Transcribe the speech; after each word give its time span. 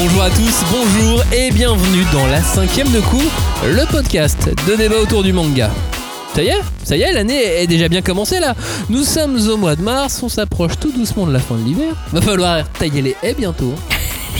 Bonjour 0.00 0.22
à 0.22 0.30
tous, 0.30 0.62
bonjour 0.70 1.24
et 1.32 1.50
bienvenue 1.50 2.04
dans 2.12 2.24
la 2.28 2.40
cinquième 2.40 2.88
de 2.92 3.00
coup, 3.00 3.20
le 3.64 3.84
podcast 3.90 4.48
de 4.68 4.76
débat 4.76 5.00
autour 5.00 5.24
du 5.24 5.32
manga. 5.32 5.72
Ça 6.36 6.42
y 6.44 6.46
est, 6.46 6.60
ça 6.84 6.96
y 6.96 7.02
est, 7.02 7.12
l'année 7.12 7.42
est 7.42 7.66
déjà 7.66 7.88
bien 7.88 8.00
commencée 8.00 8.38
là. 8.38 8.54
Nous 8.90 9.02
sommes 9.02 9.36
au 9.48 9.56
mois 9.56 9.74
de 9.74 9.82
mars, 9.82 10.22
on 10.22 10.28
s'approche 10.28 10.78
tout 10.78 10.92
doucement 10.92 11.26
de 11.26 11.32
la 11.32 11.40
fin 11.40 11.56
de 11.56 11.64
l'hiver. 11.64 11.96
Va 12.12 12.20
falloir 12.20 12.68
tailler 12.74 13.02
les 13.02 13.16
haies 13.24 13.34
bientôt. 13.34 13.74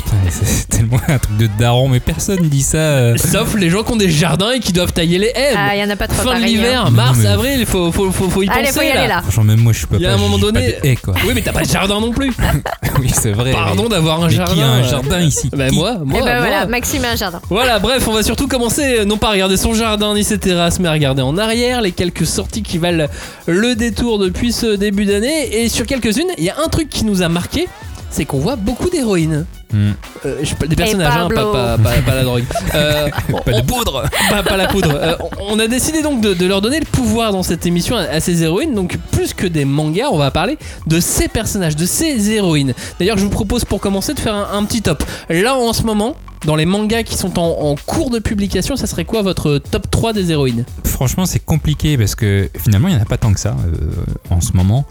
Putain, 0.05 0.17
c'est 0.31 0.69
tellement 0.69 1.01
un 1.09 1.19
truc 1.19 1.37
de 1.39 1.49
daron, 1.59 1.89
mais 1.89 1.99
personne 2.01 2.39
dit 2.49 2.63
ça. 2.63 2.79
euh. 2.79 3.17
Sauf 3.17 3.55
les 3.57 3.69
gens 3.69 3.83
qui 3.83 3.93
ont 3.93 3.97
des 3.97 4.11
jardins 4.11 4.53
et 4.53 4.61
qui 4.61 4.73
doivent 4.73 4.93
tailler 4.93 5.19
les 5.19 5.33
haies. 5.35 5.55
Ah, 5.57 5.75
il 5.75 5.81
y 5.81 5.85
en 5.85 5.91
a 5.91 5.97
pas 5.97 6.07
trop 6.07 6.19
fin 6.19 6.25
de 6.25 6.29
pareil, 6.41 6.55
l'hiver, 6.55 6.85
hein. 6.87 6.91
mars, 6.91 7.17
Non, 7.17 7.23
mais- 7.25 7.29
avril, 7.29 7.57
il 7.61 7.67
faut, 7.67 7.91
faut, 7.91 8.13
faut, 8.13 8.29
faut 8.31 8.43
y 8.43 8.49
Allez, 8.49 8.69
penser 8.69 8.75
faut 8.75 8.83
y 8.83 8.91
aller 8.91 9.09
là. 9.09 9.23
Franchement, 9.23 9.45
même 9.45 9.61
moi, 9.61 9.73
je 9.73 9.79
suis 9.79 9.87
pas. 9.89 9.97
Il 9.97 10.03
y 10.03 10.07
a 10.07 10.11
un 10.13 10.17
pas- 10.17 10.21
moment 10.23 10.39
donné- 10.39 10.77
quoi. 11.03 11.15
Oui, 11.27 11.33
mais 11.35 11.43
t'as 11.43 11.53
pas 11.53 11.65
de 11.65 11.69
jardin 11.69 12.01
non 12.01 12.13
plus. 12.13 12.33
oui, 13.01 13.11
c'est 13.13 13.33
vrai. 13.33 13.51
Pardon 13.53 13.89
d'avoir 13.89 14.23
un 14.23 14.29
mais 14.29 14.35
jardin. 14.35 14.55
qui 14.55 14.61
a 14.63 14.67
un 14.69 14.81
euh, 14.85 14.89
jardin 14.89 15.21
ici? 15.21 15.51
Bah 15.57 15.69
Qui? 15.69 15.75
moi, 15.77 15.95
Et 15.95 16.05
moi, 16.05 16.21
ben 16.25 16.25
moi. 16.25 16.39
voilà, 16.39 16.67
Maxime 16.67 17.05
a 17.05 17.11
un 17.11 17.17
jardin. 17.17 17.41
Voilà, 17.51 17.79
bref, 17.81 18.07
on 18.07 18.13
va 18.13 18.23
surtout 18.23 18.47
commencer, 18.47 18.99
euh, 19.01 19.05
non 19.05 19.17
pas 19.17 19.29
à 19.29 19.33
regarder 19.33 19.57
son 19.57 19.75
jardin 19.75 20.15
ni 20.15 20.23
ses 20.25 20.39
terrasses, 20.39 20.79
mais 20.79 20.89
à 20.89 20.93
regarder 20.93 21.23
en 21.23 21.37
arrière 21.39 21.81
les 21.81 21.93
quelques 21.93 22.27
sorties 22.27 22.63
qui 22.63 22.79
valent 22.79 23.07
le 23.47 23.75
détour 23.75 24.19
depuis 24.19 24.53
ce 24.53 24.77
début 24.77 25.07
d'année. 25.07 25.57
Et 25.65 25.69
sur 25.69 25.87
quelques-unes, 25.87 26.29
il 26.39 26.45
y 26.45 26.51
a 26.51 26.57
un 26.65 26.69
truc 26.69 26.89
qui 26.89 27.05
nous 27.05 27.23
a 27.23 27.29
marqué, 27.29 27.67
c'est 28.11 28.25
qu'on 28.25 28.39
voit 28.39 28.57
beaucoup 28.57 28.91
d'héroïnes. 28.91 29.45
Hmm. 29.73 29.91
Euh, 30.25 30.39
je- 30.43 30.67
des 30.67 30.77
personnages, 30.77 31.13
hein, 31.15 31.29
pas, 31.29 31.35
Pablo. 31.35 31.53
pas, 31.53 31.77
pas- 31.79 32.01
pas 32.07 32.15
la 32.15 32.25
drogue. 32.25 32.45
Euh, 32.75 33.09
Pas 33.45 33.53
de 33.53 33.67
poudre 33.67 34.03
pas, 34.31 34.43
pas 34.43 34.57
la 34.57 34.67
poudre. 34.67 34.91
Euh, 34.95 35.15
on 35.41 35.57
on 35.57 35.59
a 35.59 35.67
décidé 35.67 36.03
donc 36.03 36.21
de, 36.21 36.33
de 36.35 36.47
leur 36.47 36.61
donner 36.61 36.79
le 36.81 36.87
pouvoir 36.87 37.33
dans 37.33 37.43
cette 37.43 37.67
émission 37.67 37.97
à, 37.97 38.03
à 38.03 38.21
ces 38.21 38.43
héroïnes. 38.43 38.75
Donc 38.75 38.97
plus 39.11 39.35
que 39.35 39.47
des 39.47 39.65
mangas, 39.65 40.09
on 40.11 40.17
va 40.19 40.31
parler 40.31 40.57
de 40.87 41.01
ces 41.01 41.29
personnages, 41.29 41.77
de 41.77 41.85
ces 41.87 42.31
héroïnes. 42.31 42.75
D'ailleurs, 42.99 43.19
je 43.19 43.25
vous 43.25 43.31
propose 43.31 43.65
pour 43.65 43.81
commencer 43.81 44.15
de 44.15 44.21
faire 44.21 44.35
un, 44.35 44.49
un 44.59 44.65
petit 44.65 44.81
top. 44.83 45.03
Là, 45.29 45.55
en 45.57 45.73
ce 45.73 45.83
moment, 45.83 46.17
dans 46.47 46.57
les 46.57 46.67
mangas 46.67 47.03
qui 47.03 47.17
sont 47.17 47.39
en, 47.39 47.71
en 47.71 47.75
cours 47.75 48.11
de 48.11 48.21
publication, 48.21 48.77
ça 48.77 48.87
serait 48.87 49.05
quoi 49.05 49.23
votre 49.23 49.59
top 49.59 49.91
3 49.91 50.13
des 50.13 50.31
héroïnes? 50.31 50.65
Franchement, 50.85 51.27
c'est 51.27 51.41
compliqué 51.45 51.99
parce 51.99 52.15
que 52.15 52.49
finalement, 52.59 52.89
il 52.89 52.95
n'y 52.95 53.01
en 53.01 53.03
a 53.03 53.07
pas 53.07 53.19
tant 53.19 53.33
que 53.33 53.41
ça 53.41 53.51
euh, 53.67 53.91
en 54.31 54.41
ce 54.41 54.53
moment. 54.53 54.87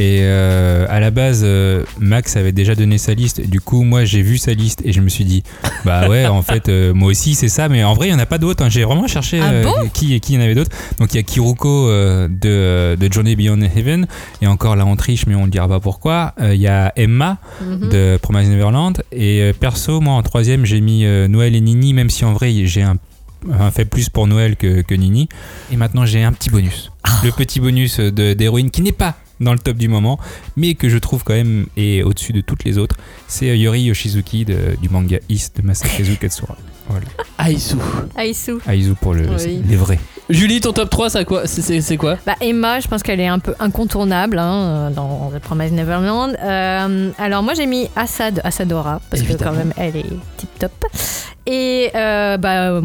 Et 0.00 0.18
euh, 0.22 0.86
à 0.88 0.98
la 0.98 1.12
base, 1.12 1.42
euh, 1.44 1.84
Max 2.00 2.36
avait 2.36 2.50
déjà 2.50 2.74
donné 2.74 2.98
sa 2.98 3.14
liste. 3.14 3.48
Du 3.48 3.60
coup, 3.60 3.84
moi, 3.84 4.04
j'ai 4.04 4.22
vu 4.22 4.38
sa 4.38 4.52
liste 4.52 4.82
et 4.84 4.92
je 4.92 5.00
me 5.00 5.08
suis 5.08 5.24
dit, 5.24 5.44
bah 5.84 6.08
ouais, 6.08 6.26
en 6.26 6.42
fait, 6.42 6.68
euh, 6.68 6.92
moi 6.92 7.08
aussi, 7.10 7.34
c'est 7.36 7.48
ça. 7.48 7.68
Mais 7.68 7.84
en 7.84 7.94
vrai, 7.94 8.08
il 8.08 8.10
n'y 8.10 8.16
en 8.16 8.20
a 8.22 8.26
pas 8.26 8.38
d'autres. 8.38 8.64
hein. 8.64 8.68
J'ai 8.68 8.82
vraiment 8.84 9.06
cherché 9.06 9.40
Ah 9.40 9.62
bon? 9.62 9.88
qui 9.92 10.12
et 10.14 10.18
qui 10.20 10.32
il 10.32 10.36
y 10.36 10.38
en 10.38 10.44
avait 10.44 10.56
d'autres. 10.56 10.72
Donc, 10.98 11.14
il 11.14 11.16
y 11.18 11.20
a 11.20 11.22
Kiruko 11.22 11.88
de, 11.90 12.96
de 12.96 13.12
Journey 13.12 13.36
Beyond 13.36 13.60
Heaven. 13.60 14.06
Et 14.42 14.48
encore 14.48 14.74
là, 14.74 14.84
on 14.84 14.96
triche, 14.96 15.26
mais 15.26 15.36
on 15.36 15.46
ne 15.46 15.50
dira 15.50 15.68
pas 15.68 15.78
pourquoi. 15.80 16.34
Il 16.40 16.54
y 16.60 16.66
a 16.68 16.92
Emma 16.96 17.38
Mhm. 17.60 17.88
de 17.90 18.18
Promise 18.20 18.48
Neverland. 18.50 18.94
Et 19.12 19.52
perso, 19.60 20.00
moi, 20.00 20.14
en 20.14 20.22
troisième, 20.22 20.64
j'ai 20.66 20.80
mis 20.80 21.04
Noël 21.28 21.54
et 21.54 21.60
Nini, 21.60 21.92
même 21.94 22.10
si 22.10 22.24
en 22.24 22.32
vrai, 22.32 22.52
j'ai 22.64 22.82
un, 22.82 22.96
fait 23.70 23.84
plus 23.84 24.08
pour 24.08 24.26
Noël 24.26 24.56
que, 24.56 24.80
que 24.82 24.94
Nini. 24.94 25.28
Et 25.72 25.76
maintenant, 25.76 26.04
j'ai 26.04 26.24
un 26.24 26.32
petit 26.32 26.50
bonus. 26.50 26.90
Le 27.22 27.30
petit 27.30 27.60
bonus 27.60 28.00
d'héroïne 28.00 28.70
qui 28.70 28.82
n'est 28.82 28.90
pas 28.92 29.14
dans 29.40 29.52
le 29.52 29.58
top 29.58 29.76
du 29.76 29.88
moment, 29.88 30.18
mais 30.56 30.74
que 30.74 30.88
je 30.88 30.98
trouve 30.98 31.24
quand 31.24 31.34
même 31.34 31.66
est 31.76 32.02
au-dessus 32.02 32.32
de 32.32 32.40
toutes 32.40 32.64
les 32.64 32.78
autres. 32.78 32.96
C'est 33.28 33.50
euh, 33.50 33.56
Yori 33.56 33.82
Yoshizuki 33.82 34.44
de- 34.44 34.76
du 34.80 34.88
manga 34.88 35.18
East 35.28 35.56
de 35.60 35.66
Masakezu 35.66 36.16
Katsura. 36.16 36.56
Voilà. 36.86 37.06
Aisu. 37.48 37.76
Aisu. 38.18 38.56
Aizu 38.70 38.92
pour 39.00 39.14
le, 39.14 39.26
Oui. 39.26 39.62
les 39.66 39.74
vrais. 39.74 39.98
Julie, 40.28 40.60
ton 40.60 40.74
top 40.74 40.90
3, 40.90 41.08
c'est 41.08 41.24
quoi 41.24 41.46
C'est- 41.46 41.96
quoi? 41.96 42.18
Bah, 42.26 42.34
Emma, 42.42 42.78
je 42.80 42.88
pense 42.88 43.02
qu'elle 43.02 43.20
est 43.20 43.26
un 43.26 43.38
peu 43.38 43.54
incontournable 43.58 44.38
hein, 44.38 44.90
dans 44.90 45.30
The 45.34 45.38
Promised 45.38 45.72
Neverland. 45.72 46.36
Euh, 46.42 47.10
alors 47.16 47.42
moi 47.42 47.54
j'ai 47.54 47.64
mis 47.64 47.88
Assad, 47.96 48.42
Assadora, 48.44 49.00
parce 49.08 49.22
Évidemment. 49.22 49.38
que 49.38 49.44
quand 49.44 49.56
même 49.64 49.72
elle 49.78 49.96
est 49.96 50.04
tip 50.36 50.50
top. 50.58 50.72
Et 51.46 51.90
euh, 51.94 52.36
bah, 52.38 52.70
euh, 52.70 52.80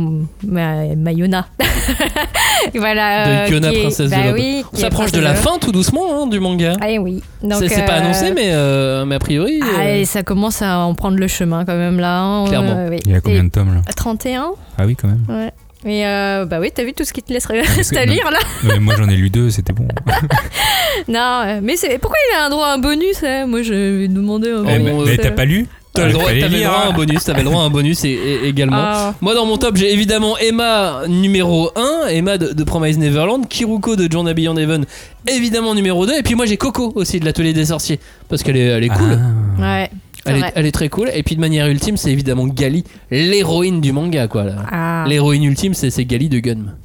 Ma- 0.45 0.93
Mayona. 0.95 1.47
voilà. 2.75 3.47
De 3.47 3.53
Yona, 3.53 3.69
qui 3.69 3.75
est- 3.77 3.81
princesse 3.81 4.09
de 4.09 4.15
bah 4.15 4.23
l'aube. 4.25 4.35
oui, 4.35 4.63
On 4.73 4.77
s'approche 4.77 5.11
de 5.11 5.19
la 5.21 5.33
fin 5.35 5.57
tout 5.59 5.71
doucement 5.71 6.23
hein, 6.23 6.27
du 6.27 6.39
manga. 6.39 6.73
Ah 6.81 6.87
oui. 6.99 7.21
Donc, 7.41 7.63
C'est 7.67 7.85
pas 7.85 7.93
euh, 7.93 8.01
annoncé, 8.01 8.31
mais, 8.33 8.49
euh, 8.51 9.05
mais 9.05 9.15
a 9.15 9.19
priori. 9.19 9.59
ah, 9.63 9.81
euh, 9.83 9.95
et 10.01 10.05
ça 10.05 10.23
commence 10.23 10.61
à 10.61 10.79
en 10.79 10.93
prendre 10.93 11.17
le 11.17 11.27
chemin 11.27 11.63
quand 11.65 11.75
même 11.77 11.99
là. 11.99 12.19
hein, 12.19 12.45
Clairement. 12.47 12.75
euh, 12.77 12.89
oui. 12.89 12.99
Il 13.05 13.11
y 13.11 13.15
a 13.15 13.21
combien 13.21 13.39
Et- 13.39 13.43
de 13.43 13.49
tomes 13.49 13.73
là 13.75 13.81
31 13.95 14.51
Ah 14.77 14.83
oui, 14.85 14.95
quand 14.95 15.07
même. 15.07 15.23
Ouais. 15.29 15.51
Et 15.85 16.05
euh, 16.05 16.43
bah 16.43 16.57
oui, 16.59 16.71
t'as 16.75 16.83
vu 16.83 16.91
tout 16.91 17.05
ce 17.05 17.13
qui 17.13 17.23
te 17.23 17.31
laisse 17.31 17.47
que- 17.47 17.53
reste 17.77 17.95
à 17.95 18.03
lire 18.03 18.29
là 18.29 18.39
mais 18.63 18.79
moi, 18.79 18.95
j'en 18.97 19.07
ai 19.07 19.15
lu 19.15 19.29
deux, 19.29 19.49
c'était 19.49 19.71
bon. 19.71 19.87
Non, 21.07 21.41
euh, 21.45 21.59
mais 21.63 21.77
c'est 21.77 21.97
pourquoi 21.99 22.17
il 22.33 22.35
a 22.37 22.45
un 22.45 22.49
droit 22.49 22.67
à 22.67 22.73
un 22.73 22.77
bonus 22.79 23.23
hein? 23.23 23.45
Moi, 23.47 23.61
je 23.61 23.73
vais 23.73 24.07
demander 24.09 24.49
un 24.51 24.63
Eh, 24.67 24.79
bonus. 24.79 24.83
mais 24.83 24.93
mais 25.05 25.11
euh, 25.13 25.17
t'as 25.21 25.31
pas 25.31 25.45
lu 25.45 25.67
T'as 25.91 26.05
le 26.05 26.13
droit, 26.13 26.25
t'avais 26.27 26.63
droit 26.63 26.77
à 26.85 26.87
un 26.89 26.93
bonus, 26.93 27.23
t'avais 27.23 27.39
le 27.39 27.45
droit 27.49 27.61
à 27.63 27.65
un 27.65 27.69
bonus 27.69 28.05
et, 28.05 28.09
et- 28.09 28.47
également. 28.47 28.77
Ah. 28.79 29.15
Moi 29.21 29.33
dans 29.33 29.45
mon 29.45 29.57
top 29.57 29.75
j'ai 29.75 29.91
évidemment 29.91 30.37
Emma 30.37 31.01
numéro 31.07 31.71
1, 31.75 32.07
Emma 32.09 32.37
de, 32.37 32.53
de 32.53 32.63
Promise 32.63 32.97
Neverland, 32.99 33.47
Kiruko 33.47 33.95
de 33.95 34.09
Journey 34.09 34.33
Beyond 34.35 34.55
Heaven 34.57 34.85
évidemment 35.27 35.73
numéro 35.73 36.05
2 36.05 36.19
et 36.19 36.23
puis 36.23 36.35
moi 36.35 36.45
j'ai 36.45 36.57
Coco 36.57 36.91
aussi 36.95 37.19
de 37.19 37.25
l'atelier 37.25 37.53
des 37.53 37.65
sorciers 37.65 37.99
parce 38.29 38.43
qu'elle 38.43 38.55
est, 38.57 38.65
elle 38.65 38.83
est 38.83 38.89
cool, 38.89 39.19
Ah. 39.59 39.61
Ouais. 39.61 39.89
c'est 40.23 40.29
elle, 40.31 40.35
est, 40.35 40.39
vrai. 40.39 40.51
elle 40.55 40.65
est 40.67 40.71
très 40.71 40.89
cool 40.89 41.09
et 41.13 41.23
puis 41.23 41.35
de 41.35 41.41
manière 41.41 41.67
ultime 41.67 41.97
c'est 41.97 42.11
évidemment 42.11 42.45
Gali, 42.47 42.83
l'héroïne 43.09 43.81
du 43.81 43.91
manga 43.91 44.27
quoi 44.27 44.43
là. 44.43 44.55
Ah. 44.71 45.05
L'héroïne 45.07 45.43
ultime 45.43 45.73
c'est 45.73 45.89
c'est 45.89 46.05
Gali 46.05 46.29
de 46.29 46.39
Gunm. 46.39 46.75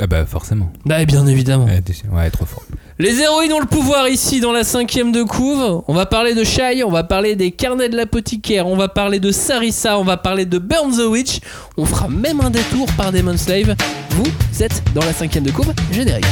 Ah 0.00 0.06
bah 0.06 0.24
forcément. 0.26 0.70
Bah 0.84 1.04
bien 1.04 1.26
évidemment. 1.26 1.64
Ouais, 1.66 1.80
t'es- 1.80 1.94
ouais, 2.12 2.30
trop 2.30 2.44
fort. 2.46 2.62
Les 2.98 3.20
héroïnes 3.20 3.52
ont 3.52 3.60
le 3.60 3.66
pouvoir 3.66 4.08
ici 4.08 4.40
dans 4.40 4.52
la 4.52 4.64
cinquième 4.64 5.12
de 5.12 5.22
couve. 5.22 5.82
On 5.86 5.92
va 5.92 6.06
parler 6.06 6.34
de 6.34 6.44
Shai, 6.44 6.82
on 6.82 6.90
va 6.90 7.04
parler 7.04 7.36
des 7.36 7.50
carnets 7.50 7.90
de 7.90 7.96
l'apothicaire, 7.96 8.66
on 8.66 8.74
va 8.74 8.88
parler 8.88 9.20
de 9.20 9.30
Sarissa, 9.32 9.98
on 9.98 10.04
va 10.04 10.16
parler 10.16 10.46
de 10.46 10.56
Burn 10.58 10.96
the 10.96 11.06
Witch. 11.06 11.40
On 11.76 11.84
fera 11.84 12.08
même 12.08 12.40
un 12.40 12.48
détour 12.48 12.86
par 12.96 13.12
Demon 13.12 13.36
Slave. 13.36 13.74
Vous 14.12 14.62
êtes 14.62 14.82
dans 14.94 15.04
la 15.04 15.12
cinquième 15.12 15.44
de 15.44 15.50
couve, 15.50 15.74
générique. 15.92 16.24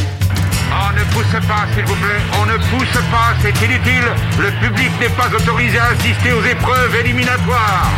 On 0.72 0.98
ne 0.98 1.04
pousse 1.12 1.46
pas, 1.46 1.66
s'il 1.74 1.84
vous 1.84 1.96
plaît. 1.96 2.22
On 2.40 2.46
ne 2.46 2.56
pousse 2.56 3.00
pas, 3.10 3.34
c'est 3.42 3.66
inutile. 3.66 4.08
Le 4.38 4.50
public 4.66 4.90
n'est 5.00 5.14
pas 5.16 5.28
autorisé 5.36 5.78
à 5.78 5.88
assister 5.88 6.32
aux 6.32 6.44
épreuves 6.44 6.96
éliminatoires. 7.04 7.92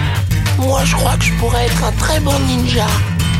Moi, 0.58 0.80
je 0.84 0.96
crois 0.96 1.16
que 1.16 1.24
je 1.24 1.32
pourrais 1.34 1.66
être 1.66 1.84
un 1.84 1.92
très 1.92 2.18
bon 2.18 2.36
ninja. 2.48 2.86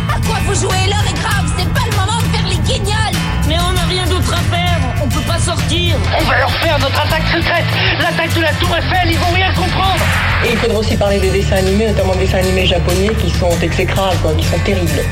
À 0.08 0.24
quoi 0.24 0.36
vous 0.46 0.54
jouez? 0.54 0.86
L'heure 0.86 1.04
est 1.10 1.20
grave, 1.20 1.52
c'est 1.58 1.68
pas 1.74 1.84
le 1.90 1.96
moment 1.96 2.20
de 2.20 2.36
faire 2.36 2.46
les 2.46 2.58
guignols 2.58 3.18
Mais 3.48 3.56
on 3.58 3.72
n'a 3.72 3.84
rien 3.88 4.06
d'autre 4.06 4.32
à 4.32 4.56
faire, 4.56 4.65
on 5.06 5.08
peut 5.08 5.26
pas 5.26 5.38
sortir. 5.38 5.96
On 6.18 6.24
va 6.24 6.38
leur 6.38 6.50
faire 6.50 6.78
notre 6.78 7.00
attaque 7.00 7.26
secrète 7.32 7.64
L'attaque 8.00 8.34
de 8.34 8.40
la 8.40 8.52
Tour 8.54 8.68
Eiffel, 8.76 9.10
ils 9.10 9.18
vont 9.18 9.30
rien 9.32 9.52
comprendre 9.52 10.00
Et 10.44 10.52
il 10.52 10.58
faudra 10.58 10.78
aussi 10.78 10.96
parler 10.96 11.18
des 11.18 11.30
dessins 11.30 11.56
animés, 11.56 11.86
notamment 11.86 12.14
des 12.14 12.20
dessins 12.20 12.38
animés 12.38 12.66
japonais 12.66 13.10
qui 13.20 13.30
sont 13.30 13.56
exécrables, 13.60 14.18
quoi, 14.18 14.32
qui 14.34 14.44
sont 14.44 14.58
terribles. 14.58 15.04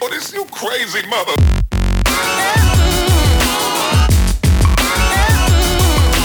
Oh, 0.00 0.08
this 0.10 0.32
you 0.32 0.44
crazy 0.50 1.06
mother. 1.08 1.34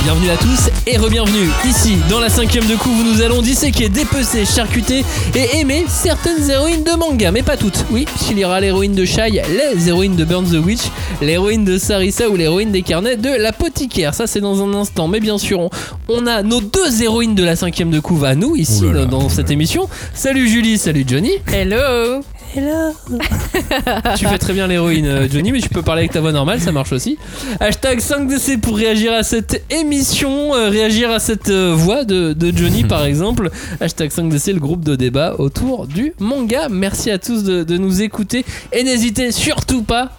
Bienvenue 0.04 0.30
à 0.30 0.38
tous 0.38 0.70
et 0.88 0.98
re-bienvenue 0.98 1.50
ici 1.66 1.98
dans 2.10 2.20
la 2.20 2.30
cinquième 2.30 2.66
de 2.66 2.76
couve 2.76 3.00
où 3.00 3.04
nous 3.04 3.22
allons 3.22 3.42
disséquer, 3.42 3.90
dépecer, 3.90 4.46
charcuter 4.46 5.04
et 5.36 5.58
aimer 5.60 5.86
certaines 5.88 6.50
héroïnes 6.50 6.84
de 6.84 6.92
manga, 6.92 7.32
mais 7.32 7.44
pas 7.44 7.58
toutes. 7.58 7.86
Oui, 7.92 8.06
s'il 8.18 8.40
y 8.40 8.46
aura 8.46 8.60
l'héroïne 8.62 8.94
de 8.96 9.06
Shai, 9.06 9.42
les 9.74 9.90
héroïnes 9.90 10.16
de 10.16 10.24
Burn 10.24 10.46
the 10.46 10.66
Witch, 10.66 10.84
l'héroïne 11.22 11.66
de 11.66 11.78
Sarissa 11.78 12.30
ou 12.30 12.36
l'héroïne 12.38 12.72
des 12.72 12.82
carnets 12.82 13.18
de 13.18 13.30
l'apothicaire. 13.30 14.14
Ça 14.14 14.26
c'est 14.26 14.42
dans 14.42 14.64
un 14.64 14.74
instant, 14.74 15.08
mais 15.08 15.20
bien 15.20 15.38
sûr 15.38 15.60
on, 15.60 15.70
on 16.08 16.26
a 16.28 16.44
nos 16.44 16.62
deux 16.62 17.04
héroïnes 17.04 17.36
de 17.36 17.44
la 17.44 17.56
cinquième 17.56 17.92
de 17.92 18.00
couve 18.00 18.24
à 18.24 18.36
nous 18.36 18.56
ici 18.56 18.84
là, 18.92 19.06
dans, 19.06 19.24
là 19.24 19.30
cette 19.30 19.48
là. 19.48 19.54
émission. 19.54 19.90
Salut 20.14 20.48
Julie, 20.48 20.78
salut 20.78 21.04
Johnny. 21.08 21.34
Hello 21.52 22.22
Tu 22.54 24.26
fais 24.26 24.38
très 24.38 24.54
bien 24.54 24.68
l'héroïne, 24.68 25.06
euh, 25.06 25.28
Johnny, 25.30 25.52
mais 25.52 25.62
tu 25.62 25.70
peux 25.70 25.82
parler 25.82 26.02
avec 26.02 26.12
ta 26.12 26.22
voix 26.22 26.32
normale, 26.32 26.60
ça 26.60 26.72
marche 26.72 26.92
aussi. 26.92 27.18
Hashtag 27.60 28.00
5DC 28.00 28.60
pour 28.60 28.78
réagir 28.78 29.14
à 29.14 29.24
cette 29.24 29.64
émission, 29.70 30.56
euh, 30.56 30.70
réagir 30.70 31.12
à 31.12 31.20
cette 31.20 31.50
euh, 31.50 31.74
voix 31.76 32.06
de, 32.06 32.34
de 32.34 32.56
Johnny 32.56 32.84
par 32.84 33.04
exemple. 33.06 33.50
Hashtag 33.80 34.10
5DC, 34.10 34.54
le 34.54 34.60
groupe 34.60 34.84
de 34.84 34.96
débat 34.96 35.36
autour 35.38 35.88
du 35.88 36.14
manga. 36.20 36.70
Merci 36.70 37.12
à 37.12 37.20
tous 37.20 37.44
de, 37.44 37.64
de 37.64 37.78
nous 37.78 38.02
écouter 38.02 38.46
et 38.74 38.84
n'hésitez 38.84 39.32
surtout 39.32 39.84
pas 39.84 40.12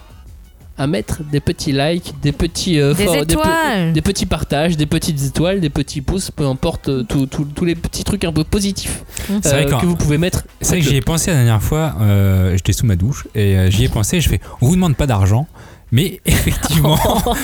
à 0.77 0.87
mettre 0.87 1.21
des 1.23 1.39
petits 1.39 1.71
likes, 1.73 2.13
des 2.21 2.31
petits, 2.31 2.79
euh, 2.79 2.93
Des 2.93 3.03
for- 3.05 3.13
pe- 3.17 3.21
étoiles. 3.23 3.93
des 3.93 4.01
petits 4.01 4.25
partages, 4.25 4.77
des 4.77 4.85
petites 4.85 5.23
étoiles, 5.23 5.59
des 5.59 5.69
petits 5.69 6.01
pouces, 6.01 6.31
peu 6.31 6.45
importe, 6.45 6.89
euh, 6.89 7.03
tout- 7.03 7.25
tout- 7.27 7.45
tous 7.53 7.65
les 7.65 7.75
petits 7.75 8.03
trucs 8.03 8.23
un 8.23 8.31
peu 8.33 8.43
positifs 8.43 9.03
C'est 9.43 9.49
vrai 9.49 9.65
euh, 9.65 9.69
qu'en- 9.69 9.79
que 9.79 9.85
vous 9.85 9.95
pouvez 9.95 10.17
mettre. 10.17 10.43
C'est 10.61 10.69
vrai 10.75 10.79
que 10.79 10.85
j'y 10.89 10.95
ai 10.95 11.01
pensé 11.01 11.29
la 11.29 11.37
dernière 11.37 11.61
fois, 11.61 11.95
euh, 12.01 12.53
j'étais 12.55 12.73
sous 12.73 12.85
ma 12.85 12.95
douche 12.95 13.27
et 13.35 13.55
euh, 13.57 13.69
j'y 13.69 13.83
ai 13.83 13.89
pensé, 13.89 14.21
je 14.21 14.29
fais, 14.29 14.39
on 14.61 14.67
vous 14.67 14.75
demande 14.75 14.95
pas 14.95 15.07
d'argent, 15.07 15.47
Mais 15.91 16.21
effectivement, 16.25 16.97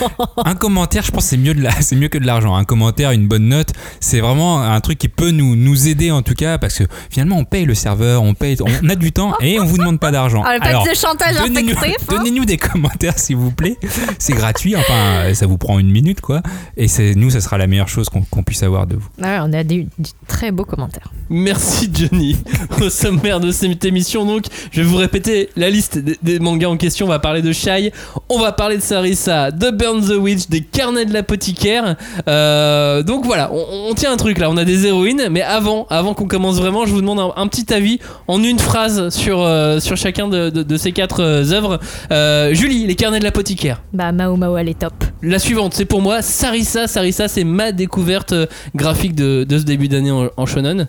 un 0.46 0.56
commentaire, 0.56 1.04
je 1.04 1.12
pense, 1.12 1.26
c'est 1.26 1.38
mieux 1.38 1.54
de 1.54 1.62
la, 1.62 1.72
c'est 1.82 1.96
mieux 1.96 2.08
que 2.08 2.18
de 2.18 2.26
l'argent. 2.26 2.56
Un 2.56 2.64
commentaire, 2.64 3.12
une 3.12 3.28
bonne 3.28 3.48
note, 3.48 3.70
c'est 4.00 4.20
vraiment 4.20 4.62
un 4.62 4.80
truc 4.82 4.98
qui 4.98 5.10
peut 5.10 5.32
nous 5.32 5.56
nous 5.56 5.88
aider 5.88 6.12
en 6.12 6.22
tout 6.22 6.34
cas 6.34 6.58
parce 6.58 6.78
que 6.78 6.84
finalement 7.10 7.38
on 7.38 7.46
paye 7.46 7.66
le 7.66 7.76
serveur, 7.76 8.24
on 8.24 8.34
paye, 8.34 8.58
on 8.62 8.90
a 8.90 8.96
du 8.96 9.12
temps 9.12 9.34
et 9.42 9.60
on 9.60 9.66
vous 9.66 9.78
demande 9.78 10.00
pas 10.00 10.12
d'argent. 10.12 10.44
Ah, 10.46 10.58
pas 10.60 10.84
de 10.84 10.96
chantage 10.96 11.36
donnez-nous, 11.38 11.78
hein. 11.78 11.92
donnez-nous 12.10 12.46
des 12.46 12.58
commentaires 12.58 13.20
s'il 13.20 13.38
vous 13.38 13.52
plaît. 13.52 13.78
C'est 14.20 14.34
gratuit, 14.34 14.76
enfin 14.76 15.34
ça 15.34 15.46
vous 15.46 15.58
prend 15.58 15.80
une 15.80 15.92
minute 15.92 16.22
quoi. 16.22 16.42
Et 16.78 16.88
c'est 16.88 17.16
nous, 17.16 17.30
ça 17.30 17.42
sera 17.42 17.58
la 17.58 17.68
meilleure 17.68 17.90
chose 17.90 18.10
qu'on 18.10 18.22
qu'on 18.22 18.44
puisse 18.44 18.64
avoir 18.64 18.88
de 18.88 18.96
vous. 18.96 19.08
Ah 19.22 19.26
ouais, 19.26 19.40
on 19.50 19.54
a 19.54 19.64
des, 19.64 19.88
des 19.98 20.10
très 20.28 20.52
beaux 20.52 20.66
commentaires. 20.66 21.12
Merci 21.30 21.90
Johnny. 21.94 22.38
Au 22.82 22.90
sommaire 22.90 23.40
de 23.40 23.52
cette 23.52 23.84
émission, 23.86 24.26
donc, 24.26 24.46
je 24.72 24.82
vais 24.82 24.88
vous 24.88 24.98
répéter 24.98 25.50
la 25.56 25.70
liste 25.70 25.98
des, 25.98 26.18
des 26.22 26.40
mangas 26.40 26.70
en 26.70 26.78
question. 26.78 27.06
On 27.06 27.10
va 27.10 27.20
parler 27.20 27.42
de 27.42 27.52
Shai, 27.52 27.92
on 28.30 28.37
va 28.40 28.52
parler 28.52 28.78
de 28.78 28.82
Sarissa, 28.82 29.52
de 29.52 29.70
Burn 29.72 30.02
the 30.06 30.16
Witch, 30.20 30.48
des 30.50 30.62
carnets 30.62 31.06
de 31.06 31.14
l'apothicaire. 31.14 31.96
Euh, 32.28 33.04
donc 33.04 33.26
voilà, 33.26 33.52
on, 33.54 33.90
on 33.90 33.94
tient 33.94 34.12
un 34.12 34.18
truc 34.18 34.38
là. 34.40 34.50
On 34.50 34.58
a 34.58 34.66
des 34.66 34.86
héroïnes, 34.88 35.28
mais 35.32 35.42
avant, 35.42 35.86
avant 35.90 36.14
qu'on 36.14 36.28
commence 36.28 36.58
vraiment, 36.58 36.86
je 36.86 36.92
vous 36.92 37.02
demande 37.02 37.20
un, 37.20 37.34
un 37.36 37.48
petit 37.48 37.74
avis 37.74 38.00
en 38.28 38.44
une 38.44 38.60
phrase 38.60 39.10
sur 39.10 39.42
euh, 39.42 39.80
sur 39.80 39.98
chacun 39.98 40.28
de, 40.28 40.50
de- 40.50 40.64
de 40.64 40.78
ces 40.78 40.92
quatre 40.92 41.22
euh, 41.22 41.52
œuvres. 41.52 41.80
Euh, 42.12 42.54
Julie, 42.54 42.88
les 42.88 42.96
carnets 42.96 43.20
de 43.20 43.24
l'apothicaire. 43.24 43.82
Bah, 43.94 44.12
Mao 44.12 44.36
Mao, 44.36 44.58
elle 44.58 44.70
est 44.70 44.80
top. 44.80 44.94
La 45.22 45.40
suivante, 45.40 45.74
c'est 45.74 45.86
pour 45.86 46.02
moi 46.02 46.22
Sarissa. 46.22 46.88
Sarissa, 46.88 47.28
c'est 47.28 47.44
ma 47.44 47.72
découverte 47.72 48.34
graphique 48.76 49.16
de, 49.16 49.44
de 49.44 49.58
ce 49.58 49.64
début 49.64 49.88
d'année 49.88 50.12
en, 50.12 50.30
en 50.36 50.46
shonen. 50.46 50.88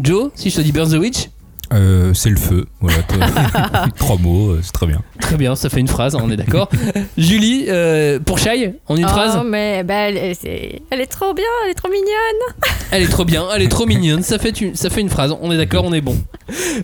Joe, 0.00 0.30
si 0.34 0.50
je 0.50 0.56
te 0.56 0.60
dis 0.60 0.70
Burn 0.72 0.90
the 0.90 0.94
Witch, 0.94 1.28
Euh, 1.72 2.14
c'est 2.14 2.30
le 2.30 2.36
feu, 2.36 2.66
voilà. 2.80 2.98
Trois 3.96 4.16
mots, 4.16 4.50
euh, 4.50 4.60
c'est 4.62 4.72
très 4.72 4.86
bien. 4.86 5.02
très 5.20 5.36
bien, 5.36 5.54
ça 5.54 5.68
fait 5.68 5.80
une 5.80 5.88
phrase, 5.88 6.14
on 6.14 6.30
est 6.30 6.36
d'accord. 6.36 6.70
Julie, 7.18 7.66
euh, 7.68 8.18
pour 8.18 8.38
Shai, 8.38 8.74
en 8.86 8.96
une 8.96 9.04
oh, 9.04 9.08
phrase, 9.08 9.38
mais 9.44 9.84
bah, 9.84 10.08
elle, 10.08 10.16
est 10.16 11.06
trop 11.06 11.34
bien, 11.34 11.44
elle 11.64 11.70
est 11.70 11.74
trop 11.74 11.88
mignonne. 11.88 12.06
elle 12.90 13.02
est 13.02 13.08
trop 13.08 13.24
bien, 13.24 13.44
elle 13.54 13.62
est 13.62 13.68
trop 13.68 13.86
mignonne, 13.86 14.22
ça 14.22 14.38
fait 14.38 14.60
une, 14.60 14.74
ça 14.74 14.88
fait 14.88 15.02
une 15.02 15.10
phrase, 15.10 15.34
on 15.40 15.52
est 15.52 15.58
d'accord, 15.58 15.84
on 15.84 15.92
est 15.92 16.00
bon. 16.00 16.16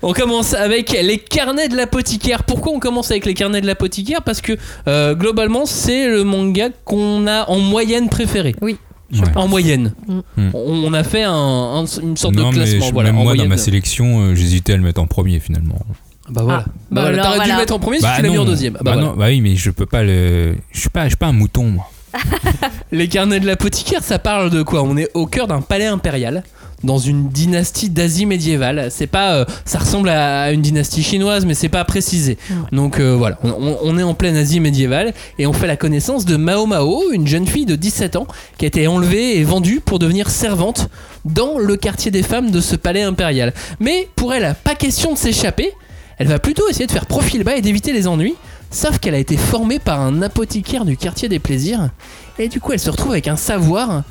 On 0.03 0.13
commence 0.13 0.53
avec 0.55 0.91
les 0.91 1.19
carnets 1.19 1.69
de 1.69 1.77
l'apothicaire. 1.77 2.45
Pourquoi 2.45 2.73
on 2.73 2.79
commence 2.79 3.11
avec 3.11 3.25
les 3.25 3.35
carnets 3.35 3.61
de 3.61 3.67
l'apothicaire? 3.67 4.23
Parce 4.23 4.41
que 4.41 4.53
euh, 4.89 5.15
globalement, 5.15 5.67
c'est 5.67 6.09
le 6.09 6.25
manga 6.25 6.69
qu'on 6.85 7.27
a 7.27 7.49
en 7.49 7.59
moyenne 7.59 8.09
préféré. 8.09 8.55
Oui. 8.61 8.77
Ouais. 9.15 9.29
En 9.37 9.49
moyenne. 9.49 9.95
Mm. 10.37 10.49
On 10.55 10.93
a 10.93 11.05
fait 11.05 11.23
un- 11.23 11.33
un- 11.33 11.85
une 11.87 12.17
sorte 12.17 12.35
non, 12.35 12.51
de 12.51 12.55
classement. 12.57 12.87
je- 12.87 12.93
voilà, 12.93 13.13
même 13.13 13.21
en 13.21 13.25
moi, 13.25 13.35
dans 13.37 13.47
ma 13.49 13.57
sélection, 13.57 14.21
euh, 14.21 14.35
j'hésitais 14.35 14.73
à 14.73 14.77
le 14.77 14.83
mettre 14.83 15.01
en 15.01 15.07
premier 15.07 15.41
finalement. 15.41 15.79
Bah 16.31 16.43
voilà. 16.43 16.65
Ah, 16.67 16.71
bah 16.71 16.75
bah 16.91 17.01
voilà. 17.03 17.23
T'aurais 17.23 17.45
dû 17.45 17.51
le 17.53 17.57
mettre 17.59 17.75
en 17.75 17.79
premier 17.79 17.99
si 18.01 18.07
tu 18.17 18.23
l'as 18.23 18.29
mis 18.31 18.39
en 18.39 18.45
deuxième. 18.45 18.77
Ah 18.77 18.83
bah 18.83 18.91
bah, 18.93 18.97
voilà. 18.97 19.09
non, 19.13 19.17
bah 19.19 19.27
oui, 19.29 19.41
mais 19.41 19.57
je 19.57 19.71
peux 19.71 19.87
pas 19.87 20.03
le. 20.03 20.57
Je 20.73 20.81
suis 20.81 20.89
pas, 20.89 21.05
je 21.05 21.09
suis 21.11 21.17
pas 21.17 21.27
un 21.27 21.33
mouton, 21.33 21.65
moi. 21.65 21.91
Les 22.93 23.09
carnets 23.09 23.41
de 23.41 23.47
l'apothicaire, 23.47 24.03
ça 24.03 24.19
parle 24.19 24.51
de 24.51 24.63
quoi? 24.63 24.83
On 24.83 24.97
est 24.97 25.11
au 25.15 25.27
cœur 25.27 25.47
d'un 25.49 25.61
palais 25.61 25.87
impérial 25.87 26.43
dans 26.85 26.99
une 26.99 27.29
dynastie 27.29 27.91
d'Asie 27.91 28.27
médiévale. 28.27 28.89
C'est 28.91 29.07
pas, 29.07 29.35
euh, 29.35 29.45
ça 29.65 29.79
ressemble 29.79 30.09
à 30.09 30.53
une 30.53 30.63
dynastie 30.63 31.03
chinoise, 31.03 31.45
mais 31.45 31.55
c'est 31.55 31.69
pas 31.69 31.85
précisé. 31.85 32.39
Donc 32.73 33.01
euh, 33.01 33.15
voilà, 33.17 33.39
on, 33.43 33.99
est 33.99 34.03
en 34.03 34.15
pleine 34.15 34.37
Asie 34.37 34.61
médiévale 34.61 35.15
et 35.39 35.47
on 35.47 35.53
fait 35.53 35.67
la 35.67 35.77
connaissance 35.77 36.25
de 36.25 36.37
Mao 36.37 36.67
Mao, 36.67 37.11
une 37.13 37.27
jeune 37.27 37.47
fille 37.47 37.67
de 37.67 37.77
17 37.77 38.17
ans 38.17 38.27
qui 38.59 38.65
a 38.65 38.69
été 38.69 38.87
enlevée 38.87 39.39
et 39.39 39.45
vendue 39.45 39.81
pour 39.81 39.99
devenir 39.99 40.31
servante 40.31 40.89
dans 41.25 41.59
le 41.59 41.77
quartier 41.77 42.11
des 42.11 42.23
femmes 42.23 42.51
de 42.51 42.61
ce 42.61 42.77
palais 42.77 43.03
impérial. 43.03 43.53
Mais 43.81 44.09
pour 44.17 44.35
elle, 44.35 44.55
pas 44.65 44.75
question 44.75 45.13
de 45.13 45.19
s'échapper. 45.19 45.73
Elle 46.19 46.29
va 46.29 46.39
plutôt 46.39 46.69
essayer 46.69 46.87
de 46.87 46.93
faire 46.93 47.07
profil 47.07 47.43
bas 47.43 47.57
et 47.57 47.61
d'éviter 47.61 47.93
les 47.93 48.07
ennuis. 48.07 48.35
Sauf 48.71 48.99
qu'elle 48.99 49.15
a 49.15 49.19
été 49.19 49.37
formée 49.37 49.79
par 49.79 50.01
un 50.01 50.23
apothicaire 50.23 50.85
du 50.85 50.97
quartier 50.97 51.29
des 51.29 51.39
plaisirs. 51.39 51.91
Et 52.39 52.49
du 52.49 52.61
coup, 52.61 52.73
elle 52.73 52.81
se 52.81 52.91
retrouve 52.91 53.13
avec 53.13 53.29
un 53.29 53.37
savoir 53.37 54.03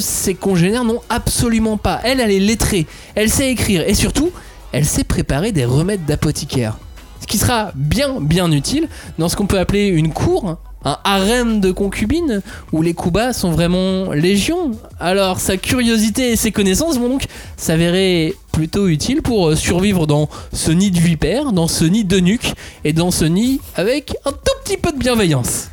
ses 0.00 0.34
congénères 0.34 0.84
n'ont 0.84 1.02
absolument 1.08 1.76
pas. 1.76 2.00
Elle, 2.04 2.20
elle 2.20 2.30
est 2.30 2.40
lettrée, 2.40 2.86
elle 3.14 3.30
sait 3.30 3.50
écrire 3.50 3.82
et 3.86 3.94
surtout, 3.94 4.30
elle 4.72 4.84
sait 4.84 5.04
préparer 5.04 5.52
des 5.52 5.64
remèdes 5.64 6.04
d'apothicaire. 6.04 6.78
Ce 7.20 7.26
qui 7.26 7.38
sera 7.38 7.72
bien, 7.74 8.20
bien 8.20 8.50
utile 8.52 8.88
dans 9.18 9.28
ce 9.28 9.36
qu'on 9.36 9.46
peut 9.46 9.58
appeler 9.58 9.86
une 9.86 10.12
cour, 10.12 10.58
un 10.84 10.98
harem 11.02 11.60
de 11.60 11.72
concubines, 11.72 12.42
où 12.72 12.82
les 12.82 12.94
coups 12.94 13.14
bas 13.14 13.32
sont 13.32 13.50
vraiment 13.50 14.12
légion. 14.12 14.72
Alors, 15.00 15.40
sa 15.40 15.56
curiosité 15.56 16.30
et 16.30 16.36
ses 16.36 16.52
connaissances 16.52 16.98
vont 16.98 17.08
donc 17.08 17.24
s'avérer 17.56 18.34
plutôt 18.52 18.86
utiles 18.86 19.22
pour 19.22 19.48
euh, 19.48 19.56
survivre 19.56 20.06
dans 20.06 20.28
ce 20.52 20.70
nid 20.70 20.90
de 20.90 21.00
vipère, 21.00 21.52
dans 21.52 21.68
ce 21.68 21.84
nid 21.84 22.04
de 22.04 22.20
nuque 22.20 22.54
et 22.84 22.92
dans 22.92 23.10
ce 23.10 23.24
nid 23.24 23.60
avec 23.74 24.16
un 24.24 24.32
tout 24.32 24.54
petit 24.64 24.76
peu 24.76 24.92
de 24.92 24.98
bienveillance. 24.98 25.68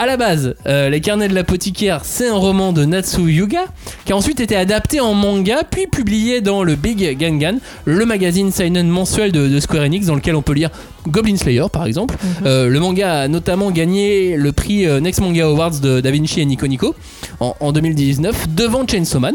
À 0.00 0.06
la 0.06 0.16
base, 0.16 0.54
euh, 0.66 0.90
Les 0.90 1.00
Carnets 1.00 1.26
de 1.26 1.34
l'apothicaire, 1.34 2.02
c'est 2.04 2.28
un 2.28 2.36
roman 2.36 2.72
de 2.72 2.84
Natsu 2.84 3.32
Yuga 3.32 3.64
qui 4.04 4.12
a 4.12 4.16
ensuite 4.16 4.38
été 4.38 4.54
adapté 4.54 5.00
en 5.00 5.12
manga 5.12 5.64
puis 5.68 5.88
publié 5.88 6.40
dans 6.40 6.62
le 6.62 6.76
Big 6.76 7.18
Gangan, 7.18 7.58
le 7.84 8.06
magazine 8.06 8.52
seinen 8.52 8.86
mensuel 8.88 9.32
de, 9.32 9.48
de 9.48 9.58
Square 9.58 9.82
Enix 9.82 10.06
dans 10.06 10.14
lequel 10.14 10.36
on 10.36 10.42
peut 10.42 10.52
lire 10.52 10.70
Goblin 11.08 11.36
Slayer 11.36 11.64
par 11.72 11.84
exemple. 11.84 12.14
Euh, 12.46 12.68
le 12.68 12.78
manga 12.78 13.22
a 13.22 13.28
notamment 13.28 13.72
gagné 13.72 14.36
le 14.36 14.52
prix 14.52 14.86
euh, 14.86 15.00
Next 15.00 15.20
Manga 15.20 15.46
Awards 15.46 15.80
de 15.80 16.00
Da 16.00 16.12
Vinci 16.12 16.40
et 16.40 16.44
Nico 16.44 16.68
Nico 16.68 16.94
en, 17.40 17.56
en 17.58 17.72
2019 17.72 18.50
devant 18.54 18.86
Chainsaw 18.86 19.18
Man 19.18 19.34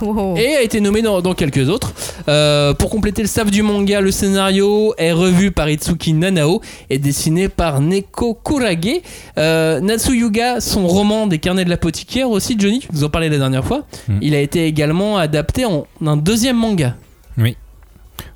Et 0.36 0.54
a 0.56 0.62
été 0.62 0.80
nommé 0.80 1.02
dans, 1.02 1.20
dans 1.20 1.34
quelques 1.34 1.68
autres. 1.68 1.92
Euh, 2.28 2.74
pour 2.74 2.90
compléter 2.90 3.22
le 3.22 3.28
staff 3.28 3.50
du 3.50 3.62
manga, 3.62 4.00
le 4.00 4.10
scénario 4.10 4.94
est 4.98 5.12
revu 5.12 5.50
par 5.50 5.68
Itsuki 5.68 6.12
Nanao 6.12 6.60
et 6.90 6.98
dessiné 6.98 7.48
par 7.48 7.80
Neko 7.80 8.34
Kurage. 8.44 9.00
Euh, 9.38 9.80
Natsu 9.80 10.16
Yuga, 10.16 10.60
son 10.60 10.86
roman 10.86 11.26
des 11.26 11.38
carnets 11.38 11.64
de 11.64 11.70
l'apothicaire 11.70 12.30
aussi, 12.30 12.56
Johnny, 12.58 12.80
tu 12.80 12.88
nous 12.92 13.04
en 13.04 13.08
parlais 13.10 13.28
la 13.28 13.38
dernière 13.38 13.64
fois, 13.64 13.82
Mm. 14.08 14.18
il 14.22 14.34
a 14.34 14.40
été 14.40 14.66
également 14.66 15.16
adapté 15.18 15.64
en 15.64 15.86
un 16.04 16.16
deuxième 16.16 16.56
manga. 16.56 16.94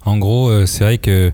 En 0.05 0.17
gros, 0.17 0.49
euh, 0.49 0.67
c'est 0.67 0.85
vrai 0.85 0.99
que 0.99 1.33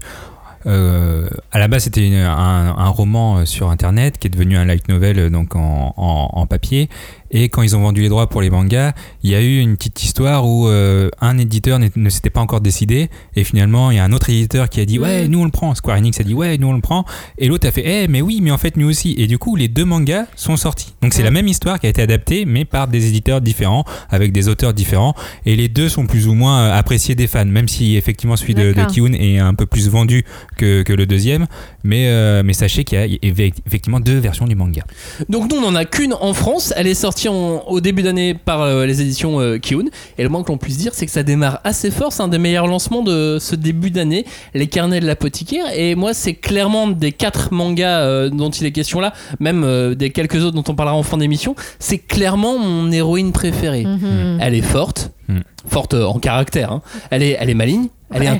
euh, 0.66 1.28
à 1.52 1.58
la 1.58 1.68
base 1.68 1.84
c'était 1.84 2.10
un, 2.24 2.74
un 2.76 2.88
roman 2.88 3.44
sur 3.44 3.68
internet 3.70 4.16
qui 4.18 4.28
est 4.28 4.30
devenu 4.30 4.56
un 4.56 4.64
light 4.64 4.88
novel 4.88 5.28
donc 5.30 5.54
en, 5.56 5.92
en- 5.96 6.30
en 6.32 6.46
papier. 6.46 6.88
Et 7.36 7.50
quand 7.50 7.60
ils 7.62 7.74
ont 7.76 7.80
vendu 7.82 8.00
les 8.00 8.08
droits 8.08 8.28
pour 8.30 8.40
les 8.40 8.48
mangas, 8.48 8.92
il 9.22 9.30
y 9.30 9.34
a 9.34 9.42
eu 9.42 9.58
une 9.58 9.76
petite 9.76 10.02
histoire 10.02 10.46
où 10.46 10.68
euh, 10.68 11.10
un 11.20 11.36
éditeur 11.36 11.78
ne 11.78 12.08
s'était 12.08 12.30
pas 12.30 12.40
encore 12.40 12.60
décidé 12.60 13.10
et 13.36 13.42
finalement 13.44 13.90
il 13.90 13.96
y 13.96 13.98
a 14.00 14.04
un 14.04 14.12
autre 14.12 14.30
éditeur 14.30 14.68
qui 14.70 14.80
a 14.80 14.86
dit 14.86 14.98
ouais 15.00 15.28
nous 15.28 15.40
on 15.40 15.44
le 15.44 15.50
prend. 15.50 15.74
Square 15.74 15.98
Enix 15.98 16.20
a 16.20 16.22
dit 16.22 16.32
ouais 16.32 16.56
nous 16.58 16.68
on 16.68 16.72
le 16.72 16.80
prend 16.80 17.04
et 17.36 17.48
l'autre 17.48 17.66
a 17.66 17.72
fait 17.72 17.82
eh 17.84 18.08
mais 18.08 18.22
oui 18.22 18.38
mais 18.40 18.52
en 18.52 18.56
fait 18.58 18.76
nous 18.76 18.88
aussi 18.88 19.14
et 19.18 19.26
du 19.26 19.36
coup 19.36 19.56
les 19.56 19.66
deux 19.68 19.84
mangas 19.84 20.26
sont 20.36 20.56
sortis. 20.56 20.94
Donc 21.02 21.12
c'est 21.12 21.24
la 21.24 21.32
même 21.32 21.48
histoire 21.48 21.80
qui 21.80 21.86
a 21.86 21.90
été 21.90 22.00
adaptée 22.00 22.44
mais 22.46 22.64
par 22.64 22.86
des 22.88 23.08
éditeurs 23.08 23.40
différents 23.40 23.84
avec 24.10 24.30
des 24.32 24.48
auteurs 24.48 24.72
différents 24.72 25.14
et 25.44 25.56
les 25.56 25.68
deux 25.68 25.88
sont 25.88 26.06
plus 26.06 26.28
ou 26.28 26.34
moins 26.34 26.60
euh, 26.60 26.78
appréciés 26.78 27.16
des 27.16 27.26
fans 27.26 27.44
même 27.44 27.66
si 27.68 27.96
effectivement 27.96 28.36
celui 28.36 28.54
de, 28.54 28.72
de. 28.72 28.84
Kiun 28.94 29.12
est 29.12 29.38
un 29.38 29.54
peu 29.54 29.66
plus 29.66 29.88
vendu 29.88 30.24
que, 30.56 30.82
que 30.82 30.92
le 30.92 31.04
deuxième 31.04 31.46
mais, 31.82 32.06
euh, 32.08 32.42
mais 32.44 32.52
sachez 32.52 32.84
qu'il 32.84 32.96
y 32.98 33.02
a 33.02 33.06
eff- 33.06 33.52
effectivement 33.66 33.98
deux 33.98 34.18
versions 34.18 34.46
du 34.46 34.54
manga. 34.54 34.84
Donc 35.28 35.50
nous 35.50 35.56
on 35.58 35.66
en 35.66 35.74
a 35.74 35.84
qu'une 35.84 36.14
en 36.14 36.32
France, 36.32 36.72
elle 36.76 36.86
est 36.86 36.94
sortie 36.94 37.23
en- 37.28 37.62
au 37.68 37.80
début 37.80 38.02
d'année 38.02 38.34
par 38.34 38.62
euh, 38.62 38.86
les 38.86 39.00
éditions 39.02 39.40
euh, 39.40 39.58
Kiun 39.58 39.84
et 40.18 40.22
le 40.22 40.28
moins 40.28 40.42
que 40.42 40.50
l'on 40.52 40.58
puisse 40.58 40.76
dire 40.76 40.92
c'est 40.94 41.06
que 41.06 41.12
ça 41.12 41.22
démarre 41.22 41.60
assez 41.64 41.90
fort, 41.90 42.12
c'est 42.12 42.22
un 42.22 42.28
des 42.28 42.38
meilleurs 42.38 42.66
lancements 42.66 43.02
de 43.02 43.38
ce 43.40 43.54
début 43.56 43.90
d'année, 43.90 44.24
les 44.54 44.66
carnets 44.66 45.00
de 45.00 45.06
l'apothicaire 45.06 45.66
et 45.74 45.94
moi 45.94 46.14
c'est 46.14 46.34
clairement 46.34 46.86
des 46.88 47.12
quatre 47.12 47.52
mangas 47.52 48.00
euh, 48.00 48.30
dont 48.30 48.50
il 48.50 48.66
est 48.66 48.72
question 48.72 49.00
là, 49.00 49.12
même 49.40 49.64
euh, 49.64 49.94
des 49.94 50.10
quelques 50.10 50.42
autres 50.44 50.54
dont 50.56 50.64
on 50.68 50.74
parlera 50.74 50.96
en 50.96 51.02
fin 51.02 51.16
d'émission, 51.18 51.54
c'est 51.78 51.98
clairement 51.98 52.58
mon 52.58 52.90
héroïne 52.92 53.32
préférée. 53.32 53.84
Mhm. 53.84 54.38
Elle 54.40 54.54
est 54.54 54.62
forte, 54.62 55.10
Mm. 55.26 55.38
forte 55.66 55.94
euh, 55.94 56.04
en 56.04 56.18
caractère, 56.18 56.70
hein. 56.70 56.82
elle, 57.10 57.22
est, 57.22 57.36
elle 57.40 57.48
est 57.48 57.54
maligne, 57.54 57.86
elle 58.10 58.22
est 58.22 58.26
Ouais. 58.26 58.32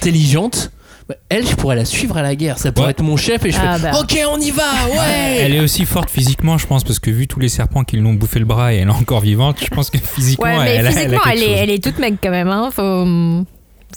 Elle, 1.28 1.46
je 1.46 1.54
pourrais 1.54 1.76
la 1.76 1.84
suivre 1.84 2.16
à 2.16 2.23
la 2.23 2.34
guerre. 2.34 2.58
Ça 2.58 2.73
pourrait 2.73 2.87
Ouais. 2.87 2.90
être 2.92 3.02
mon 3.02 3.16
chef 3.16 3.44
et 3.44 3.50
je 3.50 3.58
Ah 3.62 3.76
fais 3.76 3.82
bah. 3.90 4.00
Ok, 4.00 4.18
on 4.30 4.40
y 4.40 4.50
va, 4.50 4.62
ouais! 4.90 5.37
Elle 5.40 5.54
est 5.54 5.61
aussi 5.61 5.84
forte 5.84 6.08
physiquement, 6.08 6.56
je 6.56 6.66
pense, 6.66 6.82
parce 6.82 6.99
que 6.99 7.11
vu 7.11 7.26
tous 7.26 7.40
les 7.40 7.49
serpents 7.50 7.84
qui 7.84 7.96
l'ont 7.99 8.14
bouffé 8.14 8.38
le 8.38 8.46
bras 8.46 8.73
et 8.73 8.76
elle 8.78 8.88
est 8.88 8.90
encore 8.90 9.20
vivante, 9.20 9.58
je 9.62 9.68
pense 9.68 9.90
que 9.90 9.99
physiquement, 10.14 10.46
Ouais, 10.46 10.64
mais 10.64 10.70
elle, 10.76 10.87
a- 10.87 10.90
elle 10.90 10.96
a 10.96 11.00
physiquement, 11.20 11.20
elle, 11.30 11.42
est, 11.42 11.50
elle 11.50 11.70
est 11.70 11.84
toute 11.84 11.99
mec 11.99 12.14
quand 12.23 12.30
même. 12.30 12.49
Hein. 12.49 12.70
Faut, 12.73 12.82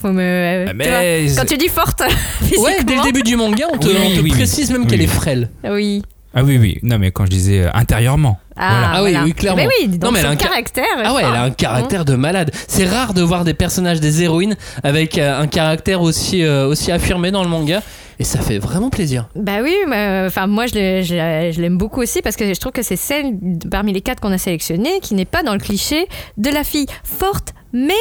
faut 0.02 0.12
me. 0.12 0.66
tu 0.68 0.76
mais 0.76 0.88
vois, 0.90 1.00
c'est- 1.34 1.36
quand 1.40 1.46
tu 1.48 1.58
dis 1.58 1.70
forte, 1.70 2.04
physiquement. 2.42 2.64
Ouais, 2.64 2.84
dès 2.84 2.96
le 2.98 3.04
début 3.04 3.24
du 3.24 3.36
manga, 3.38 3.66
on 3.74 3.78
te, 3.78 3.88
Oui, 3.88 3.94
on 3.98 4.10
te 4.10 4.14
oui, 4.16 4.20
oui. 4.24 4.30
précise 4.32 4.70
même 4.72 4.82
Oui, 4.82 4.88
qu'elle 4.88 5.02
est 5.02 5.08
frêle. 5.08 5.50
Oui. 5.64 6.02
Ah 6.34 6.44
oui, 6.44 6.58
oui. 6.58 6.78
Non, 6.84 7.00
mais 7.00 7.12
quand 7.12 7.26
je 7.26 7.32
disais 7.32 7.62
euh, 7.62 7.70
intérieurement. 7.74 8.38
Ah, 8.58 8.92
Ah 8.96 9.04
oui, 9.04 9.12
voilà. 9.12 9.24
oui, 9.26 9.34
clairement. 9.34 9.64
Mais 9.64 9.70
oui, 9.82 9.88
donc 9.88 10.04
Non, 10.04 10.12
mais 10.12 10.20
elle 10.20 10.26
a 10.26 10.30
un 10.30 10.38
ca- 10.38 10.48
caractère. 10.50 10.86
Ah 11.04 11.14
ouais, 11.14 11.22
elle 11.24 11.36
a 11.36 11.44
un 11.44 11.48
fort. 11.48 11.56
caractère 11.56 12.06
de 12.06 12.16
malade. 12.16 12.52
C'est 12.68 12.86
rare 12.86 13.14
de 13.14 13.22
voir 13.22 13.44
des 13.44 13.54
personnages, 13.54 14.00
des 14.00 14.24
héroïnes, 14.24 14.56
avec 14.84 15.18
euh, 15.18 15.40
un 15.40 15.48
caractère 15.48 16.02
aussi, 16.02 16.44
euh, 16.44 16.68
aussi 16.68 16.92
affirmé 16.92 17.32
dans 17.32 17.44
le 17.44 17.50
manga. 17.50 17.82
Et 18.20 18.24
ça 18.24 18.40
fait 18.40 18.58
vraiment 18.58 18.90
plaisir. 18.90 19.28
Bah 19.36 19.60
oui, 19.62 19.76
mais, 19.88 20.24
enfin 20.26 20.48
moi 20.48 20.66
je 20.66 21.62
l'aime 21.62 21.78
beaucoup 21.78 22.02
aussi 22.02 22.24
parce 22.24 22.36
que 22.36 22.52
je 22.52 22.60
trouve 22.60 22.72
que 22.72 22.82
c'est 22.82 22.96
celle 22.96 23.38
parmi 23.70 23.94
les 23.94 24.02
quatre 24.02 24.20
qu'on 24.22 24.32
a 24.32 24.40
sélectionnées 24.40 25.00
qui 25.04 25.14
n'est 25.14 25.26
pas 25.26 25.44
dans 25.44 25.54
le 25.54 25.60
cliché 25.60 26.08
de 26.38 26.50
la 26.50 26.64
fille 26.64 26.88
forte 27.04 27.54
mais 27.74 27.94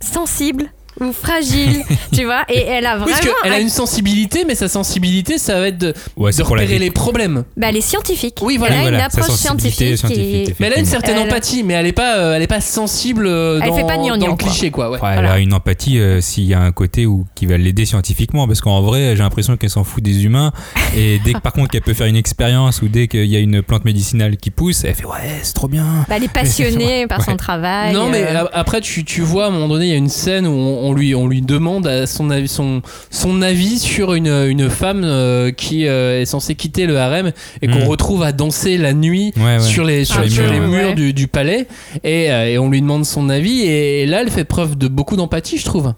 sensible 0.00 0.64
ou 1.00 1.12
fragile, 1.12 1.82
tu 2.12 2.24
vois. 2.24 2.44
Et 2.48 2.60
elle 2.60 2.86
a 2.86 2.94
Oui, 2.96 3.02
vraiment. 3.02 3.16
parce 3.18 3.20
qu'elle 3.42 3.52
a 3.52 3.56
un- 3.56 3.60
une 3.60 3.68
sensibilité, 3.68 4.44
mais 4.46 4.54
sa 4.54 4.68
sensibilité, 4.68 5.38
ça 5.38 5.60
va 5.60 5.68
être 5.68 5.78
de, 5.78 5.94
Ouais, 6.16 6.30
repérer 6.40 6.78
les 6.78 6.90
problèmes. 6.90 7.44
Bah, 7.56 7.66
elle 7.70 7.76
est 7.76 7.80
scientifique. 7.80 8.38
Oui, 8.42 8.56
voilà. 8.56 8.74
Elle 8.76 8.80
a 8.80 8.82
Voilà, 8.82 8.98
une 8.98 9.04
approche 9.04 9.36
scientifique. 9.36 9.80
et- 9.82 9.96
scientifique, 9.96 10.54
Mais 10.58 10.66
elle 10.68 10.72
a 10.74 10.78
une 10.78 10.84
certaine 10.86 11.16
Elle- 11.16 11.28
empathie, 11.28 11.62
mais 11.62 11.74
elle 11.74 11.86
est 11.86 11.92
pas, 11.92 12.16
euh, 12.18 12.34
elle 12.34 12.42
est 12.42 12.46
pas 12.46 12.60
sensible 12.60 13.26
euh, 13.26 13.60
Elle 13.62 13.68
dans, 13.68 13.76
fait 13.76 13.86
pas 13.86 13.96
gnangnan, 13.96 14.16
dans 14.18 14.26
le 14.28 14.32
quoi. 14.36 14.48
cliché, 14.48 14.70
quoi. 14.70 14.90
Ouais. 14.90 15.00
Ouais, 15.00 15.08
Elle 15.08 15.14
Voilà. 15.14 15.32
a 15.32 15.38
une 15.38 15.52
empathie 15.54 15.98
euh, 15.98 16.20
s'il 16.20 16.44
y 16.44 16.54
a 16.54 16.60
un 16.60 16.72
côté 16.72 17.06
où, 17.06 17.26
qui 17.34 17.46
va 17.46 17.56
l'aider 17.56 17.84
scientifiquement, 17.84 18.46
parce 18.46 18.60
qu'en 18.60 18.80
vrai, 18.82 19.14
j'ai 19.16 19.22
l'impression 19.22 19.56
qu'elle 19.56 19.70
s'en 19.70 19.84
fout 19.84 20.02
des 20.02 20.24
humains. 20.24 20.52
Et 20.96 21.20
dès 21.24 21.32
que 21.34 21.38
par 21.40 21.52
contre 21.52 21.68
qu'elle 21.70 21.82
peut 21.82 21.94
faire 21.94 22.06
une 22.06 22.16
expérience 22.16 22.82
ou 22.82 22.88
dès 22.88 23.08
qu'il 23.08 23.26
y 23.26 23.36
a 23.36 23.40
une 23.40 23.62
plante 23.62 23.84
médicinale 23.84 24.36
qui 24.36 24.50
pousse, 24.50 24.84
elle 24.84 24.94
fait 24.94 25.04
ouais, 25.04 25.40
c'est 25.42 25.52
trop 25.54 25.68
bien. 25.68 25.84
Bah, 26.08 26.14
elle 26.16 26.24
est 26.24 26.32
passionnée 26.32 27.06
par 27.08 27.22
son 27.22 27.36
travail. 27.36 27.92
Non, 27.92 28.08
mais 28.08 28.22
euh, 28.22 28.44
a- 28.44 28.50
après, 28.58 28.80
tu, 28.80 29.04
tu 29.04 29.20
vois, 29.22 29.44
à 29.44 29.48
un 29.48 29.50
moment 29.50 29.68
donné, 29.68 29.86
il 29.86 29.90
y 29.90 29.94
a 29.94 29.96
une 29.98 30.08
scène 30.08 30.46
où 30.46 30.50
on, 30.50 30.85
on 30.86 30.92
lui, 30.94 31.14
on 31.14 31.26
lui 31.26 31.42
demande 31.42 31.86
à 31.86 32.06
son 32.06 32.30
avis, 32.30 32.48
son, 32.48 32.82
son 33.10 33.42
avis 33.42 33.78
sur 33.78 34.14
une, 34.14 34.28
une 34.48 34.70
femme 34.70 35.02
euh, 35.04 35.50
qui 35.50 35.86
euh, 35.86 36.20
est 36.22 36.24
censée 36.26 36.54
quitter 36.54 36.86
le 36.86 36.98
harem 36.98 37.32
et 37.62 37.68
qu'on 37.68 37.80
Mm. 37.84 37.88
retrouve 37.88 38.22
à 38.22 38.32
danser 38.32 38.78
la 38.78 38.92
nuit 38.94 39.32
Ouais, 39.36 39.42
ouais. 39.56 39.60
sur 39.60 39.84
les, 39.84 40.04
sur, 40.04 40.20
Ah, 40.24 40.28
sur 40.28 40.44
murs, 40.44 40.52
les 40.52 40.60
murs 40.60 40.88
Ouais. 40.88 40.94
du, 40.94 41.12
du 41.12 41.26
palais 41.28 41.66
et, 42.04 42.30
euh, 42.30 42.46
et 42.48 42.58
on 42.58 42.70
lui 42.70 42.80
demande 42.80 43.04
son 43.04 43.28
avis. 43.28 43.62
Et, 43.62 44.06
là, 44.06 44.22
elle 44.22 44.30
fait 44.30 44.44
preuve 44.44 44.76
de 44.76 44.88
beaucoup 44.88 45.16
d'empathie, 45.16 45.58
je 45.58 45.64
trouve. 45.64 45.92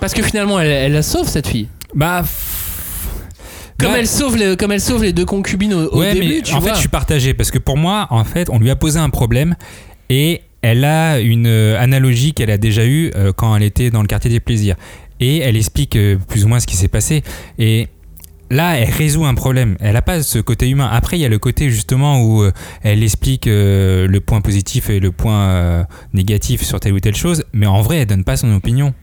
Parce 0.00 0.14
que 0.14 0.22
finalement, 0.22 0.58
elle, 0.58 0.70
elle 0.70 0.92
la 0.92 1.02
sauve, 1.02 1.28
cette 1.28 1.46
fille. 1.46 1.68
Bah. 1.94 2.24
Comme, 3.78 3.92
Ouais. 3.92 4.00
elle 4.00 4.06
sauve 4.08 4.36
les, 4.36 4.56
comme 4.56 4.70
elle 4.72 4.80
sauve 4.80 5.02
les 5.02 5.12
deux 5.12 5.24
concubines 5.24 5.74
au, 5.74 5.88
au 5.88 6.00
ouais, 6.00 6.14
début, 6.14 6.26
mais 6.36 6.42
tu 6.42 6.54
en 6.54 6.60
vois. 6.60 6.70
fait, 6.70 6.74
je 6.76 6.80
suis 6.80 6.88
partagé 6.88 7.34
parce 7.34 7.50
que 7.50 7.58
pour 7.58 7.76
moi, 7.76 8.06
en 8.10 8.22
fait, 8.24 8.48
on 8.50 8.58
lui 8.58 8.70
a 8.70 8.76
posé 8.76 8.98
un 9.00 9.10
problème 9.10 9.56
et 10.08 10.42
elle 10.62 10.84
a 10.84 11.20
une 11.20 11.46
euh, 11.46 11.78
analogie 11.78 12.32
qu'elle 12.32 12.50
a 12.50 12.58
déjà 12.58 12.86
eue 12.86 13.10
euh, 13.16 13.32
quand 13.32 13.54
elle 13.56 13.64
était 13.64 13.90
dans 13.90 14.00
le 14.00 14.06
quartier 14.06 14.30
des 14.30 14.40
plaisirs. 14.40 14.76
Et 15.20 15.38
elle 15.38 15.56
explique 15.56 15.96
euh, 15.96 16.16
plus 16.16 16.44
ou 16.44 16.48
moins 16.48 16.60
ce 16.60 16.66
qui 16.66 16.76
s'est 16.76 16.88
passé. 16.88 17.22
Et 17.58 17.88
là, 18.48 18.78
elle 18.78 18.90
résout 18.90 19.24
un 19.24 19.34
problème. 19.34 19.76
Elle 19.80 19.94
n'a 19.94 20.02
pas 20.02 20.22
ce 20.22 20.38
côté 20.38 20.70
humain. 20.70 20.88
Après, 20.90 21.18
il 21.18 21.20
y 21.20 21.24
a 21.24 21.28
le 21.28 21.40
côté 21.40 21.68
justement 21.68 22.22
où 22.22 22.44
elle 22.82 23.02
explique 23.02 23.46
le 23.46 24.18
point 24.18 24.40
positif 24.40 24.88
et 24.88 25.00
le 25.00 25.10
point 25.10 25.86
négatif 26.12 26.62
sur 26.62 26.78
telle 26.78 26.92
ou 26.92 27.00
telle 27.00 27.16
chose. 27.16 27.44
Mais 27.52 27.66
en 27.66 27.80
vrai, 27.80 27.98
elle 27.98 28.06
donne 28.06 28.24
pas 28.24 28.36
son 28.36 28.52
opinion. 28.54 28.94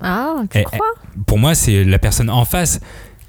Ah, 0.00 0.42
tu 0.50 0.62
crois? 0.62 0.80
Pour 1.26 1.38
moi, 1.38 1.54
c'est 1.54 1.84
la 1.84 1.98
personne 1.98 2.30
en 2.30 2.44
face 2.44 2.80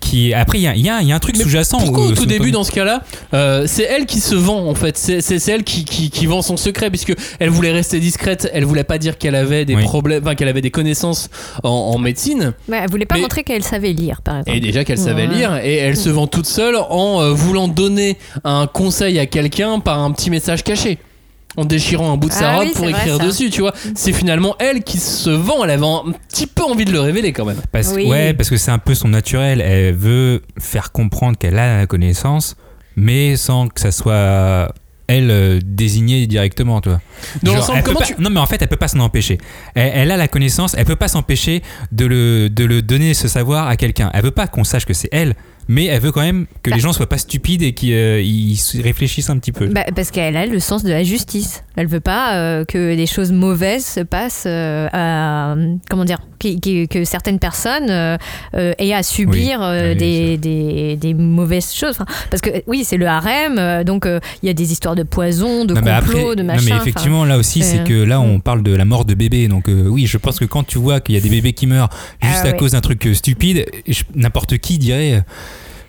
qui. 0.03 0.33
Après, 0.33 0.57
il 0.59 0.61
y 0.61 0.67
a, 0.67 0.75
il 0.75 0.85
y 0.85 0.89
a- 0.89 1.01
il 1.01 1.07
y 1.07 1.11
a 1.11 1.15
un 1.15 1.19
truc 1.19 1.35
sous-jacent. 1.37 1.79
Pourquoi 1.79 2.05
au 2.05 2.09
tout 2.11 2.15
son 2.23 2.25
début 2.25 2.51
dans 2.51 2.63
ce 2.63 2.71
cas-là, 2.71 3.01
euh, 3.33 3.63
c'est 3.67 3.83
elle 3.83 4.05
qui 4.05 4.19
se 4.19 4.35
vend 4.35 4.67
en 4.67 4.75
fait, 4.75 4.97
c'est 4.97 5.47
elle 5.47 5.63
qui, 5.63 5.85
qui, 5.85 6.09
qui 6.09 6.25
vend 6.25 6.41
son 6.41 6.57
secret 6.57 6.89
puisque 6.89 7.13
elle 7.39 7.49
voulait 7.49 7.71
rester 7.71 7.99
discrète, 7.99 8.49
elle 8.53 8.65
voulait 8.65 8.83
pas 8.83 8.97
dire 8.97 9.17
qu'elle 9.17 9.35
avait 9.35 9.65
des 9.65 9.75
Oui. 9.75 9.83
problèmes, 9.83 10.21
enfin 10.23 10.35
qu'elle 10.35 10.47
avait 10.49 10.61
des 10.61 10.71
connaissances 10.71 11.29
en, 11.63 11.69
en 11.69 11.97
médecine 11.97 12.53
Ouais, 12.69 12.79
Elle 12.83 12.89
voulait 12.89 13.05
pas 13.05 13.15
Mais- 13.15 13.21
montrer 13.21 13.43
qu'elle 13.43 13.63
savait 13.63 13.93
lire, 13.93 14.21
par 14.21 14.39
exemple. 14.39 14.57
et 14.57 14.59
déjà 14.59 14.83
qu'elle 14.83 14.97
savait 14.99 15.27
Ouais. 15.27 15.33
lire 15.35 15.55
et 15.63 15.75
elle 15.77 15.97
se 15.97 16.09
vend 16.09 16.27
toute 16.27 16.45
seule 16.47 16.75
en 16.75 17.21
euh, 17.21 17.31
voulant 17.31 17.67
donner 17.67 18.17
un 18.43 18.67
conseil 18.67 19.19
à 19.19 19.25
quelqu'un 19.25 19.79
par 19.79 19.99
un 19.99 20.11
petit 20.11 20.29
message 20.29 20.63
caché. 20.63 20.97
En 21.55 21.65
déchirant 21.65 22.11
un 22.11 22.17
bout 22.17 22.29
de 22.29 22.33
sa 22.33 22.51
Ah 22.51 22.55
robe 22.57 22.65
oui, 22.65 22.71
pour 22.73 22.85
vrai, 22.85 22.91
écrire 22.91 23.19
dessus, 23.19 23.49
tu 23.51 23.61
vois. 23.61 23.73
C'est 23.95 24.11
finalement 24.13 24.55
elle 24.59 24.83
qui 24.83 24.97
se 24.97 25.29
vend. 25.29 25.63
Elle 25.63 25.69
avait 25.69 25.85
un 25.85 26.11
petit 26.27 26.47
peu 26.47 26.63
envie 26.63 26.85
de 26.85 26.91
le 26.91 26.99
révéler 26.99 27.31
quand 27.31 27.45
même. 27.45 27.61
Parce, 27.71 27.91
Oui. 27.95 28.07
Ouais, 28.07 28.33
parce 28.33 28.49
que 28.49 28.57
c'est 28.57 28.71
un 28.71 28.79
peu 28.79 28.95
son 28.95 29.07
naturel. 29.09 29.61
Elle 29.61 29.93
veut 29.93 30.41
faire 30.59 30.91
comprendre 30.91 31.37
qu'elle 31.37 31.59
a 31.59 31.77
la 31.77 31.85
connaissance, 31.87 32.55
mais 32.95 33.35
sans 33.35 33.67
que 33.67 33.79
ça 33.79 33.91
soit 33.91 34.73
elle 35.07 35.29
euh, 35.29 35.59
désignée 35.63 36.25
directement, 36.27 36.79
tu 36.81 36.89
vois. 36.89 37.01
Dans 37.43 37.51
Genre, 37.51 37.59
l'ensemble, 37.59 37.77
elle 37.77 37.83
peut 37.83 37.87
comment 37.93 37.99
pas- 37.99 38.05
tu. 38.05 38.15
Non, 38.19 38.29
mais 38.29 38.39
en 38.39 38.45
fait, 38.45 38.61
elle 38.61 38.69
peut 38.69 38.77
pas 38.77 38.87
s'en 38.87 38.99
empêcher. 39.01 39.37
Elle, 39.75 39.91
elle 39.93 40.11
a 40.11 40.17
la 40.17 40.27
connaissance, 40.29 40.75
elle 40.77 40.85
peut 40.85 40.95
pas 40.95 41.09
s'empêcher 41.09 41.61
de 41.91 42.05
le, 42.05 42.49
de 42.49 42.63
le 42.63 42.81
donner 42.81 43.13
ce 43.13 43.27
savoir 43.27 43.67
à 43.67 43.75
quelqu'un. 43.75 44.09
Elle 44.13 44.23
veut 44.23 44.31
pas 44.31 44.47
qu'on 44.47 44.63
sache 44.63 44.85
que 44.85 44.93
c'est 44.93 45.09
elle, 45.11 45.35
mais 45.67 45.85
elle 45.85 46.01
veut 46.01 46.11
quand 46.11 46.21
même 46.21 46.45
que 46.63 46.69
Bah. 46.69 46.75
les 46.75 46.81
gens 46.81 46.93
soient 46.93 47.07
pas 47.09 47.17
stupides 47.17 47.61
et 47.61 47.73
qu'ils 47.73 47.93
euh, 47.93 48.21
réfléchissent 48.81 49.29
un 49.29 49.37
petit 49.37 49.51
peu. 49.51 49.67
Bah, 49.67 49.85
parce 49.95 50.11
qu'elle 50.11 50.35
a 50.37 50.45
le 50.45 50.59
sens 50.59 50.83
de 50.83 50.89
la 50.91 51.03
justice. 51.03 51.63
Elle 51.75 51.87
veut 51.87 51.99
pas 51.99 52.35
euh, 52.35 52.65
que 52.65 52.95
des 52.95 53.05
choses 53.07 53.31
mauvaises 53.31 53.85
se 53.85 53.99
passent 54.01 54.43
euh, 54.45 54.87
à, 54.93 55.55
comment 55.89 56.05
dire, 56.05 56.19
qui- 56.39 56.59
qui- 56.59 56.87
que 56.87 57.03
certaines 57.05 57.39
personnes 57.39 57.89
aient 58.53 58.93
à 58.93 59.03
subir 59.03 59.59
Oui. 59.61 59.95
des, 59.95 60.37
des, 60.37 60.95
des 60.97 61.13
mauvaises 61.13 61.73
choses. 61.73 61.91
Enfin, 61.91 62.05
parce 62.29 62.41
que 62.41 62.49
oui, 62.67 62.83
c'est 62.83 62.97
le 62.97 63.07
harem, 63.07 63.83
donc 63.83 64.05
il 64.05 64.47
y 64.47 64.49
a 64.49 64.53
des 64.53 64.71
histoires 64.71 64.95
de 64.95 65.03
poison, 65.03 65.65
de 65.65 65.73
Non, 65.73 65.81
mais 65.83 65.95
complot, 65.99 66.17
après- 66.19 66.35
de 66.35 66.41
non, 66.41 66.47
machin. 66.53 66.65
mais 66.65 66.71
enfin, 66.73 66.81
effectivement, 66.81 67.25
là 67.25 67.37
aussi, 67.37 67.63
c'est- 67.63 67.83
que 67.83 68.03
là, 68.03 68.19
on 68.21 68.39
parle 68.39 68.63
de 68.63 68.75
la 68.75 68.85
mort 68.85 69.05
de 69.05 69.13
bébés. 69.13 69.47
Donc, 69.47 69.65
oui, 69.67 70.05
je 70.05 70.17
pense 70.17 70.39
que 70.39 70.45
quand 70.45 70.63
tu 70.63 70.77
vois 70.77 70.99
qu'il 70.99 71.15
y 71.15 71.17
a 71.17 71.21
des 71.21 71.29
bébés 71.29 71.53
qui 71.53 71.67
meurent 71.67 71.89
juste 72.21 72.41
Ah 72.43 72.47
à 72.47 72.51
ouais. 72.51 72.57
cause 72.57 72.71
d'un 72.71 72.81
truc 72.81 73.07
stupide, 73.13 73.65
n'importe 74.15 74.57
qui 74.57 74.77
dirait. 74.77 75.23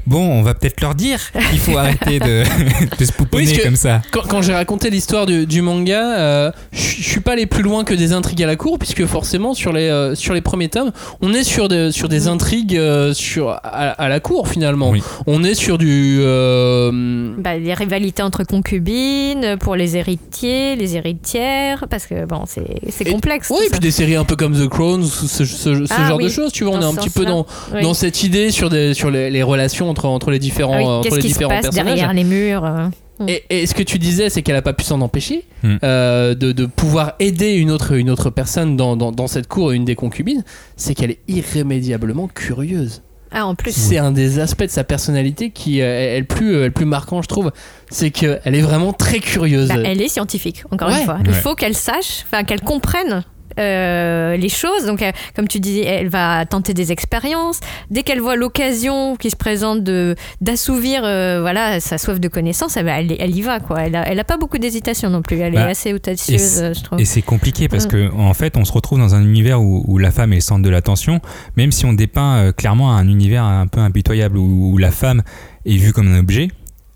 Bon, 0.06 0.20
on 0.20 0.42
va 0.42 0.54
peut-être 0.54 0.80
leur 0.80 0.94
dire 0.94 1.18
qu'il 1.50 1.58
faut 1.58 1.78
arrêter 1.78 2.18
de, 2.18 2.42
de 2.98 3.04
se 3.04 3.12
pouponner 3.12 3.46
Oui, 3.46 3.58
comme 3.62 3.76
ça. 3.76 4.02
Quand, 4.12 4.22
quand 4.28 4.42
j'ai 4.42 4.52
raconté 4.52 4.90
l'histoire 4.90 5.24
du, 5.26 5.46
du 5.46 5.62
manga, 5.62 6.18
euh, 6.18 6.50
je 6.72 6.80
suis 7.02 7.20
pas 7.20 7.32
allé 7.32 7.46
plus 7.46 7.62
loin 7.62 7.84
que 7.84 7.94
des 7.94 8.12
intrigues 8.12 8.42
à 8.42 8.46
la 8.46 8.56
cour, 8.56 8.78
puisque 8.78 9.06
forcément 9.06 9.54
sur 9.54 9.72
les, 9.72 9.88
euh, 9.88 10.14
sur 10.14 10.34
les 10.34 10.40
premiers 10.42 10.68
tomes, 10.68 10.92
on 11.22 11.32
est 11.32 11.44
sur, 11.44 11.68
des 11.68 11.90
sur 11.92 12.08
des 12.08 12.28
intrigues 12.28 12.76
euh, 12.76 13.14
sur, 13.14 13.50
à, 13.50 13.58
à 13.62 14.08
la 14.08 14.20
cour 14.20 14.48
finalement. 14.48 14.90
Oui. 14.90 15.02
On 15.26 15.42
est 15.42 15.54
sur 15.54 15.78
du. 15.78 16.18
euh, 16.20 17.34
bah, 17.38 17.56
les 17.56 17.74
rivalités 17.74 18.22
entre 18.22 18.44
concubines, 18.44 19.56
pour 19.60 19.76
les 19.76 19.96
héritiers, 19.96 20.76
les 20.76 20.96
héritières, 20.96 21.86
parce 21.88 22.06
que 22.06 22.26
bon, 22.26 22.44
c'est 22.46 23.04
complexe. 23.10 23.48
Oui, 23.50 23.56
et 23.60 23.68
puis 23.68 23.74
ça. 23.74 23.78
des 23.80 23.90
séries 23.90 24.16
un 24.16 24.24
peu 24.24 24.36
comme 24.36 24.54
The 24.54 24.68
Crown, 24.68 25.04
ce, 25.04 25.26
ce- 25.26 25.44
ce- 25.44 25.86
ce 25.86 25.94
Ah 25.96 26.08
genre 26.08 26.18
de 26.18 26.24
oui, 26.24 26.30
choses, 26.30 26.52
tu 26.52 26.64
vois, 26.64 26.74
on 26.74 26.80
est 26.80 26.84
un 26.84 26.94
petit 26.94 27.10
peu 27.10 27.24
dans, 27.24 27.46
Oui. 27.74 27.82
dans 27.82 27.94
cette 27.94 28.22
idée 28.22 28.50
sur, 28.50 28.68
des, 28.70 28.94
sur 28.94 29.10
les, 29.10 29.30
les 29.30 29.42
relations 29.42 29.88
entre, 29.94 30.06
entre 30.06 30.30
les 30.30 30.38
différents, 30.38 30.74
Ah 30.74 30.78
oui, 30.78 30.84
entre 30.84 31.02
Qu'est-ce 31.04 31.16
les 31.16 31.22
qui 31.22 31.32
se 31.34 31.38
passe 31.40 31.62
personnages. 31.62 31.84
derrière 31.86 32.12
les 32.12 32.24
murs 32.24 32.64
euh, 32.64 32.88
Et, 33.28 33.44
et 33.50 33.66
ce 33.66 33.74
que 33.74 33.82
tu 33.82 33.98
disais, 33.98 34.28
c'est 34.28 34.42
qu'elle 34.42 34.56
a 34.56 34.62
pas 34.62 34.72
pu 34.72 34.84
s'en 34.84 35.00
empêcher 35.00 35.44
Hmm. 35.62 35.76
euh, 35.82 36.34
de, 36.34 36.52
de 36.52 36.66
pouvoir 36.66 37.14
aider 37.20 37.52
une 37.54 37.70
autre, 37.70 37.92
une 37.96 38.10
autre 38.10 38.28
personne 38.30 38.76
dans, 38.76 38.96
dans, 38.96 39.12
dans 39.12 39.26
cette 39.28 39.46
cour, 39.48 39.70
une 39.72 39.84
des 39.86 39.94
concubines, 39.94 40.44
c'est 40.76 40.94
qu'elle 40.94 41.10
est 41.12 41.20
irrémédiablement 41.28 42.28
curieuse. 42.28 43.02
Ah, 43.36 43.46
en 43.46 43.54
plus. 43.54 43.72
C'est 43.74 43.98
un 43.98 44.12
des 44.12 44.38
aspects 44.38 44.62
de 44.64 44.68
sa 44.68 44.84
personnalité 44.84 45.50
qui 45.50 45.80
euh, 45.80 46.16
est 46.16 46.20
le 46.20 46.26
plus, 46.26 46.52
le 46.64 46.70
plus 46.70 46.84
marquant, 46.84 47.20
je 47.22 47.26
trouve. 47.28 47.50
C'est 47.90 48.10
qu'elle 48.10 48.40
est 48.44 48.60
vraiment 48.60 48.92
très 48.92 49.18
curieuse. 49.18 49.68
Bah, 49.68 49.76
elle 49.84 50.00
est 50.02 50.08
scientifique, 50.08 50.62
encore 50.70 50.88
Ouais. 50.88 50.98
une 51.00 51.04
fois. 51.04 51.18
Il 51.24 51.30
Ouais. 51.30 51.36
faut 51.36 51.54
qu'elle 51.56 51.74
sache, 51.74 52.24
enfin 52.26 52.44
qu'elle 52.44 52.60
comprenne 52.60 53.24
euh, 53.58 54.36
les 54.36 54.48
choses. 54.48 54.86
Donc, 54.86 55.02
comme 55.36 55.48
tu 55.48 55.60
disais, 55.60 55.84
elle 55.84 56.08
va 56.08 56.44
tenter 56.46 56.74
des 56.74 56.92
expériences. 56.92 57.60
Dès 57.90 58.02
qu'elle 58.02 58.20
voit 58.20 58.36
l'occasion 58.36 59.16
qui 59.16 59.30
se 59.30 59.36
présente 59.36 59.82
de 59.82 60.14
d'assouvir, 60.40 61.02
euh, 61.04 61.40
voilà, 61.40 61.80
sa 61.80 61.98
soif 61.98 62.20
de 62.20 62.28
connaissance, 62.28 62.76
elle, 62.76 62.88
elle, 62.88 63.14
elle 63.18 63.36
y 63.36 63.42
va, 63.42 63.60
quoi. 63.60 63.82
Elle 63.82 63.96
a, 63.96 64.06
elle 64.08 64.18
a 64.20 64.24
pas 64.24 64.36
beaucoup 64.36 64.58
d'hésitation 64.58 65.10
non 65.10 65.22
plus. 65.22 65.38
Elle 65.38 65.54
Bah, 65.54 65.68
est 65.68 65.70
assez 65.70 65.90
et 65.90 65.94
audacieuse, 65.94 66.60
euh, 66.62 66.72
je 66.74 66.82
trouve. 66.82 67.00
Et 67.00 67.04
c'est 67.04 67.22
compliqué 67.22 67.68
parce 67.68 67.86
Mm. 67.86 67.88
que 67.88 68.12
en 68.14 68.34
fait, 68.34 68.56
on 68.56 68.64
se 68.64 68.72
retrouve 68.72 68.98
dans 68.98 69.14
un 69.14 69.22
univers 69.22 69.60
où, 69.60 69.84
où 69.86 69.98
la 69.98 70.10
femme 70.10 70.32
est 70.32 70.36
le 70.36 70.40
centre 70.40 70.62
de 70.62 70.70
l'attention, 70.70 71.20
même 71.56 71.72
si 71.72 71.84
on 71.86 71.92
dépeint 71.92 72.36
euh, 72.36 72.52
clairement 72.52 72.92
un 72.96 73.06
univers 73.08 73.44
un 73.44 73.66
peu 73.66 73.80
impitoyable 73.80 74.38
où, 74.38 74.72
où 74.72 74.78
la 74.78 74.90
femme 74.90 75.22
est 75.66 75.76
vue 75.76 75.92
comme 75.92 76.12
un 76.12 76.18
objet. 76.18 76.48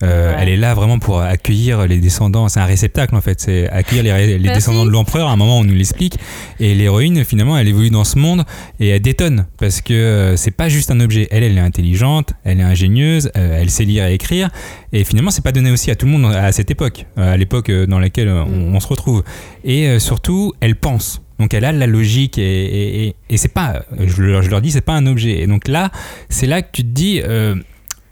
Euh, 0.04 0.28
Ouais. 0.30 0.36
Elle 0.42 0.48
est 0.50 0.56
là 0.56 0.74
vraiment 0.74 0.98
pour 1.00 1.20
accueillir 1.20 1.86
les 1.88 1.98
descendants. 1.98 2.48
C'est 2.48 2.60
un 2.60 2.64
réceptacle 2.66 3.14
en 3.16 3.20
fait. 3.20 3.40
C'est 3.40 3.68
accueillir 3.68 4.16
les, 4.16 4.38
descendants 4.38 4.84
de 4.86 4.90
l'empereur. 4.90 5.28
À 5.28 5.32
un 5.32 5.36
moment, 5.36 5.58
on 5.58 5.64
nous 5.64 5.74
l'explique. 5.74 6.18
Et 6.60 6.74
l'héroïne, 6.76 7.24
finalement, 7.24 7.58
elle 7.58 7.66
évolue 7.68 7.90
dans 7.90 8.04
ce 8.04 8.16
monde 8.18 8.44
et 8.78 8.88
elle 8.88 9.00
détonne 9.02 9.46
parce 9.56 9.80
que 9.80 9.92
euh, 9.94 10.36
c'est 10.36 10.52
pas 10.52 10.68
juste 10.68 10.90
un 10.92 11.00
objet. 11.00 11.26
Elle, 11.32 11.42
elle 11.42 11.58
est 11.58 11.60
intelligente, 11.60 12.34
elle 12.44 12.60
est 12.60 12.64
ingénieuse, 12.64 13.30
euh, 13.36 13.58
elle 13.60 13.70
sait 13.70 13.84
lire 13.84 14.06
et 14.06 14.14
écrire. 14.14 14.50
Et 14.92 15.02
finalement, 15.02 15.30
c'est 15.32 15.42
pas 15.42 15.52
donné 15.52 15.70
aussi 15.72 15.90
à 15.90 15.96
tout 15.96 16.06
le 16.06 16.12
monde 16.12 16.32
à 16.32 16.52
cette 16.52 16.70
époque, 16.70 17.06
à 17.16 17.36
l'époque 17.36 17.70
dans 17.70 17.98
laquelle 17.98 18.28
euh, 18.28 18.44
on, 18.44 18.74
on 18.76 18.80
se 18.80 18.86
retrouve. 18.86 19.24
Et 19.64 19.98
surtout, 19.98 20.52
elle 20.60 20.76
pense. 20.76 21.22
Donc 21.40 21.54
elle 21.54 21.64
a 21.64 21.70
la 21.72 21.86
logique 21.86 22.36
et, 22.38 22.42
et, 22.42 23.06
et- 23.08 23.16
et 23.30 23.36
c'est 23.36 23.52
pas, 23.52 23.82
je 23.98 24.22
leur, 24.22 24.42
je 24.42 24.50
leur 24.50 24.60
dis, 24.60 24.70
c'est 24.72 24.80
pas 24.80 24.94
un 24.94 25.06
objet. 25.06 25.40
Et 25.40 25.46
donc 25.46 25.68
là, 25.68 25.90
c'est 26.28 26.46
là 26.46 26.62
que 26.62 26.68
tu 26.72 26.82
te 26.82 26.88
dis, 26.88 27.20
euh, 27.24 27.54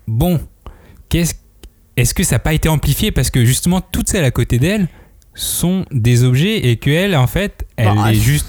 bon, 0.06 0.38
qu'est-ce, 1.08 1.34
est-ce 1.96 2.14
que 2.14 2.22
ça 2.24 2.36
n'a 2.36 2.40
pas 2.40 2.52
été 2.52 2.68
amplifié 2.68 3.10
parce 3.10 3.30
que 3.30 3.44
justement 3.44 3.80
toutes 3.80 4.08
celles 4.08 4.24
à 4.24 4.30
côté 4.30 4.58
d'elle 4.58 4.88
sont 5.34 5.84
des 5.90 6.24
objets 6.24 6.68
et 6.68 6.76
qu'elle, 6.78 7.14
en 7.14 7.26
fait, 7.26 7.66
elle 7.76 7.94
Bah, 7.94 8.10
est 8.10 8.14
juste 8.14 8.46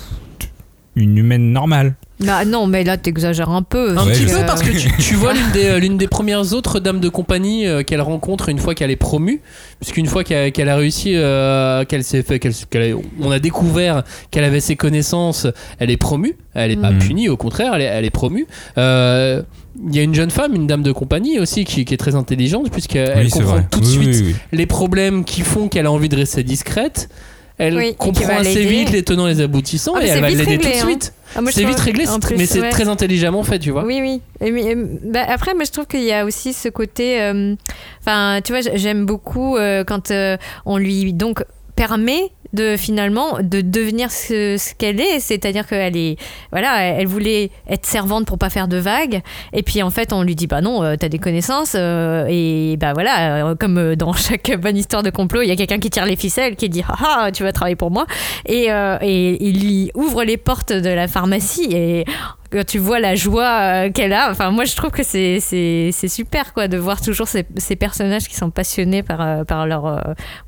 une 0.98 1.18
humaine 1.18 1.52
normale. 1.52 1.96
Bah, 2.20 2.46
non, 2.46 2.66
mais 2.66 2.84
là, 2.84 2.98
t'exagères 2.98 3.52
un 3.52 3.62
peu. 3.62 3.96
Un 3.96 4.04
Ouais, 4.08 4.12
petit 4.14 4.26
peu 4.26 4.44
parce 4.48 4.64
que 4.64 4.72
tu, 4.72 4.90
tu 4.98 5.14
vois 5.14 5.34
l'une 5.34 5.52
des, 5.54 5.66
euh, 5.66 5.80
l'une 5.80 5.98
des 6.00 6.08
premières 6.08 6.54
autres 6.54 6.80
dames 6.80 7.00
de 7.00 7.10
compagnie 7.10 7.68
euh, 7.68 7.84
qu'elle 7.84 8.02
rencontre 8.02 8.50
une 8.50 8.58
fois 8.58 8.74
qu'elle 8.74 8.90
est 8.90 8.96
promue, 8.96 9.40
puisqu'une 9.80 10.08
fois 10.08 10.24
qu'elle, 10.24 10.52
qu'elle 10.52 10.68
a 10.70 10.76
réussi, 10.78 11.12
euh, 11.16 11.86
qu'elle 11.86 12.04
s'est 12.04 12.24
fait, 12.24 12.40
qu'elle, 12.40 12.56
qu'elle 12.72 12.94
a- 12.94 12.98
on 13.22 13.30
a 13.30 13.38
découvert 13.38 14.02
qu'elle 14.32 14.46
avait 14.46 14.62
ses 14.62 14.76
connaissances, 14.76 15.46
elle 15.78 15.92
est 15.92 15.98
promue. 15.98 16.36
Elle 16.56 16.72
est 16.72 16.76
pas 16.82 16.90
Mhm. 16.90 16.98
punie, 17.00 17.30
au 17.30 17.38
contraire, 17.38 17.74
elle 17.76 17.82
est, 17.84 17.86
elle 17.86 18.06
est 18.06 18.10
promue. 18.10 18.48
Euh, 18.80 19.44
Il 19.88 19.96
y 19.96 20.00
a 20.00 20.02
une 20.02 20.16
jeune 20.16 20.32
femme, 20.32 20.56
une 20.56 20.66
dame 20.66 20.82
de 20.82 20.92
compagnie 20.92 21.38
aussi, 21.40 21.64
qui, 21.66 21.86
qui 21.86 21.94
est 21.94 21.98
très 21.98 22.16
intelligente, 22.16 22.72
puisqu'elle 22.72 23.26
oui, 23.26 23.30
comprend 23.30 23.62
tout 23.70 23.80
de 23.80 23.86
Oui, 23.86 23.92
suite 23.92 24.08
oui, 24.08 24.22
oui. 24.30 24.36
les 24.52 24.66
problèmes 24.66 25.24
qui 25.24 25.42
font 25.42 25.68
qu'elle 25.68 25.86
a 25.86 25.92
envie 25.92 26.10
de 26.10 26.16
rester 26.16 26.42
discrète. 26.42 27.10
Elle 27.58 27.76
Oui, 27.76 27.96
comprend 27.96 28.38
assez 28.38 28.66
vite 28.66 28.92
les 28.92 29.04
tenants 29.04 29.28
et 29.28 29.34
les 29.34 29.42
aboutissants 29.42 29.94
Ah, 29.96 30.04
et 30.06 30.08
elle 30.10 30.22
va 30.22 30.30
l'aider 30.30 30.58
tout 30.58 30.68
de 30.68 30.74
hein. 30.74 30.86
suite. 30.86 31.14
Ah, 31.36 31.40
C'est 31.52 31.64
vite 31.66 31.80
réglé, 31.80 32.06
plus, 32.22 32.36
mais 32.38 32.46
c'est 32.46 32.62
ouais. 32.62 32.70
très 32.70 32.88
intelligemment 32.88 33.44
fait, 33.44 33.60
tu 33.60 33.72
vois. 33.72 33.84
Oui, 33.84 34.00
oui. 34.02 34.22
Et, 34.40 34.52
mais, 34.52 34.76
euh, 34.76 34.86
bah, 35.04 35.26
après, 35.28 35.54
moi, 35.54 35.64
je 35.66 35.72
trouve 35.72 35.86
qu'il 35.88 36.04
y 36.04 36.14
a 36.14 36.24
aussi 36.26 36.54
ce 36.54 36.70
côté. 36.70 37.22
euh, 37.22 37.56
Enfin, 38.02 38.40
tu 38.44 38.54
vois, 38.54 38.62
j'aime 38.76 39.06
beaucoup 39.06 39.58
euh, 39.58 39.84
quand 39.84 40.12
euh, 40.12 40.38
on 40.66 40.78
lui 40.78 41.14
donc 41.14 41.44
permet 41.76 42.32
de 42.58 42.76
finalement 42.76 43.38
de 43.42 43.62
devenir 43.62 44.12
ce, 44.12 44.58
qu'elle 44.74 45.00
est, 45.00 45.20
c'est-à-dire 45.20 45.66
qu'elle 45.68 45.96
est 45.96 46.18
voilà, 46.52 46.82
elle 46.82 47.08
voulait 47.08 47.52
être 47.70 47.86
servante 47.86 48.26
pour 48.26 48.38
pas 48.38 48.50
faire 48.50 48.68
de 48.68 48.78
vagues. 48.78 49.22
Et 49.54 49.64
puis 49.64 49.82
en 49.84 49.90
fait 49.90 50.12
on 50.12 50.24
lui 50.24 50.36
dit 50.36 50.48
bah 50.48 50.62
non, 50.62 50.84
euh, 50.84 50.96
t'as 51.00 51.08
des 51.08 51.20
connaissances 51.20 51.76
euh, 51.76 52.26
et 52.30 52.78
bah 52.78 52.94
voilà, 52.94 53.46
euh, 53.46 53.56
comme 53.56 53.78
euh, 53.78 53.96
dans 53.96 54.14
chaque 54.28 54.52
bonne 54.60 54.78
histoire 54.78 55.04
de 55.04 55.10
complot, 55.10 55.44
il 55.44 55.48
y 55.48 55.52
a 55.52 55.56
quelqu'un 55.56 55.80
qui 55.80 55.90
tire 55.90 56.06
les 56.06 56.16
ficelles, 56.16 56.56
qui 56.56 56.70
dit 56.70 56.84
ah 56.88 56.96
ah, 57.20 57.32
tu 57.32 57.44
vas 57.44 57.52
travailler 57.52 57.76
pour 57.76 57.92
moi. 57.92 58.06
Et, 58.46 58.68
et 58.68 59.48
il 59.48 59.92
ouvre 59.94 60.24
les 60.24 60.38
portes 60.38 60.74
de 60.74 60.90
la 60.90 61.08
pharmacie 61.08 61.68
et 61.72 62.06
quand 62.52 62.66
tu 62.66 62.78
vois 62.80 63.00
la 63.00 63.16
joie 63.16 63.60
euh, 63.62 63.92
qu'elle 63.92 64.14
a, 64.14 64.30
enfin 64.32 64.52
moi 64.52 64.66
je 64.66 64.76
trouve 64.76 64.92
que 64.92 65.04
c'est 65.04 65.40
c'est 65.40 65.90
c'est 65.92 66.08
super 66.08 66.54
quoi 66.54 66.68
de 66.68 66.78
voir 66.78 67.02
toujours 67.02 67.28
ces, 67.28 67.46
ces 67.58 67.76
personnages 67.76 68.28
qui 68.28 68.36
sont 68.36 68.50
passionnés 68.50 69.04
par 69.04 69.22
euh, 69.22 69.44
par 69.44 69.66
leur 69.68 69.86
euh, 69.86 70.00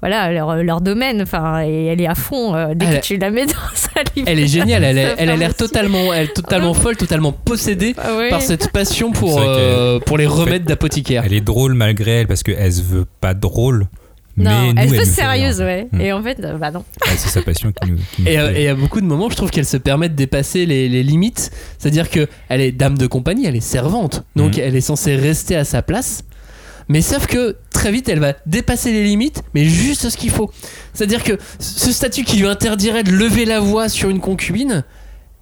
voilà 0.02 0.32
leur, 0.32 0.56
leur 0.64 0.82
domaine, 0.82 1.22
enfin 1.22 1.62
et 1.66 1.86
elle 1.86 2.02
est 2.02 2.08
à 2.08 2.16
fond 2.16 2.56
euh, 2.56 2.74
dès 2.76 2.86
Elle- 2.86 3.00
que 3.02 3.06
tu 3.06 3.18
la 3.18 3.30
mets 3.32 3.46
dans 3.46 3.54
sa 3.74 3.90
Elle 4.26 4.40
est 4.40 4.48
géniale, 4.48 4.84
elle, 4.84 4.98
est- 4.98 5.16
elle 5.18 5.30
a 5.30 5.36
l'air 5.36 5.56
totalement, 5.56 6.14
elle 6.14 6.32
totalement 6.34 6.74
folle, 6.74 6.96
totalement 6.98 7.32
possédée 7.32 7.96
Ah 7.98 8.10
par 8.30 8.42
cette 8.42 8.72
passion 8.72 9.12
pour, 9.12 9.40
euh, 9.42 10.00
pour 10.00 10.18
les 10.18 10.26
remèdes 10.28 10.64
d'apothicaire. 10.64 11.24
Elle 11.26 11.34
est 11.34 11.42
drôle 11.42 11.74
malgré 11.74 12.22
elle 12.22 12.28
parce 12.28 12.44
qu'elle 12.44 12.72
se 12.74 12.82
veut 12.82 13.06
pas 13.22 13.34
drôle. 13.34 13.88
Non, 14.44 14.74
mais 14.74 14.74
nous, 14.86 14.94
elle 14.94 15.00
fait 15.00 15.06
sérieuse, 15.06 15.60
ouais. 15.60 15.88
Mm. 15.92 16.02
Et 16.02 16.14
en 16.14 16.24
fait, 16.24 16.40
euh, 16.44 16.58
bah 16.58 16.72
non. 16.72 16.84
C'est 17.08 17.30
sa 17.30 17.42
passion 17.42 17.72
qui 17.72 17.92
nous. 17.92 17.98
qui 18.16 18.22
nous 18.24 18.28
Et 18.28 18.40
euh, 18.40 18.54
et 18.56 18.68
à 18.70 18.76
beaucoup 18.76 19.02
de 19.02 19.06
moments, 19.06 19.30
je 19.30 19.36
trouve 19.36 19.52
qu'elle 19.52 19.66
se 19.66 19.78
permet 19.78 20.10
de 20.10 20.16
dépasser 20.16 20.66
les, 20.66 20.90
les 20.90 21.04
limites. 21.04 21.52
C'est-à-dire 21.78 22.10
que 22.10 22.28
elle 22.50 22.62
est 22.62 22.72
dame 22.72 22.98
de 22.98 23.08
compagnie, 23.08 23.46
elle 23.46 23.56
est 23.56 23.60
servante, 23.62 24.24
donc 24.36 24.56
Mhm. 24.58 24.64
elle 24.64 24.76
est 24.76 24.82
censée 24.82 25.16
rester 25.16 25.56
à 25.56 25.64
sa 25.66 25.82
place. 25.82 26.24
Mais 26.92 27.02
sauf 27.02 27.28
que 27.28 27.56
très 27.72 27.92
vite, 27.92 28.10
elle 28.10 28.20
va 28.20 28.34
dépasser 28.48 28.92
les 28.92 29.04
limites, 29.04 29.44
mais 29.54 29.64
juste 29.66 30.10
ce 30.10 30.18
qu'il 30.18 30.32
faut. 30.32 30.50
C'est-à-dire 30.94 31.24
que 31.24 31.34
ce 31.60 31.92
statut 31.92 32.24
qui 32.24 32.38
lui 32.38 32.48
interdirait 32.48 33.04
de 33.04 33.12
lever 33.12 33.46
la 33.46 33.60
voix 33.60 33.90
sur 33.90 34.10
une 34.10 34.20
concubine, 34.20 34.84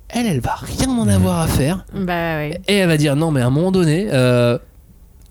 elle, 0.09 0.25
elle 0.25 0.41
va 0.41 0.55
rien 0.55 0.89
en 0.89 1.07
avoir 1.07 1.39
à 1.39 1.47
faire. 1.47 1.85
Bah 1.93 2.35
ouais. 2.37 2.59
Et 2.67 2.75
elle 2.75 2.89
va 2.89 2.97
dire 2.97 3.15
non, 3.15 3.31
mais 3.31 3.39
à 3.41 3.47
un 3.47 3.49
moment 3.49 3.71
donné, 3.71 4.07
euh, 4.11 4.57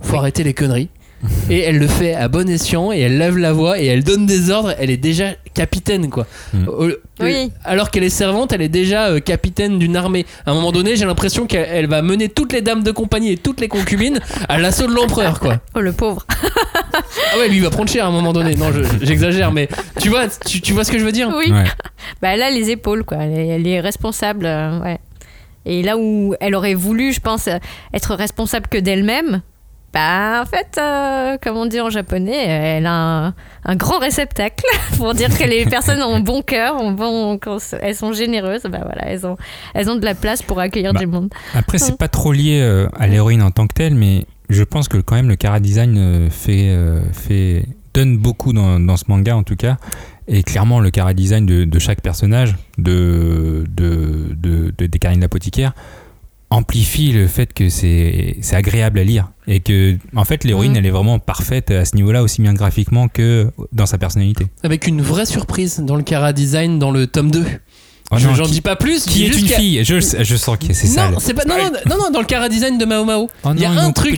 faut 0.01 0.17
arrêter 0.17 0.43
les 0.43 0.55
conneries. 0.55 0.89
et 1.51 1.61
elle 1.61 1.79
le 1.79 1.87
fait 1.89 2.15
à 2.15 2.29
bon 2.29 2.49
escient 2.49 2.93
et 2.93 3.01
elle 3.01 3.19
lève 3.19 3.39
la 3.39 3.53
voix 3.53 3.79
et 3.81 3.87
elle 3.87 4.05
donne 4.05 4.27
des 4.27 4.51
ordres. 4.51 4.75
Elle 4.79 4.91
est 4.91 4.97
déjà 4.97 5.31
capitaine, 5.55 6.11
quoi. 6.11 6.27
Mm. 6.53 6.69
Au- 6.69 6.91
Oui. 7.21 7.51
Alors 7.65 7.91
qu'elle 7.91 8.05
est 8.05 8.11
servante, 8.11 8.53
elle 8.53 8.61
est 8.61 8.69
déjà 8.69 9.07
euh, 9.07 9.21
capitaine 9.21 9.79
d'une 9.79 9.97
armée. 9.97 10.27
À 10.45 10.51
un 10.51 10.55
moment 10.55 10.71
donné, 10.73 10.97
j'ai 10.97 11.07
l'impression 11.07 11.47
qu'elle 11.47 11.67
elle 11.71 11.87
va 11.89 12.03
mener 12.03 12.29
toutes 12.29 12.53
les 12.53 12.61
dames 12.61 12.83
de 12.83 12.91
compagnie 12.91 13.33
et 13.33 13.37
toutes 13.39 13.61
les 13.61 13.69
concubines 13.69 14.21
à 14.49 14.59
l'assaut 14.59 14.87
de 14.87 14.93
l'empereur, 14.95 15.41
quoi. 15.41 15.61
Oh 15.75 15.81
le 15.81 15.93
pauvre. 15.93 16.27
Ah 16.33 17.39
ouais, 17.39 17.49
lui 17.49 17.57
il 17.57 17.63
va 17.63 17.71
prendre 17.71 17.89
cher 17.91 18.05
à 18.05 18.09
un 18.09 18.13
moment 18.13 18.33
donné. 18.35 18.55
Non, 18.55 18.71
je- 18.73 19.05
j'exagère, 19.05 19.51
mais 19.53 19.69
tu 20.01 20.11
vois, 20.11 20.25
tu, 20.29 20.61
tu 20.61 20.73
vois 20.75 20.85
ce 20.85 20.93
que 20.93 20.99
je 20.99 21.05
veux 21.05 21.13
dire? 21.13 21.31
Oui. 21.37 21.51
Ouais. 21.51 21.65
Bah 22.23 22.29
elle 22.35 22.43
a 22.43 22.51
les 22.51 22.71
épaules 22.71 23.05
quoi. 23.05 23.19
Elle 23.23 23.39
est, 23.39 23.47
elle 23.49 23.67
est 23.67 23.81
responsable, 23.81 24.47
euh, 24.47 24.79
ouais. 24.81 24.99
Et 25.65 25.83
là 25.83 25.97
où 25.99 26.35
elle 26.41 26.55
aurait 26.55 26.75
voulu, 26.75 27.13
je 27.13 27.21
pense, 27.21 27.49
euh, 27.49 27.59
être 27.93 28.15
responsable 28.15 28.69
que 28.69 28.79
d'elle-même. 28.79 29.43
Bah, 29.93 30.43
en 30.43 30.47
fait, 30.47 30.79
euh, 30.79 31.39
comme 31.43 31.57
on 31.57 31.65
dit 31.65 31.81
en 31.81 31.89
japonais, 31.89 32.47
elle 32.47 32.85
a 32.87 32.93
un, 33.29 33.35
un 33.65 33.77
grand 33.77 33.99
réceptacle 33.99 34.63
pour 34.99 35.15
dire 35.15 35.31
que 35.37 35.45
les 35.45 35.65
personnes 35.65 36.03
ont 36.03 36.21
bon 36.21 36.43
cœur, 36.43 36.77
ont 36.83 36.93
bon, 36.93 37.39
elles 37.81 37.97
sont 37.97 38.13
généreuses. 38.13 38.63
Bah 38.65 38.81
voilà, 38.85 39.07
elles 39.11 39.27
ont, 39.27 39.37
elles 39.75 39.89
ont 39.89 39.97
de 39.97 40.05
la 40.05 40.15
place 40.15 40.43
pour 40.43 40.61
accueillir 40.61 40.93
Bah, 40.93 41.01
du 41.01 41.07
monde. 41.07 41.31
Après, 41.55 41.79
c'est 41.79 41.97
pas 41.97 42.09
trop 42.09 42.33
lié 42.33 42.61
euh, 42.61 42.89
à 42.99 43.07
l'héroïne 43.07 43.43
en 43.43 43.51
tant 43.51 43.67
que 43.67 43.73
telle, 43.75 43.95
mais 43.95 44.27
je 44.51 44.65
pense 44.65 44.89
que 44.89 44.99
quand 44.99 45.15
même 45.17 45.29
le 45.29 45.37
cara 45.37 45.61
design 45.61 45.97
euh, 45.97 46.29
fait, 46.31 46.69
euh, 46.69 47.01
fait, 47.13 47.65
donne 47.95 48.19
beaucoup 48.19 48.53
dans, 48.53 48.79
dans 48.79 48.97
ce 48.99 49.05
manga 49.09 49.35
en 49.35 49.45
tout 49.45 49.57
cas. 49.57 49.79
Et 50.29 50.43
clairement, 50.43 50.81
le 50.81 50.91
cara 50.91 51.15
design 51.15 51.47
de, 51.47 51.65
de 51.65 51.79
chaque 51.79 52.03
personnage, 52.03 52.57
de, 52.77 53.65
de, 53.71 54.35
de, 54.37 54.75
de- 54.77 54.87
des 54.87 54.99
Karine 54.99 55.21
l'apothicaire, 55.21 55.73
amplifie 56.51 57.13
le 57.13 57.27
fait 57.27 57.53
que 57.53 57.69
c'est 57.69 58.37
agréable 58.53 58.99
à 58.99 59.05
lire. 59.05 59.31
Et 59.49 59.61
que, 59.61 59.97
en 60.15 60.25
fait, 60.25 60.45
l'héroïne, 60.45 60.77
elle 60.77 60.87
est 60.87 60.91
vraiment 60.91 61.19
parfaite 61.19 61.71
à 61.71 61.85
ce 61.85 61.97
niveau-là, 61.97 62.23
aussi 62.23 62.43
bien 62.43 62.55
graphiquement 62.55 63.09
que 63.09 63.51
dans 63.73 63.87
sa 63.87 63.99
personnalité. 63.99 64.47
Avec 64.63 64.87
une 64.87 65.03
vraie 65.03 65.27
surprise 65.27 65.81
dans 65.81 65.97
le 65.97 66.03
Cara 66.03 66.33
Design 66.33 66.79
dans 66.79 66.91
le 66.91 67.07
tome 67.07 67.31
2. 67.31 67.45
Oh 68.13 68.17
Je- 68.19 68.29
qui- 68.43 68.51
dis 68.53 68.61
pas 68.61 68.77
plus. 68.77 69.05
Qui 69.05 69.25
est 69.25 69.29
une 69.29 69.49
fille 69.49 69.85
je, 69.85 69.99
je 70.01 70.37
sens 70.37 70.57
que 70.59 70.73
c'est 70.73 70.87
ça. 70.87 71.11
Non, 71.11 71.19
c'est 71.19 71.35
pas. 71.35 71.45
Non, 71.45 71.57
non, 71.57 71.71
non, 71.87 71.97
non, 72.05 72.11
dans 72.13 72.21
le 72.21 72.27
Cara 72.27 72.49
Design 72.49 72.79
de 72.79 72.85
Mao 72.85 73.05
Mao. 73.05 73.29
Oh 73.45 73.49
il 73.55 73.61
y 73.61 73.65
a 73.65 73.71
un 73.71 73.91
truc. 73.93 74.17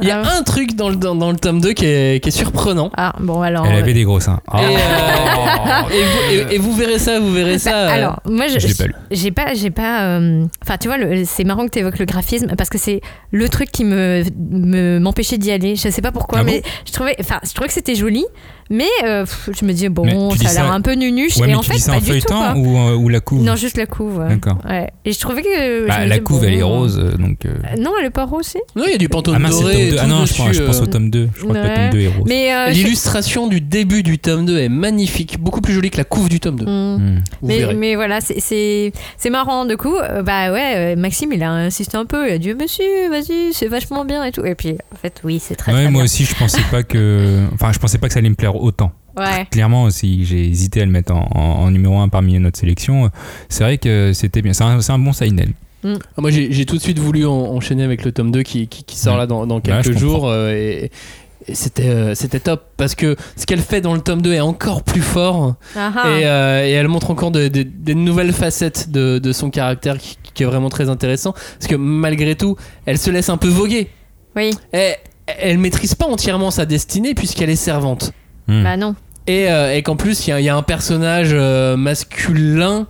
Il 0.00 0.08
y 0.08 0.10
a 0.10 0.22
Ah. 0.24 0.36
un 0.38 0.42
truc 0.42 0.74
dans 0.74 0.88
le, 0.88 0.96
dans, 0.96 1.14
dans 1.14 1.30
le 1.30 1.36
tome 1.36 1.60
2 1.60 1.72
qui 1.74 1.84
est, 1.84 2.22
qui 2.22 2.28
est 2.30 2.32
surprenant. 2.32 2.90
Ah, 2.96 3.14
bon, 3.20 3.42
alors. 3.42 3.66
Elle 3.66 3.76
euh, 3.76 3.78
avait 3.80 3.92
des 3.94 4.04
gros 4.04 4.20
seins. 4.20 4.40
Oh. 4.52 4.56
Et, 4.58 4.76
euh, 4.76 5.90
et 5.90 6.02
vous, 6.04 6.50
et- 6.50 6.54
et 6.54 6.58
vous 6.58 6.74
verrez 6.74 6.98
ça, 6.98 7.20
vous 7.20 7.32
verrez 7.32 7.58
ça. 7.58 7.76
euh, 7.76 7.88
Alors, 7.90 8.20
moi, 8.24 8.46
je, 8.48 8.54
pas 8.76 8.84
j'ai 9.10 9.30
pas, 9.30 9.54
j'ai 9.54 9.70
pas. 9.70 10.02
euh, 10.18 10.44
Enfin, 10.64 10.76
tu 10.78 10.88
vois, 10.88 10.96
c'est 11.26 11.44
marrant 11.44 11.66
que 11.66 11.70
tu 11.72 11.78
évoques 11.80 11.98
le 11.98 12.06
graphisme 12.06 12.54
parce 12.56 12.70
que 12.70 12.78
c'est 12.78 13.00
le 13.30 13.48
truc 13.48 13.70
qui 13.70 13.84
me 13.84 14.24
me- 14.50 14.98
m'empêchait 14.98 15.38
d'y 15.38 15.50
aller. 15.50 15.76
Je 15.76 15.88
sais 15.90 16.02
pas 16.02 16.12
pourquoi, 16.12 16.38
Ah 16.40 16.44
bon 16.44 16.50
mais 16.52 16.62
je 16.86 16.92
trouvais, 16.92 17.16
enfin, 17.20 17.38
je 17.46 17.52
trouvais 17.52 17.68
que 17.68 17.74
c'était 17.74 17.94
joli, 17.94 18.24
mais 18.70 18.86
euh, 19.04 19.24
je 19.48 19.64
me 19.64 19.72
disais 19.72 19.88
Mais 19.88 19.94
bon, 19.94 20.30
ça 20.30 20.36
a 20.36 20.48
dis 20.48 20.54
l'air 20.54 20.72
un 20.72 20.80
peu 20.80 20.94
nunuche. 20.94 21.36
Ouais, 21.36 21.44
et 21.48 21.50
mais 21.50 21.54
en 21.56 21.62
fait, 21.62 21.74
dis 21.76 21.84
pas 21.84 22.00
du 22.00 22.20
tout. 22.22 22.34
ou, 22.58 22.78
ou 23.04 23.08
la 23.08 23.20
couve 23.26 23.42
Non, 23.42 23.56
juste 23.56 23.76
la 23.76 23.84
couve. 23.86 24.18
ouais. 24.18 24.28
D'accord. 24.30 24.56
Ouais. 24.66 24.88
Et 25.04 25.12
je 25.12 25.20
trouvais 25.20 25.42
que. 25.42 25.86
Bah, 25.88 26.06
la 26.06 26.18
couve, 26.20 26.40
bon, 26.40 26.46
elle 26.46 26.54
est 26.54 26.62
rose, 26.62 26.98
euh, 26.98 27.16
donc. 27.18 27.44
euh, 27.44 27.50
euh, 27.50 27.76
Non, 27.82 27.90
elle 28.00 28.06
est 28.06 28.10
pas 28.10 28.24
rose 28.24 28.40
aussi. 28.40 28.58
Non, 28.76 28.84
il 28.86 28.92
y 28.92 28.94
a 28.94 28.98
du 28.98 29.08
pantone 29.08 29.34
Ah 29.36 29.38
mince, 29.40 29.56
c'est 29.58 29.64
le 29.64 29.70
doré. 29.72 29.74
tome 29.74 29.88
2. 29.90 29.96
et 29.96 29.98
Ah 29.98 30.06
non, 30.06 30.24
je 30.24 30.34
pense, 30.34 30.52
je 30.52 30.62
pense 30.62 30.80
au 30.80 30.86
tome 30.86 31.10
2. 31.10 31.28
Je 31.36 31.42
crois 31.42 31.54
que 31.54 31.58
le 31.60 31.64
Ouais. 31.68 31.74
tome 31.74 31.90
2 31.90 32.00
est 32.00 32.08
rose. 32.08 32.24
Je- 32.28 32.72
L'illustration 32.72 33.46
du 33.48 33.60
début 33.60 34.02
du 34.02 34.18
tome 34.18 34.46
2 34.46 34.58
est 34.58 34.68
magnifique, 34.68 35.38
beaucoup 35.40 35.60
plus 35.60 35.74
jolie 35.74 35.90
que 35.90 35.98
la 35.98 36.04
couve 36.04 36.28
du 36.28 36.40
tome 36.40 36.56
2. 36.60 36.64
Hmm. 36.64 36.96
Hmm. 36.96 37.20
Mais, 37.42 37.74
mais 37.74 37.94
voilà, 37.96 38.20
c'est- 38.20 38.40
c'est 38.40 38.92
c'est 39.18 39.30
marrant. 39.30 39.64
Du 39.66 39.76
coup, 39.76 39.94
bah 40.24 40.52
ouais, 40.52 40.96
Maxime, 40.96 41.32
il 41.32 41.42
a 41.42 41.50
insisté 41.50 41.96
un 41.96 42.04
peu. 42.06 42.28
Il 42.28 42.32
a 42.32 42.38
dit, 42.38 42.54
monsieur, 42.54 43.10
vas-y, 43.10 43.52
c'est 43.52 43.66
vachement 43.68 44.04
bien 44.04 44.24
et 44.24 44.32
tout. 44.32 44.44
Et 44.44 44.54
puis, 44.54 44.76
en 44.92 44.96
fait, 44.96 45.20
oui, 45.24 45.40
c'est 45.44 45.56
très, 45.56 45.72
Ouais, 45.72 45.82
très 45.82 45.90
moi 45.90 46.02
bien. 46.02 46.04
aussi, 46.04 46.24
je 46.24 46.34
pensais 46.34 46.62
pas 46.70 46.82
que. 46.82 47.44
Enfin, 47.54 47.72
je 47.72 47.78
pensais 47.78 47.98
pas 47.98 48.06
que 48.06 48.12
ça 48.12 48.20
allait 48.20 48.28
me 48.30 48.34
plaire 48.34 48.56
autant. 48.56 48.92
Ouais. 49.16 49.46
Clairement 49.50 49.84
aussi, 49.84 50.24
j'ai 50.24 50.44
hésité 50.46 50.82
à 50.82 50.84
le 50.84 50.90
mettre 50.90 51.14
en, 51.14 51.28
en- 51.34 51.64
en 51.64 51.70
numéro 51.70 51.96
1 51.98 52.08
parmi 52.08 52.38
notre 52.38 52.58
sélection. 52.58 53.10
C'est 53.48 53.64
vrai 53.64 53.78
que 53.78 54.12
c'était 54.14 54.42
bien. 54.42 54.52
C'est 54.52 54.64
un, 54.64 54.80
c'est 54.80 54.92
un 54.92 54.98
bon 54.98 55.12
seinen. 55.12 55.52
Ah, 55.84 55.88
Moi, 56.18 56.30
j'ai 56.32 56.50
j'ai 56.52 56.66
tout 56.66 56.76
de 56.76 56.82
suite 56.82 56.98
voulu 56.98 57.24
en- 57.26 57.32
enchaîner 57.32 57.84
avec 57.84 58.04
le 58.04 58.10
tome 58.12 58.32
2 58.32 58.42
qui, 58.42 58.66
qui, 58.68 58.82
qui 58.84 58.96
sort 58.98 59.14
Ouais. 59.14 59.20
là 59.20 59.26
dans, 59.26 59.60
quelques 59.60 59.96
jours. 59.96 60.28
euh, 60.28 60.50
et 60.52 60.90
et 61.48 61.54
c'était 61.54 61.88
euh, 61.90 62.14
c'était 62.16 62.40
top 62.40 62.64
parce 62.76 62.96
que 62.96 63.14
ce 63.36 63.46
qu'elle 63.46 63.60
fait 63.60 63.80
dans 63.80 63.94
le 63.94 64.00
tome 64.00 64.20
2 64.20 64.32
est 64.32 64.40
encore 64.40 64.82
plus 64.82 65.00
fort. 65.00 65.54
Ah, 65.76 65.92
ah. 65.96 66.08
Et, 66.10 66.26
euh, 66.26 66.66
et 66.66 66.70
elle 66.72 66.88
montre 66.88 67.10
encore 67.12 67.30
de- 67.30 67.46
de- 67.46 67.62
des 67.62 67.94
nouvelles 67.94 68.32
facettes 68.32 68.90
de, 68.90 69.18
de 69.20 69.32
son 69.32 69.50
caractère 69.50 69.96
qui, 69.98 70.18
qui 70.34 70.42
est 70.42 70.46
vraiment 70.46 70.70
très 70.70 70.88
intéressant. 70.90 71.32
Parce 71.32 71.68
que 71.68 71.76
malgré 71.76 72.34
tout, 72.34 72.56
elle 72.84 72.98
se 72.98 73.10
laisse 73.10 73.28
un 73.28 73.36
peu 73.36 73.46
voguer. 73.48 73.88
Oui, 74.34 74.50
Et, 74.72 74.94
elle 75.38 75.58
maîtrise 75.58 75.94
pas 75.94 76.06
entièrement 76.06 76.50
sa 76.50 76.66
destinée 76.66 77.14
puisqu'elle 77.14 77.50
est 77.50 77.54
servante. 77.56 78.12
Hmm. 78.48 78.62
bah 78.64 78.76
non. 78.76 78.94
Et, 79.26 79.50
euh, 79.50 79.74
et 79.74 79.82
qu'en 79.82 79.96
plus, 79.96 80.26
il 80.26 80.30
y, 80.30 80.32
a- 80.32 80.40
il 80.40 80.44
y 80.44 80.48
a 80.48 80.56
un 80.56 80.62
personnage 80.62 81.30
euh, 81.32 81.76
masculin 81.76 82.86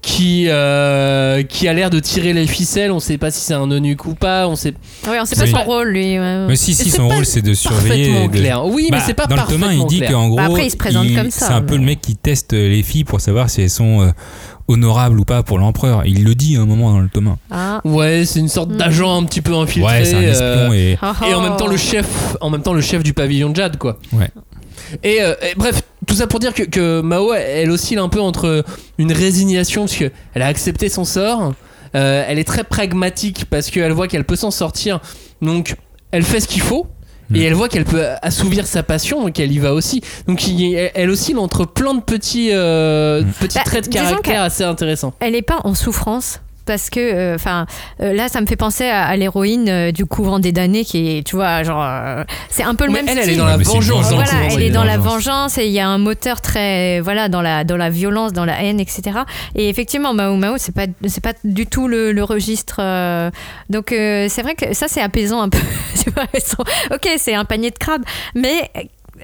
qui, 0.00 0.46
euh, 0.48 1.42
qui 1.42 1.66
a 1.68 1.72
l'air 1.72 1.88
de 1.90 1.98
tirer 1.98 2.32
les 2.34 2.46
ficelles. 2.46 2.90
On 2.92 3.00
sait 3.00 3.16
pas 3.18 3.30
si 3.30 3.40
c'est 3.40 3.54
un 3.54 3.66
eunuque 3.70 4.04
ou 4.06 4.14
pas. 4.14 4.48
On 4.48 4.56
sait 4.56 4.74
Oui, 5.08 5.16
on 5.20 5.24
sait 5.24 5.36
pas 5.36 5.46
son 5.46 5.64
rôle, 5.64 5.88
lui. 5.88 6.18
ouais. 6.18 6.46
Mais 6.48 6.56
si, 6.56 6.74
si, 6.74 6.90
son 6.90 7.08
rôle, 7.08 7.24
c'est 7.24 7.40
de 7.42 7.54
surveiller. 7.54 8.08
parfaitement 8.12 8.28
de- 8.34 8.38
clair. 8.38 8.64
Oui, 8.66 8.88
mais 8.90 8.98
Bah, 8.98 9.02
c'est 9.06 9.14
pas 9.14 9.26
Dans 9.26 9.36
le 9.36 9.40
parfaitement 9.42 9.66
1, 9.68 9.72
il 9.72 9.86
dit 9.86 10.00
qu'en 10.02 10.28
gros. 10.28 10.36
Bah, 10.36 10.44
après, 10.46 10.66
il 10.66 10.70
se 10.70 10.76
présente 10.76 11.06
comme 11.14 11.30
ça, 11.30 11.46
C'est 11.48 11.52
un 11.54 11.62
peu 11.62 11.76
le 11.76 11.82
mec 11.84 12.00
qui 12.00 12.16
teste 12.16 12.52
les 12.52 12.82
filles 12.82 13.04
pour 13.04 13.20
savoir 13.20 13.48
si 13.50 13.62
elles 13.62 13.70
sont 13.70 14.02
euh, 14.02 14.10
honorables 14.68 15.18
ou 15.20 15.24
pas 15.24 15.42
pour 15.42 15.58
l'empereur. 15.58 16.02
Il 16.06 16.24
le 16.24 16.34
dit 16.34 16.56
à 16.56 16.60
un 16.60 16.66
moment 16.66 16.92
dans 16.92 17.00
le 17.00 17.08
tome 17.08 17.28
1. 17.28 17.38
Ah. 17.50 17.80
Ouais, 17.84 18.24
c'est 18.26 18.40
une 18.40 18.48
sorte 18.48 18.70
Hmm. 18.70 18.76
d'agent 18.76 19.20
un 19.22 19.24
petit 19.24 19.40
peu 19.42 19.54
infiltré. 19.54 19.90
Ouais, 20.00 20.04
c'est 20.04 20.16
un 20.16 20.20
espion 20.22 20.46
euh, 20.46 20.72
et. 20.72 20.98
Ah, 21.02 21.14
et 21.28 21.34
en 21.34 21.42
même 21.42 21.56
temps 21.56 21.66
le 21.66 21.76
chef 21.78 22.36
en 22.42 22.48
même 22.50 22.62
temps 22.62 22.72
le 22.74 22.80
chef 22.82 23.02
du 23.02 23.12
pavillon 23.14 23.50
de 23.50 23.56
Jade 23.56 23.76
quoi 23.78 23.98
Ouais. 24.12 24.30
Et, 25.02 25.22
euh, 25.22 25.34
et 25.42 25.54
bref 25.56 25.82
tout 26.06 26.14
ça 26.14 26.26
pour 26.26 26.38
dire 26.40 26.52
que, 26.54 26.62
que 26.62 27.00
Mao 27.00 27.32
elle 27.34 27.70
oscille 27.70 27.98
un 27.98 28.08
peu 28.08 28.20
entre 28.20 28.64
une 28.98 29.12
résignation 29.12 29.82
parce 29.82 29.96
que 29.96 30.10
elle 30.34 30.42
a 30.42 30.46
accepté 30.46 30.88
son 30.88 31.04
sort 31.04 31.54
euh, 31.94 32.24
elle 32.28 32.38
est 32.38 32.44
très 32.44 32.64
pragmatique 32.64 33.46
parce 33.50 33.70
qu'elle 33.70 33.92
voit 33.92 34.08
qu'elle 34.08 34.24
peut 34.24 34.36
s'en 34.36 34.50
sortir 34.50 35.00
donc 35.42 35.76
elle 36.10 36.22
fait 36.24 36.40
ce 36.40 36.48
qu'il 36.48 36.62
faut 36.62 36.86
et 37.34 37.38
Mm. 37.40 37.42
elle 37.46 37.54
voit 37.54 37.68
qu'elle 37.70 37.86
peut 37.86 38.04
assouvir 38.20 38.66
sa 38.66 38.82
passion 38.82 39.22
donc 39.22 39.40
elle 39.40 39.50
y 39.50 39.58
va 39.58 39.72
aussi 39.72 40.02
donc 40.28 40.46
il- 40.46 40.74
elle, 40.74 40.90
elle 40.94 41.10
oscille 41.10 41.38
entre 41.38 41.64
plein 41.64 41.94
de 41.94 42.02
petits, 42.02 42.50
euh, 42.52 43.22
Mm. 43.22 43.32
petits 43.40 43.58
Bah, 43.58 43.64
traits 43.64 43.88
de 43.88 43.92
caractère 43.94 44.20
qu'elle- 44.22 44.36
assez 44.42 44.62
intéressants 44.64 45.14
Elle 45.20 45.34
est 45.34 45.40
pas 45.42 45.60
en 45.64 45.74
souffrance. 45.74 46.40
Parce 46.66 46.90
que, 46.90 47.00
euh, 47.00 47.34
enfin, 47.34 47.66
euh, 48.00 48.12
là, 48.12 48.28
ça 48.28 48.40
me 48.40 48.46
fait 48.46 48.56
penser 48.56 48.86
à, 48.86 49.04
à 49.06 49.16
l'héroïne 49.16 49.68
euh, 49.68 49.92
du 49.92 50.06
courant 50.06 50.38
des 50.38 50.52
damnés 50.52 50.84
qui 50.84 51.18
est, 51.18 51.22
tu 51.26 51.36
vois, 51.36 51.62
genre, 51.62 51.82
euh, 51.84 52.24
c'est 52.48 52.62
un 52.62 52.74
peu 52.74 52.86
le 52.86 52.92
Mais 52.92 53.02
même 53.02 53.08
elle, 53.10 53.18
elle 53.18 53.24
style. 53.24 53.34
est 53.34 53.38
dans 53.38 53.46
la 53.46 53.56
Mais 53.58 53.64
une 53.64 53.70
vengeance. 53.70 54.10
le 54.10 54.14
Voilà, 54.16 54.30
courant 54.30 54.48
elle 54.50 54.62
est 54.62 54.70
dans 54.70 54.84
la 54.84 54.96
vengeance. 54.98 55.58
et 55.58 55.66
il 55.66 55.72
y 55.72 55.80
a 55.80 55.88
un 55.88 55.98
moteur 55.98 56.40
très 56.40 57.00
voilà 57.00 57.28
dans 57.28 57.42
la 57.42 57.64
dans 57.64 57.76
la 57.76 57.90
violence, 57.90 58.32
dans 58.32 58.44
la 58.44 58.62
haine, 58.62 58.80
etc. 58.80 59.18
Et 59.54 59.68
effectivement, 59.68 60.14
Mao 60.14 60.36
Mao, 60.36 60.54
c'est 60.58 60.74
pas 60.74 60.86
c'est 61.06 61.22
pas 61.22 61.34
du 61.44 61.66
tout 61.66 61.88
le, 61.88 62.12
le 62.12 62.24
registre. 62.24 62.76
euh, 62.80 63.30
donc 63.70 63.92
euh, 63.92 64.26
c'est 64.28 64.42
vrai 64.42 64.54
que 64.54 64.74
ça 64.74 64.86
c'est 64.88 65.00
apaisant 65.02 65.40
un 65.42 65.48
peu. 65.48 65.58
Tu 66.04 66.10
vois, 66.10 66.24
ok, 66.90 67.08
c'est 67.18 67.34
un 67.34 67.44
panier 67.46 67.70
de 67.70 67.78
crabes, 67.78 68.02
mais 68.34 68.70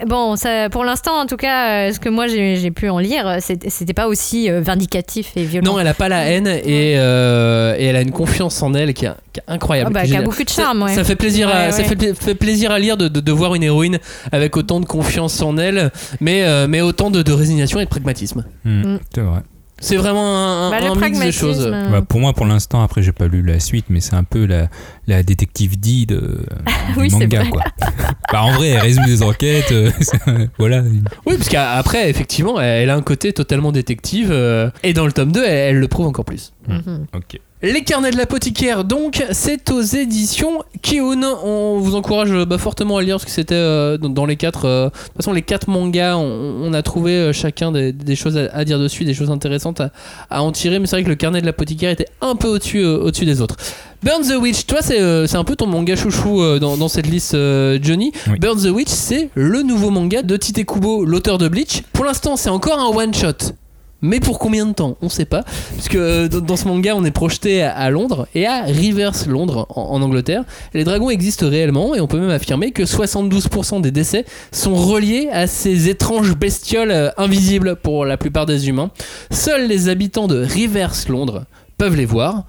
Bon, 0.06 0.36
ça, 0.36 0.68
pour 0.70 0.84
l'instant, 0.84 1.20
en 1.20 1.26
tout 1.26 1.36
cas, 1.36 1.88
euh, 1.88 1.92
ce 1.92 2.00
que 2.00 2.08
moi 2.08 2.26
j'ai 2.26 2.70
pu 2.70 2.88
en 2.88 2.98
lire, 2.98 3.36
c'est- 3.40 3.68
c'était 3.68 3.92
pas 3.92 4.06
aussi 4.08 4.50
euh, 4.50 4.60
vindicatif 4.60 5.32
et 5.36 5.44
violent. 5.44 5.72
Non, 5.74 5.78
elle 5.80 5.86
a 5.88 5.94
pas 5.94 6.08
la 6.08 6.24
haine 6.24 6.46
et, 6.46 6.94
euh, 6.96 7.74
et 7.78 7.84
elle 7.86 7.96
a 7.96 8.00
une 8.02 8.10
confiance 8.12 8.62
en 8.62 8.74
elle 8.74 8.94
qui 8.94 9.06
est, 9.06 9.10
qui 9.32 9.40
est 9.40 9.44
incroyable. 9.52 9.92
Bah, 9.92 10.04
qui 10.04 10.16
a 10.16 10.22
beaucoup 10.22 10.42
de 10.44 10.50
Ça- 10.50 10.62
charme, 10.62 10.82
ouais. 10.82 10.94
Ça, 10.94 11.04
fait 11.04 11.16
plaisir, 11.16 11.48
à, 11.48 11.66
Ouais, 11.66 11.72
ça 11.72 11.84
fait, 11.84 11.96
pla- 11.96 12.14
fait 12.14 12.34
plaisir 12.34 12.70
à 12.70 12.78
lire 12.78 12.96
de, 12.96 13.08
de, 13.08 13.20
de 13.20 13.32
voir 13.32 13.54
une 13.54 13.62
héroïne 13.62 13.98
avec 14.32 14.56
autant 14.56 14.80
de 14.80 14.86
confiance 14.86 15.40
en 15.42 15.56
elle, 15.58 15.90
mais, 16.20 16.44
euh, 16.44 16.66
mais 16.68 16.80
autant 16.80 17.10
de, 17.10 17.22
de 17.22 17.32
résignation 17.32 17.80
et 17.80 17.84
de 17.84 17.90
pragmatisme. 17.90 18.44
Hmm, 18.64 18.82
Mm. 18.94 18.98
C'est 19.14 19.20
vrai. 19.20 19.40
C'est 19.82 19.96
vraiment 19.96 20.36
un, 20.36 20.70
Bah, 20.70 20.76
un 20.76 20.80
mix 20.80 20.92
de 20.94 20.98
pragmatisme, 20.98 21.40
choses. 21.40 21.66
Bah, 21.90 22.02
pour 22.06 22.20
moi, 22.20 22.32
pour 22.34 22.44
l'instant, 22.46 22.82
après, 22.82 23.02
j'ai 23.02 23.12
pas 23.12 23.26
lu 23.28 23.42
la 23.42 23.58
suite, 23.60 23.86
mais 23.88 24.00
c'est 24.00 24.14
un 24.14 24.24
peu 24.24 24.44
la, 24.44 24.68
la 25.06 25.22
détective 25.22 25.80
D 25.80 26.04
de, 26.06 26.44
Oui, 26.98 27.10
c'est 27.10 27.18
manga, 27.18 27.40
vrai. 27.40 27.50
quoi. 27.50 27.64
bah, 28.32 28.42
en 28.42 28.52
vrai, 28.52 28.68
elle 28.68 28.80
résout 28.80 29.04
des 29.06 29.22
enquêtes, 29.22 29.72
euh, 29.72 29.90
voilà. 30.58 30.82
Oui, 31.26 31.36
parce 31.36 31.48
qu'après, 31.48 32.10
effectivement, 32.10 32.60
elle, 32.60 32.90
a 32.90 32.94
un 32.94 33.02
côté 33.02 33.32
totalement 33.32 33.72
détective, 33.72 34.28
euh, 34.30 34.70
et 34.82 34.92
dans 34.92 35.06
le 35.06 35.12
tome 35.12 35.32
2, 35.32 35.42
elle, 35.44 35.50
elle 35.70 35.78
le 35.78 35.88
prouve 35.88 36.06
encore 36.06 36.24
plus. 36.26 36.52
mhm. 36.68 37.06
Ok. 37.14 37.40
Les 37.62 37.84
carnets 37.84 38.10
de 38.10 38.16
l'apothicaire, 38.16 38.84
donc, 38.84 39.22
c'est 39.32 39.70
aux 39.70 39.82
éditions 39.82 40.62
Kiun. 40.80 41.22
On 41.44 41.78
vous 41.78 41.94
encourage 41.94 42.32
bah, 42.46 42.56
fortement 42.56 42.96
à 42.96 43.02
lire 43.02 43.16
parce 43.16 43.26
que 43.26 43.30
c'était 43.30 43.54
euh, 43.54 43.98
dans, 43.98 44.24
les 44.24 44.36
quatre. 44.36 44.64
euh, 44.64 44.86
de 44.86 44.90
toute 44.90 45.16
façon, 45.18 45.34
les 45.34 45.42
quatre 45.42 45.68
mangas, 45.68 46.16
on, 46.16 46.62
on 46.62 46.72
a 46.72 46.80
trouvé 46.82 47.12
euh, 47.12 47.32
chacun 47.34 47.70
des, 47.70 47.92
des 47.92 48.16
choses 48.16 48.38
à, 48.38 48.48
à 48.54 48.64
dire 48.64 48.78
dessus, 48.78 49.04
des 49.04 49.12
choses 49.12 49.30
intéressantes 49.30 49.82
à, 49.82 49.90
à 50.30 50.42
en 50.42 50.52
tirer. 50.52 50.78
Mais 50.78 50.86
c'est 50.86 50.96
vrai 50.96 51.04
que 51.04 51.10
le 51.10 51.16
carnet 51.16 51.42
de 51.42 51.46
l'apothicaire 51.46 51.90
était 51.90 52.08
un 52.22 52.34
peu 52.34 52.48
au-dessus 52.48 52.78
euh, 52.80 52.96
au-dessus 52.96 53.26
des 53.26 53.42
autres. 53.42 53.56
Burn 54.02 54.22
the 54.26 54.40
Witch, 54.40 54.64
toi, 54.64 54.78
c'est 54.80 54.98
euh, 54.98 55.26
c'est 55.26 55.36
un 55.36 55.44
peu 55.44 55.54
ton 55.54 55.66
manga 55.66 55.94
chouchou 55.96 56.40
euh, 56.40 56.58
dans, 56.58 56.78
dans 56.78 56.88
cette 56.88 57.06
liste, 57.06 57.34
euh, 57.34 57.78
Johnny. 57.82 58.10
Oui. 58.28 58.38
Burn 58.38 58.58
the 58.58 58.70
Witch, 58.74 58.88
c'est 58.88 59.28
le 59.34 59.60
nouveau 59.62 59.90
manga 59.90 60.22
de 60.22 60.36
Tite 60.38 60.64
Kubo, 60.64 61.04
l'auteur 61.04 61.36
de 61.36 61.46
Bleach. 61.48 61.82
Pour 61.92 62.06
l'instant, 62.06 62.36
c'est 62.38 62.48
encore 62.48 62.78
un 62.78 62.88
one-shot. 62.96 63.52
Mais 64.02 64.20
pour 64.20 64.38
combien 64.38 64.66
de 64.66 64.72
temps 64.72 64.96
On 65.02 65.08
sait 65.08 65.24
pas. 65.24 65.44
Puisque 65.74 65.94
euh, 65.94 66.28
dans 66.28 66.56
ce 66.56 66.66
manga, 66.66 66.94
on 66.96 67.04
est 67.04 67.10
projeté 67.10 67.62
à, 67.62 67.90
Londres 67.90 68.26
et 68.34 68.46
à 68.46 68.62
Rivers, 68.62 69.28
Londres, 69.28 69.66
en, 69.70 69.82
en 69.82 70.02
Angleterre. 70.02 70.44
Les 70.74 70.84
dragons 70.84 71.10
existent 71.10 71.48
réellement 71.48 71.94
et 71.94 72.00
on 72.00 72.06
peut 72.06 72.18
même 72.18 72.30
affirmer 72.30 72.72
que 72.72 72.82
72% 72.82 73.80
des 73.80 73.90
décès 73.90 74.24
sont 74.52 74.74
reliés 74.74 75.28
à 75.32 75.46
ces 75.46 75.88
étranges 75.88 76.34
bestioles 76.36 76.90
euh, 76.90 77.10
invisibles 77.16 77.76
pour 77.76 78.04
la 78.04 78.16
plupart 78.16 78.46
des 78.46 78.68
humains. 78.68 78.90
Seuls 79.30 79.66
les 79.66 79.88
habitants 79.88 80.28
de 80.28 80.42
Rivers, 80.42 80.94
Londres, 81.08 81.44
peuvent 81.80 81.96
les 81.96 82.04
voir. 82.04 82.44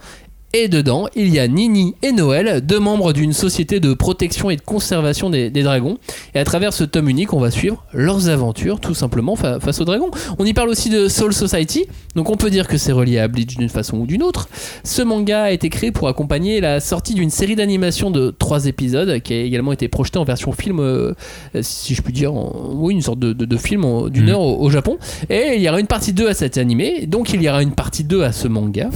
Et 0.53 0.67
dedans, 0.67 1.07
il 1.15 1.29
y 1.33 1.39
a 1.39 1.47
Nini 1.47 1.95
et 2.03 2.11
Noël, 2.11 2.59
deux 2.59 2.79
membres 2.79 3.13
d'une 3.13 3.31
société 3.31 3.79
de 3.79 3.93
protection 3.93 4.49
et 4.49 4.57
de 4.57 4.61
conservation 4.61 5.29
des, 5.29 5.49
des 5.49 5.63
dragons. 5.63 5.97
Et 6.35 6.39
à 6.39 6.43
travers 6.43 6.73
ce 6.73 6.83
tome 6.83 7.07
unique, 7.07 7.31
on 7.31 7.39
va 7.39 7.51
suivre 7.51 7.85
leurs 7.93 8.27
aventures, 8.27 8.81
tout 8.81 8.93
simplement, 8.93 9.37
fa- 9.37 9.61
face 9.61 9.79
aux 9.79 9.85
dragons. 9.85 10.11
On 10.39 10.45
y 10.45 10.53
parle 10.53 10.67
aussi 10.67 10.89
de 10.89 11.07
Soul 11.07 11.33
Society, 11.33 11.85
donc 12.15 12.29
on 12.29 12.35
peut 12.35 12.49
dire 12.49 12.67
que 12.67 12.75
c'est 12.77 12.91
relié 12.91 13.17
à 13.19 13.29
Bleach 13.29 13.55
d'une 13.55 13.69
façon 13.69 13.99
ou 13.99 14.05
d'une 14.05 14.23
autre. 14.23 14.49
Ce 14.83 15.01
manga 15.01 15.43
a 15.43 15.51
été 15.51 15.69
créé 15.69 15.93
pour 15.93 16.09
accompagner 16.09 16.59
la 16.59 16.81
sortie 16.81 17.13
d'une 17.13 17.29
série 17.29 17.55
d'animation 17.55 18.11
de 18.11 18.35
trois 18.37 18.65
épisodes, 18.65 19.21
qui 19.21 19.33
a 19.33 19.41
également 19.41 19.71
été 19.71 19.87
projetée 19.87 20.19
en 20.19 20.25
version 20.25 20.51
film, 20.51 20.81
euh, 20.81 21.13
si 21.61 21.95
je 21.95 22.01
puis 22.01 22.11
dire, 22.11 22.33
en- 22.33 22.71
oui, 22.73 22.93
une 22.93 23.01
sorte 23.01 23.19
de, 23.19 23.31
de- 23.31 23.45
de 23.45 23.57
film 23.57 24.09
d'une 24.09 24.23
Mhm. 24.23 24.29
heure 24.31 24.41
au, 24.41 24.61
au 24.65 24.69
Japon. 24.69 24.97
Et 25.29 25.53
il 25.55 25.61
y 25.61 25.69
aura 25.69 25.79
une 25.79 25.87
partie 25.87 26.11
2 26.11 26.27
à 26.27 26.33
cet 26.33 26.57
animé, 26.57 27.05
donc 27.07 27.31
il 27.31 27.41
y 27.41 27.47
aura 27.47 27.63
une 27.63 27.71
partie 27.71 28.03
2 28.03 28.23
à 28.23 28.33
ce 28.33 28.49
manga. 28.49 28.89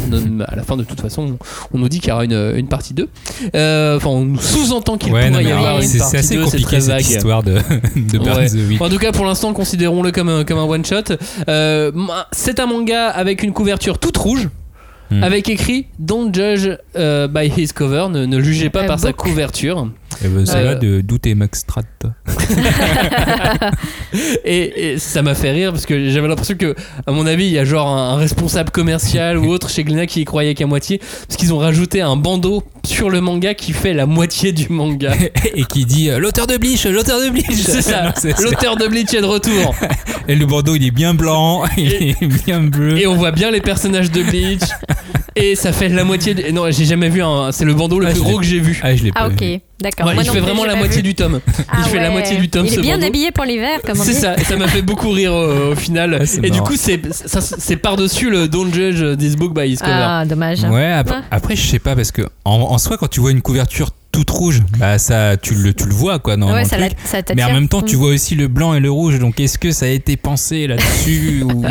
À 0.50 0.56
la 0.58 0.64
fin, 0.64 0.76
de 0.76 0.84
toute 0.84 1.00
façon, 1.00 1.38
on 1.74 1.78
nous 1.80 1.90
dit 1.90 2.00
qu'il 2.00 2.10
y 2.10 2.12
aura 2.12 2.26
une, 2.26 2.54
une 2.56 2.68
partie 2.68 2.94
2. 2.94 3.08
Euh, 3.56 3.98
Enfin, 3.98 4.10
on 4.10 4.26
nous 4.26 4.40
sous-entend 4.40 4.98
qu'il 4.98 5.14
Ouais, 5.14 5.26
non, 5.30 5.40
pourrait 5.40 5.44
y 5.46 5.52
avoir 5.52 5.80
une 5.82 5.98
partie 5.98 6.18
assez 6.18 6.36
2, 6.36 6.42
c'est 6.46 6.46
compliqué 6.46 6.64
très 6.66 6.82
cette 6.82 6.90
vague. 6.90 7.02
histoire 7.02 7.44
de, 7.44 7.54
de 7.96 8.18
Ouais. 8.20 8.48
the 8.50 8.70
Witch. 8.70 8.82
En 8.82 8.90
tout 8.90 8.98
cas, 8.98 9.12
pour 9.12 9.26
l'instant, 9.26 9.54
considérons-le 9.54 10.12
comme 10.12 10.30
un, 10.30 10.44
comme 10.44 10.58
un 10.58 10.64
one 10.64 10.84
shot. 10.86 11.16
Euh, 11.50 11.92
c'est 12.32 12.60
un 12.60 12.66
manga 12.66 13.08
avec 13.10 13.44
une 13.44 13.54
couverture 13.54 14.00
toute 14.00 14.18
rouge. 14.18 14.50
Hmm. 15.12 15.22
Avec 15.24 15.50
écrit 15.50 15.86
Don't 16.00 16.34
judge 16.34 16.68
euh, 16.96 17.28
by 17.28 17.52
his 17.56 17.68
cover, 17.74 18.08
ne, 18.10 18.26
ne 18.26 18.42
jugez 18.42 18.72
pas 18.72 18.86
par 18.86 19.00
sa 19.00 19.14
couverture. 19.14 19.88
Eh 20.24 20.28
ben, 20.30 20.46
ça 20.46 20.58
Euh, 20.60 20.66
va 20.66 20.76
de 20.76 21.02
d'où 21.02 21.18
tes 21.18 21.36
Max 21.36 21.60
Strat, 21.60 21.82
Et, 24.46 24.94
et 24.94 25.00
ça 25.00 25.22
m'a 25.22 25.36
fait 25.36 25.52
rire 25.52 25.72
parce 25.72 25.86
que 25.86 26.10
j'avais 26.10 26.28
l'impression 26.28 26.56
que, 26.56 26.76
à 27.06 27.12
mon 27.12 27.26
avis, 27.26 27.46
il 27.46 27.52
y 27.52 27.60
a 27.60 27.66
genre 27.66 27.88
un, 27.90 28.14
un 28.14 28.16
responsable 28.16 28.70
commercial 28.72 29.38
ou 29.38 29.48
autre 29.50 29.70
chez 29.70 29.84
Glénat 29.84 30.06
qui 30.08 30.22
y 30.22 30.26
croyait 30.26 30.54
qu'à 30.54 30.68
moitié, 30.68 31.00
parce 31.00 31.36
qu'ils 31.38 31.54
ont 31.54 31.58
rajouté 31.58 32.02
un 32.02 32.16
bandeau 32.16 32.64
sur 32.86 33.10
le 33.10 33.20
manga 33.22 33.54
qui 33.54 33.74
fait 33.74 33.94
la 33.94 34.06
moitié 34.06 34.52
du 34.54 34.68
manga. 34.70 35.14
Et 35.56 35.64
qui 35.66 35.86
dit 35.86 36.10
euh, 36.10 36.20
l'auteur 36.20 36.48
de 36.48 36.58
Bleach, 36.58 36.86
l'auteur 36.86 37.20
de 37.22 37.30
Bleach 37.30 37.46
C'est 37.52 37.82
ça, 37.82 38.14
l'auteur 38.42 38.78
de 38.78 38.88
Bleach 38.88 39.14
est 39.14 39.22
de 39.22 39.26
retour. 39.26 39.76
Et 40.28 40.36
le 40.36 40.46
bandeau, 40.46 40.76
il 40.76 40.86
est 40.86 40.92
bien 40.92 41.14
blanc, 41.14 41.64
il 41.78 41.92
est 41.94 42.46
bien 42.46 42.62
bleu. 42.62 42.98
Et 42.98 43.08
on 43.08 43.16
voit 43.16 43.32
bien 43.32 43.52
les 43.52 43.62
personnages 43.62 44.12
de 44.12 44.24
Bleach. 44.24 44.62
Et 45.36 45.56
ça 45.56 45.74
fait 45.74 45.90
la 45.90 46.06
moitié. 46.06 46.34
de- 46.34 46.50
Non, 46.52 46.72
j'ai 46.72 46.86
jamais 46.86 47.10
vu 47.10 47.22
un. 47.22 47.52
C'est 47.52 47.66
le 47.66 47.74
bandeau 47.74 48.00
le 48.00 48.08
Ah, 48.08 48.12
plus 48.12 48.22
gros 48.22 48.38
que 48.38 48.46
j'ai 48.46 48.60
vu. 48.60 48.80
Ah, 48.82 48.96
je 48.96 49.04
l'ai 49.04 49.12
Ah 49.16 49.28
pas 49.28 49.34
ok, 49.34 49.42
vu. 49.42 49.60
D'accord. 49.80 50.08
Ouais, 50.08 50.14
Moi 50.14 50.24
il 50.24 50.28
non 50.28 50.34
fait 50.34 50.40
vraiment 50.40 50.66
la 50.66 50.76
moitié 50.76 50.98
vu. 50.98 51.04
du 51.04 51.16
tome. 51.16 51.40
Ah 51.70 51.78
il 51.80 51.84
fait 51.86 52.00
la 52.00 52.10
moitié 52.10 52.38
du 52.38 52.50
tome. 52.50 52.66
Il 52.66 52.74
est 52.74 52.82
bien 52.82 52.96
bandeau. 52.96 53.08
habillé 53.08 53.32
pour 53.32 53.46
l'hiver, 53.46 53.80
comme 53.86 54.00
on 54.00 54.04
C'est 54.04 54.14
ça, 54.14 54.36
et 54.36 54.44
ça 54.44 54.56
m'a 54.58 54.68
fait 54.68 54.82
beaucoup 54.82 55.10
rire 55.10 55.34
euh, 55.34 55.72
au 55.74 55.76
final. 55.76 56.24
Et 56.44 56.50
du 56.50 56.62
coup, 56.62 56.76
c'est 56.76 57.02
ça- 57.14 57.42
c'est 57.42 57.78
par-dessus 57.78 58.30
le 58.30 58.48
Don't 58.48 58.74
judge 58.74 59.18
this 59.18 59.36
book 59.36 59.54
by 59.54 59.70
his 59.72 59.78
cover. 59.78 59.92
Ah, 59.94 60.24
dommage. 60.26 60.64
Ouais, 60.64 60.92
après, 60.92 61.16
Ouais. 61.18 61.22
après, 61.32 61.56
je 61.56 61.66
sais 61.68 61.80
pas, 61.80 61.96
parce 61.96 62.12
que 62.12 62.22
en, 62.46 62.54
en 62.56 62.78
soi, 62.78 62.98
quand 62.98 63.08
tu 63.10 63.20
vois 63.20 63.32
une 63.32 63.42
couverture 63.42 63.92
toute 64.16 64.30
rouge, 64.30 64.62
bah 64.80 64.98
ça, 64.98 65.36
tu 65.38 65.54
le, 65.56 65.74
tu 65.74 65.86
le 65.86 65.94
vois 65.94 66.20
quoi 66.20 66.38
dans, 66.38 66.48
dans 66.48 66.54
ouais, 66.54 66.64
le 66.64 66.70
ça, 66.70 66.78
truc. 66.78 66.92
la- 67.04 67.10
ça 67.10 67.22
Mais 67.36 67.44
en 67.44 67.52
même 67.54 67.68
temps, 67.68 67.82
tu 67.82 67.96
Mm. 67.96 68.00
vois 68.00 68.10
aussi 68.10 68.36
le 68.36 68.48
blanc 68.48 68.74
et 68.74 68.80
le 68.80 68.90
rouge. 68.90 69.20
Donc, 69.20 69.40
est-ce 69.40 69.58
que 69.58 69.72
ça 69.72 69.86
a 69.86 69.90
été 69.90 70.16
pensé 70.18 70.68
là-dessus 70.68 71.44
ou, 71.54 71.62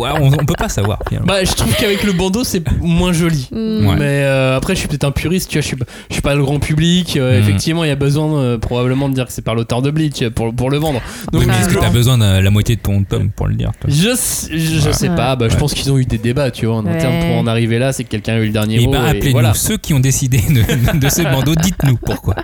ouais, 0.00 0.10
on, 0.20 0.26
on 0.28 0.44
peut 0.46 0.54
pas 0.56 0.68
savoir. 0.68 1.00
finalement. 1.08 1.26
Bah, 1.26 1.44
je 1.44 1.52
trouve 1.52 1.74
qu'avec 1.76 2.04
le 2.04 2.12
bandeau, 2.12 2.44
c'est 2.44 2.62
moins 2.80 3.12
joli. 3.12 3.48
Mm. 3.52 3.86
Ouais. 3.86 3.96
Mais 3.98 4.22
euh, 4.22 4.56
après, 4.56 4.74
je 4.74 4.80
suis 4.80 4.88
peut-être 4.88 5.04
un 5.04 5.10
puriste, 5.10 5.50
tu 5.50 5.58
vois, 5.58 5.62
je 5.62 5.66
suis, 5.68 5.76
je 6.08 6.12
suis 6.14 6.22
pas 6.22 6.34
le 6.34 6.42
grand 6.42 6.58
public. 6.60 7.16
euh, 7.16 7.38
Mhm. 7.38 7.42
Effectivement, 7.48 7.84
il 7.84 7.88
y 7.88 7.90
a 7.90 7.96
besoin 7.96 8.38
euh, 8.38 8.58
probablement 8.58 9.08
de 9.08 9.14
dire 9.14 9.26
que 9.26 9.32
c'est 9.32 9.42
par 9.42 9.54
l'auteur 9.54 9.82
de 9.82 9.90
Bleach 9.90 10.28
pour, 10.30 10.54
pour 10.54 10.70
le 10.70 10.78
vendre. 10.78 11.00
Donc, 11.32 11.40
oui, 11.42 11.46
mais 11.48 11.52
bah, 11.54 11.58
est-ce 11.60 11.68
que 11.74 11.80
t'as 11.80 11.90
besoin 11.90 12.18
de 12.18 12.40
la 12.40 12.50
moitié 12.50 12.76
de 12.76 12.80
ton 12.80 13.02
tome 13.02 13.30
pour 13.30 13.46
le 13.48 13.54
dire 13.54 13.72
toi? 13.80 13.90
Je, 13.92 14.14
sais- 14.16 14.56
je, 14.56 14.78
je 14.80 14.90
sais 14.92 15.08
pas, 15.10 15.34
bah, 15.36 15.48
je 15.48 15.56
pense 15.56 15.74
qu'ils 15.74 15.90
ont 15.92 15.98
eu 15.98 16.04
des 16.04 16.18
débats, 16.18 16.50
tu 16.50 16.66
vois, 16.66 16.76
en 16.76 16.86
interne 16.86 17.18
pour 17.20 17.36
en 17.38 17.46
arriver 17.46 17.78
là, 17.78 17.92
c'est 17.92 18.04
que 18.04 18.08
quelqu'un 18.10 18.34
a 18.34 18.38
eu 18.38 18.46
le 18.46 18.52
dernier 18.52 18.80
Et 18.82 18.86
mot. 18.86 18.92
ben, 18.92 19.04
et 19.06 19.10
appelez-nous 19.10 19.32
voilà. 19.32 19.54
ceux 19.54 19.76
qui 19.76 19.94
ont 19.94 20.00
décidé 20.00 20.38
de, 20.38 20.98
de 20.98 21.08
ce 21.08 21.22
bandeau. 21.22 21.54
Pourquoi? 22.04 22.36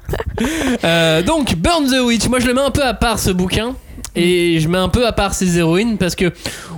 Euh, 0.85 1.23
donc, 1.23 1.55
Burn 1.57 1.87
the 1.87 2.01
Witch, 2.05 2.29
moi 2.29 2.41
je 2.41 2.47
le 2.47 2.55
mets 2.55 2.61
un 2.61 2.71
peu 2.71 2.83
à 2.85 2.95
part 2.95 3.19
ce 3.19 3.31
bouquin. 3.31 3.75
Et 4.17 4.61
je 4.61 4.69
mets 4.69 4.79
un 4.79 4.89
peu 4.89 5.07
à 5.07 5.13
part 5.13 5.35
ces 5.35 5.59
héroïnes 5.59 5.99
parce 5.99 6.15
que 6.15 6.33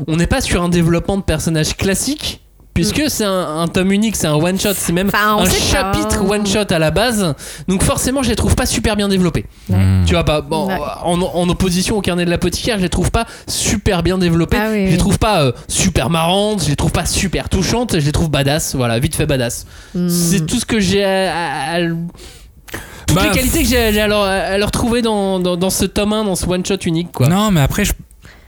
on 0.06 0.16
n'est 0.16 0.26
pas 0.26 0.40
sur 0.40 0.62
un 0.62 0.70
développement 0.70 1.18
de 1.18 1.22
personnages 1.22 1.76
classique. 1.76 2.40
Puisque 2.72 3.04
c'est 3.08 3.24
un, 3.24 3.60
un 3.60 3.68
tome 3.68 3.90
unique, 3.90 4.16
c'est 4.16 4.26
un 4.26 4.34
one 4.34 4.60
shot, 4.60 4.74
c'est 4.74 4.92
même 4.92 5.08
Enfin, 5.08 5.38
un 5.38 5.44
pas. 5.44 5.50
chapitre 5.50 6.22
one 6.28 6.46
shot 6.46 6.66
à 6.70 6.78
la 6.78 6.90
base. 6.90 7.34
Donc 7.68 7.82
forcément, 7.82 8.22
je 8.22 8.28
les 8.28 8.36
trouve 8.36 8.54
pas 8.54 8.66
super 8.66 8.96
bien 8.96 9.08
développés. 9.08 9.46
Ouais. 9.70 9.76
Hmm. 9.78 10.04
Tu 10.06 10.12
vois 10.12 10.24
pas 10.24 10.42
bon, 10.42 10.66
Ouais. 10.68 10.78
en, 11.02 11.20
en 11.22 11.48
opposition 11.48 11.96
au 11.96 12.02
carnet 12.02 12.26
de 12.26 12.30
l'apothicaire, 12.30 12.76
je 12.76 12.82
les 12.82 12.90
trouve 12.90 13.10
pas 13.10 13.24
super 13.48 14.02
bien 14.02 14.18
développées. 14.18 14.58
Ah 14.60 14.68
oui, 14.72 14.86
je 14.86 14.90
les 14.92 14.98
trouve 14.98 15.18
pas 15.18 15.42
euh, 15.42 15.52
super 15.68 16.10
marrantes, 16.10 16.64
je 16.64 16.68
les 16.68 16.76
trouve 16.76 16.92
pas 16.92 17.06
super 17.06 17.48
touchantes, 17.48 17.98
je 17.98 18.04
les 18.04 18.12
trouve 18.12 18.30
badass. 18.30 18.74
Voilà, 18.74 18.98
vite 18.98 19.16
fait 19.16 19.24
badass. 19.26 19.64
Mm. 19.94 20.08
C'est 20.10 20.44
tout 20.46 20.58
ce 20.60 20.66
que 20.66 20.78
j'ai 20.78 21.02
à, 21.02 21.30
à- 21.32 21.76
à- 21.78 21.88
toutes 23.16 23.24
Bah, 23.24 23.34
les 23.34 23.38
qualités 23.38 23.62
que 23.62 23.68
j'ai 23.68 24.00
à 24.00 24.06
leur, 24.08 24.22
à 24.22 24.58
leur 24.58 24.70
trouver 24.70 25.02
dans, 25.02 25.38
dans, 25.40 25.56
dans 25.56 25.70
ce 25.70 25.84
tome 25.84 26.12
1, 26.12 26.24
dans 26.24 26.36
ce 26.36 26.46
one 26.46 26.64
shot 26.64 26.76
unique 26.86 27.12
quoi. 27.12 27.28
Non, 27.28 27.50
mais 27.50 27.60
après, 27.60 27.84
je, 27.84 27.92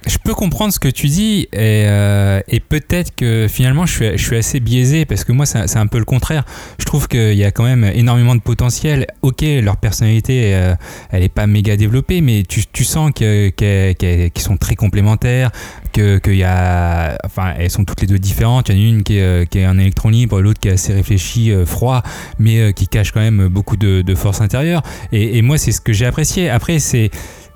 je 0.06 0.16
peux 0.18 0.32
comprendre 0.34 0.72
ce 0.72 0.78
que 0.78 0.88
tu 0.88 1.08
dis 1.08 1.48
et, 1.52 1.84
euh, 1.86 2.40
et 2.48 2.60
peut-être 2.60 3.14
que 3.14 3.46
finalement 3.48 3.84
je 3.84 3.92
suis, 3.92 4.18
je 4.18 4.24
suis 4.24 4.36
assez 4.36 4.60
biaisé 4.60 5.04
parce 5.04 5.24
que 5.24 5.32
moi 5.32 5.44
c'est 5.44 5.76
un 5.76 5.86
peu 5.86 5.98
le 5.98 6.04
contraire. 6.04 6.44
Je 6.78 6.84
trouve 6.84 7.08
qu'il 7.08 7.34
y 7.34 7.44
a 7.44 7.50
quand 7.50 7.64
même 7.64 7.84
énormément 7.84 8.34
de 8.34 8.40
potentiel. 8.40 9.06
Ok, 9.22 9.42
leur 9.42 9.76
personnalité 9.76 10.54
euh, 10.54 10.74
elle 11.10 11.22
est 11.24 11.28
pas 11.28 11.46
méga 11.46 11.76
développée, 11.76 12.20
mais 12.20 12.44
tu, 12.48 12.62
tu 12.72 12.84
sens 12.84 13.10
que- 13.14 13.50
que- 13.50 13.92
que- 13.92 14.28
qu'ils 14.28 14.42
sont 14.42 14.56
très 14.56 14.76
complémentaires, 14.76 15.50
que 15.92 16.20
a, 16.44 17.18
enfin 17.24 17.54
sont 17.68 17.84
toutes 17.84 18.00
les 18.00 18.06
deux 18.06 18.18
différentes. 18.20 18.68
Il 18.68 18.76
y 18.76 18.80
en 18.80 18.86
a 18.86 18.88
une 18.96 19.02
qui 19.02 19.18
est, 19.18 19.22
euh, 19.22 19.44
qui 19.44 19.58
est 19.58 19.64
un 19.64 19.78
électron 19.78 20.10
libre, 20.10 20.40
l'autre 20.40 20.60
qui 20.60 20.68
est 20.68 20.72
assez 20.72 20.92
réfléchi, 20.92 21.52
froid, 21.66 22.02
mais 22.38 22.72
qui 22.72 22.86
cache 22.86 23.10
quand 23.12 23.20
même 23.20 23.48
beaucoup 23.48 23.76
de, 23.76 24.02
de 24.02 24.14
force 24.14 24.40
intérieure. 24.40 24.82
Et 25.12 25.42
moi 25.42 25.58
c'est 25.58 25.72
ce 25.72 25.80
que 25.80 25.92
j'ai 25.92 26.06
apprécié. 26.06 26.48
Après 26.48 26.78
c'est 26.78 27.10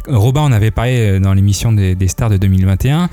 Robin 0.07 0.43
en 0.43 0.53
avait 0.53 0.71
parlé 0.71 0.97
euh, 0.99 1.21
dans 1.21 1.35
l'émission 1.35 1.73
des, 1.73 1.95
des 1.95 2.09
stars 2.09 2.31
de 2.31 2.37
2021, 2.37 3.09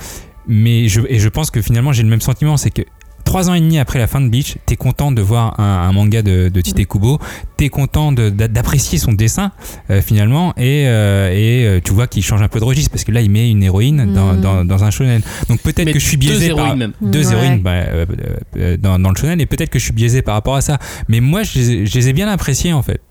mais 0.47 0.87
je, 0.87 1.01
et 1.07 1.19
je 1.19 1.29
pense 1.29 1.51
que 1.51 1.61
finalement 1.61 1.91
j'ai 1.93 2.03
le 2.03 2.09
même 2.09 2.21
sentiment, 2.21 2.57
c'est 2.57 2.71
que 2.71 2.81
trois 3.25 3.47
ans 3.47 3.53
et 3.53 3.59
demi 3.59 3.77
après 3.77 3.99
la 3.99 4.07
fin 4.07 4.21
de 4.21 4.27
Bleach, 4.27 4.55
t'es 4.65 4.75
content 4.75 5.11
de 5.11 5.21
voir 5.21 5.59
un, 5.59 5.63
un 5.87 5.91
manga 5.91 6.23
de, 6.23 6.49
de 6.49 6.61
Tite 6.61 6.87
Kubo, 6.87 7.19
t'es 7.57 7.69
content 7.69 8.11
de- 8.11 8.29
d'apprécier 8.31 8.97
son 8.97 9.11
dessin 9.13 9.51
euh, 9.91 10.01
finalement, 10.01 10.53
et, 10.57 10.85
euh, 10.87 11.75
et 11.77 11.81
tu 11.81 11.93
vois 11.93 12.07
qu'il 12.07 12.23
change 12.23 12.41
un 12.41 12.47
peu 12.47 12.59
de 12.59 12.63
registre 12.65 12.89
parce 12.89 13.03
que 13.03 13.11
là 13.11 13.21
il 13.21 13.29
met 13.29 13.51
une 13.51 13.61
héroïne 13.61 14.11
dans, 14.15 14.33
Mm. 14.33 14.41
dans, 14.41 14.65
dans 14.65 14.83
un 14.83 14.89
shonen. 14.89 15.21
Donc 15.47 15.59
peut-être 15.61 15.91
que 15.91 15.99
je 15.99 16.05
suis 16.05 16.17
deux 16.17 16.27
biaisé 16.29 16.49
par 16.49 16.59
héroïnes 16.65 16.79
même. 16.79 16.93
deux 17.01 17.27
Ouais. 17.27 17.33
héroïnes 17.35 17.61
bah, 17.61 17.71
euh, 18.57 18.77
dans, 18.77 18.97
dans 18.97 19.09
le 19.09 19.15
shonen, 19.15 19.39
et 19.39 19.45
peut-être 19.45 19.69
que 19.69 19.77
je 19.77 19.83
suis 19.83 19.93
biaisé 19.93 20.23
par 20.23 20.33
rapport 20.33 20.55
à 20.55 20.61
ça. 20.61 20.79
Mais 21.07 21.19
moi 21.19 21.43
je 21.43 21.59
les 21.59 21.71
ai- 21.71 21.85
je 21.85 21.93
les 21.93 22.09
ai 22.09 22.13
bien 22.13 22.27
appréciés 22.29 22.73
en 22.73 22.81
fait. 22.81 23.01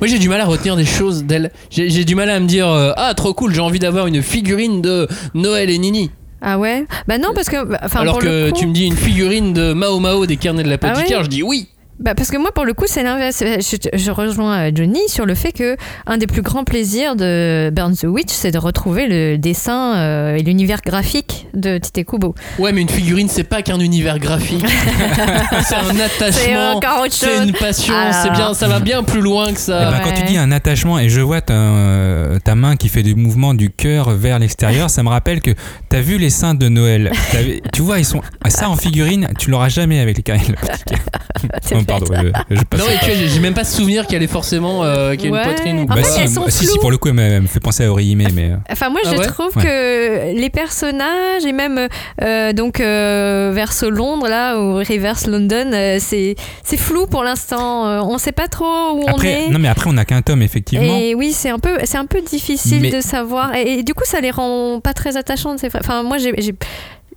Moi 0.00 0.08
j'ai 0.08 0.18
du 0.18 0.28
mal 0.28 0.40
à 0.40 0.44
retenir 0.46 0.76
des 0.76 0.84
choses 0.84 1.24
d'elle. 1.24 1.50
J'ai 1.70 1.90
j'ai 1.90 2.04
du 2.04 2.14
mal 2.14 2.30
à 2.30 2.40
me 2.40 2.46
dire 2.46 2.68
euh, 2.68 2.92
ah 2.96 3.14
trop 3.14 3.34
cool, 3.34 3.54
j'ai 3.54 3.60
envie 3.60 3.78
d'avoir 3.78 4.06
une 4.06 4.22
figurine 4.22 4.82
de 4.82 5.08
Noël 5.34 5.70
et 5.70 5.78
Nini. 5.78 6.10
Ah 6.46 6.58
ouais? 6.58 6.84
Bah 7.08 7.16
non, 7.16 7.30
parce 7.34 7.48
que. 7.48 7.56
Enfin, 7.82 8.00
Alors 8.00 8.14
pour 8.14 8.22
que 8.22 8.28
le 8.28 8.50
coup, 8.50 8.58
tu 8.58 8.66
me 8.66 8.74
dis 8.74 8.84
une 8.84 8.96
figurine 8.96 9.54
de 9.54 9.72
Mao 9.72 9.98
Mao 9.98 10.26
des 10.26 10.36
carnets 10.36 10.62
de 10.62 10.68
la 10.68 10.76
Ah 10.82 10.94
ouais? 10.94 11.06
Je 11.08 11.28
dis 11.28 11.42
oui. 11.42 11.68
Bah 12.00 12.14
parce 12.14 12.30
que 12.30 12.36
moi, 12.36 12.50
pour 12.52 12.64
le 12.64 12.74
coup, 12.74 12.84
c'est 12.88 13.02
l'inverse. 13.04 13.42
Je, 13.42 13.88
je 13.96 14.10
rejoins 14.10 14.68
euh, 14.68 14.70
Johnny 14.74 14.98
sur 15.08 15.26
le 15.26 15.34
fait 15.34 15.52
que 15.52 15.76
un 16.06 16.18
des 16.18 16.26
plus 16.26 16.42
grands 16.42 16.64
plaisirs 16.64 17.14
de 17.14 17.70
Burn 17.72 17.94
the 17.96 18.04
Witch, 18.04 18.30
c'est 18.32 18.50
de 18.50 18.58
retrouver 18.58 19.06
le 19.06 19.38
dessin 19.38 19.94
euh, 19.96 20.34
et 20.36 20.42
l'univers 20.42 20.80
graphique 20.84 21.46
de 21.54 21.78
Tite 21.78 22.04
Kubo. 22.04 22.34
Ouais, 22.58 22.72
mais 22.72 22.82
une 22.82 22.88
figurine 22.88 23.28
c'est 23.28 23.44
pas 23.44 23.62
qu'un 23.62 23.78
univers 23.78 24.18
graphique. 24.18 24.66
c'est 25.66 25.76
un 25.76 25.82
C'est 25.94 26.02
attachement. 26.02 26.72
encore 26.76 27.00
autre 27.04 27.12
C'est 27.14 27.44
une 27.44 27.52
passion, 27.52 27.94
Alors. 27.94 28.14
c'est 28.14 28.30
bien, 28.30 28.54
ça 28.54 28.66
va 28.66 28.80
bien 28.80 29.02
plus 29.04 29.20
loin 29.20 29.46
que 29.46 29.52
Eh 29.52 29.56
ça. 29.56 29.90
ben, 29.92 30.00
Quand 30.02 30.12
tu 30.12 30.24
dis 30.24 30.36
un 30.36 30.50
attachement 30.50 30.98
et 30.98 31.08
je 31.08 31.20
vois 31.20 31.40
ta, 31.42 31.54
euh, 31.54 32.38
ta 32.40 32.54
main 32.56 32.74
qui 32.76 32.88
fait 32.88 33.02
des 33.04 33.14
mouvements 33.14 33.54
du 33.54 33.70
cœur 33.70 34.10
vers 34.10 34.38
l'extérieur, 34.40 34.90
ça 34.90 35.02
me 35.04 35.08
rappelle 35.10 35.40
que 35.40 35.52
tu 35.90 35.96
as 35.96 36.00
vu 36.00 36.18
les 36.18 36.30
seins 36.30 36.54
de 36.54 36.68
Noël. 36.68 37.12
T'as 37.30 37.38
tu 37.72 37.82
vois, 37.82 37.98
ils 38.00 38.04
sont 38.04 38.20
ça 38.48 38.68
en 38.68 38.76
figurine, 38.76 39.28
tu 39.38 39.50
l'auras 39.50 39.68
jamais 39.68 40.00
avec 40.00 40.16
les 40.16 40.22
carrés 40.24 40.40
Oh, 41.88 41.98
pardon, 41.98 42.06
je, 42.50 42.56
je 42.56 42.62
passe. 42.64 42.80
Non, 42.80 42.86
et 42.90 42.98
tu 43.04 43.10
vois, 43.10 43.26
j'ai 43.28 43.40
même 43.40 43.54
pas 43.54 43.64
souvenir 43.64 44.06
qu'elle 44.06 44.22
est 44.22 44.26
forcément 44.26 44.84
euh, 44.84 45.14
qu'il 45.14 45.26
y 45.26 45.28
a 45.28 45.32
Ouais. 45.32 45.38
une 45.38 45.44
poitrine 45.44 45.78
ou 45.78 45.82
En 45.82 45.86
quoi. 45.86 45.96
fait, 45.96 46.02
Bah 46.02 46.08
si, 46.08 46.20
elles 46.20 46.28
sont 46.28 46.44
si, 46.48 46.58
si, 46.58 46.66
floues. 46.66 46.80
pour 46.80 46.90
le 46.90 46.96
coup, 46.98 47.08
elle 47.08 47.14
m'a- 47.14 47.46
fait 47.48 47.60
penser 47.60 47.84
à 47.84 47.90
Orihime, 47.90 48.26
mais 48.34 48.50
euh, 48.50 48.56
Enfin, 48.70 48.88
moi, 48.90 49.00
Ah 49.04 49.10
je 49.12 49.18
ouais 49.18 49.26
trouve 49.26 49.56
Ouais. 49.56 49.62
que 49.62 50.34
les 50.40 50.50
personnages 50.50 51.44
et 51.46 51.52
même 51.52 51.88
euh, 52.22 52.52
donc 52.52 52.80
euh, 52.80 53.52
verso 53.54 53.90
Londres 53.90 54.28
là 54.28 54.58
ou 54.58 54.76
reverse 54.76 55.26
London, 55.26 55.70
euh, 55.72 55.98
c'est 56.00 56.34
c'est 56.62 56.76
flou 56.76 57.06
pour 57.06 57.22
l'instant. 57.24 57.86
Euh, 57.86 58.00
on 58.02 58.18
sait 58.18 58.32
pas 58.32 58.48
trop 58.48 58.64
où 58.92 59.04
on 59.06 59.18
est. 59.22 59.48
non 59.50 59.58
mais 59.58 59.68
après 59.68 59.88
on 59.88 59.94
n'a 59.94 60.04
qu'un 60.04 60.22
tome 60.22 60.42
effectivement. 60.42 60.96
Et 60.98 61.14
oui, 61.14 61.32
c'est 61.32 61.50
un 61.50 61.58
peu, 61.58 61.78
c'est 61.84 61.98
un 61.98 62.06
peu 62.06 62.20
difficile 62.20 62.82
Mais- 62.82 62.90
de 62.90 63.00
savoir. 63.00 63.54
Et, 63.54 63.78
et 63.78 63.82
du 63.82 63.94
coup, 63.94 64.04
ça 64.06 64.20
les 64.20 64.30
rend 64.30 64.80
pas 64.80 64.92
très 64.94 65.16
attachantes. 65.16 65.58
c'est 65.58 65.68
vrai. 65.68 65.80
Enfin, 65.82 66.02
moi, 66.02 66.18
j'ai, 66.18 66.32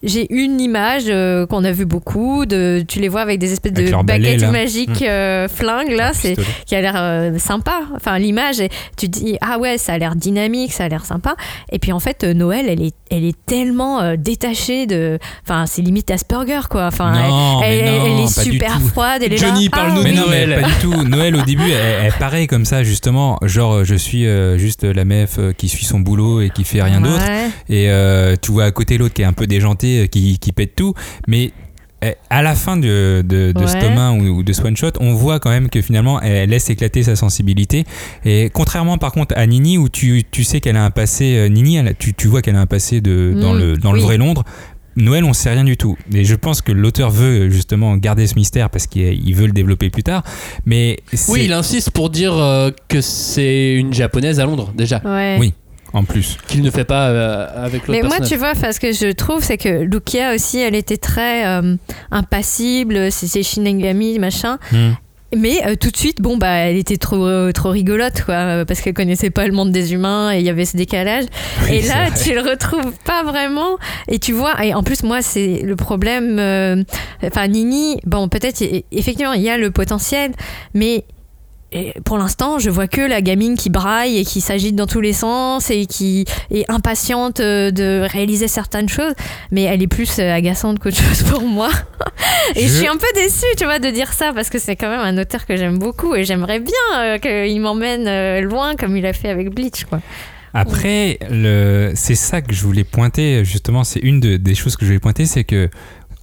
j'ai, 0.03 0.27
une 0.33 0.59
image 0.61 1.03
euh, 1.07 1.45
qu'on 1.45 1.63
a 1.63 1.71
vu 1.71 1.85
beaucoup. 1.85 2.45
De, 2.45 2.83
tu 2.87 2.99
les 2.99 3.07
vois 3.09 3.21
avec 3.21 3.39
des 3.39 3.53
espèces 3.53 3.73
Avec 3.75 3.87
de 3.87 3.91
balai, 4.03 4.35
baguettes 4.37 4.51
magiques 4.51 5.01
Mmh. 5.01 5.05
euh, 5.05 5.47
flingues 5.47 5.91
là, 5.91 6.11
c'est 6.13 6.35
qui 6.65 6.75
a 6.75 6.81
l'air 6.81 6.93
euh, 6.95 7.37
sympa. 7.39 7.81
Enfin, 7.95 8.17
l'image, 8.19 8.57
tu 8.97 9.09
te 9.09 9.19
dis 9.19 9.37
ah 9.41 9.57
ouais, 9.59 9.77
ça 9.77 9.93
a 9.93 9.97
l'air 9.97 10.15
dynamique, 10.15 10.73
ça 10.73 10.85
a 10.85 10.87
l'air 10.87 11.05
sympa. 11.05 11.35
Et 11.71 11.79
puis 11.79 11.91
en 11.91 11.99
fait, 11.99 12.23
euh, 12.23 12.33
Noël, 12.33 12.65
elle 12.69 12.81
est, 12.81 12.95
elle 13.11 13.23
est 13.25 13.35
tellement 13.45 14.01
euh, 14.01 14.15
détachée 14.17 14.85
de. 14.85 15.19
Enfin, 15.43 15.65
c'est 15.65 15.81
limite 15.81 16.09
Asperger 16.11 16.61
quoi. 16.69 16.85
Enfin, 16.87 17.11
Non, 17.11 17.61
elle, 17.63 17.83
mais 17.83 17.89
elle- 17.91 17.99
non, 17.99 18.17
elle 18.19 18.23
est 18.23 18.39
super 18.43 18.79
froide. 18.81 19.21
Elle 19.25 19.33
est 19.33 19.37
Johnny, 19.37 19.65
là, 19.65 19.69
parle-nous 19.71 20.01
ah, 20.01 20.09
oui. 20.09 20.15
Noël. 20.15 20.61
pas 20.61 20.67
du 20.67 20.73
tout. 20.81 21.03
Noël 21.03 21.35
au 21.35 21.41
début, 21.41 21.69
elle, 21.71 22.05
elle 22.05 22.13
paraît 22.13 22.47
comme 22.47 22.65
ça 22.65 22.83
justement, 22.83 23.37
genre 23.43 23.83
je 23.83 23.95
suis 23.95 24.25
euh, 24.25 24.57
juste 24.57 24.83
la 24.83 25.05
meuf 25.05 25.39
qui 25.57 25.67
suit 25.69 25.85
son 25.85 25.99
boulot 25.99 26.41
et 26.41 26.49
qui 26.49 26.63
fait 26.63 26.81
rien 26.81 27.01
d'autre. 27.01 27.23
Et 27.69 27.89
euh, 27.89 28.35
tu 28.41 28.51
vois 28.51 28.65
à 28.65 28.71
côté 28.71 28.97
l'autre 28.97 29.13
qui 29.13 29.21
est 29.21 29.25
un 29.25 29.33
peu 29.33 29.47
déjanté, 29.47 29.86
euh, 30.03 30.07
qui, 30.07 30.37
qui 30.39 30.51
pète 30.51 30.75
tout. 30.75 30.93
Mais 31.27 31.51
euh, 32.03 32.11
à 32.29 32.43
la 32.43 32.53
fin 32.53 32.77
de, 32.77 33.23
de, 33.27 33.51
de 33.53 33.59
Ouais. 33.63 33.83
1 33.97 34.19
ou, 34.19 34.37
ou 34.37 34.43
de 34.43 34.53
ce 34.53 34.61
one-shot, 34.61 34.91
on 34.99 35.13
voit 35.13 35.39
quand 35.39 35.49
même 35.49 35.67
que 35.69 35.81
finalement 35.81 36.21
elle 36.21 36.49
laisse 36.49 36.69
éclater 36.69 37.01
sa 37.03 37.15
sensibilité. 37.15 37.85
Et 38.23 38.49
contrairement 38.53 38.97
par 38.99 39.11
contre 39.11 39.35
à 39.37 39.45
Nini, 39.47 39.77
où 39.79 39.89
tu, 39.89 40.23
tu 40.29 40.43
sais 40.43 40.59
qu'elle 40.61 40.77
a 40.77 40.85
un 40.85 40.91
passé, 40.91 41.35
euh, 41.37 41.47
Nini, 41.49 41.77
elle 41.77 41.95
tu, 41.97 42.13
tu 42.13 42.27
vois 42.27 42.41
qu'elle 42.43 42.55
a 42.55 42.61
un 42.61 42.67
passé 42.67 43.01
de, 43.01 43.33
dans, 43.39 43.53
Mm, 43.53 43.59
le, 43.59 43.77
dans 43.77 43.91
le 43.93 44.01
vrai 44.01 44.17
Londres. 44.17 44.43
Noël, 44.99 45.23
on 45.25 45.33
sait 45.33 45.51
rien 45.51 45.63
du 45.63 45.77
tout. 45.77 45.95
Et 46.11 46.23
je 46.23 46.33
pense 46.33 46.63
que 46.63 46.71
l'auteur 46.71 47.11
veut 47.11 47.51
justement 47.51 47.95
garder 47.97 48.25
ce 48.25 48.33
mystère 48.33 48.71
parce 48.71 48.87
qu'il 48.87 49.03
il 49.27 49.35
veut 49.35 49.45
le 49.45 49.51
développer 49.51 49.91
plus 49.91 50.01
tard. 50.01 50.23
Mais 50.65 50.97
Oui, 51.27 51.41
il 51.45 51.53
insiste 51.53 51.91
pour 51.91 52.09
dire 52.09 52.33
euh, 52.35 52.71
que 52.87 52.99
c'est 53.01 53.73
une 53.75 53.93
japonaise 53.93 54.39
à 54.39 54.45
Londres 54.45 54.73
déjà, 54.75 54.99
Ouais. 55.05 55.37
Oui. 55.39 55.53
En 55.93 56.03
plus. 56.03 56.37
qu'il 56.47 56.61
ne 56.61 56.69
fait 56.69 56.85
pas 56.85 57.07
euh, 57.09 57.47
avec 57.65 57.87
l'autre 57.87 57.99
Mais 58.01 58.07
moi, 58.07 58.19
tu 58.19 58.35
vois, 58.35 58.51
enfin, 58.51 58.71
ce 58.71 58.79
que 58.79 58.91
je 58.91 59.11
trouve, 59.11 59.43
c'est 59.43 59.57
que 59.57 59.69
Lukia 59.69 60.33
aussi, 60.33 60.59
elle 60.59 60.75
était 60.75 60.97
très 60.97 61.45
euh, 61.45 61.75
impassible, 62.11 63.11
c'est 63.11 63.43
Shinigami, 63.43 64.19
machin. 64.19 64.57
Hmm. 64.71 64.91
Mais 65.35 65.61
euh, 65.65 65.75
tout 65.75 65.91
de 65.91 65.97
suite, 65.97 66.21
bon, 66.21 66.37
bah, 66.37 66.47
elle 66.47 66.77
était 66.77 66.95
trop, 66.95 67.25
euh, 67.25 67.51
trop 67.51 67.69
rigolote, 67.69 68.23
quoi, 68.23 68.63
parce 68.65 68.79
qu'elle 68.79 68.93
connaissait 68.93 69.29
pas 69.29 69.45
le 69.45 69.51
monde 69.51 69.71
des 69.71 69.93
humains 69.93 70.33
et 70.33 70.39
il 70.39 70.45
y 70.45 70.49
avait 70.49 70.63
ce 70.63 70.77
décalage. 70.77 71.25
et 71.69 71.81
là, 71.81 72.09
vrai. 72.09 72.19
tu 72.23 72.33
le 72.33 72.41
retrouves 72.41 72.93
pas 73.03 73.23
vraiment. 73.23 73.77
Et 74.07 74.19
tu 74.19 74.31
vois, 74.31 74.63
et 74.63 74.73
en 74.73 74.83
plus, 74.83 75.03
moi, 75.03 75.21
c'est 75.21 75.61
le 75.63 75.75
problème. 75.75 76.37
euh, 76.39 76.81
Enfin, 77.23 77.47
Nini, 77.47 77.99
bon, 78.05 78.29
peut-être, 78.29 78.63
effectivement, 78.91 79.33
il 79.33 79.41
y 79.41 79.49
a 79.49 79.57
le 79.57 79.71
potentiel, 79.71 80.31
mais. 80.73 81.03
Et 81.71 81.93
pour 82.05 82.17
l'instant, 82.17 82.59
je 82.59 82.69
vois 82.69 82.87
que 82.87 83.01
la 83.01 83.21
gamine 83.21 83.57
qui 83.57 83.69
braille 83.69 84.17
et 84.17 84.23
qui 84.25 84.39
s'agite 84.41 84.75
dans 84.75 84.85
tous 84.87 85.01
les 85.01 85.11
sens 85.13 85.69
et 85.69 85.85
qui 85.85 86.23
est 86.49 86.63
impatiente 86.69 87.39
euh, 87.41 87.71
de 87.71 88.07
réaliser 88.09 88.47
certaines 88.47 88.87
choses, 88.87 89.13
mais 89.51 89.63
elle 89.63 89.81
est 89.83 89.87
plus 89.87 90.19
euh, 90.19 90.33
agaçante 90.33 90.79
qu'autre 90.79 90.95
chose 91.01 91.23
pour 91.23 91.41
moi. 91.41 91.69
Et 92.55 92.61
je... 92.61 92.67
Je- 92.67 92.73
suis 92.77 92.87
un 92.87 92.95
peu 92.95 93.07
déçue, 93.15 93.45
tu 93.57 93.65
vois, 93.65 93.79
de 93.79 93.89
dire 93.89 94.13
ça 94.13 94.31
parce 94.33 94.49
que 94.49 94.59
c'est 94.59 94.75
quand 94.77 94.89
même 94.89 95.01
un 95.01 95.17
auteur 95.21 95.45
que 95.45 95.57
j'aime 95.57 95.77
beaucoup 95.77 96.15
et 96.15 96.23
j'aimerais 96.23 96.59
bien 96.59 96.73
euh, 96.99 97.17
qu'il 97.17 97.59
m'emmène 97.59 98.39
loin 98.45 98.75
comme 98.75 98.95
il 98.95 99.05
a 99.05 99.11
fait 99.13 99.29
avec 99.29 99.53
Bleach, 99.53 99.83
quoi. 99.85 99.99
Après, 100.53 101.19
le, 101.29 101.91
c'est 101.95 102.15
ça 102.15 102.41
que 102.41 102.53
je 102.53 102.63
voulais 102.63 102.85
pointer, 102.85 103.43
justement, 103.45 103.83
c'est 103.83 103.99
une 103.99 104.19
de- 104.19 104.37
des 104.37 104.55
choses 104.55 104.75
que 104.75 104.85
je 104.85 104.87
voulais 104.87 104.99
pointer, 104.99 105.25
c'est 105.25 105.43
que 105.43 105.69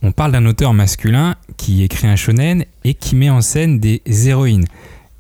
on 0.02 0.10
parle 0.12 0.32
d'un 0.32 0.44
auteur 0.46 0.72
masculin 0.74 1.34
qui 1.56 1.84
écrit 1.84 2.08
un 2.08 2.16
shonen 2.16 2.64
et 2.84 2.94
qui 2.94 3.14
met 3.14 3.30
en 3.30 3.40
scène 3.42 3.78
des 3.78 4.02
héroïnes. 4.26 4.64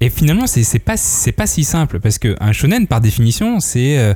Et 0.04 0.10
finalement, 0.10 0.46
c'est, 0.46 0.78
pas, 0.78 0.96
c'est 0.96 1.32
pas 1.32 1.46
si 1.46 1.64
simple, 1.64 1.98
parce 2.00 2.18
qu'un 2.18 2.52
shonen, 2.52 2.86
par 2.86 3.00
définition, 3.00 3.58
c'est, 3.60 3.96
euh, 3.98 4.12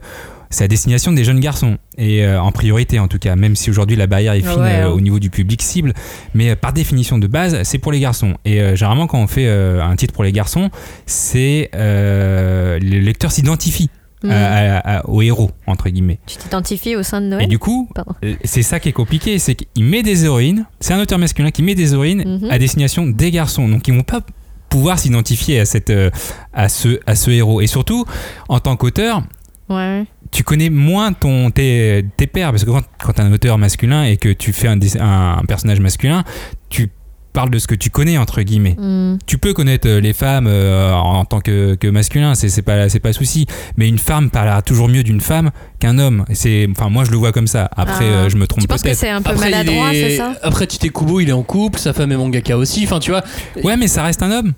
c'est 0.51 0.65
à 0.65 0.69
destination 0.69 1.13
des 1.13 1.25
jeunes 1.25 1.41
garçons, 1.41 1.79
et 1.97 2.25
euh, 2.25 2.41
en 2.43 2.53
priorité 2.53 2.99
en 2.99 3.09
tout 3.09 3.19
cas, 3.19 3.37
même 3.37 3.57
si 3.57 3.71
aujourd'hui 3.71 3.97
la 3.97 4.07
barrière 4.07 4.35
est 4.35 4.41
fine 4.43 4.61
Ouais, 4.61 4.81
euh, 4.81 4.85
hein. 4.89 4.91
au 4.91 5.01
niveau 5.01 5.19
du 5.19 5.31
public 5.31 5.63
cible, 5.63 5.95
mais 6.35 6.51
euh, 6.51 6.57
par 6.57 6.73
définition 6.73 7.17
de 7.19 7.27
base, 7.27 7.63
c'est 7.63 7.79
pour 7.79 7.93
les 7.93 8.01
garçons. 8.01 8.35
Et 8.45 8.61
euh, 8.61 8.77
généralement, 8.77 9.07
quand 9.07 9.19
on 9.21 9.27
fait 9.27 9.47
euh, 9.47 9.83
un 9.83 9.97
titre 9.97 10.13
pour 10.13 10.25
les 10.25 10.33
garçons, 10.33 10.69
c'est 11.07 11.71
euh, 11.75 12.79
le 12.81 12.99
lecteur 12.99 13.33
s'identifie 13.33 13.89
Mm. 14.25 14.31
à- 14.33 14.35
à- 14.79 14.97
à- 14.99 15.07
au 15.07 15.23
héros, 15.23 15.53
entre 15.69 15.89
guillemets. 15.91 16.19
Tu 16.27 16.37
t'identifies 16.39 16.97
au 16.97 17.05
sein 17.05 17.21
de 17.21 17.27
Et 17.27 17.31
Noël 17.31 17.47
du 17.49 17.61
coup, 17.61 17.89
euh, 18.25 18.35
c'est 18.43 18.65
ça 18.65 18.81
qui 18.81 18.89
est 18.89 18.93
compliqué, 18.93 19.39
c'est 19.39 19.55
qu'il 19.55 19.85
met 19.85 20.03
des 20.03 20.25
héroïnes, 20.25 20.67
c'est 20.81 20.93
un 20.93 21.01
auteur 21.01 21.21
masculin 21.21 21.53
qui 21.53 21.63
met 21.63 21.77
des 21.77 21.93
héroïnes 21.93 22.41
Mhm. 22.43 22.51
à 22.51 22.59
destination 22.59 23.07
des 23.07 23.31
garçons, 23.31 23.69
donc 23.69 23.87
ils 23.87 23.95
vont 23.95 24.03
pas 24.03 24.21
pouvoir 24.69 24.99
s'identifier 24.99 25.61
à, 25.61 25.65
cette, 25.65 25.91
euh, 25.91 26.11
à, 26.53 26.69
ce, 26.69 27.01
à 27.07 27.15
ce 27.15 27.31
héros. 27.31 27.61
Et 27.61 27.67
surtout, 27.67 28.05
en 28.49 28.61
tant 28.61 28.77
qu'auteur, 28.77 29.23
Ouais. 29.69 30.05
tu 30.31 30.45
connais 30.45 30.71
moins 30.71 31.13
ton, 31.13 31.51
tes, 31.51 32.05
tes 32.17 32.27
pairs, 32.27 32.51
parce 32.51 32.65
que 32.65 32.71
quand, 32.71 32.83
quand 33.03 33.13
tu 33.13 33.21
es 33.21 33.25
un 33.25 33.33
auteur 33.33 33.59
masculin 33.59 34.05
et 34.05 34.17
que 34.17 34.31
tu 34.33 34.53
fais 34.53 34.69
un, 34.69 34.77
dess- 34.77 34.99
un- 35.01 35.39
un 35.39 35.45
personnage 35.45 35.81
masculin, 35.81 36.25
parles 37.39 37.51
de 37.51 37.59
ce 37.61 37.69
que 37.69 37.77
tu 37.77 37.89
connais, 37.91 38.19
entre 38.19 38.43
guillemets. 38.43 38.75
Mm. 38.77 39.19
Tu 39.27 39.39
peux 39.39 39.55
connaître 39.55 39.87
euh, 39.89 40.01
les 40.01 40.13
femmes 40.13 40.47
euh, 40.49 40.93
en, 40.93 41.25
tant 41.25 41.39
que, 41.41 41.77
que 41.77 41.87
masculin, 41.87 42.35
c'est 42.35 42.49
c'est 42.49 42.63
pas 42.63 42.89
c'est 42.89 42.99
pas 42.99 43.13
souci. 43.13 43.47
Mais 43.77 43.87
une 43.89 43.99
femme 43.99 44.29
parlera 44.31 44.61
toujours 44.61 44.89
mieux 44.89 45.05
d'une 45.05 45.21
femme 45.21 45.51
qu'un 45.79 45.99
homme. 46.01 46.25
C'est 46.33 46.67
enfin 46.69 46.89
moi 46.91 47.05
je 47.05 47.13
le 47.13 47.17
vois 47.17 47.31
comme 47.31 47.47
ça. 47.47 47.71
Après 47.77 48.07
Ah. 48.11 48.25
euh, 48.25 48.29
je 48.29 48.37
me 48.37 48.47
trompe 48.49 48.63
Tu 48.63 48.67
penses 48.67 48.83
que 48.83 48.89
peut-être. 48.89 48.99
c'est 48.99 49.09
un 49.11 49.23
peu 49.23 49.31
Après, 49.31 49.51
maladroit, 49.51 49.95
est- 49.95 50.11
c'est 50.11 50.17
ça 50.17 50.33
Après, 50.43 50.67
Tite 50.67 50.91
Kubo, 50.93 51.21
il 51.21 51.29
est 51.29 51.33
en 51.33 51.45
couple, 51.45 51.79
sa 51.79 51.93
femme 51.93 52.11
est 52.11 52.17
mangaka 52.17 52.57
aussi. 52.59 52.83
Enfin, 52.85 52.99
tu 52.99 53.13
vois, 53.13 53.23
Ouais 53.63 53.77
mais 53.77 53.87
ça 53.87 54.03
reste 54.03 54.23
un 54.25 54.33
homme. 54.33 54.53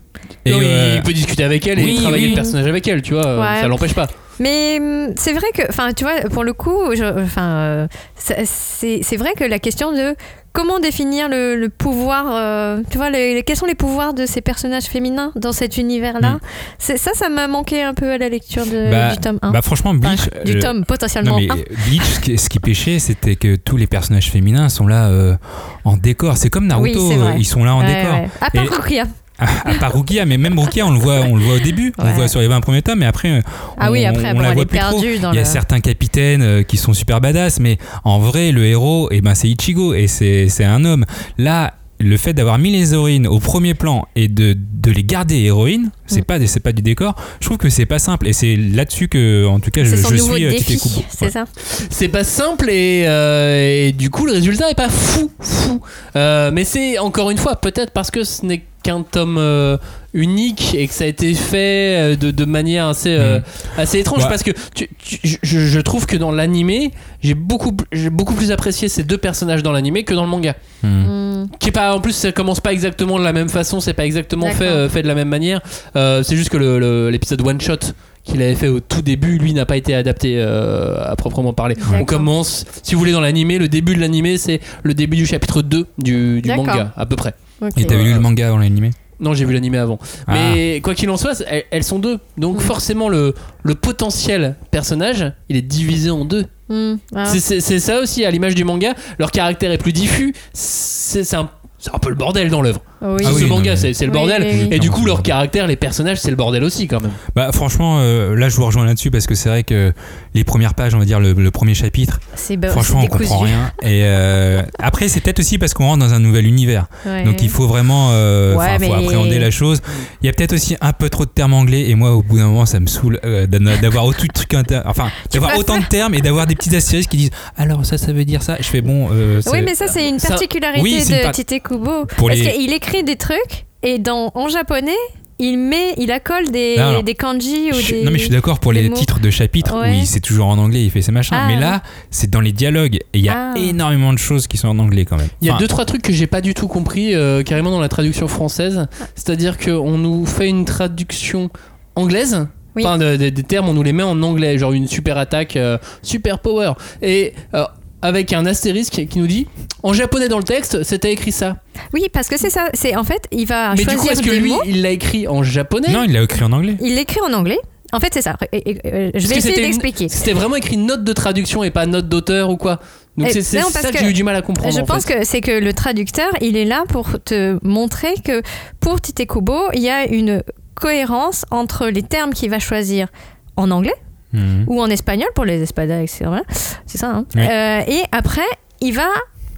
Et 0.46 0.52
Non, 0.52 0.58
euh, 0.62 0.94
il 0.96 1.02
peut 1.02 1.12
discuter 1.12 1.44
avec 1.44 1.66
elle 1.66 1.78
et 1.80 1.94
travailler 1.96 2.24
oui. 2.24 2.30
le 2.30 2.36
personnage 2.36 2.66
avec 2.66 2.88
elle, 2.88 3.02
tu 3.02 3.12
vois, 3.12 3.38
Ouais. 3.40 3.60
ça 3.60 3.68
l'empêche 3.68 3.92
pas. 3.94 4.06
Mais 4.38 4.78
hum, 4.80 5.12
c'est 5.16 5.34
vrai 5.34 5.48
que, 5.54 5.62
enfin, 5.68 5.92
tu 5.92 6.04
vois, 6.04 6.14
pour 6.30 6.44
le 6.44 6.54
coup, 6.54 6.78
enfin, 7.18 7.48
euh, 7.58 7.86
c'est 8.16 9.16
vrai 9.18 9.32
que 9.36 9.44
la 9.44 9.58
question 9.58 9.92
de 9.92 10.14
comment 10.52 10.80
définir 10.80 11.28
le, 11.28 11.56
le 11.56 11.68
pouvoir, 11.68 12.26
euh, 12.30 12.80
tu 12.90 12.98
vois, 12.98 13.10
les- 13.10 13.34
les- 13.34 13.42
quels 13.42 13.56
sont 13.56 13.66
les 13.66 13.74
pouvoirs 13.74 14.14
de 14.14 14.26
ces 14.26 14.40
personnages 14.40 14.84
féminins 14.84 15.32
dans 15.36 15.52
cet 15.52 15.76
univers-là, 15.78 16.32
Mm. 16.32 16.40
c'est 16.78 16.96
ça, 16.96 17.12
ça 17.14 17.28
m'a 17.28 17.46
manqué 17.48 17.82
un 17.82 17.94
peu 17.94 18.10
à 18.10 18.18
la 18.18 18.28
lecture 18.28 18.66
de, 18.66 18.90
Bah, 18.90 19.10
du 19.12 19.18
tome 19.18 19.38
1. 19.42 19.50
bah 19.52 19.62
franchement 19.62 19.94
Bleach. 19.94 20.20
Enfin, 20.32 20.44
du 20.44 20.56
euh, 20.56 20.60
tome 20.60 20.84
potentiellement 20.84 21.38
Non 21.38 21.38
mais 21.38 21.50
1. 21.50 21.88
Bleach, 21.88 22.02
ce 22.02 22.20
qui, 22.20 22.38
ce 22.38 22.48
qui 22.48 22.58
pêchait, 22.58 22.98
c'était 22.98 23.36
que 23.36 23.56
tous 23.56 23.76
les 23.76 23.86
personnages 23.86 24.30
féminins 24.30 24.68
sont 24.68 24.86
là 24.86 25.08
euh, 25.08 25.36
en 25.84 25.96
décor. 25.96 26.36
C'est 26.36 26.50
comme 26.50 26.66
Naruto, 26.66 27.08
Oui, 27.08 27.16
euh, 27.18 27.32
ils 27.38 27.44
sont 27.46 27.64
là 27.64 27.74
en 27.74 27.80
Ouais, 27.80 27.86
décor. 27.94 28.12
ouais. 28.14 28.30
À 28.40 28.50
part 28.50 28.64
Et- 28.64 28.68
Rukia. 28.68 29.04
À 29.40 29.74
part 29.74 29.92
Rukia, 29.94 30.26
mais 30.26 30.38
même 30.38 30.58
Rukia, 30.58 30.86
on 30.86 30.90
le 30.90 30.98
voit, 30.98 31.20
on 31.20 31.36
le 31.36 31.42
voit 31.44 31.54
au 31.56 31.58
début, 31.60 31.92
on 31.98 32.04
le 32.04 32.12
voit 32.12 32.28
sur 32.28 32.40
les 32.40 32.48
20 32.48 32.60
premiers 32.60 32.82
tomes, 32.82 32.98
mais 33.00 33.06
après, 33.06 33.30
euh, 33.30 33.40
Ah 33.78 33.90
oui, 33.90 34.04
on- 34.06 34.10
après, 34.10 34.32
on 34.34 34.40
la 34.40 34.52
voit 34.52 34.62
est 34.62 34.66
plus 34.66 34.78
trop. 34.78 35.00
perdue 35.00 35.18
dans 35.18 35.32
Il 35.32 35.36
y 35.36 35.38
a 35.38 35.42
le- 35.42 35.48
certains 35.48 35.80
capitaines 35.80 36.42
euh, 36.42 36.62
qui 36.62 36.76
sont 36.76 36.92
super 36.92 37.20
badass, 37.20 37.60
mais 37.60 37.78
en 38.04 38.18
vrai, 38.18 38.52
le 38.52 38.64
héros, 38.66 39.08
eh 39.10 39.20
ben, 39.20 39.34
c'est 39.34 39.48
Ichigo 39.48 39.94
et 39.94 40.06
c'est 40.06 40.48
c'est 40.48 40.64
un 40.64 40.84
homme. 40.84 41.04
Là, 41.38 41.74
le 42.02 42.16
fait 42.16 42.32
d'avoir 42.32 42.56
mis 42.58 42.70
les 42.72 42.94
héroïnes 42.94 43.26
au 43.26 43.40
premier 43.40 43.74
plan 43.74 44.06
et 44.16 44.28
de, 44.28 44.56
de 44.56 44.90
les 44.90 45.04
garder 45.04 45.36
héroïnes, 45.40 45.90
c'est 46.06 46.20
Mm. 46.22 46.24
pas, 46.24 46.46
c'est 46.46 46.60
pas 46.60 46.72
du 46.72 46.80
décor. 46.80 47.14
Je 47.40 47.44
trouve 47.46 47.58
que 47.58 47.68
c'est 47.68 47.84
pas 47.84 47.98
simple 47.98 48.26
et 48.26 48.32
c'est 48.32 48.56
là-dessus 48.56 49.08
que, 49.08 49.46
en 49.46 49.60
tout 49.60 49.70
cas, 49.70 49.84
je, 49.84 49.96
je 49.96 50.16
suis 50.16 50.44
euh, 50.46 50.50
défi, 50.50 50.78
Tite 50.78 50.82
Kubo. 50.82 51.04
c'est 51.10 51.24
Ouais. 51.26 51.30
ça 51.30 51.44
C'est 51.90 52.08
pas 52.08 52.24
simple 52.24 52.70
et, 52.70 53.04
euh, 53.06 53.86
et 53.88 53.92
du 53.92 54.08
coup 54.08 54.24
le 54.24 54.32
résultat 54.32 54.70
est 54.70 54.74
pas 54.74 54.88
fou, 54.88 55.30
fou. 55.40 55.82
Euh, 56.16 56.50
mais 56.54 56.64
c'est 56.64 56.98
encore 56.98 57.30
une 57.30 57.38
fois 57.38 57.56
peut-être 57.56 57.90
parce 57.92 58.10
que 58.10 58.24
ce 58.24 58.46
n'est 58.46 58.62
qu'un 58.82 59.02
tome 59.02 59.36
euh, 59.38 59.76
unique 60.14 60.74
et 60.74 60.86
que 60.88 60.92
ça 60.94 61.04
a 61.04 61.06
été 61.06 61.34
fait 61.34 61.96
euh, 62.14 62.16
de, 62.16 62.30
de 62.30 62.44
manière 62.44 62.86
assez, 62.88 63.14
euh, 63.14 63.38
Mhm. 63.38 63.42
assez 63.78 63.98
étrange 64.00 64.22
Ouais. 64.24 64.28
parce 64.28 64.42
que 64.42 64.50
tu- 64.74 64.88
tu- 64.98 65.38
je, 65.42 65.58
je 65.60 65.80
trouve 65.80 66.06
que 66.06 66.16
dans 66.16 66.32
l'animé 66.32 66.90
j'ai 67.22 67.34
beaucoup, 67.34 67.76
j'ai 67.92 68.10
beaucoup 68.10 68.34
plus 68.34 68.50
apprécié 68.52 68.88
ces 68.88 69.02
deux 69.02 69.18
personnages 69.18 69.62
dans 69.62 69.72
l'animé 69.72 70.04
que 70.04 70.14
dans 70.14 70.24
le 70.24 70.30
manga. 70.30 70.54
Hmm. 70.82 70.88
Hmm. 70.88 71.46
Qui 71.58 71.68
est 71.68 71.72
pas, 71.72 71.94
en 71.94 72.00
plus, 72.00 72.12
ça 72.12 72.32
commence 72.32 72.60
pas 72.60 72.72
exactement 72.72 73.18
de 73.18 73.24
la 73.24 73.32
même 73.32 73.48
façon, 73.48 73.80
c'est 73.80 73.94
pas 73.94 74.04
exactement 74.04 74.50
fait, 74.50 74.66
euh, 74.66 74.88
de 74.88 75.06
la 75.08 75.14
même 75.14 75.28
manière. 75.28 75.60
Euh, 75.96 76.22
c'est 76.22 76.36
juste 76.36 76.50
que 76.50 76.56
le- 76.58 76.78
le- 76.78 77.10
l'épisode 77.10 77.40
one 77.46 77.60
shot 77.60 77.78
qu'il 78.24 78.42
avait 78.42 78.54
fait 78.54 78.68
au 78.68 78.80
tout 78.80 79.02
début, 79.02 79.38
lui 79.38 79.52
n'a 79.54 79.66
pas 79.66 79.76
été 79.76 79.94
adapté 79.94 80.34
euh, 80.38 81.02
à 81.04 81.16
proprement 81.16 81.52
parler. 81.52 81.76
On 81.98 82.04
commence, 82.04 82.64
si 82.82 82.94
vous 82.94 82.98
voulez, 82.98 83.12
dans 83.12 83.20
l'animé, 83.20 83.58
le 83.58 83.68
début 83.68 83.94
de 83.94 84.00
l'animé, 84.00 84.36
c'est 84.38 84.60
le 84.82 84.94
début 84.94 85.16
du 85.16 85.26
chapitre 85.26 85.62
2 85.62 85.86
du, 85.98 86.42
manga, 86.46 86.92
à 86.96 87.06
peu 87.06 87.16
près. 87.16 87.34
Ok. 87.62 87.72
Et 87.76 87.84
t'avais 87.86 88.04
lu 88.04 88.12
le 88.14 88.20
manga 88.20 88.48
avant 88.48 88.58
l'animé? 88.58 88.90
Non, 89.20 89.34
j'ai 89.34 89.44
vu 89.44 89.52
l'animé 89.52 89.76
avant. 89.76 89.98
Ah. 90.26 90.32
Mais 90.32 90.80
quoi 90.82 90.94
qu'il 90.94 91.10
en 91.10 91.18
soit, 91.18 91.42
elles, 91.46 91.64
elles 91.70 91.84
sont 91.84 91.98
deux. 91.98 92.18
Donc 92.38 92.56
Mm. 92.56 92.60
forcément, 92.60 93.08
le, 93.10 93.34
le 93.62 93.74
potentiel 93.74 94.56
personnage, 94.70 95.30
il 95.50 95.56
est 95.56 95.62
divisé 95.62 96.08
en 96.10 96.24
deux. 96.24 96.46
Hmm. 96.70 96.94
Ah. 97.14 97.26
C'est- 97.26 97.60
ça 97.80 98.00
aussi, 98.00 98.24
à 98.24 98.30
l'image 98.30 98.54
du 98.54 98.64
manga, 98.64 98.94
leur 99.18 99.30
caractère 99.32 99.72
est 99.72 99.78
plus 99.78 99.92
diffus. 99.92 100.34
C'est 100.54 101.24
c'est 101.24 101.36
un, 101.36 101.50
c'est 101.80 101.94
un 101.94 101.98
peu 101.98 102.10
le 102.10 102.14
bordel 102.14 102.50
dans 102.50 102.62
l'œuvre. 102.62 102.80
Oui. 103.02 103.22
Ah 103.24 103.30
Ce 103.30 103.34
oui, 103.36 103.42
non, 103.44 103.56
manga, 103.56 103.76
c'est 103.76 103.88
le 103.98 104.06
Oui, 104.08 104.08
bordel. 104.10 104.42
oui, 104.42 104.50
oui. 104.64 104.68
Et 104.72 104.78
du 104.78 104.90
coup, 104.90 105.06
leur 105.06 105.22
caractère, 105.22 105.66
les 105.66 105.76
personnages, 105.76 106.18
c'est 106.20 106.28
le 106.28 106.36
bordel 106.36 106.62
aussi 106.62 106.86
quand 106.86 107.00
même. 107.00 107.12
Bah 107.34 107.50
franchement, 107.52 107.98
euh, 108.00 108.36
là 108.36 108.50
je 108.50 108.56
vous 108.56 108.66
rejoins 108.66 108.84
là-dessus 108.84 109.10
parce 109.10 109.26
que 109.26 109.34
c'est 109.34 109.48
vrai 109.48 109.62
que 109.64 109.94
les 110.34 110.44
premières 110.44 110.74
pages, 110.74 110.94
on 110.94 110.98
va 110.98 111.06
dire 111.06 111.18
le, 111.18 111.32
le 111.32 111.50
premier 111.50 111.72
chapitre, 111.74 112.20
bah, 112.58 112.68
franchement 112.68 113.00
on 113.02 113.06
comprend 113.06 113.38
rien. 113.38 113.72
Et 113.82 114.02
euh, 114.04 114.60
après 114.78 115.08
c'est 115.08 115.20
peut-être 115.20 115.38
aussi 115.40 115.56
parce 115.56 115.72
qu'on 115.72 115.86
rentre 115.86 116.00
dans 116.06 116.12
un 116.12 116.18
nouvel 116.18 116.44
univers. 116.46 116.86
Ouais. 117.06 117.24
Donc 117.24 117.40
il 117.42 117.48
faut 117.48 117.66
vraiment 117.66 118.08
euh, 118.12 118.54
Ouais, 118.56 118.74
faut 118.74 118.80
mais- 118.80 118.92
appréhender 118.92 119.38
la 119.38 119.50
chose. 119.50 119.80
Il 120.22 120.26
y 120.26 120.28
a 120.28 120.32
peut-être 120.34 120.52
aussi 120.52 120.76
un 120.82 120.92
peu 120.92 121.08
trop 121.08 121.24
de 121.24 121.30
termes 121.30 121.54
anglais 121.54 121.88
et 121.88 121.94
moi 121.94 122.12
au 122.14 122.22
bout 122.22 122.36
d'un 122.36 122.48
moment 122.48 122.66
ça 122.66 122.80
me 122.80 122.86
saoule 122.86 123.18
euh, 123.24 123.46
d'avoir 123.46 124.04
autant 124.04 124.24
de 124.24 124.32
trucs 124.32 124.52
inter- 124.52 124.82
enfin 124.84 125.08
d'avoir 125.32 125.56
autant 125.56 125.78
de 125.78 125.84
termes 125.88 126.14
et 126.14 126.20
d'avoir 126.20 126.46
des 126.46 126.54
petits 126.54 126.76
astérisques 126.76 127.10
qui 127.10 127.16
disent 127.16 127.30
alors 127.56 127.86
ça 127.86 127.96
ça 127.96 128.12
veut 128.12 128.26
dire 128.26 128.42
ça? 128.42 128.56
Je 128.60 128.66
fais 128.66 128.82
bon. 128.82 129.08
euh, 129.12 129.40
Oui, 129.50 129.62
mais 129.64 129.74
ça, 129.74 129.86
c'est 129.88 130.06
une 130.08 130.18
Ça- 130.18 130.28
particularité 130.28 130.82
Oui, 130.82 131.00
c'est 131.02 131.12
une 131.14 131.18
de 131.18 131.22
par- 131.22 131.32
Tite 131.32 131.52
Kubo. 131.70 132.06
Pour 132.16 132.28
Parce 132.28 132.40
les- 132.40 132.52
qu'il 132.52 132.72
écrit 132.72 133.02
des 133.04 133.16
trucs 133.16 133.66
et 133.82 133.98
dans, 133.98 134.30
en 134.34 134.48
japonais, 134.48 134.92
il 135.38 135.56
met, 135.56 135.94
il 135.96 136.10
accole 136.12 136.50
des, 136.50 136.76
Non, 136.76 136.92
non. 136.92 137.02
des 137.02 137.14
kanji 137.14 137.70
ou 137.70 137.74
Je 137.74 137.80
suis- 137.80 137.92
des. 137.94 138.02
Non 138.04 138.10
mais 138.10 138.18
je 138.18 138.24
suis 138.24 138.30
d'accord 138.32 138.60
pour 138.60 138.72
les 138.72 138.90
mots. 138.90 138.94
titres 138.94 139.20
de 139.20 139.30
chapitres 139.30 139.74
Ouais. 139.80 139.90
où 139.90 139.94
il- 139.94 140.06
c'est 140.06 140.20
toujours 140.20 140.48
en 140.48 140.58
anglais, 140.58 140.84
il 140.84 140.90
fait 140.90 141.00
ses 141.00 141.12
machins. 141.12 141.34
Ah, 141.40 141.46
mais 141.48 141.54
ouais. 141.54 141.60
là, 141.60 141.82
c'est 142.10 142.28
dans 142.28 142.40
les 142.42 142.52
dialogues 142.52 142.96
et 142.96 143.18
il 143.18 143.24
y 143.24 143.30
a 143.30 143.52
Ah. 143.52 143.58
énormément 143.58 144.12
de 144.12 144.18
choses 144.18 144.46
qui 144.46 144.58
sont 144.58 144.68
en 144.68 144.78
anglais 144.78 145.06
quand 145.06 145.16
même. 145.16 145.28
Il 145.40 145.46
y 145.46 145.50
a 145.50 145.54
Enfin, 145.54 145.60
deux 145.60 145.68
trois 145.68 145.86
trucs 145.86 146.02
que 146.02 146.12
j'ai 146.12 146.26
pas 146.26 146.42
du 146.42 146.52
tout 146.52 146.68
compris 146.68 147.14
euh, 147.14 147.42
carrément 147.42 147.70
dans 147.70 147.80
la 147.80 147.88
traduction 147.88 148.28
française. 148.28 148.86
C'est-à-dire 149.14 149.56
qu'on 149.56 149.96
nous 149.96 150.26
fait 150.26 150.48
une 150.48 150.66
traduction 150.66 151.48
anglaise. 151.96 152.46
Oui. 152.76 152.84
Enfin, 152.86 152.98
de- 152.98 153.16
de- 153.16 153.30
des 153.30 153.42
termes, 153.42 153.68
on 153.68 153.72
nous 153.74 153.82
les 153.82 153.92
met 153.92 154.04
en 154.04 154.22
anglais, 154.22 154.56
genre 154.58 154.72
une 154.72 154.86
super 154.86 155.18
attaque, 155.18 155.56
euh, 155.56 155.76
super 156.02 156.38
power. 156.38 156.72
Et 157.02 157.32
euh, 157.54 157.64
avec 158.02 158.32
un 158.32 158.46
astérisque 158.46 159.06
qui 159.08 159.18
nous 159.18 159.26
dit 159.26 159.46
en 159.82 159.92
japonais 159.92 160.28
dans 160.28 160.38
le 160.38 160.44
texte, 160.44 160.82
c'était 160.82 161.12
écrit 161.12 161.32
ça. 161.32 161.56
Oui, 161.94 162.06
parce 162.12 162.28
que 162.28 162.38
c'est 162.38 162.50
ça. 162.50 162.68
C'est 162.74 162.96
en 162.96 163.04
fait, 163.04 163.22
il 163.30 163.46
va 163.46 163.70
Mais 163.70 163.76
du 163.76 163.82
choisir 163.84 164.00
coup, 164.00 164.08
est-ce 164.10 164.22
que 164.22 164.30
lui, 164.30 164.50
mots. 164.50 164.62
il 164.66 164.82
l'a 164.82 164.90
écrit 164.90 165.26
en 165.28 165.42
japonais? 165.42 165.90
Non, 165.92 166.04
il 166.04 166.12
l'a 166.12 166.22
écrit 166.22 166.42
en 166.44 166.52
anglais. 166.52 166.76
Il 166.80 166.94
l'écrit 166.94 167.20
en 167.20 167.32
anglais. 167.32 167.58
En 167.92 167.98
fait, 167.98 168.14
c'est 168.14 168.22
ça. 168.22 168.36
Et- 168.52 168.70
et- 168.70 168.80
euh, 168.86 169.10
je 169.14 169.26
vais 169.26 169.36
essayer 169.38 169.56
d'expliquer. 169.56 170.08
C'était 170.08 170.32
vraiment 170.32 170.54
écrit 170.56 170.76
note 170.76 171.02
de 171.02 171.12
traduction 171.12 171.64
et 171.64 171.70
pas 171.70 171.86
note 171.86 172.08
d'auteur 172.08 172.48
ou 172.50 172.56
quoi. 172.56 172.78
Donc 173.16 173.30
c'est 173.32 173.42
c'est 173.42 173.58
non, 173.60 173.68
ça 173.68 173.82
que, 173.82 173.92
que 173.92 173.98
j'ai 173.98 174.10
eu 174.10 174.12
du 174.12 174.22
mal 174.22 174.36
à 174.36 174.42
comprendre. 174.42 174.72
Je 174.72 174.80
en 174.80 174.84
pense 174.86 175.04
fait. 175.04 175.18
que 175.20 175.26
c'est 175.26 175.40
que 175.40 175.50
le 175.50 175.72
traducteur, 175.72 176.30
il 176.40 176.56
est 176.56 176.64
là 176.64 176.84
pour 176.88 177.18
te 177.24 177.58
montrer 177.66 178.14
que 178.24 178.42
pour 178.78 179.00
Tite 179.00 179.26
Kubo, 179.26 179.58
il 179.74 179.82
y 179.82 179.90
a 179.90 180.06
une 180.06 180.42
cohérence 180.76 181.44
entre 181.50 181.88
les 181.88 182.02
termes 182.04 182.32
qu'il 182.32 182.48
va 182.50 182.60
choisir 182.60 183.08
en 183.56 183.70
anglais 183.72 183.94
Mhm. 184.32 184.64
ou 184.68 184.80
en 184.80 184.86
espagnol 184.86 185.28
pour 185.34 185.44
les 185.44 185.60
espadas, 185.62 186.00
etc. 186.02 186.24
Voilà. 186.26 186.42
C'est 186.86 186.98
ça. 186.98 187.10
hein. 187.10 187.26
Oui. 187.34 187.42
Euh, 187.42 187.80
et 187.88 188.02
après, 188.12 188.42
il 188.80 188.94
va 188.94 189.08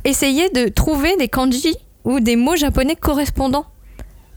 essayer 0.05 0.49
de 0.51 0.69
trouver 0.69 1.17
des 1.17 1.29
kanji 1.29 1.75
ou 2.05 2.21
des 2.21 2.37
mots 2.37 2.57
japonais 2.57 2.97
correspondants. 2.97 3.67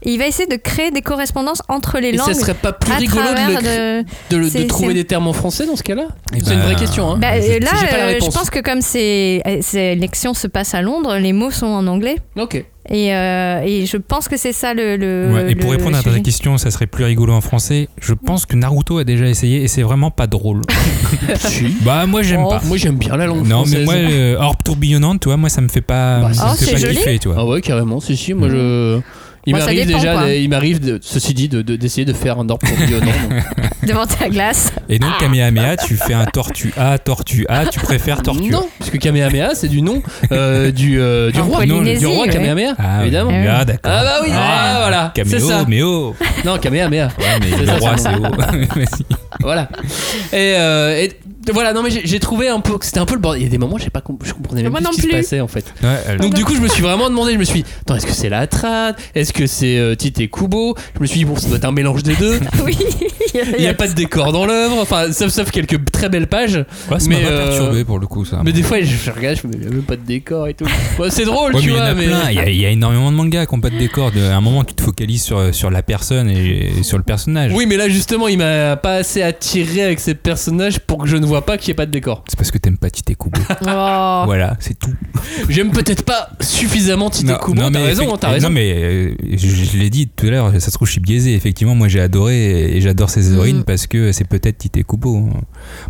Et 0.02 0.12
il 0.12 0.18
va 0.18 0.26
essayer 0.26 0.46
de 0.46 0.56
créer 0.56 0.90
des 0.90 1.00
correspondances 1.00 1.62
entre 1.68 1.98
les 1.98 2.08
Et 2.10 2.12
langues. 2.12 2.28
ça 2.28 2.34
serait 2.34 2.54
pas 2.54 2.72
plus 2.72 2.92
rigolo 2.92 3.24
de, 3.28 3.54
le- 3.54 4.02
de- 4.02 4.06
de 4.30 4.36
le- 4.36 4.44
de 4.44 4.50
c'est- 4.50 4.66
trouver 4.66 4.88
c'est- 4.88 4.94
des 4.94 5.04
termes 5.04 5.26
en 5.26 5.32
français 5.32 5.66
dans 5.66 5.74
ce 5.74 5.82
cas-là? 5.82 6.08
Eh 6.34 6.40
C'est 6.44 6.52
une 6.52 6.58
ben, 6.60 6.64
vraie 6.66 6.76
question. 6.76 7.10
Hein. 7.12 7.18
Bah, 7.18 7.28
euh, 7.32 7.58
là, 7.58 7.70
j'ai 7.80 7.86
pas 7.88 7.96
la 7.96 8.04
euh, 8.08 8.18
je 8.20 8.30
pense 8.30 8.50
que 8.50 8.60
comme 8.60 8.82
c'est, 8.82 9.42
c'est- 9.62 9.94
l'élection 9.94 10.34
se 10.34 10.46
passe 10.46 10.74
à 10.74 10.82
Londres, 10.82 11.16
les 11.16 11.32
mots 11.32 11.50
sont 11.50 11.66
en 11.66 11.86
anglais. 11.88 12.16
Ok. 12.36 12.62
Et, 12.88 13.12
euh, 13.14 13.62
et 13.64 13.84
je 13.86 13.96
pense 13.96 14.28
que 14.28 14.36
c'est 14.36 14.52
ça 14.52 14.72
le. 14.74 14.96
le- 14.96 15.32
Ouais, 15.32 15.50
et 15.52 15.54
pour 15.56 15.72
le 15.72 15.78
répondre 15.78 15.96
à 15.96 16.02
ta 16.02 16.20
question, 16.20 16.56
ça 16.56 16.70
serait 16.70 16.86
plus 16.86 17.04
rigolo 17.04 17.32
en 17.32 17.40
français. 17.40 17.88
Je 18.00 18.14
pense 18.14 18.46
que 18.46 18.54
Naruto 18.56 18.98
a 18.98 19.04
déjà 19.04 19.26
essayé 19.26 19.62
et 19.62 19.68
c'est 19.68 19.82
vraiment 19.82 20.10
pas 20.12 20.26
drôle. 20.28 20.60
bah 21.82 22.06
moi 22.06 22.22
j'aime 22.22 22.42
Oh. 22.44 22.50
pas. 22.50 22.60
Moi 22.64 22.76
j'aime 22.76 22.96
bien 22.96 23.16
la 23.16 23.26
langue 23.26 23.46
Non 23.46 23.64
française. 23.64 23.78
mais 23.78 23.84
moi 23.84 23.94
euh, 23.94 24.36
orbe 24.38 24.62
tourbillonnante, 24.64 25.20
tu 25.20 25.28
vois, 25.28 25.36
moi 25.36 25.48
ça 25.48 25.60
me 25.60 25.68
fait 25.68 25.80
pas, 25.80 26.20
Bah, 26.20 26.32
ça 26.34 26.46
me 26.46 26.50
oh, 26.52 26.54
fait 26.54 26.64
c'est 26.64 26.72
pas 26.72 26.78
joli. 26.78 26.96
kiffer, 26.96 27.18
tu 27.18 27.28
vois. 27.28 27.36
Ah 27.40 27.44
ouais, 27.46 27.60
carrément, 27.60 27.98
si, 28.00 28.16
si, 28.16 28.34
moi 28.34 28.48
je. 28.48 29.00
Il 29.46 29.54
m'arrive 29.54 29.86
dépend, 29.86 29.98
déjà, 30.00 30.12
quoi. 30.14 30.28
il 30.32 30.48
m'arrive, 30.48 30.80
de- 30.80 30.98
ceci 31.02 31.32
dit, 31.34 31.48
de- 31.48 31.62
de- 31.62 31.76
d'essayer 31.76 32.04
de, 32.04 32.12
faire 32.12 32.38
un 32.40 32.48
orbe 32.48 32.60
tourbillonnant. 32.66 33.06
donc. 33.06 33.42
Devant 33.86 34.04
ta 34.06 34.28
glace. 34.28 34.72
Et 34.88 34.98
donc 34.98 35.16
Kamehameha, 35.18 35.76
tu 35.76 35.94
fais 35.96 36.14
un 36.14 36.24
tortue 36.24 36.72
A, 36.76 36.98
tortue 36.98 37.46
A, 37.48 37.66
tu 37.66 37.78
préfères 37.78 38.22
tortue 38.22 38.48
A. 38.48 38.52
Non, 38.56 38.68
parce 38.78 38.90
que 38.90 38.96
Kamehameha, 38.96 39.54
c'est 39.54 39.68
du 39.68 39.80
nom 39.82 40.02
euh, 40.32 40.72
du, 40.72 41.00
euh, 41.00 41.30
du 41.30 41.38
En 41.40 41.44
roi. 41.44 41.58
Polynésie, 41.58 42.00
du 42.00 42.06
roi 42.06 42.26
ouais. 42.26 42.32
Kamehameha, 42.32 42.74
Ah, 42.78 43.02
évidemment. 43.02 43.30
oui. 43.30 43.46
Ah, 43.48 43.64
d'accord. 43.64 43.92
Ah 43.94 44.02
bah 44.02 44.16
oui, 44.24 44.30
ah, 44.32 44.74
voilà, 44.80 45.12
c'est 45.14 45.22
Caméo, 45.22 45.48
ça. 45.48 45.64
mais 45.68 45.82
oh 45.82 46.16
Non, 46.44 46.58
Kamehameha. 46.58 47.06
Ouais, 47.18 47.24
mais 47.40 47.46
C'est 47.50 47.60
le 47.60 47.66
ça, 47.66 47.76
roi 47.76 47.92
c'est 47.96 48.02
c'est 48.10 48.16
bon. 48.16 48.28
haut. 48.28 48.36
Vas-y. 48.74 49.04
Voilà. 49.40 49.68
Et, 50.32 50.54
euh, 50.56 51.00
et 51.04 51.12
voilà, 51.52 51.72
non 51.72 51.82
mais 51.82 51.90
j'ai 51.90 52.20
trouvé 52.20 52.48
un 52.48 52.60
peu 52.60 52.76
que 52.78 52.84
c'était 52.84 52.98
un 52.98 53.06
peu 53.06 53.14
le 53.14 53.20
bordel. 53.20 53.40
Il 53.42 53.44
y 53.44 53.48
a 53.48 53.50
des 53.50 53.58
moments, 53.58 53.78
j'ai 53.78 53.90
pas 53.90 54.00
comp- 54.00 54.22
je 54.24 54.32
comprenais 54.32 54.62
même 54.62 54.70
Moi 54.72 54.80
plus 54.80 54.84
non 54.86 54.92
ce 54.92 54.96
qui 55.00 55.02
se 55.08 55.12
passait 55.12 55.40
en 55.40 55.48
fait. 55.48 55.64
Ouais, 55.82 55.96
elle- 56.08 56.18
Donc 56.20 56.34
du 56.34 56.44
coup, 56.44 56.54
je 56.54 56.60
me 56.60 56.68
suis 56.68 56.82
vraiment 56.82 57.08
demandé, 57.08 57.32
je 57.34 57.38
me 57.38 57.44
suis 57.44 57.62
dit, 57.62 57.68
attends, 57.82 57.96
est-ce 57.96 58.06
que 58.06 58.12
c'est 58.12 58.28
la 58.28 58.46
trad? 58.46 58.96
Est-ce 59.14 59.32
que 59.32 59.46
c'est 59.46 59.78
euh, 59.78 59.94
Tite 59.94 60.20
et 60.20 60.28
Kubo? 60.28 60.74
Je 60.96 61.00
me 61.00 61.06
suis 61.06 61.18
dit, 61.20 61.24
bon, 61.24 61.36
ça 61.36 61.48
doit 61.48 61.56
être 61.58 61.64
un 61.64 61.72
mélange 61.72 62.02
des 62.02 62.14
deux. 62.16 62.38
oui. 62.64 62.76
Il 63.34 63.60
n'y 63.60 63.66
a 63.66 63.74
pas 63.74 63.86
de 63.88 63.92
décor 63.92 64.32
dans 64.32 64.46
l'œuvre, 64.46 64.78
enfin, 64.80 65.12
sauf, 65.12 65.30
sauf 65.30 65.50
quelques 65.50 65.90
très 65.90 66.08
belles 66.08 66.26
pages. 66.26 66.64
Ouais, 66.90 66.98
ça 67.00 67.06
mais, 67.08 67.20
m'a 67.22 67.26
pas 67.28 67.32
euh, 67.32 67.48
perturbé 67.48 67.84
pour 67.84 67.98
le 67.98 68.06
coup 68.06 68.24
ça. 68.24 68.40
Mais 68.44 68.52
des 68.52 68.62
fois, 68.62 68.80
je, 68.80 68.86
je 68.96 69.10
regarde, 69.10 69.38
je 69.42 69.46
me 69.46 69.52
dis, 69.52 69.58
il 69.60 69.64
y 69.64 69.68
a 69.68 69.70
même 69.70 69.82
pas 69.82 69.96
de 69.96 70.02
décor 70.02 70.48
et 70.48 70.54
tout. 70.54 70.64
Bon, 70.98 71.10
c'est 71.10 71.24
drôle, 71.26 71.54
Ouais, 71.54 71.60
tu 71.60 71.66
mais 71.68 71.72
il 71.74 71.76
y 71.76 71.80
en 71.80 71.82
vois, 71.82 71.90
a 71.90 71.94
mais. 71.94 72.06
plein. 72.06 72.30
Il 72.30 72.36
y, 72.36 72.38
a- 72.40 72.48
il 72.48 72.60
y 72.60 72.64
a 72.66 72.70
énormément 72.70 73.10
de 73.10 73.16
mangas 73.16 73.44
qui 73.46 73.54
n'ont 73.54 73.60
pas 73.60 73.68
de 73.70 73.76
décor. 73.78 74.10
De, 74.12 74.20
à 74.22 74.36
un 74.36 74.40
moment, 74.40 74.64
tu 74.64 74.72
te 74.74 74.82
focalises 74.82 75.22
sur, 75.22 75.54
sur 75.54 75.70
la 75.70 75.82
personne 75.82 76.30
et, 76.30 76.72
et 76.78 76.82
sur 76.82 76.96
le 76.96 77.04
personnage. 77.04 77.52
Oui, 77.54 77.66
mais 77.66 77.76
là, 77.76 77.88
justement, 77.88 78.28
il 78.28 78.38
m'a 78.38 78.76
pas 78.76 78.94
assez 78.96 79.20
attiré 79.22 79.82
avec 79.82 80.00
ces 80.00 80.14
personnages 80.14 80.78
pour 80.80 80.98
que 81.02 81.06
je 81.08 81.16
ne 81.16 81.26
vois 81.26 81.35
pas 81.42 81.58
qu'il 81.58 81.68
n'y 81.68 81.72
ait 81.72 81.76
pas 81.76 81.86
de 81.86 81.90
décor. 81.90 82.24
C'est 82.28 82.36
parce 82.36 82.50
que 82.50 82.58
t'aimes 82.58 82.78
pas 82.78 82.90
Tite 82.90 83.16
Kubo. 83.16 83.40
Oh. 83.68 84.22
voilà, 84.26 84.56
c'est 84.60 84.78
tout. 84.78 84.92
J'aime 85.48 85.70
peut-être 85.70 86.02
pas 86.04 86.30
suffisamment 86.40 87.10
Tite 87.10 87.28
et 87.30 87.34
Kubo, 87.44 87.62
t'as 87.70 87.80
raison, 87.80 88.16
t'as 88.16 88.28
raison. 88.30 88.48
Non, 88.48 88.54
mais 88.54 88.72
euh, 88.76 89.14
je, 89.36 89.46
je 89.48 89.76
l'ai 89.78 89.90
dit 89.90 90.08
tout 90.08 90.26
à 90.26 90.30
l'heure, 90.30 90.52
ça 90.52 90.60
se 90.60 90.70
trouve, 90.70 90.86
je 90.86 90.92
suis 90.92 91.00
biaisé. 91.00 91.34
Effectivement, 91.34 91.74
moi 91.74 91.88
j'ai 91.88 92.00
adoré 92.00 92.76
et 92.76 92.80
j'adore 92.80 93.10
ces 93.10 93.32
héroïnes 93.32 93.58
Mm. 93.60 93.64
parce 93.64 93.86
que 93.86 94.12
c'est 94.12 94.24
peut-être 94.24 94.58
Tite 94.58 94.84
Kubo. 94.86 95.16
hein. 95.16 95.40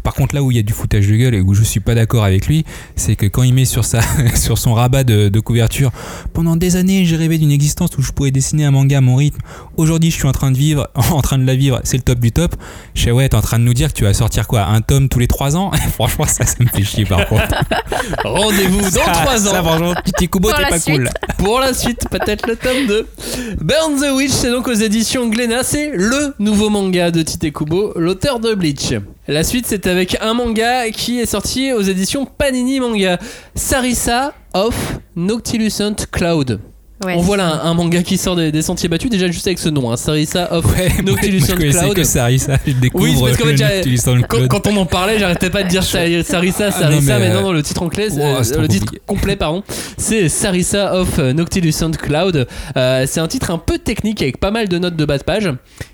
Par 0.03 0.15
contre, 0.15 0.35
là 0.35 0.43
où 0.43 0.51
il 0.51 0.57
y 0.57 0.61
a 0.61 0.63
du 0.63 0.73
foutage 0.73 1.07
de 1.07 1.17
gueule 1.17 1.35
et 1.35 1.41
où 1.41 1.55
je 1.55 1.63
suis 1.65 1.81
pas 1.81 1.95
d'accord 1.95 2.25
avec 2.25 2.47
lui, 2.47 2.65
c'est 2.97 3.17
que 3.17 3.27
quand 3.27 3.43
il 3.43 3.53
met 3.55 3.65
sur, 3.65 3.85
sa, 3.85 4.01
sur 4.35 4.59
son 4.59 4.75
rabat 4.75 5.05
de, 5.05 5.29
de 5.29 5.41
couverture 5.41 5.91
Pendant 6.33 6.57
des 6.57 6.77
années, 6.77 7.05
j'ai 7.05 7.17
rêvé 7.17 7.39
d'une 7.39 7.51
existence 7.53 7.91
où 7.99 8.03
je 8.03 8.13
pourrais 8.13 8.31
dessiner 8.31 8.65
un 8.65 8.71
manga 8.71 8.99
à 8.99 9.01
mon 9.01 9.17
rythme. 9.17 9.39
Aujourd'hui, 9.77 10.11
je 10.11 10.17
suis 10.17 10.27
en 10.29 10.33
train 10.33 10.51
de 10.51 10.57
vivre, 10.57 10.89
en 10.95 11.21
train 11.23 11.39
de 11.39 11.45
la 11.47 11.55
vivre, 11.55 11.81
c'est 11.85 11.97
le 11.97 12.03
top 12.03 12.19
du 12.21 12.33
top. 12.33 12.55
Je 12.95 13.03
sais, 13.05 13.11
ouais, 13.11 13.29
t'es 13.29 13.37
en 13.37 13.43
train 13.43 13.59
de 13.59 13.65
nous 13.65 13.75
dire 13.75 13.89
que 13.93 13.99
tu 13.99 14.05
vas 14.05 14.15
sortir 14.15 14.47
quoi 14.47 14.67
Un 14.67 14.81
tome 14.81 15.09
tous 15.09 15.19
les 15.19 15.27
3 15.37 15.57
ans 15.57 15.71
Franchement, 15.95 16.25
ça, 16.27 16.45
ça 16.47 16.57
me 16.61 16.67
fait 16.69 16.83
chier 16.83 17.05
par 17.05 17.27
contre. 17.29 17.45
Rendez-vous 18.25 18.81
dans 18.81 18.91
Ça- 18.91 19.13
3 19.13 19.39
Ça, 19.39 19.61
ans 19.61 19.65
franchement, 19.65 19.95
Tite 20.05 20.31
Kubo, 20.31 20.49
Pour 20.49 20.57
t'es 20.57 20.63
la 20.63 20.69
pas 20.69 20.79
suite. 20.79 20.97
cool. 20.97 21.09
pour 21.39 21.61
la 21.61 21.75
suite, 21.75 22.09
peut-être 22.11 22.47
le 22.47 22.57
tome 22.57 22.87
2. 22.87 23.07
Burn 23.61 24.01
the 24.01 24.15
Witch, 24.17 24.31
c'est 24.33 24.51
donc 24.51 24.67
aux 24.69 24.73
éditions 24.73 25.29
Glénat, 25.29 25.63
c'est 25.63 25.91
le 25.95 26.35
nouveau 26.39 26.71
manga 26.71 27.11
de 27.11 27.23
Tite 27.23 27.53
Kubo, 27.53 27.93
l'auteur 27.97 28.41
de 28.41 28.55
Bleach. 28.55 28.95
La 29.29 29.43
suite, 29.45 29.67
c'est 29.69 29.87
avec 29.87 30.17
un 30.21 30.35
manga 30.35 30.89
qui 30.91 31.21
est 31.21 31.27
sorti 31.27 31.73
aux 31.73 31.83
éditions 31.83 32.25
Panini 32.27 32.81
Manga, 32.81 33.19
Sarissa 33.55 34.33
of 34.55 34.75
Noctilucent 35.17 36.07
Cloud. 36.13 36.61
Ouais, 37.05 37.13
On 37.15 37.21
voit 37.21 37.37
là 37.37 37.61
un, 37.63 37.71
un 37.71 37.75
manga 37.75 38.03
qui 38.03 38.17
sort 38.17 38.37
des, 38.37 38.51
des 38.51 38.63
sentiers 38.63 38.89
battus, 38.89 39.11
déjà 39.11 39.27
juste 39.27 39.47
avec 39.47 39.59
ce 39.59 39.69
nom, 39.69 39.93
hein, 39.93 39.99
Sarissa 39.99 40.51
of 40.51 40.65
Nautilus 41.05 41.41
je 41.47 41.53
on 41.53 41.57
connaissais 41.57 41.79
Cloud. 41.81 41.95
que 41.95 42.05
Sarissa, 42.05 42.57
je 42.67 42.73
découvre 42.73 43.05
Oui, 43.05 43.13
c'est 43.15 43.21
parce 43.23 43.37
qu'en 43.37 43.45
fait, 43.45 43.51
le 43.51 43.57
j'avais- 43.59 43.77
Nautilus 43.77 44.01
on 44.07 44.21
Quand, 44.23 44.27
Cloud. 44.39 44.49
quand 44.49 44.67
on 44.69 44.77
en 44.79 44.87
parlait, 44.87 45.19
j'arrêtais 45.19 45.51
pas 45.51 45.63
de 45.63 45.69
dire 45.69 45.83
Sa- 45.85 45.99
Sarissa, 46.25 46.69
Ah, 46.69 46.71
Sarissa, 46.71 47.13
non, 47.15 47.19
mais, 47.21 47.29
mais, 47.29 47.35
non, 47.35 47.41
euh, 47.41 47.43
non, 47.43 47.53
le 47.53 47.63
titre 47.63 47.83
anglais, 47.83 48.09
wow, 48.11 48.43
c'est 48.43 48.57
euh, 48.57 48.63
le 48.63 48.69
titre 48.69 48.87
compliqué. 48.87 49.03
complet, 49.07 49.37
pardon, 49.37 49.63
c'est 49.99 50.31
Sarissa 50.31 50.95
of 50.99 51.19
euh, 51.19 51.35
Nautilus 51.35 51.75
on 51.83 51.91
Cloud. 51.91 52.47
Euh, 52.79 53.05
c'est 53.07 53.21
un 53.21 53.29
titre 53.29 53.51
un 53.51 53.59
peu 53.59 53.77
technique 53.77 54.23
avec 54.23 54.41
pas 54.41 54.51
mal 54.51 54.67
de 54.67 54.79
notes 54.79 54.97
de 54.97 55.05
bas 55.05 55.19
de 55.19 55.23
page 55.25 55.51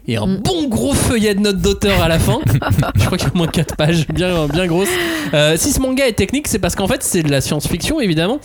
et 0.07 0.17
un 0.19 0.27
Mm. 0.29 0.37
bon 0.37 0.69
gros 0.69 0.95
feuillet 0.95 1.35
de 1.35 1.41
notes 1.41 1.61
d'auteur 1.61 2.01
à 2.01 2.07
la 2.07 2.21
fin. 2.21 2.39
Je 2.95 3.05
crois 3.07 3.19
qu'il 3.19 3.27
y 3.27 3.31
a 3.31 3.35
au 3.35 3.39
moins 3.39 3.49
4 3.49 3.75
pages, 3.75 4.07
bien, 4.07 4.47
bien 4.47 4.69
grosses. 4.69 4.87
Euh, 5.35 5.57
si 5.57 5.73
ce 5.73 5.81
manga 5.81 6.07
est 6.07 6.13
technique, 6.13 6.47
c'est 6.47 6.61
parce 6.61 6.77
qu'en 6.77 6.87
fait, 6.87 7.03
c'est 7.03 7.25
de 7.25 7.31
la 7.31 7.41
science-fiction, 7.41 8.01
évidemment. 8.01 8.39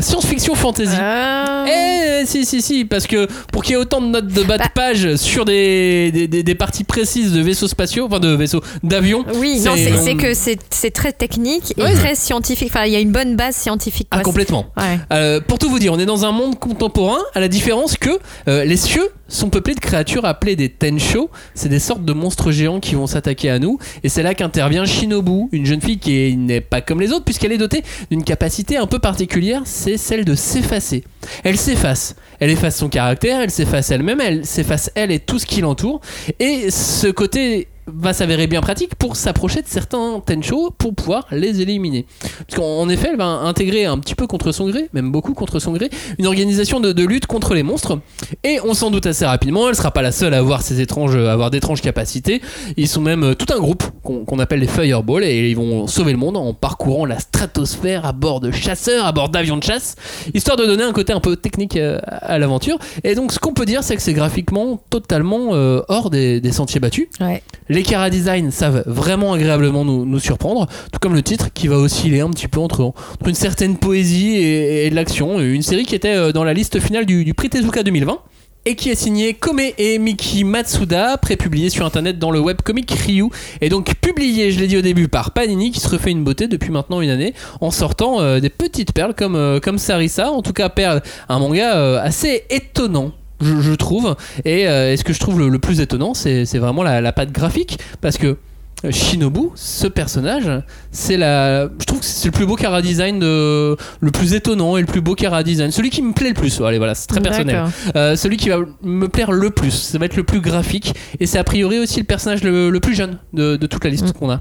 Science-fiction 0.00 0.54
fantasy. 0.54 0.96
Ah. 0.98 1.64
Eh 1.68 2.26
si 2.26 2.44
si 2.46 2.62
si 2.62 2.84
parce 2.84 3.06
que 3.06 3.26
pour 3.52 3.62
qu'il 3.62 3.72
y 3.72 3.74
ait 3.74 3.80
autant 3.80 4.00
de 4.00 4.06
notes 4.06 4.26
de 4.28 4.42
bas 4.42 4.56
de 4.58 4.62
Bah. 4.62 4.68
page 4.74 5.16
sur 5.16 5.44
des, 5.44 6.10
des, 6.12 6.28
des- 6.28 6.42
des 6.42 6.54
parties 6.54 6.84
précises 6.84 7.32
de 7.32 7.40
vaisseaux 7.40 7.68
spatiaux 7.68 8.06
enfin 8.06 8.20
de 8.20 8.28
vaisseaux 8.34 8.62
d'avions 8.82 9.24
Oui, 9.34 9.58
c'est- 9.58 9.68
non, 9.68 9.74
c'est 10.02 10.14
que 10.14 10.32
c'est 10.34 10.90
très 10.90 11.12
technique 11.12 11.74
et 11.76 11.82
Ouais. 11.82 11.94
très 11.94 12.14
scientifique. 12.14 12.68
Enfin, 12.70 12.84
il 12.86 12.92
y 12.92 12.96
a 12.96 13.00
une 13.00 13.12
bonne 13.12 13.36
base 13.36 13.56
scientifique. 13.56 14.08
ah 14.10 14.20
complètement 14.20 14.66
Ouais. 14.76 14.98
Euh, 15.12 15.40
pour 15.40 15.58
tout 15.58 15.68
vous 15.68 15.78
dire 15.78 15.92
on 15.92 15.98
est 15.98 16.06
dans 16.06 16.24
un 16.24 16.32
monde 16.32 16.58
contemporain 16.58 17.18
à 17.34 17.40
la 17.40 17.48
différence 17.48 17.96
que 17.96 18.10
euh, 18.48 18.64
les 18.64 18.76
cieux 18.76 19.08
sont 19.34 19.50
peuplés 19.50 19.74
de 19.74 19.80
créatures 19.80 20.24
appelées 20.24 20.56
des 20.56 20.68
Tensho 20.68 21.30
c'est 21.54 21.68
des 21.68 21.78
sortes 21.78 22.04
de 22.04 22.12
monstres 22.12 22.50
géants 22.52 22.80
qui 22.80 22.94
vont 22.94 23.06
s'attaquer 23.06 23.50
à 23.50 23.58
nous. 23.58 23.78
Et 24.02 24.08
c'est 24.08 24.22
là 24.22 24.34
qu'intervient 24.34 24.84
Shinobu 24.84 25.48
une 25.52 25.66
jeune 25.66 25.80
fille 25.80 25.98
qui 25.98 26.16
est- 26.18 26.36
n'est 26.36 26.60
pas 26.60 26.80
comme 26.80 27.00
les 27.00 27.12
autres 27.12 27.24
puisqu'elle 27.24 27.52
est 27.52 27.58
dotée 27.58 27.82
d'une 28.10 28.24
capacité 28.24 28.76
un 28.76 28.86
peu 28.86 28.98
particulière 28.98 29.62
c'est 29.64 29.96
celle 29.96 30.24
de 30.24 30.34
s'effacer. 30.34 31.04
Elle 31.44 31.56
s'efface. 31.58 32.14
Elle 32.40 32.50
efface 32.50 32.76
son 32.76 32.88
caractère 32.88 33.40
elle 33.40 33.50
s'efface 33.50 33.90
elle-même 33.90 34.20
elle 34.20 34.44
s'efface 34.44 34.90
elle 34.94 35.10
et 35.10 35.18
tout 35.20 35.38
ce 35.38 35.46
qui 35.46 35.60
l'entoure. 35.60 36.00
Et 36.40 36.70
ce 36.70 37.06
côté 37.08 37.68
va 37.86 38.12
s'avérer 38.12 38.46
bien 38.46 38.60
pratique 38.60 38.94
pour 38.94 39.16
s'approcher 39.16 39.62
de 39.62 39.66
certains 39.66 40.20
Tencho 40.24 40.70
pour 40.70 40.94
pouvoir 40.94 41.26
les 41.30 41.60
éliminer. 41.60 42.06
Parce 42.20 42.60
qu'en 42.60 42.80
en 42.80 42.88
effet, 42.88 43.08
elle 43.10 43.18
va 43.18 43.24
intégrer 43.24 43.84
un 43.86 43.98
petit 43.98 44.14
peu 44.14 44.26
contre 44.26 44.52
son 44.52 44.68
gré, 44.68 44.88
même 44.92 45.10
beaucoup 45.10 45.34
contre 45.34 45.58
son 45.58 45.72
gré, 45.72 45.90
une 46.18 46.26
organisation 46.26 46.80
de, 46.80 46.92
de 46.92 47.04
lutte 47.04 47.26
contre 47.26 47.54
les 47.54 47.62
monstres. 47.62 47.98
Et 48.44 48.58
on 48.64 48.74
s'en 48.74 48.90
doute 48.90 49.06
assez 49.06 49.26
rapidement, 49.26 49.68
elle 49.68 49.74
sera 49.74 49.90
pas 49.90 50.02
la 50.02 50.12
seule 50.12 50.34
à 50.34 50.38
avoir 50.38 50.62
ces 50.62 50.80
étranges, 50.80 51.16
à 51.16 51.32
avoir 51.32 51.50
d'étranges 51.50 51.80
capacités. 51.80 52.40
Ils 52.76 52.88
sont 52.88 53.00
même 53.00 53.24
euh, 53.24 53.34
tout 53.34 53.52
un 53.52 53.58
groupe 53.58 53.84
qu'on 54.02 54.38
appelle 54.38 54.60
les 54.60 54.66
Fireball 54.68 55.24
et 55.24 55.50
ils 55.50 55.56
vont 55.56 55.86
sauver 55.86 56.12
le 56.12 56.18
monde 56.18 56.36
en 56.36 56.54
parcourant 56.54 57.04
la 57.04 57.18
stratosphère 57.18 58.06
à 58.06 58.12
bord 58.12 58.40
de 58.40 58.50
chasseurs, 58.50 59.06
à 59.06 59.12
bord 59.12 59.28
d'avions 59.28 59.56
de 59.56 59.62
chasse, 59.62 59.96
histoire 60.34 60.56
de 60.56 60.66
donner 60.66 60.84
un 60.84 60.92
côté 60.92 61.12
un 61.12 61.20
peu 61.20 61.36
technique 61.36 61.76
euh, 61.76 61.98
à 62.04 62.38
l'aventure. 62.38 62.78
Et 63.04 63.14
donc, 63.14 63.32
ce 63.32 63.38
qu'on 63.38 63.54
peut 63.54 63.66
dire, 63.66 63.82
c'est 63.82 63.96
que 63.96 64.02
c'est 64.02 64.12
graphiquement 64.14 64.80
totalement 64.90 65.54
euh, 65.54 65.82
hors 65.88 66.10
des, 66.10 66.40
des 66.40 66.52
sentiers 66.52 66.80
battus. 66.80 67.08
Ouais. 67.20 67.42
Les 67.68 67.81
Cara 67.82 68.10
Design 68.10 68.50
savent 68.50 68.82
vraiment 68.86 69.32
agréablement 69.32 69.84
nous, 69.84 70.18
surprendre, 70.18 70.66
tout 70.92 70.98
comme 71.00 71.14
le 71.14 71.22
titre 71.22 71.48
qui 71.52 71.68
va 71.68 71.76
osciller 71.76 72.20
un 72.20 72.30
petit 72.30 72.48
peu 72.48 72.60
entre, 72.60 72.82
entre 72.82 73.28
une 73.28 73.34
certaine 73.34 73.76
poésie 73.76 74.36
et, 74.36 74.86
et 74.86 74.90
de 74.90 74.94
l'action. 74.94 75.40
Une 75.40 75.62
série 75.62 75.84
qui 75.84 75.94
était 75.94 76.14
euh, 76.14 76.32
dans 76.32 76.44
la 76.44 76.54
liste 76.54 76.80
finale 76.80 77.06
du, 77.06 77.32
prix 77.34 77.50
Tezuka 77.50 77.82
2020 77.82 78.18
et 78.64 78.76
qui 78.76 78.90
est 78.90 78.94
signée 78.94 79.34
Kome 79.34 79.60
et 79.76 79.98
Miki 79.98 80.44
Matsuda, 80.44 81.16
prépublié 81.18 81.68
sur 81.68 81.84
internet 81.84 82.20
dans 82.20 82.30
le 82.30 82.38
webcomic 82.38 82.92
Ryu, 82.92 83.28
et 83.60 83.68
donc 83.68 83.92
publié, 83.96 84.52
je 84.52 84.60
l'ai 84.60 84.68
dit 84.68 84.76
au 84.76 84.82
début, 84.82 85.08
par 85.08 85.32
Panini, 85.32 85.72
qui 85.72 85.80
se 85.80 85.88
refait 85.88 86.12
une 86.12 86.22
beauté 86.22 86.46
depuis 86.46 86.70
maintenant 86.70 87.00
une 87.00 87.10
année, 87.10 87.34
en 87.60 87.72
sortant 87.72 88.20
euh, 88.20 88.38
des 88.38 88.50
petites 88.50 88.92
perles 88.92 89.14
comme, 89.14 89.34
euh, 89.34 89.58
comme 89.58 89.78
Sarissa, 89.78 90.30
en 90.30 90.42
tout 90.42 90.52
cas 90.52 90.68
perle, 90.68 91.02
un 91.28 91.40
manga 91.40 92.00
assez 92.02 92.44
étonnant. 92.50 93.10
Je, 93.42 93.60
je 93.60 93.72
trouve 93.72 94.16
et, 94.44 94.68
euh, 94.68 94.92
et 94.92 94.96
ce 94.96 95.04
que 95.04 95.12
je 95.12 95.20
trouve 95.20 95.38
le, 95.38 95.48
le 95.48 95.58
plus 95.58 95.80
étonnant 95.80 96.14
c'est 96.14 96.44
c'est 96.46 96.58
vraiment 96.58 96.82
la, 96.82 97.00
la 97.00 97.12
patte 97.12 97.32
graphique 97.32 97.78
parce 98.00 98.16
que 98.18 98.36
euh, 98.84 98.90
Shinobu, 98.90 99.50
ce 99.54 99.86
personnage, 99.86 100.50
c'est 100.90 101.16
la. 101.16 101.68
Je 101.78 101.84
trouve 101.86 102.00
que 102.00 102.04
c'est 102.04 102.26
le 102.26 102.32
plus 102.32 102.46
beau 102.46 102.56
Kara 102.56 102.82
design, 102.82 103.20
de... 103.20 103.76
le 104.00 104.10
plus 104.10 104.34
étonnant 104.34 104.76
et 104.76 104.80
le 104.80 104.88
plus 104.88 105.00
beau 105.00 105.14
Kara 105.14 105.44
design. 105.44 105.70
Celui 105.70 105.88
qui 105.90 106.02
me 106.02 106.12
plaît 106.12 106.30
le 106.30 106.34
plus. 106.34 106.60
Allez, 106.60 106.78
voilà, 106.78 106.96
c'est 106.96 107.06
très 107.06 107.20
personnel. 107.20 107.62
Euh, 107.94 108.16
celui 108.16 108.36
qui 108.38 108.48
va 108.48 108.56
me 108.82 109.06
plaire 109.06 109.30
le 109.30 109.50
plus, 109.50 109.70
ça 109.70 109.98
va 109.98 110.06
être 110.06 110.16
le 110.16 110.24
plus 110.24 110.40
graphique 110.40 110.94
et 111.20 111.26
c'est 111.26 111.38
a 111.38 111.44
priori 111.44 111.78
aussi 111.78 112.00
le 112.00 112.06
personnage 112.06 112.42
le, 112.42 112.70
le 112.70 112.80
plus 112.80 112.96
jeune 112.96 113.18
de, 113.32 113.54
de 113.54 113.66
toute 113.68 113.84
la 113.84 113.90
liste 113.90 114.08
Mm. 114.08 114.12
qu'on 114.18 114.30
a. 114.32 114.40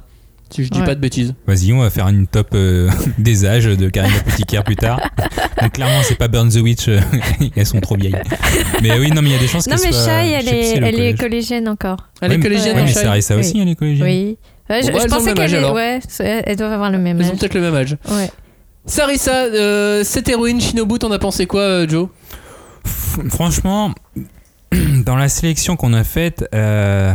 Si 0.50 0.64
je 0.66 0.70
dis 0.72 0.80
Ouais. 0.80 0.86
pas 0.86 0.96
de 0.96 1.00
bêtises. 1.00 1.36
Vas-y, 1.46 1.72
on 1.72 1.80
va 1.80 1.92
faire 1.92 2.08
une 2.08 2.26
top 2.26 2.48
euh, 2.56 2.90
des 3.20 3.46
âges 3.46 3.66
de 3.66 3.90
Karine 3.90 4.12
Apothicaire 4.22 4.64
plus 4.64 4.76
tard. 4.76 5.00
Donc 5.62 5.74
clairement, 5.74 6.02
c'est 6.04 6.16
pas 6.16 6.28
Burn 6.28 6.50
the 6.50 6.56
Witch, 6.58 6.88
euh, 6.88 7.00
elles 7.56 7.66
sont 7.66 7.80
trop 7.80 7.96
vieilles. 7.96 8.16
Mais 8.82 8.98
oui, 9.00 9.12
non, 9.12 9.22
mais 9.22 9.30
il 9.30 9.34
y 9.34 9.36
a 9.36 9.40
des 9.40 9.48
chances 9.48 9.68
Non, 9.68 9.76
qu'elles 9.76 9.86
mais 9.88 9.92
soient- 9.92 10.06
Shai, 10.22 10.30
elle 10.32 10.48
est, 10.50 10.78
elle 10.78 11.00
est 11.00 11.20
collégienne 11.20 11.68
encore. 11.70 11.98
Elle 12.22 12.34
est 12.34 12.40
collégienne 12.40 12.76
Ouais, 12.76 12.82
en 12.82 12.86
mais 12.86 12.92
Shai 12.94 13.02
Sarissa 13.04 13.36
aussi, 13.36 13.60
elle 13.62 13.70
est 13.70 13.76
collégienne. 13.76 14.08
Oui. 14.08 14.38
Ouais, 14.70 14.82
je, 14.84 14.92
Bon, 14.92 14.98
pensais 15.00 15.26
même 15.26 15.36
qu'elle 15.36 15.44
âge, 15.44 15.54
est- 15.54 15.58
alors. 15.58 15.74
ouais, 15.74 16.00
elles 16.20 16.56
doivent 16.56 16.72
avoir 16.72 16.90
le 16.92 16.98
même 16.98 17.20
Elles 17.20 17.28
ont 17.28 17.32
âge. 17.34 17.38
peut-être 17.40 17.54
le 17.56 17.62
même 17.62 17.76
âge. 17.76 17.98
Ouais. 18.10 18.30
Sarissa, 18.86 19.32
euh, 19.46 20.04
cette 20.04 20.28
héroïne 20.30 20.60
Shinobu, 20.62 20.98
t'en 20.98 21.12
as 21.12 21.20
pensé 21.20 21.46
quoi, 21.46 21.62
euh, 21.62 21.88
Joe? 21.88 22.08
Franchement, 23.30 23.94
dans 25.06 25.16
la 25.16 25.30
sélection 25.30 25.76
qu'on 25.76 25.94
a 25.94 26.04
faite, 26.04 26.48
euh, 26.56 27.14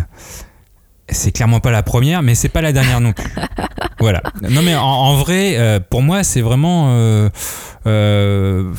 c'est 1.09 1.33
clairement 1.33 1.61
pas 1.61 1.71
la 1.71 1.83
première, 1.83 2.23
mais 2.23 2.35
c'est 2.35 2.49
pas 2.49 2.63
la 2.63 2.73
dernière 2.73 3.01
non 3.01 3.13
plus. 3.13 3.31
voilà. 4.01 4.23
Non, 4.49 4.63
mais 4.63 4.75
en, 4.75 4.83
en 4.83 5.15
vrai, 5.17 5.55
euh, 5.57 5.81
pour 5.81 6.03
moi, 6.03 6.23
c'est 6.25 6.41
vraiment. 6.41 6.89
euh, 6.91 7.29
euh, 7.87 8.71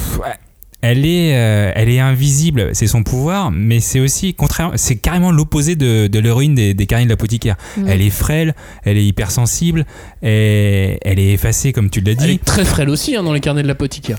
elle 0.81 1.05
est, 1.07 1.35
euh, 1.35 1.71
elle 1.75 1.89
est 1.89 1.99
invisible, 1.99 2.69
c'est 2.73 2.85
son 2.85 3.01
pouvoir, 3.01 3.49
mais 3.51 3.79
c'est 3.79 3.99
aussi 3.99 4.35
contraire, 4.35 4.71
c'est 4.75 4.95
carrément 4.95 5.31
l'opposé 5.31 5.75
de, 5.75 6.05
de 6.05 6.19
l'héroïne 6.19 6.53
des, 6.53 6.75
des 6.75 6.85
Karine 6.85 7.07
de 7.07 7.13
l'apothicaire. 7.13 7.55
Mm. 7.77 7.87
Elle 7.87 8.01
est 8.03 8.09
frêle, 8.11 8.55
elle 8.83 8.95
est 8.97 9.03
hypersensible, 9.05 9.85
et 10.21 10.99
elle 11.01 11.17
est 11.17 11.31
effacée 11.33 11.73
comme 11.73 11.89
tu 11.89 11.99
l'as 12.01 12.11
Elle 12.11 12.17
dit. 12.17 12.31
est 12.33 12.45
très 12.45 12.63
frêle 12.63 12.89
aussi 12.89 13.15
hein, 13.15 13.23
dans 13.23 13.33
les 13.33 13.39
carnets 13.39 13.63
de 13.63 13.67
l'apothicaire. 13.67 14.17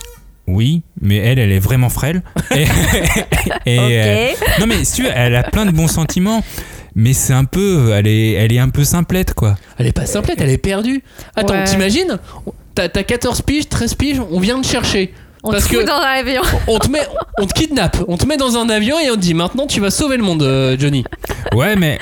Oui, 0.48 0.82
mais 1.00 1.18
elle, 1.18 1.38
elle 1.38 1.52
est 1.52 1.58
vraiment 1.60 1.90
frêle. 1.90 2.22
Et, 2.56 2.66
euh, 3.68 4.28
non 4.60 4.66
mais 4.66 4.82
si 4.84 4.94
tu 4.94 5.02
veux, 5.04 5.10
elle 5.14 5.36
a 5.36 5.42
plein 5.44 5.64
de 5.66 5.70
bons 5.70 5.88
sentiments, 5.88 6.42
mais 6.98 7.12
c'est 7.14 7.32
un 7.32 7.44
peu, 7.44 7.92
elle 7.94 8.06
est, 8.08 8.32
elle 8.32 8.52
est 8.52 8.58
un 8.58 8.68
peu 8.68 8.82
simplette 8.84 9.32
quoi. 9.32 9.56
Elle 9.78 9.86
est 9.86 9.92
pas 9.92 10.04
simplette, 10.04 10.40
elle 10.40 10.50
est 10.50 10.58
perdue. 10.58 11.02
Attends, 11.36 11.54
Ouais. 11.54 11.64
t'imagines 11.64 12.18
T'as 12.74 12.88
t'as 12.88 13.02
14 13.02 13.42
piges, 13.42 13.68
13 13.68 13.94
piges, 13.94 14.20
on 14.30 14.38
vient 14.40 14.58
de 14.58 14.64
chercher. 14.64 15.12
On 15.42 15.50
Parce 15.52 15.64
te 15.64 15.68
fout 15.70 15.80
que- 15.80 15.86
dans 15.86 15.98
l'avion. 16.00 16.42
On 16.66 16.78
te 16.78 16.88
met, 16.90 17.00
on 17.40 17.46
te 17.46 17.52
kidnappe, 17.54 17.96
on 18.08 18.16
te 18.16 18.26
met 18.26 18.36
dans 18.36 18.56
un 18.56 18.68
avion 18.68 18.98
et 18.98 19.08
on 19.10 19.14
te 19.14 19.20
dit 19.20 19.34
maintenant 19.34 19.66
tu 19.68 19.80
vas 19.80 19.90
sauver 19.90 20.16
le 20.16 20.22
monde, 20.24 20.42
euh, 20.42 20.76
Johnny. 20.78 21.04
Ouais, 21.54 21.76
mais 21.76 21.98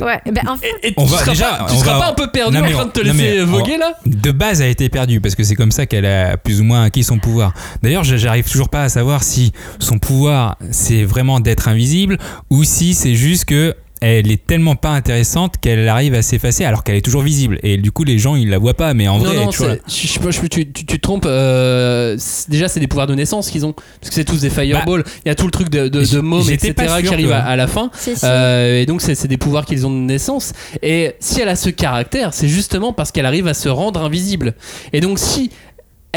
Ouais. 0.00 0.20
Ben, 0.26 0.42
en 0.48 0.56
fait, 0.56 0.68
Et, 0.84 0.88
et 0.90 0.94
On 0.96 1.04
tu 1.06 1.10
va- 1.12 1.18
seras, 1.18 1.30
déjà, 1.32 1.46
pas, 1.54 1.66
tu 1.68 1.74
on 1.74 1.78
seras 1.80 1.94
va- 1.94 1.98
pas 2.04 2.10
un 2.10 2.14
peu 2.14 2.30
perdu 2.30 2.56
en 2.58 2.70
train 2.70 2.84
de 2.86 2.90
te 2.92 3.00
laisser 3.00 3.16
mais 3.16 3.42
on- 3.42 3.46
voguer 3.46 3.76
là 3.78 3.94
de 4.06 4.30
base, 4.30 4.60
elle 4.60 4.68
a 4.68 4.70
été 4.70 4.88
perdue 4.88 5.20
parce 5.20 5.34
que 5.34 5.42
c'est 5.42 5.56
comme 5.56 5.72
ça 5.72 5.86
qu'elle 5.86 6.06
a 6.06 6.36
plus 6.36 6.60
ou 6.60 6.64
moins 6.64 6.84
acquis 6.84 7.02
son 7.02 7.18
pouvoir. 7.18 7.52
D'ailleurs, 7.82 8.04
je- 8.04 8.16
j'arrive 8.16 8.48
toujours 8.48 8.68
pas 8.68 8.82
à 8.84 8.88
savoir 8.88 9.24
si 9.24 9.52
son 9.80 9.98
pouvoir 9.98 10.56
c'est 10.70 11.02
vraiment 11.02 11.40
d'être 11.40 11.66
invisible 11.66 12.18
ou 12.50 12.62
si 12.62 12.94
c'est 12.94 13.14
juste 13.16 13.46
que 13.46 13.74
elle 14.00 14.30
est 14.30 14.46
tellement 14.46 14.76
pas 14.76 14.90
intéressante 14.90 15.54
qu'elle 15.60 15.88
arrive 15.88 16.14
à 16.14 16.22
s'effacer 16.22 16.64
alors 16.64 16.84
qu'elle 16.84 16.96
est 16.96 17.04
toujours 17.04 17.22
visible 17.22 17.58
et 17.62 17.76
du 17.76 17.90
coup 17.92 18.04
les 18.04 18.18
gens 18.18 18.36
ils 18.36 18.48
la 18.48 18.58
voient 18.58 18.74
pas 18.74 18.94
mais 18.94 19.08
en 19.08 19.18
Non, 19.18 19.24
vrai 19.24 19.30
elle 19.34 19.40
non, 19.42 19.48
est 19.48 19.52
toujours 19.52 19.68
là. 19.68 19.74
c'est- 19.86 20.06
je, 20.08 20.20
je- 20.22 20.30
je- 20.30 20.40
tu, 20.46 20.70
tu- 20.72 20.84
tu 20.84 20.84
te 20.86 20.96
trompes. 20.96 21.26
euh, 21.26 22.16
déjà, 22.48 22.68
c'est 22.68 22.80
des 22.80 22.86
pouvoirs 22.86 23.06
de 23.06 23.14
naissance 23.14 23.50
qu'ils 23.50 23.66
ont. 23.66 23.72
Parce 23.72 24.10
que 24.10 24.14
c'est 24.14 24.24
tous 24.24 24.40
des 24.40 24.50
fireballs. 24.50 25.04
Il 25.24 25.28
y 25.28 25.30
a 25.30 25.34
tout 25.34 25.44
le 25.46 25.50
truc 25.50 25.68
de, 25.68 25.88
de, 25.88 26.00
de 26.00 26.04
j'étais 26.04 26.68
etc. 26.68 26.94
qui 27.02 27.08
arrive 27.12 27.28
que- 27.28 27.32
à, 27.32 27.44
à 27.44 27.56
la 27.56 27.66
fin. 27.66 27.90
Euh, 28.24 28.80
et 28.80 28.86
donc, 28.86 29.00
c'est 29.02 29.14
c'est 29.14 29.28
des 29.28 29.36
pouvoirs 29.36 29.64
qu'ils 29.66 29.86
ont 29.86 29.90
de 29.90 29.96
naissance. 30.04 30.52
Et 30.82 31.12
si 31.20 31.40
elle 31.40 31.48
a 31.48 31.56
ce 31.56 31.70
caractère, 31.70 32.34
c'est 32.34 32.48
justement 32.48 32.92
parce 32.92 33.12
qu'elle 33.12 33.26
arrive 33.26 33.46
à 33.48 33.54
se 33.54 33.68
rendre 33.68 34.02
invisible. 34.02 34.54
Et 34.92 35.00
donc, 35.00 35.18
si 35.18 35.50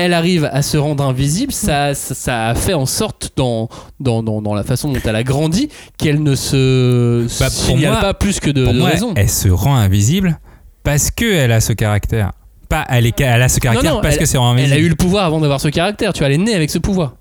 elle 0.02 0.14
arrive 0.14 0.50
à 0.52 0.62
se 0.62 0.78
rendre 0.78 1.04
invisible, 1.04 1.52
ça, 1.52 1.94
ça, 1.94 2.14
ça 2.16 2.48
a 2.50 2.56
fait 2.56 2.74
en 2.74 2.86
sorte 2.86 3.32
dans, 3.36 3.70
dans, 4.00 4.22
dans, 4.24 4.42
dans 4.42 4.54
la 4.54 4.64
façon 4.64 4.92
dont 4.92 5.00
elle 5.06 5.16
a 5.16 5.24
grandi 5.24 5.70
qu'elle 5.98 6.22
ne 6.24 6.36
se 6.36 7.26
Bah, 7.40 7.46
pour 7.46 7.52
signale 7.54 7.92
moi- 7.94 8.02
pas 8.02 8.14
plus 8.14 8.40
que 8.40 8.50
de, 8.52 8.64
Pour 8.66 8.74
de 8.74 8.80
moi, 8.80 8.90
raison. 8.90 9.14
elle 9.16 9.30
se 9.30 9.50
rend 9.50 9.76
invisible 9.76 10.40
parce 10.84 11.12
que 11.12 11.26
elle 11.32 11.52
a 11.52 11.62
ce 11.62 11.74
caractère. 11.74 12.32
Pas 12.70 12.86
elle, 12.90 13.06
est, 13.06 13.20
elle 13.22 13.42
a 13.42 13.50
ce 13.50 13.60
caractère 13.60 13.92
Non, 13.92 13.98
non, 13.98 14.02
parce 14.02 14.18
que 14.18 14.26
c'est 14.26 14.38
rend 14.38 14.54
Elle 14.54 14.60
invisible. 14.64 14.80
a 14.82 14.86
eu 14.86 14.90
le 14.90 14.96
pouvoir 14.96 15.26
avant 15.26 15.40
d'avoir 15.42 15.60
ce 15.60 15.68
caractère. 15.68 16.14
Tu 16.14 16.20
vois, 16.20 16.28
elle 16.28 16.36
est 16.36 16.38
née 16.44 16.56
avec 16.56 16.70
ce 16.70 16.78
pouvoir. 16.80 17.16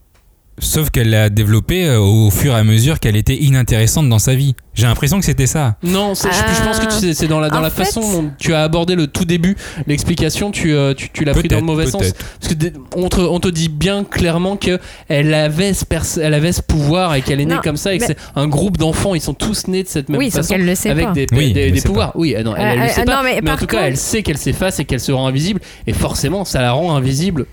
Sauf 0.60 0.90
qu'elle 0.90 1.10
l'a 1.10 1.28
développé 1.30 1.86
euh, 1.86 1.98
au 1.98 2.30
fur 2.30 2.52
et 2.52 2.56
à 2.58 2.64
mesure 2.64 3.00
qu'elle 3.00 3.16
était 3.16 3.36
inintéressante 3.36 4.08
dans 4.08 4.18
sa 4.18 4.34
vie. 4.34 4.54
J'ai 4.74 4.86
l'impression 4.86 5.18
que 5.18 5.24
c'était 5.24 5.46
ça. 5.46 5.76
Non, 5.82 6.14
c'est- 6.14 6.28
je, 6.30 6.54
je 6.54 6.62
pense 6.62 6.78
que 6.78 6.84
tu 6.86 6.92
sais, 7.06 7.14
c'est 7.14 7.26
dans 7.26 7.40
la, 7.40 7.48
dans 7.48 7.58
En 7.58 7.60
la 7.60 7.70
fait- 7.70 7.84
façon 7.84 8.00
dont 8.00 8.30
tu 8.38 8.54
as 8.54 8.62
abordé 8.62 8.94
le 8.94 9.06
tout 9.06 9.24
début, 9.24 9.56
l'explication, 9.86 10.50
tu, 10.50 10.72
euh, 10.72 10.94
tu, 10.94 11.10
tu 11.10 11.24
l'as 11.24 11.32
pris 11.34 11.48
dans 11.48 11.56
le 11.56 11.62
mauvais 11.62 11.86
sens. 11.86 12.12
Parce 12.40 12.54
que 12.54 12.66
on 12.94 13.08
te, 13.08 13.20
on 13.20 13.40
te 13.40 13.48
dit 13.48 13.68
bien 13.68 14.04
clairement 14.04 14.56
que 14.56 14.78
elle 15.08 15.34
avait 15.34 15.72
ce, 15.74 15.84
elle 16.20 16.34
avait 16.34 16.52
ce 16.52 16.62
pouvoir 16.62 17.14
et 17.14 17.22
qu'elle 17.22 17.40
est 17.40 17.46
née 17.46 17.54
Non, 17.56 17.60
comme 17.62 17.76
ça 17.76 17.94
et 17.94 17.98
que 17.98 18.06
c'est 18.06 18.16
un 18.36 18.46
groupe 18.46 18.76
d'enfants, 18.76 19.14
ils 19.14 19.20
sont 19.20 19.34
tous 19.34 19.66
nés 19.66 19.82
de 19.82 19.88
cette 19.88 20.08
même 20.08 20.18
oui, 20.18 20.30
sauf 20.30 20.42
façon. 20.42 20.54
qu'elle 20.54 20.66
le 20.66 20.74
sait 20.74 20.90
Avec 20.90 21.06
pas. 21.06 21.12
des, 21.12 21.26
Oui, 21.32 21.52
des- 21.52 21.80
pouvoirs. 21.82 22.12
Oui, 22.14 22.34
elle, 22.36 22.44
non, 22.44 22.54
elle, 22.56 22.66
elle 22.66 22.80
Euh, 22.80 22.84
le 22.84 22.88
sait 22.90 23.00
euh, 23.00 23.04
pas. 23.04 23.16
non, 23.16 23.22
mais 23.24 23.40
mais 23.42 23.50
en 23.50 23.56
tout 23.56 23.66
cas, 23.66 23.82
elle 23.86 23.96
sait 23.96 24.22
qu'elle 24.22 24.38
s'efface 24.38 24.78
et 24.78 24.84
qu'elle 24.84 25.00
se 25.00 25.10
rend 25.12 25.26
invisible. 25.26 25.60
Et 25.86 25.92
forcément, 25.92 26.44
ça 26.44 26.60
la 26.62 26.72
rend 26.72 26.94
invisible 26.94 27.46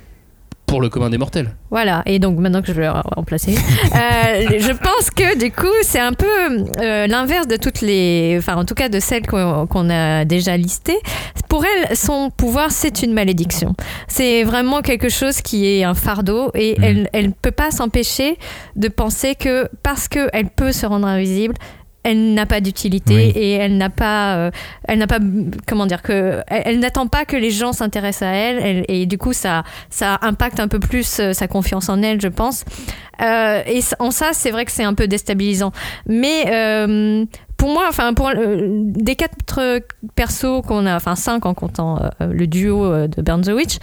pour 0.68 0.82
le 0.82 0.90
commun 0.90 1.10
des 1.10 1.18
mortels. 1.18 1.56
Voilà, 1.72 2.04
et 2.06 2.20
donc 2.20 2.38
maintenant 2.40 2.62
que 2.62 2.68
je 2.68 2.74
vais 2.74 2.90
remplacer, 2.90 3.52
euh, 3.56 3.58
je 4.60 4.74
pense 4.74 5.10
que 5.10 5.38
du 5.40 5.50
coup 5.52 5.66
c'est 5.82 6.00
un 6.00 6.14
peu 6.14 6.26
euh, 6.82 7.08
l'inverse 7.08 7.48
de 7.48 7.56
toutes 7.56 7.82
les, 7.82 8.36
enfin 8.38 8.56
en 8.58 8.66
tout 8.66 8.76
cas 8.76 8.90
de 8.90 9.00
celles 9.00 9.26
qu'on 9.26 9.90
a 9.90 10.26
déjà 10.26 10.56
listées. 10.58 10.98
Pour 11.50 11.64
elle, 11.66 11.96
son 11.96 12.30
pouvoir 12.30 12.72
c'est 12.72 13.02
une 13.02 13.14
malédiction. 13.14 13.76
C'est 14.10 14.44
vraiment 14.44 14.82
quelque 14.82 15.08
chose 15.10 15.42
qui 15.42 15.66
est 15.66 15.84
un 15.86 15.94
fardeau 15.94 16.52
et 16.54 16.76
Mhm. 16.78 16.84
elle 16.84 17.10
elle 17.14 17.32
peut 17.32 17.52
pas 17.52 17.72
s'empêcher 17.72 18.38
de 18.76 18.90
penser 18.90 19.36
que 19.36 19.70
parce 19.84 20.08
que 20.10 20.28
elle 20.34 20.50
peut 20.50 20.74
se 20.74 20.86
rendre 20.86 21.08
invisible. 21.08 21.56
Elle 22.10 22.34
n'a 22.34 22.46
pas 22.46 22.62
d'utilité 22.62 23.14
Oui. 23.16 23.32
et 23.36 23.52
elle 23.52 23.76
n'a 23.78 23.90
pas, 23.90 24.38
euh, 24.38 24.52
elle 24.88 24.98
n'a 25.00 25.08
pas, 25.08 25.20
comment 25.68 25.86
dire 25.86 26.02
que, 26.02 26.42
elle, 26.48 26.62
elle 26.66 26.80
n'attend 26.80 27.08
pas 27.08 27.26
que 27.26 27.36
les 27.36 27.52
gens 27.52 27.74
s'intéressent 27.74 28.28
à 28.30 28.32
elle, 28.32 28.58
elle- 28.66 28.86
et 28.88 29.06
du 29.06 29.18
coup 29.18 29.34
ça, 29.34 29.64
ça 29.90 30.18
impacte 30.22 30.60
un 30.62 30.68
peu 30.70 30.80
plus 30.80 31.20
euh, 31.20 31.34
sa 31.34 31.48
confiance 31.48 31.90
en 31.90 32.02
elle, 32.02 32.22
je 32.22 32.30
pense. 32.30 32.64
Euh, 33.22 33.62
et 33.68 33.82
en 34.00 34.12
ça, 34.12 34.30
c'est 34.32 34.52
vrai 34.52 34.64
que 34.64 34.72
c'est 34.72 34.84
un 34.86 34.94
peu 34.94 35.08
déstabilisant. 35.08 35.72
Mais 36.08 36.46
pour 37.58 37.70
moi, 37.70 37.86
enfin 37.90 38.14
pour 38.14 38.30
des 38.36 39.16
quatre 39.16 39.82
persos 40.16 40.62
qu'on 40.68 40.86
a, 40.86 40.96
enfin 40.96 41.16
cinq 41.16 41.46
en 41.48 41.54
comptant 41.56 42.00
le 42.20 42.46
duo 42.46 43.08
de 43.08 43.22
Burn 43.24 43.42
the 43.42 43.50
Witch, 43.50 43.78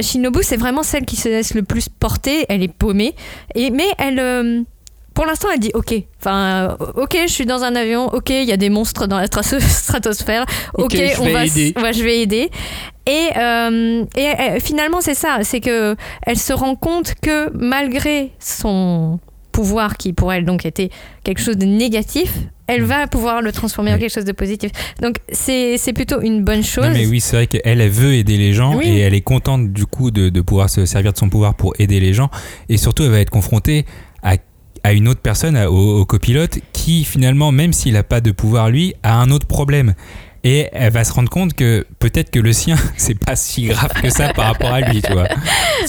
Shinobu 0.00 0.40
c'est 0.42 0.56
vraiment 0.56 0.84
celle 0.84 1.04
qui 1.04 1.16
se 1.16 1.28
laisse 1.28 1.52
le 1.54 1.62
plus 1.62 1.88
porter. 1.88 2.46
Elle 2.48 2.62
est 2.62 2.72
paumée, 2.72 3.14
et 3.56 3.70
mais 3.70 3.88
elle 3.98 4.64
pour 5.14 5.26
l'instant, 5.26 5.48
elle 5.52 5.60
dit 5.60 5.70
OK. 5.74 5.94
Enfin, 6.20 6.76
euh, 6.80 6.86
OK, 7.02 7.16
je 7.26 7.32
suis 7.32 7.46
dans 7.46 7.62
un 7.62 7.74
avion. 7.74 8.06
OK, 8.14 8.30
il 8.30 8.44
y 8.44 8.52
a 8.52 8.56
des 8.56 8.70
monstres 8.70 9.06
dans 9.06 9.18
la 9.18 9.26
strato- 9.26 9.60
stratosphère. 9.60 10.44
OK, 10.74 10.96
on 11.20 11.24
vais 11.24 11.32
va, 11.32 11.44
s- 11.44 11.56
aider. 11.56 11.74
ouais, 11.80 11.92
je 11.92 12.02
vais 12.04 12.20
aider. 12.20 12.50
Et, 13.06 13.28
euh, 13.36 14.04
et 14.16 14.26
euh, 14.28 14.60
finalement, 14.60 15.00
c'est 15.00 15.14
ça. 15.14 15.38
C'est 15.42 15.60
que 15.60 15.96
elle 16.22 16.38
se 16.38 16.52
rend 16.52 16.74
compte 16.76 17.14
que 17.20 17.50
malgré 17.56 18.30
son 18.38 19.18
pouvoir 19.52 19.96
qui 19.96 20.12
pour 20.12 20.32
elle 20.32 20.44
donc 20.44 20.64
était 20.64 20.90
quelque 21.24 21.40
chose 21.40 21.56
de 21.56 21.66
négatif, 21.66 22.32
elle 22.68 22.82
va 22.84 23.08
pouvoir 23.08 23.42
le 23.42 23.50
transformer 23.50 23.92
en 23.92 23.98
quelque 23.98 24.12
chose 24.14 24.24
de 24.24 24.30
positif. 24.32 24.70
Donc 25.02 25.16
c'est 25.32 25.76
c'est 25.76 25.92
plutôt 25.92 26.20
une 26.20 26.44
bonne 26.44 26.62
chose. 26.62 26.84
Non, 26.84 26.92
mais 26.92 27.06
oui, 27.06 27.18
c'est 27.20 27.34
vrai 27.34 27.46
qu'elle, 27.48 27.62
elle 27.64 27.88
veut 27.88 28.14
aider 28.14 28.36
les 28.36 28.52
gens 28.52 28.76
Oui. 28.76 28.86
et 28.86 29.00
elle 29.00 29.14
est 29.14 29.22
contente 29.22 29.72
du 29.72 29.86
coup 29.86 30.12
de, 30.12 30.28
de 30.28 30.40
pouvoir 30.40 30.70
se 30.70 30.86
servir 30.86 31.12
de 31.12 31.18
son 31.18 31.28
pouvoir 31.28 31.54
pour 31.56 31.74
aider 31.80 31.98
les 31.98 32.12
gens. 32.14 32.30
Et 32.68 32.76
surtout, 32.76 33.02
elle 33.02 33.10
va 33.10 33.18
être 33.20 33.30
confrontée 33.30 33.86
à, 34.22 34.36
à 34.82 34.92
une 34.92 35.08
autre 35.08 35.20
personne, 35.20 35.56
à- 35.56 35.70
au, 35.70 36.00
au 36.00 36.04
copilote, 36.04 36.58
qui 36.72 37.04
finalement, 37.04 37.52
même 37.52 37.72
s'il 37.72 37.92
n'a 37.94 38.02
pas 38.02 38.20
de 38.20 38.30
pouvoir 38.30 38.70
lui, 38.70 38.94
a 39.02 39.16
un 39.20 39.30
autre 39.30 39.46
problème. 39.46 39.94
Et 40.42 40.68
elle 40.72 40.90
va 40.90 41.04
se 41.04 41.12
rendre 41.12 41.28
compte 41.28 41.52
que 41.52 41.84
peut-être 41.98 42.30
que 42.30 42.38
le 42.38 42.54
sien, 42.54 42.76
c'est 42.96 43.18
pas 43.18 43.36
si 43.36 43.64
grave 43.66 43.92
que 44.00 44.08
ça 44.08 44.32
par 44.32 44.46
rapport 44.46 44.72
à 44.72 44.80
lui, 44.80 45.02
tu 45.02 45.12
vois. 45.12 45.28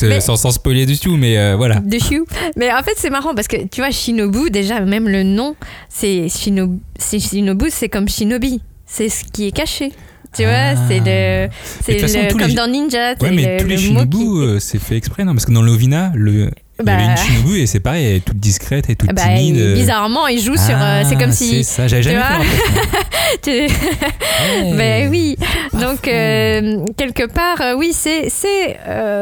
Mais- 0.01 0.19
Sans, 0.19 0.35
sans 0.35 0.51
spoiler 0.51 0.85
du 0.85 0.97
tout, 0.99 1.15
mais 1.15 1.37
euh, 1.37 1.55
voilà. 1.55 1.79
de 1.79 1.95
Hugh. 1.95 2.25
Mais 2.57 2.69
en 2.73 2.83
fait, 2.83 2.95
c'est 2.97 3.09
marrant 3.09 3.33
parce 3.33 3.47
que 3.47 3.65
tu 3.67 3.79
vois, 3.79 3.91
Shinobu, 3.91 4.49
déjà, 4.49 4.81
même 4.81 5.07
le 5.07 5.23
nom, 5.23 5.55
c'est 5.87 6.27
Shinobu, 6.27 6.79
c'est 6.99 7.19
Shinobu, 7.19 7.67
c'est 7.69 7.87
comme 7.89 8.09
Shinobi. 8.09 8.61
C'est 8.85 9.07
ce 9.07 9.23
qui 9.23 9.47
est 9.47 9.51
caché. 9.51 9.93
Tu 10.35 10.43
vois, 10.43 10.51
Ah. 10.53 10.75
c'est 10.87 10.99
le. 10.99 11.49
C'est 11.81 11.93
les 11.93 12.27
comme 12.33 12.53
dans 12.53 12.67
Ninja. 12.67 13.13
Ouais, 13.21 13.31
mais 13.31 13.55
le- 13.57 13.61
tous 13.63 13.67
les 13.67 13.75
le 13.75 13.81
Shinobu, 13.81 14.17
qui- 14.17 14.23
euh, 14.25 14.59
c'est 14.59 14.79
fait 14.79 14.97
exprès, 14.97 15.23
non 15.23 15.33
Parce 15.33 15.45
que 15.45 15.51
dans 15.53 15.61
l'Ovina, 15.61 16.11
le. 16.15 16.51
Il 16.81 16.83
y 16.83 16.85
Bah. 16.85 16.93
avait 17.03 17.11
une 17.11 17.17
Shinobu 17.17 17.59
et 17.59 17.67
c'est 17.67 17.79
pareil, 17.79 18.05
elle 18.05 18.15
est 18.17 18.25
toute 18.25 18.37
discrète 18.37 18.89
et 18.89 18.95
toute 18.95 19.13
Bah, 19.13 19.21
timide. 19.23 19.55
il- 19.57 19.73
bizarrement, 19.75 20.27
il 20.27 20.39
joue 20.41 20.55
sur. 20.57 20.75
euh, 20.81 21.03
c'est 21.07 21.15
Ah, 21.15 21.19
comme 21.19 21.31
si. 21.31 21.63
C'est 21.63 21.63
ça, 21.63 21.87
j'avais 21.87 22.03
jamais 22.03 22.21
fait 22.21 22.33
l'impression. 22.33 23.75
Ben 24.77 25.09
oui. 25.09 25.35
Donc 25.73 26.07
euh, 26.07 26.85
quelque 26.97 27.25
part, 27.27 27.61
euh, 27.61 27.75
oui, 27.75 27.91
c'est 27.93 28.29
c'est 28.29 28.77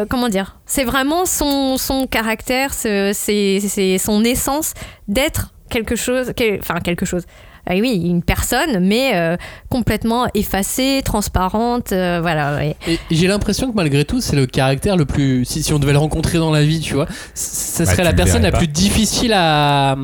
comment 0.09 0.29
dire, 0.29 0.57
c'est 0.65 0.83
vraiment 0.83 1.25
son 1.25 1.77
son 1.77 2.07
caractère, 2.07 2.73
ce- 2.73 3.11
c'est 3.13 3.59
c'est 3.67 3.97
son 3.97 4.23
essence 4.23 4.73
d'être 5.07 5.53
quelque 5.69 5.95
chose, 5.95 6.31
quel- 6.35 6.59
enfin 6.59 6.79
quelque 6.79 7.05
chose. 7.05 7.23
Ah 7.71 7.75
oui, 7.79 8.01
une 8.03 8.23
personne, 8.23 8.79
mais 8.79 9.11
euh, 9.15 9.37
complètement 9.69 10.25
effacée, 10.33 11.01
transparente, 11.05 11.91
euh, 11.91 12.17
voilà. 12.19 12.55
ouais. 12.55 12.75
J'ai 13.11 13.27
l'impression 13.27 13.69
que 13.69 13.75
malgré 13.75 14.05
tout, 14.05 14.21
c'est 14.21 14.35
le 14.35 14.47
caractère 14.47 14.97
le 14.97 15.05
plus. 15.05 15.45
Si, 15.45 15.61
si 15.61 15.71
on 15.71 15.77
devait 15.77 15.91
le 15.93 15.99
rencontrer 15.99 16.39
dans 16.39 16.51
la 16.51 16.63
vie, 16.63 16.79
tu 16.79 16.95
vois, 16.95 17.05
ce 17.35 17.83
Bah, 17.83 17.91
serait 17.91 18.03
la 18.03 18.13
personne 18.13 18.41
la 18.41 18.51
pas. 18.51 18.57
plus 18.57 18.67
difficile 18.67 19.33
à, 19.33 19.91
À 19.91 19.93
à 19.93 19.97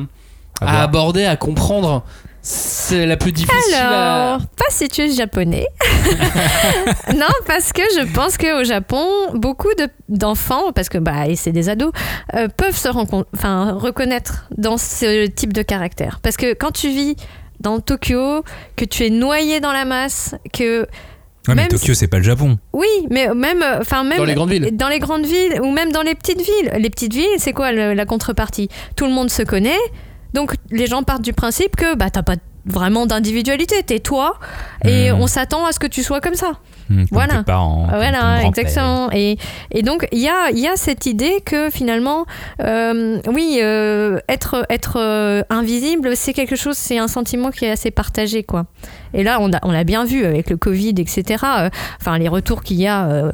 voir. 0.60 0.80
aborder, 0.82 1.24
à 1.24 1.34
comprendre. 1.36 2.04
C'est 2.48 3.06
la 3.06 3.16
plus 3.16 3.32
difficile 3.32 3.74
à. 3.74 4.28
Alors, 4.34 4.40
pas 4.56 4.66
si 4.70 4.86
tu 4.86 5.00
es 5.02 5.10
japonais. 5.12 5.66
non, 7.16 7.26
parce 7.46 7.72
que 7.72 7.82
je 7.96 8.12
pense 8.12 8.36
qu'au 8.38 8.62
Japon, 8.64 9.04
beaucoup 9.34 9.72
de- 9.78 9.88
d'enfants, 10.08 10.72
parce 10.72 10.88
que 10.88 10.98
bah, 10.98 11.24
c'est 11.34 11.50
des 11.52 11.68
ados, 11.68 11.90
euh, 12.34 12.46
peuvent 12.56 12.76
se 12.76 12.88
enfin, 13.34 13.72
reconnaître 13.72 14.46
dans 14.56 14.76
ce 14.76 15.26
type 15.26 15.52
de 15.52 15.62
caractère. 15.62 16.20
Parce 16.22 16.36
que 16.36 16.54
quand 16.54 16.70
tu 16.70 16.88
vis 16.90 17.16
dans 17.60 17.80
Tokyo, 17.80 18.42
que 18.76 18.84
tu 18.84 19.04
es 19.04 19.10
noyé 19.10 19.60
dans 19.60 19.72
la 19.72 19.84
masse, 19.84 20.34
que 20.52 20.80
Ouais, 21.48 21.54
mais 21.54 21.62
même 21.62 21.68
Tokyo, 21.68 21.94
c'est 21.94 22.08
pas 22.08 22.16
le 22.18 22.24
Japon. 22.24 22.58
oui, 22.72 22.86
mais 23.08 23.32
même, 23.34 23.62
euh, 23.62 23.78
enfin 23.80 24.02
même 24.02 24.18
Dans 24.18 24.24
les 24.24 24.34
grandes 24.34 24.50
villes. 24.50 24.76
dans 24.76 24.88
les 24.88 24.98
grandes 24.98 25.26
villes 25.26 25.60
ou 25.62 25.70
même 25.70 25.92
dans 25.92 26.02
les 26.02 26.14
petites 26.16 26.40
villes. 26.40 26.72
Les 26.78 26.90
petites 26.90 27.14
villes, 27.14 27.38
c'est 27.38 27.52
quoi 27.52 27.70
le- 27.72 27.94
la 27.94 28.04
contrepartie? 28.04 28.68
Tout 28.96 29.04
le 29.06 29.12
monde 29.12 29.30
se 29.30 29.42
connaît, 29.44 29.78
donc 30.34 30.54
les 30.72 30.86
gens 30.88 31.04
partent 31.04 31.22
du 31.22 31.32
principe 31.32 31.76
que 31.76 31.94
bah 31.94 32.10
t'as 32.10 32.24
pas 32.24 32.34
vraiment 32.66 33.06
d'individualité, 33.06 33.82
t'es 33.84 34.00
toi, 34.00 34.38
et 34.84 35.10
Hmm. 35.12 35.20
on 35.20 35.26
s'attend 35.26 35.64
à 35.66 35.72
ce 35.72 35.78
que 35.78 35.86
tu 35.86 36.02
sois 36.02 36.20
comme 36.20 36.34
ça. 36.34 36.52
Hmm, 36.88 37.04
Voilà. 37.10 37.38
tes 37.38 37.44
parents. 37.44 37.86
Voilà, 37.88 38.42
exactement. 38.44 39.10
Et, 39.12 39.38
et 39.72 39.82
donc, 39.82 40.06
il 40.12 40.18
y 40.20 40.28
a, 40.28 40.50
y 40.52 40.66
a 40.68 40.76
cette 40.76 41.06
idée 41.06 41.40
que 41.44 41.68
finalement, 41.70 42.26
euh, 42.62 43.20
oui, 43.32 43.58
euh, 43.60 44.18
être, 44.28 44.64
être 44.70 44.96
euh, 45.00 45.42
invisible, 45.50 46.16
c'est 46.16 46.32
quelque 46.32 46.54
chose, 46.56 46.76
c'est 46.76 46.98
un 46.98 47.08
sentiment 47.08 47.50
qui 47.50 47.64
est 47.64 47.70
assez 47.70 47.90
partagé, 47.90 48.42
quoi. 48.44 48.66
Et 49.16 49.22
là, 49.24 49.38
on, 49.40 49.52
a, 49.52 49.58
on 49.62 49.72
l'a 49.72 49.82
bien 49.84 50.04
vu 50.04 50.24
avec 50.24 50.50
le 50.50 50.56
Covid, 50.56 50.94
etc. 50.98 51.24
euh, 51.58 51.70
Enfin, 52.00 52.18
les 52.18 52.28
retours 52.28 52.62
qu'il 52.62 52.76
y 52.76 52.86
a 52.86 53.06
euh, 53.08 53.30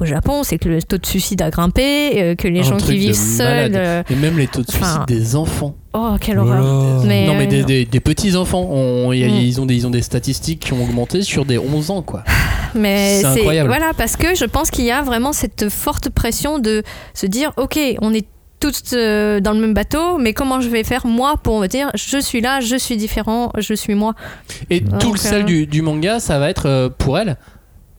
au 0.00 0.04
Japon, 0.06 0.42
c'est 0.44 0.58
que 0.58 0.68
le 0.68 0.82
taux 0.82 0.96
de 0.98 1.04
suicide 1.06 1.42
a 1.42 1.50
grimpé, 1.50 2.22
euh, 2.22 2.34
que 2.34 2.48
les 2.48 2.60
Un 2.60 2.62
gens 2.62 2.76
qui 2.78 2.96
vivent 2.96 3.14
seuls. 3.14 3.72
euh, 3.74 4.02
Et 4.10 4.14
même 4.16 4.38
les 4.38 4.46
taux 4.46 4.62
de 4.62 4.70
suicide 4.70 4.84
Enfin, 4.84 5.04
des 5.06 5.36
enfants. 5.36 5.74
oh, 5.92 6.14
quelle 6.20 6.38
Oh 6.38 6.42
horreur. 6.42 7.04
Mais, 7.04 7.26
non, 7.26 7.34
mais 7.34 7.44
euh, 7.46 7.48
des, 7.48 7.64
des- 7.64 7.84
des 7.84 8.00
petits 8.00 8.36
enfants. 8.36 8.66
On- 8.70 9.12
il 9.12 9.18
y 9.20 9.24
a- 9.24 9.28
Mm. 9.28 9.40
ils, 9.42 9.60
ont 9.60 9.66
des, 9.66 9.74
ils 9.74 9.86
ont 9.86 9.90
des 9.90 10.02
statistiques 10.02 10.60
qui 10.60 10.72
ont 10.72 10.82
augmenté 10.82 11.22
sur 11.22 11.44
des 11.44 11.58
11 11.58 11.90
ans, 11.90 12.02
quoi. 12.02 12.22
Mais 12.74 13.18
C'est 13.20 13.26
incroyable. 13.26 13.68
Voilà, 13.68 13.92
parce 13.96 14.16
que 14.16 14.34
je 14.34 14.44
pense 14.44 14.70
qu'il 14.70 14.84
y 14.84 14.90
a 14.90 15.02
vraiment 15.02 15.32
cette 15.32 15.68
forte 15.68 16.08
pression 16.10 16.58
de 16.58 16.82
se 17.14 17.26
dire 17.26 17.52
ok, 17.56 17.78
on 18.02 18.12
est 18.12 18.26
toutes 18.60 18.92
euh, 18.94 19.40
dans 19.40 19.52
le 19.52 19.60
même 19.60 19.74
bateau, 19.74 20.18
mais 20.18 20.32
comment 20.32 20.60
je 20.60 20.68
vais 20.68 20.84
faire 20.84 21.06
moi 21.06 21.36
pour 21.42 21.60
me 21.60 21.66
dire 21.66 21.90
je 21.94 22.18
suis 22.18 22.40
là, 22.40 22.60
je 22.60 22.76
suis 22.76 22.96
différent, 22.96 23.52
je 23.58 23.74
suis 23.74 23.94
moi. 23.94 24.14
Et 24.70 24.80
Donc, 24.80 25.00
tout 25.00 25.12
le 25.12 25.18
sel 25.18 25.42
euh, 25.42 25.44
du, 25.44 25.66
du 25.66 25.82
manga, 25.82 26.20
ça 26.20 26.38
va 26.38 26.50
être 26.50 26.66
euh, 26.66 26.88
pour 26.88 27.18
elle 27.18 27.36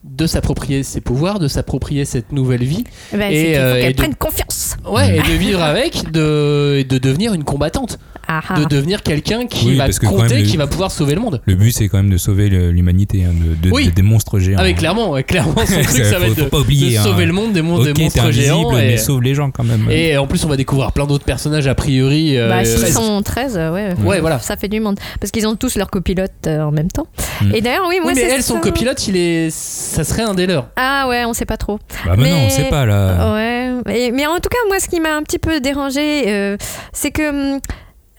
de 0.06 0.26
s'approprier 0.26 0.82
ses 0.82 1.00
pouvoirs, 1.00 1.38
de 1.38 1.48
s'approprier 1.48 2.04
cette 2.04 2.32
nouvelle 2.32 2.64
vie, 2.64 2.84
Eh 3.12 3.16
ben, 3.16 3.30
Et, 3.32 3.56
euh, 3.58 3.76
et 3.76 3.80
qu'elle 3.82 3.92
de- 3.92 3.96
prenne 3.98 4.14
confiance. 4.14 4.76
ouais, 4.90 5.16
et 5.18 5.20
de 5.20 5.36
vivre 5.38 5.62
avec, 5.62 6.10
de, 6.10 6.76
et 6.78 6.84
de 6.84 6.98
devenir 6.98 7.34
une 7.34 7.44
combattante, 7.44 7.98
Ah, 8.28 8.40
ah. 8.48 8.58
de 8.60 8.64
devenir 8.64 9.02
quelqu'un 9.02 9.46
qui 9.46 9.66
Oui, 9.66 9.76
va 9.76 9.88
que 9.88 10.06
compter, 10.06 10.38
le- 10.42 10.44
qui 10.48 10.56
va 10.56 10.66
pouvoir 10.66 10.90
sauver 10.90 11.14
le 11.14 11.20
monde. 11.20 11.40
Le 11.44 11.54
but, 11.54 11.70
c'est 11.72 11.88
quand 11.88 11.98
même 11.98 12.10
de 12.10 12.16
sauver 12.16 12.48
l'humanité, 12.48 13.24
hein, 13.24 13.32
de, 13.34 13.68
de- 13.68 13.74
Oui. 13.74 13.86
de- 13.86 13.90
des 13.90 14.02
monstres 14.02 14.38
géants. 14.38 14.58
Ah 14.60 14.64
mais 14.64 14.74
clairement, 14.74 15.14
clairement 15.22 15.54
son 15.54 15.64
truc, 15.82 16.02
Ça, 16.04 16.04
ça 16.12 16.18
va 16.18 16.24
faut- 16.26 16.32
être 16.32 16.38
faut 16.38 16.44
de, 16.44 16.48
pas 16.48 16.58
oublier, 16.60 16.92
de 16.94 16.98
hein. 16.98 17.04
sauver 17.04 17.26
le 17.26 17.32
monde 17.32 17.52
des, 17.52 17.62
mon- 17.62 17.76
Ok, 17.76 17.92
des 17.92 18.02
monstres 18.02 18.24
invisible, 18.24 18.44
géants. 18.46 18.72
mais 18.72 18.94
Et, 18.94 18.98
sauve 18.98 19.22
les 19.22 19.34
gens 19.34 19.50
quand 19.50 19.64
même. 19.64 19.86
et 19.90 20.16
en 20.16 20.26
plus, 20.26 20.44
on 20.44 20.48
va 20.48 20.56
découvrir 20.56 20.92
plein 20.92 21.06
d'autres 21.06 21.24
personnages 21.24 21.66
a 21.66 21.74
priori. 21.74 22.36
euh, 22.36 22.48
Bah, 22.48 22.64
s'ils 22.64 22.80
13. 22.80 22.94
sont 22.94 23.22
13, 23.22 23.56
euh, 23.56 23.72
ouais, 23.72 23.94
Ouais, 24.04 24.20
voilà. 24.20 24.38
ça 24.40 24.56
fait 24.56 24.68
du 24.68 24.80
monde. 24.80 24.98
Parce 25.20 25.30
qu'ils 25.30 25.46
ont 25.46 25.56
tous 25.56 25.76
leur 25.76 25.90
copilote 25.90 26.30
euh, 26.46 26.62
en 26.62 26.72
même 26.72 26.90
temps. 26.90 27.06
Mm. 27.42 27.54
Et 27.54 27.60
d'ailleurs, 27.60 27.86
oui, 27.88 27.96
moi, 28.02 28.12
Oui, 28.12 28.20
mais 28.22 28.30
elle, 28.34 28.42
son 28.42 28.58
copilote, 28.60 29.06
il 29.08 29.16
est, 29.16 29.50
ça 29.96 30.04
serait 30.04 30.22
un 30.22 30.34
des 30.34 30.46
leurs. 30.46 30.68
Ah 30.76 31.06
ouais, 31.08 31.24
on 31.24 31.32
sait 31.32 31.44
pas 31.46 31.56
trop. 31.56 31.78
Bah, 32.04 32.14
mais 32.16 32.30
non, 32.30 32.36
on 32.46 32.50
sait 32.50 32.64
pas 32.68 32.84
là. 32.86 33.32
Ouais, 33.34 33.70
et- 33.94 34.12
mais 34.12 34.26
en 34.26 34.36
tout 34.36 34.48
cas, 34.48 34.58
moi, 34.68 34.78
ce 34.78 34.88
qui 34.88 35.00
m'a 35.00 35.14
un 35.16 35.22
petit 35.22 35.38
peu 35.38 35.60
dérangé, 35.60 36.24
euh, 36.28 36.56
c'est 36.92 37.10
que 37.10 37.54
hum, 37.54 37.60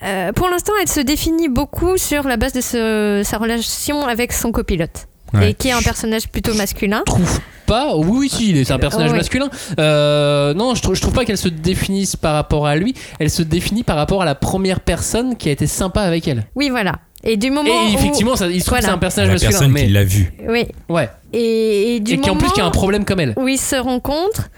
euh, 0.04 0.32
pour 0.34 0.50
l'instant, 0.50 0.74
elle 0.82 0.90
se 0.90 1.00
définit 1.00 1.50
beaucoup 1.50 1.98
sur 1.98 2.24
la 2.28 2.38
base 2.38 2.54
de 2.54 2.62
ce- 2.62 3.22
sa 3.24 3.38
relation 3.38 4.06
avec 4.06 4.34
son 4.34 4.52
copilote. 4.52 5.08
Ouais. 5.34 5.52
Et 5.52 5.54
qui 5.54 5.68
est 5.68 5.74
un 5.74 5.82
personnage 5.82 6.30
plutôt 6.30 6.54
masculin. 6.54 7.04
trouve 7.06 7.40
pas. 7.66 7.96
Oui, 7.98 8.06
oui, 8.20 8.30
si, 8.30 8.50
il 8.52 8.58
est- 8.58 8.64
c'est 8.64 8.72
un 8.74 8.80
personnage 8.80 9.10
Oh, 9.10 9.12
ouais. 9.12 9.18
masculin. 9.18 9.50
Euh, 9.78 10.54
non, 10.54 10.74
je 10.74 10.82
trouve, 10.82 10.96
je 10.96 11.02
trouve 11.02 11.14
pas 11.14 11.26
qu'elle 11.26 11.38
se 11.38 11.50
définisse 11.50 12.16
par 12.16 12.34
rapport 12.34 12.66
à 12.66 12.76
lui. 12.78 12.94
Elle 13.20 13.30
se 13.30 13.42
définit 13.42 13.84
par 13.84 13.98
rapport 13.98 14.22
à 14.22 14.26
la 14.26 14.36
première 14.36 14.80
personne 14.80 15.36
qui 15.36 15.50
a 15.50 15.52
été 15.52 15.68
sympa 15.68 16.02
avec 16.02 16.28
elle. 16.30 16.46
Oui, 16.56 16.70
voilà. 16.70 16.94
Et 17.26 17.36
du 17.36 17.52
moment 17.52 17.68
Et 17.68 17.92
où- 17.94 17.98
effectivement, 17.98 18.38
ça, 18.38 18.48
il 18.48 18.62
se 18.62 18.66
trouve 18.68 18.78
que 18.78 18.84
Voilà. 18.84 18.88
c'est 18.88 18.94
un 18.94 18.98
personnage 19.00 19.28
La 19.28 19.34
masculin. 19.34 19.52
personne 19.52 19.72
mais, 19.72 19.86
qui 19.88 19.92
l'a 19.92 20.04
vu. 20.06 20.32
Oui. 20.48 20.66
ouais. 20.88 21.10
Et, 21.34 21.96
et 21.96 22.00
du 22.00 22.14
Et 22.14 22.20
qui 22.20 22.30
en 22.30 22.36
plus 22.36 22.52
qui 22.52 22.62
a 22.62 22.66
un 22.66 22.72
problème 22.72 23.06
comme 23.06 23.20
elle. 23.20 23.34
où 23.38 23.48
ils 23.48 23.58
se 23.58 23.76
rencontrent, 23.76 24.50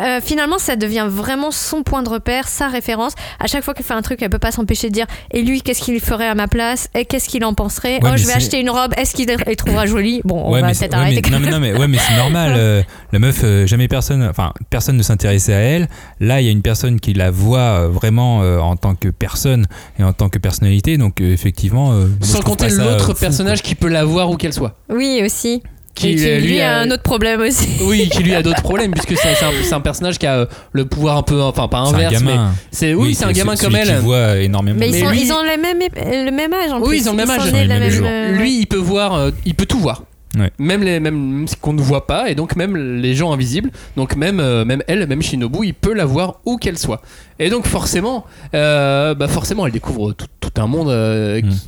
euh, 0.00 0.20
finalement, 0.24 0.56
ça 0.58 0.74
devient 0.74 1.06
vraiment 1.08 1.50
son 1.50 1.82
point 1.82 2.02
de 2.02 2.08
repère, 2.08 2.48
sa 2.48 2.68
référence. 2.68 3.12
À 3.38 3.46
chaque 3.46 3.62
fois 3.62 3.74
qu'elle 3.74 3.84
fait 3.84 3.92
un 3.92 4.00
truc, 4.00 4.20
elle 4.22 4.30
peut 4.30 4.38
pas 4.38 4.50
s'empêcher 4.50 4.88
de 4.88 4.94
dire 4.94 5.06
Et 5.32 5.42
lui, 5.42 5.60
qu'est-ce 5.60 5.82
qu'il 5.82 6.00
ferait 6.00 6.26
à 6.26 6.34
ma 6.34 6.48
place? 6.48 6.88
Et 6.94 7.04
qu'est-ce 7.04 7.28
qu'il 7.28 7.44
en 7.44 7.52
penserait? 7.52 8.02
Ouais, 8.02 8.10
Oh, 8.14 8.16
je 8.16 8.26
vais 8.26 8.32
acheter 8.32 8.58
une 8.58 8.70
robe. 8.70 8.94
Est-ce 8.96 9.14
qu'il 9.14 9.26
trouvera 9.56 9.84
jolie? 9.86 10.22
Bon, 10.24 10.44
on 10.46 10.50
Ouais, 10.52 10.62
va 10.62 10.68
peut-être 10.68 10.94
ouais, 10.94 10.98
arrêter. 10.98 11.20
mais- 11.30 11.30
non, 11.30 11.44
mais, 11.44 11.50
non, 11.50 11.60
mais, 11.60 11.78
ouais, 11.78 11.88
mais 11.88 11.98
c'est 11.98 12.16
normal. 12.16 12.54
euh, 12.56 12.82
la 13.12 13.18
meuf, 13.18 13.42
euh, 13.44 13.66
jamais 13.66 13.86
personne, 13.86 14.22
enfin, 14.28 14.54
personne 14.70 14.96
ne 14.96 15.02
s'intéressait 15.02 15.54
à 15.54 15.58
elle. 15.60 15.88
Là, 16.20 16.40
il 16.40 16.46
y 16.46 16.48
a 16.48 16.52
une 16.52 16.62
personne 16.62 16.98
qui 16.98 17.12
la 17.12 17.30
voit 17.30 17.58
euh, 17.58 17.88
vraiment 17.88 18.42
euh, 18.42 18.58
en 18.60 18.76
tant 18.76 18.94
que 18.94 19.08
personne 19.10 19.66
et 20.00 20.04
en 20.04 20.14
tant 20.14 20.30
que 20.30 20.38
personnalité. 20.38 20.96
Donc, 20.96 21.20
euh, 21.20 21.30
effectivement. 21.32 21.92
euh, 21.92 22.06
Sans 22.22 22.40
compter 22.40 22.70
l'autre 22.70 23.12
personnage 23.12 23.62
qui 23.62 23.74
peut 23.74 23.88
la 23.88 24.06
voir 24.06 24.30
où 24.30 24.36
qu'elle 24.38 24.54
soit. 24.54 24.78
Oui, 24.88 25.20
aussi. 25.22 25.62
Qui, 25.94 26.14
lui, 26.14 26.60
a 26.60 26.78
un 26.78 26.90
autre 26.90 27.02
problème 27.02 27.40
aussi. 27.42 27.68
Oui, 27.82 28.08
qui 28.10 28.22
lui 28.22 28.34
a 28.34 28.42
d'autres 28.42 28.62
problèmes, 28.62 28.92
puisque 28.92 29.16
c'est 29.20 29.74
un, 29.74 29.80
personnage 29.80 30.18
qui 30.18 30.26
a 30.26 30.34
euh, 30.38 30.46
le 30.72 30.86
pouvoir 30.86 31.18
un 31.18 31.22
peu, 31.22 31.40
enfin 31.42 31.68
pas 31.68 31.80
inverse, 31.80 32.22
mais 32.22 32.36
c'est 32.70 32.94
oui, 32.94 33.14
c'est 33.14 33.24
un 33.26 33.32
gamin 33.32 33.56
comme 33.56 33.72
qui 33.72 33.78
elle. 33.78 33.98
voit 33.98 34.38
énormément. 34.38 34.78
Mais, 34.78 34.88
ils, 34.88 35.00
sont, 35.00 35.10
lui- 35.10 35.22
ils 35.22 35.32
ont 35.32 35.42
le 35.42 35.60
même, 35.60 35.78
le 35.94 36.30
même 36.30 36.52
âge 36.54 36.72
en 36.72 36.80
plus. 36.80 36.88
Oui, 36.88 36.98
ils 37.00 37.08
ont 37.08 37.12
le 37.12 37.18
même 37.18 37.30
âge. 37.30 37.52
la 37.52 37.78
même 37.78 38.04
euh, 38.04 38.32
Lui, 38.38 38.60
il 38.60 38.66
peut 38.66 38.76
voir, 38.78 39.14
euh, 39.14 39.30
il 39.44 39.54
peut 39.54 39.66
tout 39.66 39.78
voir. 39.78 40.02
Ouais. 40.38 40.50
Même 40.58 40.82
les, 40.82 40.98
même 40.98 41.46
ce 41.46 41.56
qu'on 41.56 41.74
ne 41.74 41.82
voit 41.82 42.06
pas, 42.06 42.30
et 42.30 42.34
donc 42.34 42.56
même 42.56 42.74
les 42.74 43.14
gens 43.14 43.32
invisibles. 43.34 43.70
Donc 43.96 44.16
même, 44.16 44.40
euh, 44.40 44.64
même 44.64 44.82
elle, 44.88 45.06
même 45.06 45.20
Shinobu, 45.20 45.58
il 45.66 45.74
peut 45.74 45.92
la 45.92 46.06
voir 46.06 46.36
où 46.46 46.56
qu'elle 46.56 46.78
soit. 46.78 47.02
Et 47.38 47.50
donc 47.50 47.66
forcément, 47.66 48.24
euh, 48.54 49.14
bah 49.14 49.28
forcément, 49.28 49.66
elle 49.66 49.72
découvre 49.72 50.12
tout, 50.12 50.26
tout 50.40 50.58
un 50.60 50.66
monde 50.66 50.88
euh, 50.88 51.40
qui, 51.42 51.46
Mm. 51.48 51.58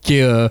qui 0.00 0.14
est 0.16 0.22
euh, 0.22 0.48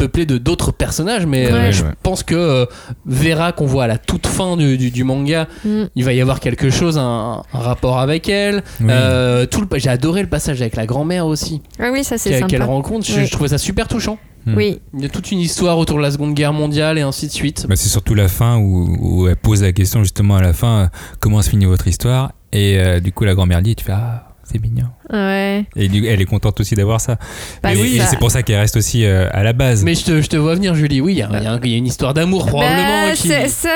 peuplé 0.00 0.24
de 0.26 0.38
d'autres 0.38 0.72
personnages. 0.72 1.26
Mais 1.26 1.46
euh, 1.46 1.52
Ouais. 1.66 1.72
je 1.72 1.84
Ouais. 1.84 1.90
pense 2.02 2.22
que 2.22 2.34
euh, 2.34 2.64
Vera 3.06 3.52
qu'on 3.52 3.66
voit 3.66 3.84
à 3.84 3.86
la 3.86 3.98
toute 3.98 4.26
fin 4.26 4.56
du, 4.56 4.78
du- 4.78 4.90
du 4.90 5.04
manga, 5.04 5.46
Mm. 5.64 5.82
il 5.94 6.04
va 6.04 6.12
y 6.14 6.20
avoir 6.20 6.40
quelque 6.40 6.70
chose, 6.70 6.96
un, 6.98 7.42
un 7.52 7.58
rapport 7.58 7.98
avec 7.98 8.28
elle. 8.28 8.62
Oui. 8.80 8.86
Euh, 8.90 9.44
tout 9.46 9.60
le, 9.60 9.66
j'ai 9.78 9.90
adoré 9.90 10.22
le 10.22 10.28
passage 10.28 10.60
avec 10.62 10.74
la 10.76 10.86
grand-mère 10.86 11.26
aussi, 11.26 11.60
Ah 11.78 11.90
oui, 11.92 12.02
ça 12.02 12.16
c'est 12.18 12.30
qu'elle 12.30 12.38
sympa. 12.40 12.50
qu'elle 12.50 12.62
rencontre. 12.62 13.06
Je, 13.06 13.20
Oui. 13.20 13.26
je 13.26 13.30
trouvais 13.30 13.48
ça 13.50 13.58
super 13.58 13.86
touchant. 13.88 14.18
Mm. 14.46 14.54
Oui, 14.56 14.80
Il 14.94 15.02
y 15.02 15.04
a 15.04 15.10
toute 15.10 15.30
une 15.32 15.38
histoire 15.38 15.76
autour 15.76 15.98
de 15.98 16.02
la 16.02 16.10
Seconde 16.10 16.32
Guerre 16.34 16.54
mondiale 16.54 16.96
et 16.96 17.02
ainsi 17.02 17.26
de 17.26 17.32
suite. 17.32 17.66
Bah, 17.68 17.76
c'est 17.76 17.90
surtout 17.90 18.14
la 18.14 18.26
fin 18.28 18.56
où, 18.56 18.96
où 18.98 19.28
elle 19.28 19.36
pose 19.36 19.62
la 19.62 19.72
question 19.72 20.02
justement 20.02 20.36
à 20.36 20.42
la 20.42 20.54
fin 20.54 20.88
comment 21.20 21.42
se 21.42 21.50
finit 21.50 21.66
votre 21.66 21.86
histoire? 21.86 22.32
Et 22.52 22.78
euh, 22.78 23.00
du 23.00 23.12
coup 23.12 23.24
la 23.24 23.34
grand-mère 23.34 23.60
dit 23.60 23.76
tu 23.76 23.84
fais 23.84 23.92
ah 23.92 24.29
c'est 24.50 24.60
mignon 24.60 24.86
ouais. 25.12 25.64
et 25.76 25.86
elle 26.08 26.20
est 26.20 26.24
contente 26.24 26.58
aussi 26.60 26.74
d'avoir 26.74 27.00
ça 27.00 27.16
Bah, 27.62 27.72
et, 27.72 27.76
oui, 27.76 27.96
et 27.96 28.00
ça- 28.00 28.06
c'est 28.06 28.18
pour 28.18 28.30
ça 28.30 28.42
qu'elle 28.42 28.58
reste 28.58 28.76
aussi 28.76 29.04
euh, 29.04 29.28
à 29.32 29.42
la 29.42 29.52
base 29.52 29.82
Mais 29.84 29.94
je 29.94 30.04
te, 30.04 30.20
je 30.22 30.28
te 30.28 30.36
vois 30.36 30.54
venir, 30.54 30.74
Julie. 30.74 31.00
Oui, 31.00 31.12
il 31.14 31.18
y, 31.18 31.22
a- 31.22 31.28
y 31.62 31.68
y 31.70 31.74
a 31.74 31.76
une 31.76 31.86
histoire 31.86 32.14
d'amour 32.14 32.46
probablement. 32.46 33.06
Bah, 33.08 33.12
qui... 33.14 33.28
c'est- 33.28 33.48
ça, 33.48 33.68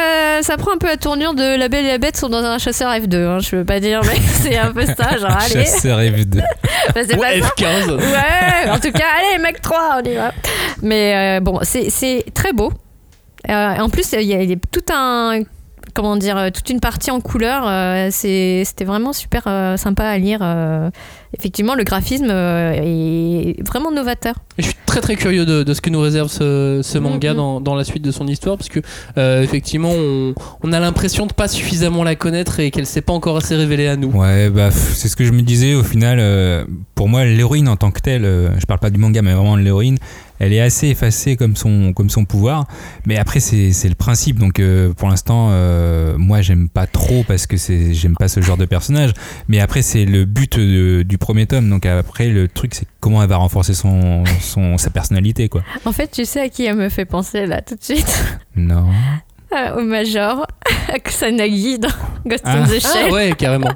ça 0.42 0.56
prend 0.56 0.72
un 0.74 0.78
peu 0.78 0.86
la 0.86 0.96
tournure 0.96 1.34
de 1.34 1.56
La 1.58 1.68
Belle 1.68 1.84
et 1.84 1.88
la 1.88 1.98
Bête 1.98 2.16
sont 2.16 2.28
dans 2.28 2.44
un 2.44 2.58
chasseur 2.58 2.90
F2. 2.90 3.16
hein, 3.16 3.38
je 3.40 3.56
veux 3.56 3.64
pas 3.64 3.80
dire, 3.80 4.00
mais 4.04 4.20
c'est 4.42 4.56
un 4.58 4.72
peu 4.72 4.84
ça. 4.86 5.16
Genre, 5.18 5.30
allez, 5.30 5.64
chasseur 5.64 5.98
F2 6.00 6.36
bah, 6.94 7.00
c'est 7.06 7.16
pas 7.16 7.20
Ouais, 7.20 7.40
ça. 7.40 7.48
F15. 7.56 7.92
Ouais, 7.96 8.70
en 8.70 8.78
tout 8.78 8.92
cas, 8.92 9.04
allez, 9.18 9.42
mec 9.42 9.60
3, 9.60 10.00
on 10.04 10.08
y 10.10 10.14
va. 10.14 10.32
Mais 10.82 11.38
euh, 11.38 11.40
bon, 11.40 11.60
c'est 11.62 11.90
c'est 11.90 12.24
très 12.34 12.52
beau. 12.52 12.72
Euh, 13.48 13.76
en 13.78 13.88
plus, 13.90 14.10
il 14.12 14.22
y 14.22 14.34
a, 14.34 14.42
il 14.42 14.50
y 14.50 14.52
a 14.54 14.56
tout 14.70 14.80
un. 14.92 15.40
Comment 15.94 16.16
dire, 16.16 16.36
euh, 16.36 16.50
toute 16.52 16.68
une 16.70 16.80
partie 16.80 17.10
en 17.12 17.20
couleur. 17.20 17.64
euh, 17.68 18.08
C'était 18.10 18.84
vraiment 18.84 19.12
super 19.12 19.44
euh, 19.46 19.76
sympa 19.76 20.04
à 20.04 20.18
lire. 20.18 20.40
euh. 20.42 20.90
effectivement, 21.38 21.74
le 21.76 21.84
graphisme 21.84 22.26
euh, 22.30 22.72
est 22.74 23.56
vraiment 23.66 23.90
novateur. 23.92 24.34
Et 24.58 24.62
Je 24.62 24.66
suis 24.68 24.76
très 24.86 25.00
très 25.00 25.14
curieux 25.16 25.46
de, 25.46 25.62
de 25.62 25.74
ce 25.74 25.80
que 25.80 25.90
nous 25.90 26.00
réserve 26.00 26.28
ce, 26.28 26.80
ce 26.82 26.98
manga 26.98 27.30
Mhm. 27.30 27.36
dans, 27.36 27.60
dans 27.60 27.74
la 27.76 27.84
suite 27.84 28.02
de 28.02 28.10
son 28.10 28.26
histoire, 28.26 28.56
parce 28.56 28.68
que 28.68 28.80
euh, 29.18 29.42
effectivement, 29.42 29.90
on, 29.92 30.34
on 30.62 30.72
a 30.72 30.80
l'impression 30.80 31.26
de 31.26 31.32
pas 31.32 31.46
suffisamment 31.48 32.02
la 32.04 32.16
connaître 32.16 32.58
et 32.60 32.70
qu'elle 32.72 32.86
s'est 32.86 33.00
pas 33.00 33.12
encore 33.12 33.36
assez 33.36 33.54
révélée 33.54 33.86
à 33.88 33.96
nous. 33.96 34.10
Ouais, 34.10 34.50
bah, 34.50 34.70
c'est 34.72 35.08
ce 35.08 35.16
que 35.16 35.24
je 35.24 35.32
me 35.32 35.42
disais 35.42 35.74
au 35.74 35.82
final. 35.84 36.18
euh, 36.20 36.64
pour 36.94 37.08
moi, 37.08 37.24
l'héroïne 37.24 37.68
en 37.68 37.76
tant 37.76 37.90
que 37.90 38.00
telle, 38.00 38.24
euh, 38.24 38.48
je 38.58 38.66
parle 38.66 38.80
pas 38.80 38.90
du 38.90 38.98
manga, 38.98 39.20
mais 39.22 39.32
vraiment 39.34 39.56
de 39.56 39.62
l'héroïne, 39.62 39.98
elle 40.38 40.52
est 40.52 40.60
assez 40.60 40.88
effacée 40.88 41.36
comme 41.36 41.56
son, 41.56 41.92
comme 41.92 42.10
son 42.10 42.24
pouvoir. 42.24 42.66
Mais 43.06 43.16
après, 43.16 43.40
c'est 43.40 43.70
le 43.88 43.94
principe. 43.94 44.38
Donc, 44.38 44.58
euh, 44.60 44.92
pour 44.92 45.08
l'instant, 45.08 45.48
euh, 45.50 46.16
moi, 46.18 46.40
j'aime 46.42 46.68
pas 46.68 46.86
trop 46.86 47.24
parce 47.26 47.46
que 47.46 47.56
j'aime 47.56 48.16
pas 48.16 48.28
ce 48.28 48.40
genre 48.40 48.56
de 48.56 48.64
personnage. 48.64 49.12
Mais 49.48 49.60
après, 49.60 49.82
c'est 49.82 50.04
le 50.04 50.24
but 50.24 50.58
de- 50.58 51.02
du 51.02 51.18
premier 51.18 51.46
tome. 51.46 51.68
Donc, 51.70 51.86
après, 51.86 52.28
le 52.28 52.48
truc, 52.48 52.74
c'est 52.74 52.86
comment 53.00 53.22
elle 53.22 53.28
va 53.28 53.36
renforcer 53.36 53.74
son, 53.74 54.24
son, 54.40 54.78
sa 54.78 54.90
personnalité, 54.90 55.48
quoi. 55.48 55.62
En 55.84 55.92
fait, 55.92 56.10
tu 56.10 56.24
sais 56.24 56.40
à 56.40 56.48
qui 56.48 56.64
elle 56.64 56.76
me 56.76 56.88
fait 56.88 57.04
penser 57.04 57.46
là 57.46 57.62
tout 57.62 57.74
de 57.74 57.82
suite 57.82 58.24
Non. 58.56 58.86
Euh, 59.54 59.76
Au 59.76 59.82
Major, 59.82 60.46
à 60.92 60.98
Kusanagi 60.98 61.78
dans 61.78 61.88
Ghost 62.26 62.42
Ah. 62.44 62.58
in 62.58 62.66
the 62.66 62.80
Ah 62.84 62.88
Shell. 63.04 63.12
ouais, 63.12 63.32
carrément. 63.38 63.70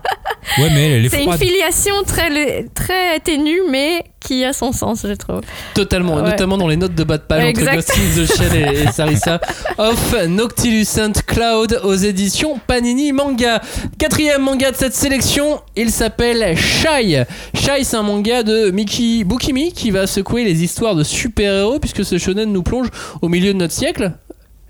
Ouais, 0.58 0.68
mais 0.74 0.90
elle, 0.92 1.04
est 1.04 1.08
C'est 1.10 1.24
une 1.24 1.32
filiation 1.36 1.94
très, 2.06 2.64
très 2.74 3.20
ténue, 3.20 3.60
mais 3.70 4.02
qui 4.18 4.44
a 4.44 4.52
son 4.52 4.72
sens, 4.72 5.04
je 5.06 5.12
trouve. 5.12 5.42
Totalement, 5.74 6.14
Ouais. 6.16 6.22
notamment 6.22 6.56
dans 6.56 6.66
les 6.66 6.76
notes 6.76 6.94
de 6.94 7.04
bas 7.04 7.18
de 7.18 7.22
page 7.22 7.44
entre. 7.44 7.74
Ghost 7.74 7.92
in 7.96 8.22
the 8.22 8.26
Shell 8.26 8.56
et, 8.56 8.82
et 8.82 8.86
Sarissa 8.90 9.40
of 9.78 10.14
Noctilucent 10.26 11.12
Cloud 11.26 11.80
aux 11.84 11.94
éditions 11.94 12.58
Panini 12.66 13.12
Manga. 13.12 13.60
Quatrième 13.98 14.42
manga 14.42 14.70
de 14.70 14.76
cette 14.76 14.94
sélection, 14.94 15.60
il 15.76 15.90
s'appelle 15.90 16.56
Shy. 16.56 17.18
Shy, 17.54 17.84
c'est 17.84 17.96
un 17.96 18.02
manga 18.02 18.42
de 18.42 18.70
Miki 18.70 19.24
Bukimi 19.24 19.72
qui 19.72 19.90
va 19.90 20.06
secouer 20.06 20.44
les 20.44 20.64
histoires 20.64 20.94
de 20.94 21.04
super-héros 21.04 21.78
puisque 21.78 22.04
ce 22.04 22.16
shonen 22.18 22.50
nous 22.50 22.62
plonge 22.62 22.88
au 23.20 23.28
milieu 23.28 23.52
de 23.52 23.58
notre 23.58 23.74
siècle. 23.74 24.12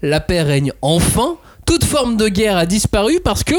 La 0.03 0.21
paix 0.21 0.43
règne 0.43 0.73
enfin. 0.83 1.37
Toute 1.67 1.85
forme 1.85 2.17
de 2.17 2.29
guerre 2.29 2.57
a 2.57 2.67
disparu 2.67 3.21
parce 3.23 3.45
que 3.45 3.55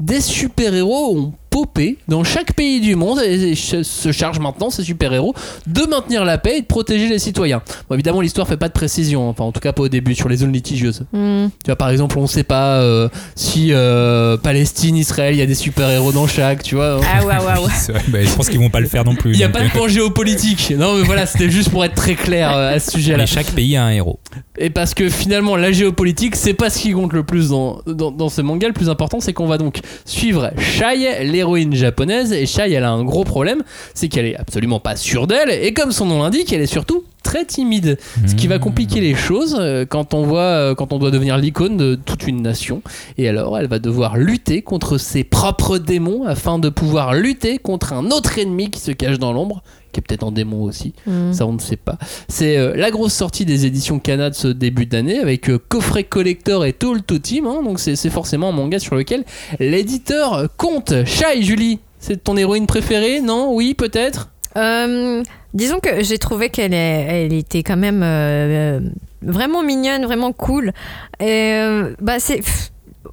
des 0.00 0.20
super-héros 0.20 1.16
ont 1.16 1.32
popé 1.54 1.98
dans 2.08 2.24
chaque 2.24 2.52
pays 2.54 2.80
du 2.80 2.96
monde 2.96 3.20
et 3.20 3.54
se 3.54 4.10
chargent 4.10 4.40
maintenant, 4.40 4.70
ces 4.70 4.82
super-héros, 4.82 5.36
de 5.68 5.82
maintenir 5.82 6.24
la 6.24 6.36
paix 6.36 6.58
et 6.58 6.60
de 6.62 6.66
protéger 6.66 7.08
les 7.08 7.20
citoyens. 7.20 7.62
Bon, 7.88 7.94
évidemment, 7.94 8.20
l'histoire 8.20 8.48
fait 8.48 8.56
pas 8.56 8.66
de 8.66 8.72
précision, 8.72 9.28
enfin 9.28 9.44
en 9.44 9.52
tout 9.52 9.60
cas 9.60 9.72
pas 9.72 9.84
au 9.84 9.88
début 9.88 10.16
sur 10.16 10.28
les 10.28 10.38
zones 10.38 10.52
litigieuses. 10.52 11.04
Hmm. 11.12 11.46
Tu 11.62 11.66
vois, 11.66 11.76
par 11.76 11.90
exemple, 11.90 12.18
on 12.18 12.26
sait 12.26 12.42
pas 12.42 12.80
euh, 12.80 13.08
si 13.36 13.68
euh, 13.70 14.36
Palestine, 14.36 14.96
Israël, 14.96 15.32
il 15.32 15.38
y 15.38 15.42
a 15.42 15.46
des 15.46 15.54
super-héros 15.54 16.10
dans 16.10 16.26
chaque, 16.26 16.64
tu 16.64 16.74
vois. 16.74 16.98
Ah 17.04 17.24
ouais, 17.24 17.34
ouais, 17.34 17.64
ouais. 17.64 17.70
C'est 17.78 17.92
vrai, 17.92 18.02
bah, 18.08 18.18
je 18.24 18.34
pense 18.34 18.48
qu'ils 18.48 18.58
vont 18.58 18.70
pas 18.70 18.80
le 18.80 18.88
faire 18.88 19.04
non 19.04 19.14
plus. 19.14 19.30
Il 19.30 19.38
n'y 19.38 19.44
a 19.44 19.48
pas 19.48 19.60
de 19.60 19.66
euh, 19.66 19.68
point 19.68 19.86
géopolitique. 19.86 20.74
Non, 20.76 20.96
mais 20.96 21.04
voilà, 21.04 21.24
c'était 21.24 21.50
juste 21.50 21.70
pour 21.70 21.84
être 21.84 21.94
très 21.94 22.16
clair 22.16 22.50
euh, 22.50 22.74
à 22.74 22.80
ce 22.80 22.90
sujet-là. 22.90 23.18
mais 23.18 23.26
chaque 23.26 23.52
pays 23.52 23.76
a 23.76 23.84
un 23.84 23.90
héros. 23.90 24.18
Et 24.58 24.70
parce 24.70 24.92
que 24.92 25.08
finalement, 25.08 25.54
la 25.54 25.70
géopolitique, 25.70 26.34
c'est 26.34 26.54
pas 26.54 26.68
ce 26.68 26.80
qui 26.80 26.90
compte 26.90 27.12
le 27.12 27.22
plus 27.22 27.50
dans, 27.50 27.80
dans, 27.86 28.10
dans 28.10 28.28
ce 28.28 28.40
manga. 28.40 28.66
Le 28.66 28.74
plus 28.74 28.90
important, 28.90 29.20
c'est 29.20 29.32
qu'on 29.32 29.46
va 29.46 29.56
donc 29.56 29.78
suivre 30.04 30.50
Shai, 30.58 31.22
l'héroïne 31.44 31.74
japonaise. 31.74 32.32
Et 32.32 32.46
Shai, 32.46 32.72
elle 32.72 32.84
a 32.84 32.90
un 32.90 33.04
gros 33.04 33.24
problème, 33.24 33.62
c'est 33.92 34.08
qu'elle 34.08 34.24
est 34.24 34.36
absolument 34.36 34.80
pas 34.80 34.96
sûre 34.96 35.26
d'elle. 35.26 35.50
Et 35.50 35.74
comme 35.74 35.92
son 35.92 36.06
nom 36.06 36.22
l'indique, 36.22 36.52
elle 36.52 36.62
est 36.62 36.66
surtout 36.66 37.04
très 37.22 37.44
timide. 37.44 37.98
Ce 38.26 38.34
qui 38.34 38.46
va 38.46 38.58
compliquer 38.58 39.00
les 39.00 39.14
choses 39.14 39.56
euh, 39.58 39.84
quand 39.86 40.14
on 40.14 40.24
voit, 40.24 40.40
euh, 40.40 40.74
quand 40.74 40.92
on 40.92 40.98
doit 40.98 41.10
devenir 41.10 41.36
l'icône 41.36 41.76
de 41.76 41.94
toute 41.94 42.26
une 42.26 42.42
nation. 42.42 42.82
Et 43.18 43.28
alors, 43.28 43.58
elle 43.58 43.66
va 43.66 43.78
devoir 43.78 44.16
lutter 44.16 44.62
contre 44.62 44.98
ses 44.98 45.24
propres 45.24 45.78
démons 45.78 46.24
afin 46.24 46.58
de 46.58 46.68
pouvoir 46.68 47.14
lutter 47.14 47.58
contre 47.58 47.92
un 47.92 48.10
autre 48.10 48.38
ennemi 48.38 48.70
qui 48.70 48.80
se 48.80 48.92
cache 48.92 49.18
dans 49.18 49.32
l'ombre, 49.32 49.62
qui 49.94 50.00
est 50.00 50.02
peut-être 50.06 50.26
un 50.26 50.32
démon 50.32 50.62
aussi. 50.64 50.92
Hmm. 51.06 51.32
Ça, 51.32 51.46
on 51.46 51.52
ne 51.54 51.58
sait 51.60 51.76
pas. 51.76 51.96
C'est 52.28 52.58
euh, 52.58 52.74
la 52.76 52.90
grosse 52.90 53.14
sortie 53.14 53.44
des 53.46 53.64
éditions 53.64 53.98
Kana 53.98 54.28
de 54.28 54.34
ce 54.34 54.48
début 54.48 54.84
d'année 54.86 55.18
avec 55.20 55.48
euh, 55.48 55.58
coffret 55.68 56.04
collector 56.04 56.64
et 56.66 56.72
tout 56.74 56.92
le 56.94 57.00
tout 57.00 57.18
team. 57.18 57.46
hein. 57.46 57.62
donc, 57.64 57.80
c'est 57.80 57.96
c'est 57.96 58.10
forcément 58.10 58.50
un 58.50 58.52
manga 58.52 58.78
sur 58.78 58.94
lequel 58.96 59.24
l'éditeur 59.60 60.48
compte. 60.56 60.92
Shai, 61.06 61.42
Julie, 61.42 61.78
c'est 61.98 62.22
ton 62.22 62.36
héroïne 62.36 62.66
préférée 62.66 63.20
Non? 63.20 63.54
Oui, 63.54 63.74
peut-être? 63.74 64.30
Euh, 64.56 65.22
disons 65.52 65.80
que 65.80 66.02
j'ai 66.04 66.18
trouvé 66.18 66.48
qu'elle 66.50 66.74
est- 66.74 67.06
elle 67.08 67.32
était 67.32 67.62
quand 67.62 67.76
même 67.76 68.92
vraiment 69.22 69.62
mignonne, 69.62 70.04
vraiment 70.04 70.32
cool. 70.32 70.72
Et 71.20 71.52
euh, 71.54 71.94
bah 72.00 72.18
c'est 72.20 72.40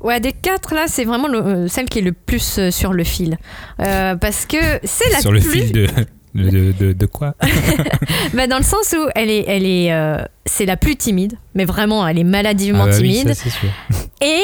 ouais 0.01 0.19
des 0.19 0.31
quatre 0.33 0.73
là, 0.75 0.85
c'est 0.87 1.03
vraiment 1.05 1.27
le- 1.27 1.67
celle 1.67 1.85
qui 1.89 1.99
est 1.99 2.03
le 2.03 2.11
plus 2.11 2.59
sur 2.69 2.93
le 2.93 3.03
fil 3.03 3.37
Euh, 3.79 4.15
parce 4.15 4.45
que 4.45 4.57
c'est 4.83 5.09
la 5.11 5.19
Sur 5.19 5.31
le 5.31 5.39
plus 5.39 5.49
fil 5.61 5.71
de, 5.71 5.87
de, 6.33 6.71
de, 6.71 6.93
de 6.93 7.05
quoi 7.05 7.35
bah, 8.33 8.47
dans 8.47 8.57
le 8.57 8.63
sens 8.63 8.93
où 8.97 9.09
elle 9.15 9.29
est 9.29 9.45
elle 9.47 9.65
est 9.65 9.91
euh, 9.93 10.23
c'est 10.45 10.65
la 10.65 10.77
plus 10.77 10.95
timide, 10.95 11.33
mais 11.55 11.65
vraiment 11.65 12.07
elle 12.07 12.17
est 12.19 12.23
maladivement 12.23 12.83
Ah 12.83 12.89
bah 12.91 12.97
oui, 13.01 13.19
timide 13.19 13.27
ça, 13.29 13.33
c'est 13.35 13.49
sûr. 13.49 13.69
et 14.21 14.41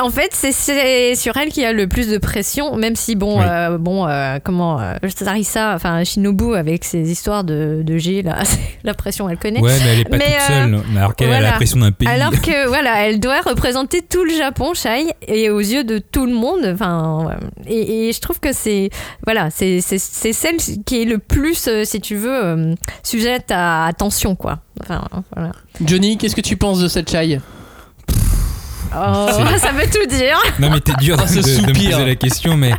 en 0.00 0.10
fait, 0.10 0.30
c'est- 0.32 1.14
sur 1.16 1.36
elle 1.36 1.48
qu'il 1.48 1.62
y 1.62 1.66
a 1.66 1.72
le 1.72 1.86
plus 1.88 2.08
de 2.08 2.18
pression, 2.18 2.76
même 2.76 2.94
si 2.96 3.16
bon, 3.16 3.38
Oui. 3.38 3.44
euh, 3.48 3.78
bon, 3.78 4.06
euh, 4.06 4.38
comment, 4.42 4.80
euh, 4.80 4.94
Sarissa, 5.08 5.74
enfin 5.74 6.04
Shinobu 6.04 6.54
avec 6.54 6.84
ses 6.84 7.10
histoires 7.10 7.42
de, 7.44 7.82
de 7.84 7.96
G, 7.98 8.22
là, 8.22 8.36
la 8.84 8.94
pression, 8.94 9.28
elle 9.28 9.38
connaît. 9.38 9.60
Ouais, 9.60 9.72
mais 9.82 9.92
elle 9.94 10.00
est 10.00 10.04
pas 10.04 10.16
Mais, 10.16 10.24
toute 10.24 10.34
euh, 10.34 10.46
seule, 10.48 10.80
alors 10.96 11.16
qu'elle 11.16 11.32
a 11.32 11.40
la 11.40 11.52
pression 11.52 11.78
d'un 11.80 11.92
pays. 11.92 12.06
Alors 12.08 12.30
que 12.40 12.66
voilà, 12.68 13.06
elle 13.08 13.18
doit 13.20 13.40
représenter 13.40 14.02
tout 14.02 14.24
le 14.24 14.32
Japon, 14.34 14.72
Shai, 14.74 15.06
et 15.26 15.50
aux 15.50 15.58
yeux 15.60 15.84
de 15.84 15.98
tout 15.98 16.26
le 16.26 16.32
monde. 16.34 16.64
Enfin, 16.72 17.36
et, 17.66 18.08
et 18.08 18.12
je 18.12 18.20
trouve 18.20 18.40
que 18.40 18.52
c'est 18.52 18.90
voilà, 19.24 19.50
c'est 19.50 19.80
c'est- 19.80 19.98
c'est 19.98 20.32
celle 20.32 20.56
qui 20.86 21.02
est 21.02 21.06
le 21.06 21.18
plus, 21.18 21.68
si 21.84 22.00
tu 22.00 22.14
veux, 22.16 22.74
sujette 23.02 23.50
à 23.50 23.86
attention, 23.86 24.36
quoi. 24.36 24.60
Enfin, 24.82 25.02
voilà. 25.34 25.52
Johnny, 25.84 26.16
qu'est-ce 26.18 26.36
que 26.36 26.40
tu 26.40 26.56
penses 26.56 26.78
de 26.80 26.88
cette 26.88 27.10
Shai? 27.10 27.40
Oh, 28.94 29.26
ça 29.58 29.72
veut 29.72 29.84
tout 29.90 30.06
dire. 30.14 30.36
Non 30.58 30.70
mais 30.70 30.80
t'es 30.80 30.92
dur 31.00 31.16
de, 31.16 31.26
ce 31.26 31.36
de- 31.36 31.42
de 31.42 31.48
me 31.48 31.66
soupir. 31.68 31.90
poser 31.92 32.06
la 32.06 32.14
question, 32.14 32.56
mais, 32.56 32.72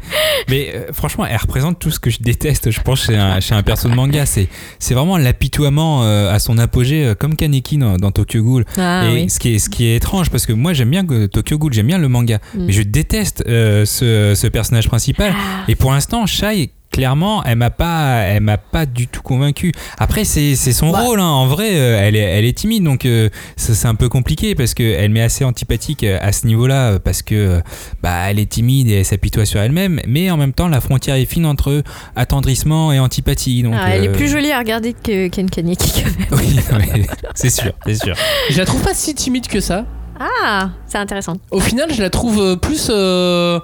mais 0.49 0.71
euh, 0.75 0.93
franchement, 0.93 1.25
elle 1.25 1.37
représente 1.37 1.79
tout 1.79 1.91
ce 1.91 1.99
que 1.99 2.09
je 2.09 2.17
déteste, 2.19 2.71
je 2.71 2.81
pense, 2.81 3.03
chez 3.05 3.15
un, 3.15 3.39
chez 3.39 3.53
un 3.55 3.63
perso 3.63 3.87
de 3.89 3.93
manga. 3.93 4.25
C'est, 4.25 4.47
c'est 4.79 4.93
vraiment 4.93 5.17
l'apitoiement 5.17 6.03
euh, 6.03 6.33
à 6.33 6.39
son 6.39 6.57
apogée, 6.57 7.05
euh, 7.05 7.15
comme 7.15 7.35
Kaneki 7.35 7.77
dans, 7.77 7.97
dans 7.97 8.11
Tokyo 8.11 8.41
Ghoul. 8.43 8.65
Ah, 8.77 9.05
et 9.07 9.13
oui. 9.13 9.29
ce, 9.29 9.39
qui 9.39 9.55
est, 9.55 9.59
ce 9.59 9.69
qui 9.69 9.85
est 9.85 9.95
étrange, 9.97 10.29
parce 10.29 10.45
que 10.45 10.53
moi 10.53 10.73
j'aime 10.73 10.89
bien 10.89 11.05
que 11.05 11.25
Tokyo 11.27 11.57
Ghoul, 11.57 11.73
j'aime 11.73 11.87
bien 11.87 11.97
le 11.97 12.07
manga, 12.07 12.39
Mm. 12.53 12.65
mais 12.65 12.73
je 12.73 12.81
déteste 12.81 13.43
euh, 13.47 13.85
ce, 13.85 14.33
ce 14.35 14.47
personnage 14.47 14.87
principal. 14.87 15.33
Ah. 15.35 15.65
Et 15.67 15.75
pour 15.75 15.91
l'instant, 15.91 16.25
Shai, 16.25 16.71
clairement, 16.91 17.43
elle 17.43 17.57
m'a 17.57 17.69
pas, 17.69 18.21
elle 18.21 18.41
m'a 18.43 18.57
pas 18.57 18.85
du 18.85 19.07
tout 19.07 19.21
convaincu. 19.21 19.71
Après, 19.97 20.23
c'est, 20.25 20.55
c'est 20.55 20.73
son 20.73 20.91
Bah. 20.91 21.01
rôle. 21.01 21.19
hein. 21.19 21.25
En 21.27 21.47
vrai, 21.47 21.69
euh, 21.73 21.99
elle 22.01 22.15
est, 22.15 22.19
elle 22.19 22.45
est 22.45 22.57
timide, 22.57 22.83
donc 22.83 23.05
euh, 23.05 23.29
c'est 23.57 23.85
un 23.87 23.95
peu 23.95 24.09
compliqué 24.09 24.55
parce 24.55 24.73
que 24.73 24.83
elle 24.83 25.11
m'est 25.11 25.21
assez 25.21 25.43
antipathique 25.45 26.03
euh, 26.03 26.17
à 26.21 26.31
ce 26.31 26.47
niveau-là 26.47 26.99
parce 26.99 27.21
que 27.21 27.61
bah, 28.01 28.29
elle 28.29 28.39
est 28.39 28.49
timide 28.49 28.87
et 28.89 28.99
elle 28.99 29.05
s'apitoie 29.05 29.45
sur 29.45 29.59
elle-même, 29.61 30.01
mais 30.07 30.31
en 30.31 30.37
même 30.37 30.53
temps, 30.53 30.67
la 30.67 30.81
frontière 30.81 31.15
est 31.15 31.25
fine 31.25 31.45
entre 31.45 31.83
attendrissement 32.15 32.91
et 32.91 32.99
antipathie. 32.99 33.63
Donc, 33.63 33.75
Ah, 33.77 33.95
elle 33.95 34.05
est 34.05 34.11
plus 34.11 34.27
jolie 34.29 34.51
à 34.51 34.59
regarder 34.59 34.93
que 34.93 35.27
Ken 35.27 35.49
Kaneki. 35.49 36.03
quand 36.03 36.09
même. 36.09 36.27
Oui, 36.39 36.59
ouais, 36.71 37.05
c'est 37.35 37.49
sûr, 37.49 37.71
c'est 37.85 37.95
sûr. 37.95 38.15
Je 38.49 38.57
la 38.57 38.65
trouve 38.65 38.81
pas 38.81 38.93
si 38.93 39.13
timide 39.15 39.47
que 39.47 39.59
ça. 39.59 39.85
Ah, 40.19 40.71
c'est 40.85 40.97
intéressant. 40.97 41.37
Au 41.51 41.59
final, 41.61 41.93
je 41.93 42.01
la 42.01 42.09
trouve 42.09 42.57
plus 42.57 42.87
euh, 42.89 43.59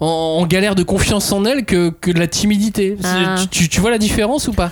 en, 0.00 0.06
en 0.40 0.46
galère 0.46 0.74
de 0.74 0.82
confiance 0.82 1.32
en 1.32 1.44
elle 1.44 1.64
que, 1.64 1.90
que 1.90 2.10
de 2.10 2.18
la 2.18 2.26
timidité. 2.26 2.96
Ah. 3.04 3.36
Tu, 3.42 3.48
tu- 3.48 3.68
tu 3.68 3.80
vois 3.80 3.90
la 3.90 3.98
différence 3.98 4.48
ou 4.48 4.52
pas? 4.52 4.70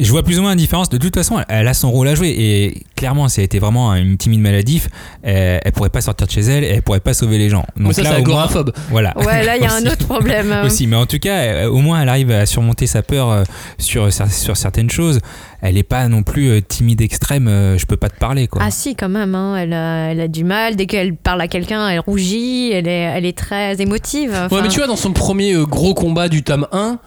Je 0.00 0.10
vois 0.10 0.22
plus 0.22 0.38
ou 0.38 0.42
moins 0.42 0.50
la 0.50 0.56
différence. 0.56 0.88
De 0.88 0.98
toute 0.98 1.14
façon, 1.14 1.36
elle- 1.48 1.68
a 1.68 1.74
son 1.74 1.90
rôle 1.90 2.08
à 2.08 2.14
jouer. 2.14 2.28
Et 2.36 2.82
clairement, 2.96 3.28
si 3.28 3.40
elle 3.40 3.44
était 3.44 3.58
vraiment 3.58 3.94
une 3.94 4.16
timide 4.16 4.40
maladif, 4.40 4.88
elle, 5.22 5.60
elle 5.64 5.72
pourrait 5.72 5.90
pas 5.90 6.00
sortir 6.00 6.26
de 6.26 6.32
chez 6.32 6.40
elle 6.40 6.64
et 6.64 6.68
elle 6.68 6.82
pourrait 6.82 7.00
pas 7.00 7.14
sauver 7.14 7.38
les 7.38 7.48
gens. 7.48 7.64
Mais 7.76 7.84
Donc 7.84 7.94
ça, 7.94 8.02
là, 8.02 8.10
c'est 8.10 8.16
au 8.16 8.24
moins- 8.24 8.42
agoraphobe. 8.42 8.72
Voilà. 8.90 9.12
Ouais, 9.18 9.44
là, 9.44 9.56
il 9.56 9.62
y 9.62 9.66
a 9.66 9.72
un 9.72 9.82
autre 9.92 10.06
problème. 10.06 10.54
Aussi, 10.64 10.86
mais 10.86 10.96
en 10.96 11.06
tout 11.06 11.18
cas, 11.18 11.36
euh, 11.38 11.68
au 11.68 11.78
moins, 11.78 12.00
elle 12.02 12.08
arrive 12.08 12.30
à 12.30 12.46
surmonter 12.46 12.86
sa 12.86 13.02
peur 13.02 13.30
euh, 13.30 13.44
sur, 13.78 14.08
sur 14.12 14.56
certaines 14.56 14.90
choses. 14.90 15.20
Elle 15.62 15.76
est 15.76 15.82
pas 15.82 16.08
non 16.08 16.22
plus 16.22 16.48
euh, 16.48 16.60
timide 16.66 17.02
extrême. 17.02 17.46
je 17.76 17.84
peux 17.84 17.96
pas 17.98 18.08
te 18.08 18.16
parler, 18.18 18.48
quoi. 18.48 18.62
Ah 18.64 18.70
si, 18.70 18.96
quand 18.96 19.08
même. 19.10 19.34
hein, 19.34 19.56
Elle, 19.56 19.72
a, 19.74 20.10
elle 20.12 20.20
a 20.20 20.28
du 20.28 20.44
mal. 20.44 20.76
Dès 20.76 20.86
qu'elle 20.86 21.14
parle 21.14 21.40
à 21.42 21.48
quelqu'un, 21.48 21.88
elle 21.88 22.00
rougit. 22.00 22.70
Elle 22.72 22.88
est, 22.88 22.92
elle 23.14 23.26
est 23.26 23.36
très 23.36 23.80
émotive. 23.80 24.30
Ouais, 24.30 24.38
Enfin, 24.46 24.62
mais 24.62 24.68
tu 24.68 24.78
vois, 24.78 24.86
dans 24.86 24.96
son 24.96 25.12
premier 25.12 25.54
gros 25.66 25.92
combat 25.94 26.28
du 26.28 26.42
tome 26.42 26.66
1, 26.72 26.98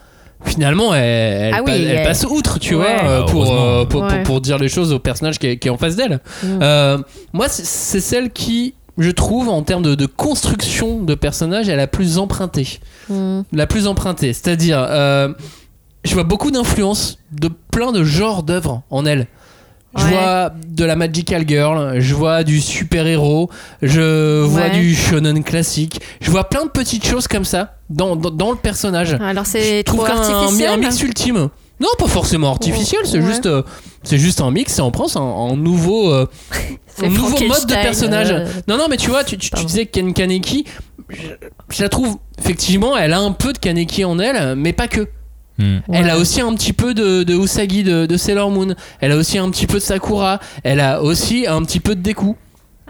finalement, 0.45 0.93
elle, 0.93 1.03
elle, 1.03 1.53
Ah 1.55 1.61
oui, 1.65 1.71
elle 1.75 1.87
elle- 1.87 2.03
passe 2.05 2.25
outre, 2.29 2.59
tu 2.59 2.75
Ouais. 2.75 2.81
vois, 2.81 3.09
euh, 3.09 3.19
Ah, 3.23 3.31
pour, 3.31 3.51
euh, 3.51 3.85
pour, 3.85 4.01
pour- 4.01 4.11
Ouais. 4.11 4.23
pour 4.23 4.41
dire 4.41 4.57
les 4.57 4.69
choses 4.69 4.91
au 4.93 4.99
personnage 4.99 5.39
qui 5.39 5.47
est, 5.47 5.57
qui 5.57 5.67
est 5.67 5.71
en 5.71 5.77
face 5.77 5.95
d'elle. 5.95 6.19
Euh, 6.45 6.97
moi, 7.33 7.47
c'est- 7.49 7.65
c'est 7.65 7.99
celle 7.99 8.31
qui, 8.31 8.73
je 8.97 9.09
trouve, 9.11 9.49
en 9.49 9.61
termes 9.63 9.83
de, 9.83 9.95
de 9.95 10.05
construction 10.05 11.01
de 11.01 11.15
personnage, 11.15 11.69
est 11.69 11.75
la 11.75 11.87
plus 11.87 12.17
empruntée. 12.17 12.79
hmm. 13.09 13.41
La 13.51 13.67
plus 13.67 13.87
empruntée. 13.87 14.33
C'est-à-dire, 14.33 14.85
euh, 14.89 15.29
je 16.05 16.13
vois 16.13 16.23
beaucoup 16.23 16.51
d'influences 16.51 17.17
de 17.31 17.49
plein 17.71 17.91
de 17.91 18.03
genres 18.03 18.43
d'œuvres 18.43 18.81
en 18.89 19.05
elle. 19.05 19.27
Je 19.95 20.03
Ouais. 20.05 20.09
vois 20.11 20.51
de 20.67 20.85
la 20.85 20.95
magical 20.95 21.43
girl, 21.47 21.99
je 21.99 22.15
vois 22.15 22.43
du 22.43 22.59
super-héros, 22.61 23.49
je 23.83 24.41
vois 24.41 24.61
Ouais. 24.61 24.69
du 24.71 24.95
shonen 24.95 25.43
classique, 25.43 26.01
je 26.19 26.31
vois 26.31 26.45
plein 26.45 26.63
de 26.65 26.69
petites 26.69 27.05
choses 27.05 27.27
comme 27.27 27.45
ça 27.45 27.75
dans, 27.91 28.15
dans, 28.15 28.31
dans 28.31 28.49
le 28.51 28.57
personnage. 28.57 29.13
Alors 29.21 29.45
c'est 29.45 29.83
trop 29.83 30.03
qu'un 30.03 30.15
un, 30.17 30.21
artificiel. 30.33 30.69
un 30.69 30.77
mix 30.77 31.01
ultime. 31.03 31.49
Non, 31.79 31.89
pas 31.99 32.07
forcément 32.07 32.49
artificiel, 32.51 33.01
c'est 33.05 33.19
Ouais. 33.19 33.25
juste, 33.25 33.45
euh, 33.45 33.61
c'est 34.03 34.17
juste 34.17 34.41
un 34.41 34.49
mix 34.51 34.79
et 34.79 34.81
on 34.81 34.89
prend 34.91 35.07
un, 35.15 35.55
nouveau, 35.57 36.11
euh, 36.11 36.27
un 37.03 37.09
nouveau 37.09 37.29
mode 37.29 37.31
de 37.39 37.45
Frankenstein, 37.45 37.81
personnage. 37.83 38.31
euh, 38.31 38.45
Non, 38.67 38.77
non, 38.77 38.85
mais 38.89 38.97
tu 38.97 39.09
vois, 39.09 39.23
tu, 39.23 39.37
tu- 39.37 39.49
disais 39.65 39.85
Ken 39.85 40.13
Kaneki, 40.13 40.65
je, 41.09 41.17
je 41.69 41.81
la 41.83 41.89
trouve, 41.89 42.17
effectivement, 42.39 42.97
elle 42.97 43.13
a 43.13 43.19
un 43.19 43.31
peu 43.31 43.53
de 43.53 43.57
Kaneki 43.59 44.05
en 44.05 44.17
elle, 44.17 44.55
mais 44.55 44.73
pas 44.73 44.87
que. 44.87 45.07
Hmm. 45.59 45.77
Elle 45.91 46.05
Ouais. 46.05 46.09
a 46.11 46.17
aussi 46.17 46.41
un 46.41 46.53
petit 46.55 46.73
peu 46.73 46.93
de, 46.93 47.23
de 47.23 47.33
Usagi 47.35 47.83
de, 47.83 48.05
de 48.05 48.17
Sailor 48.17 48.49
Moon. 48.49 48.73
Elle 49.01 49.11
a 49.11 49.15
aussi 49.17 49.37
un 49.37 49.49
petit 49.51 49.67
peu 49.67 49.75
de 49.75 49.79
Sakura. 49.83 50.39
Elle 50.63 50.79
a 50.79 51.01
aussi 51.03 51.45
un 51.47 51.61
petit 51.63 51.79
peu 51.79 51.95
de 51.95 52.01
Deku 52.01 52.35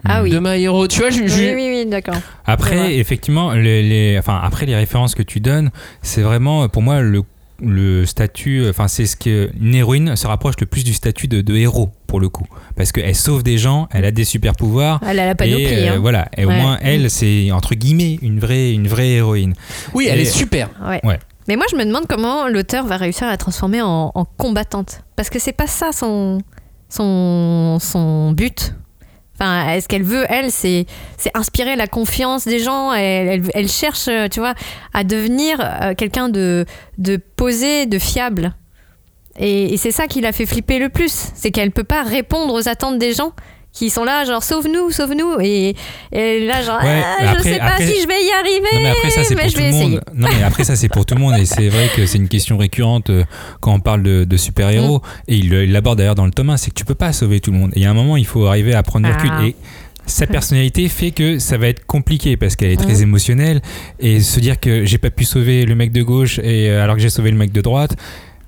Ah 0.06 0.24
oui. 0.24 0.30
de 0.30 0.40
My 0.40 0.62
Hero. 0.64 0.88
Tu 0.88 1.00
vois, 1.02 1.10
je, 1.10 1.28
je- 1.28 1.40
Oui, 1.42 1.52
oui, 1.56 1.70
oui, 1.84 1.86
d'accord. 1.90 2.16
Après, 2.46 2.96
effectivement, 2.96 3.52
les, 3.54 3.84
les- 3.84 4.18
enfin, 4.18 4.40
après 4.42 4.66
les 4.66 4.76
références 4.76 5.14
que 5.16 5.24
tu 5.24 5.40
donnes, 5.42 5.72
c'est 6.02 6.22
vraiment 6.22 6.70
pour 6.70 6.82
moi 6.82 7.02
le, 7.02 7.24
le 7.62 8.06
statut, 8.06 8.66
enfin, 8.70 8.88
c'est 8.88 9.06
ce 9.06 9.16
que 9.18 9.50
une 9.62 9.76
héroïne 9.76 10.16
se 10.16 10.26
rapproche 10.28 10.56
le 10.60 10.66
plus 10.66 10.84
du 10.84 10.94
statut 10.94 11.28
de, 11.28 11.42
de 11.42 11.56
héros 11.56 11.90
pour 12.08 12.20
le 12.20 12.28
coup, 12.30 12.46
parce 12.76 12.92
qu'elle 12.92 13.16
sauve 13.16 13.44
des 13.44 13.58
gens, 13.58 13.88
elle 13.92 14.06
a 14.06 14.12
des 14.12 14.24
super 14.26 14.54
pouvoirs. 14.54 15.00
Elle 15.08 15.20
a 15.20 15.26
la 15.28 15.36
panoplie. 15.36 15.64
Et 15.64 15.90
euh, 15.90 15.94
hein. 15.96 16.00
voilà, 16.00 16.28
et 16.38 16.46
au 16.46 16.50
moins 16.50 16.78
elle, 16.82 17.10
c'est 17.10 17.52
entre 17.52 17.76
guillemets 17.76 18.20
une 18.22 18.40
vraie, 18.40 18.72
une 18.74 18.88
vraie 18.88 19.12
héroïne. 19.12 19.54
Oui, 19.94 20.08
elle 20.10 20.20
est 20.20 20.26
super. 20.26 20.70
Ouais. 20.86 21.00
Ouais. 21.04 21.20
Mais 21.48 21.56
moi, 21.56 21.66
je 21.72 21.76
me 21.76 21.86
demande 21.86 22.06
comment 22.08 22.48
l'auteur 22.48 22.86
va 22.86 22.98
réussir 22.98 23.28
à 23.28 23.32
la 23.32 23.38
transformer 23.38 23.82
en, 23.82 24.12
combattante. 24.38 25.02
Parce 25.16 25.30
que 25.30 25.40
c'est 25.40 25.54
pas 25.54 25.68
ça 25.68 25.92
son, 25.92 26.40
son, 26.90 27.78
son 27.80 28.32
but. 28.32 28.74
Enfin, 29.36 29.70
est-ce 29.70 29.88
qu'elle 29.88 30.04
veut, 30.04 30.26
elle, 30.30 30.52
c'est, 30.52 30.86
c'est 31.18 31.32
inspirer 31.36 31.76
la 31.76 31.88
confiance 31.88 32.46
des 32.46 32.60
gens. 32.60 32.94
Elle, 32.94 33.28
elle, 33.28 33.44
elle 33.54 33.68
cherche, 33.68 34.08
euh, 34.08 34.28
tu 34.28 34.40
vois, 34.40 34.54
à 34.94 35.04
devenir 35.04 35.58
euh, 35.60 35.94
quelqu'un 35.96 36.30
de, 36.30 36.66
de 36.98 37.18
posé, 37.18 37.88
de 37.88 37.98
fiable. 37.98 38.54
Et, 39.38 39.74
et 39.74 39.78
c'est 39.78 39.92
ça 39.92 40.06
qui 40.06 40.22
l'a 40.22 40.32
fait 40.32 40.46
flipper 40.46 40.78
le 40.78 40.90
plus. 40.90 41.32
C'est 41.34 41.50
qu'elle 41.52 41.72
peut 41.72 41.84
pas 41.84 42.04
répondre 42.04 42.54
aux 42.54 42.70
attentes 42.70 43.00
des 43.00 43.14
gens 43.14 43.34
qui 43.74 43.90
sont 43.90 44.04
là, 44.04 44.24
genre, 44.24 44.44
sauve-nous, 44.44 44.92
sauve-nous. 44.92 45.40
Et, 45.42 45.76
et 46.12 46.46
là, 46.46 46.62
genre, 46.62 46.80
Ouais, 46.84 47.02
Ah, 47.04 47.18
je 47.22 47.26
après- 47.28 47.54
sais 47.54 47.58
pas 47.60 47.78
si 47.78 48.02
je 48.02 48.08
vais 48.08 48.24
y 48.24 48.32
arriver. 48.32 48.68
Non 48.76 48.80
mais 48.82 48.90
après 48.92 49.10
ça 49.10 49.24
c'est 49.24 49.36
mais 49.36 49.42
pour 49.42 49.50
je 49.50 49.56
tout 49.56 49.62
vais 49.62 49.70
le 49.70 49.76
essayer. 49.76 49.90
monde. 49.90 50.02
Non 50.14 50.28
mais 50.38 50.44
après 50.44 50.64
ça 50.64 50.76
c'est 50.76 50.90
pour 50.90 51.06
tout 51.06 51.16
le 51.16 51.22
monde 51.22 51.36
et 51.38 51.46
c'est 51.46 51.68
vrai 51.70 51.90
que 51.96 52.06
c'est 52.06 52.18
une 52.20 52.28
question 52.30 52.58
récurrente 52.58 53.10
euh, 53.10 53.24
quand 53.62 53.74
on 53.74 53.80
parle 53.80 54.04
de, 54.04 54.24
de 54.26 54.38
super-héros 54.38 55.00
Mm. 55.00 55.02
et 55.28 55.36
il 55.38 55.72
l'aborde 55.72 55.98
d'ailleurs 55.98 56.16
dans 56.16 56.26
le 56.26 56.32
tome 56.32 56.52
1, 56.52 56.58
c'est 56.58 56.70
que 56.70 56.76
tu 56.76 56.86
peux 56.86 56.94
pas 56.96 57.12
sauver 57.14 57.40
tout 57.40 57.52
le 57.52 57.58
monde. 57.58 57.72
Et 57.76 57.80
il 57.80 57.84
y 57.84 57.86
a 57.86 57.90
un 57.90 57.94
moment 57.96 58.16
il 58.18 58.26
faut 58.28 58.46
arriver 58.46 58.74
à 58.76 58.84
prendre 58.84 59.08
du 59.08 59.12
recul 59.14 59.30
Ah. 59.34 59.46
et 59.46 59.56
sa 60.06 60.28
personnalité 60.28 60.88
fait 60.90 61.12
que 61.12 61.40
ça 61.40 61.58
va 61.58 61.68
être 61.70 61.86
compliqué 61.86 62.36
parce 62.38 62.56
qu'elle 62.56 62.72
est 62.72 62.78
très 62.78 63.00
Mm. 63.00 63.04
émotionnelle 63.04 63.62
et 64.00 64.20
se 64.20 64.40
dire 64.40 64.60
que 64.60 64.86
j'ai 64.86 64.98
pas 65.00 65.10
pu 65.10 65.24
sauver 65.24 65.66
le 65.66 65.74
mec 65.76 65.92
de 65.92 66.04
gauche 66.04 66.40
et 66.40 66.70
euh, 66.70 66.84
alors 66.84 66.96
que 66.98 67.02
j'ai 67.02 67.10
sauvé 67.10 67.32
le 67.32 67.38
mec 67.38 67.52
de 67.52 67.62
droite 67.62 67.96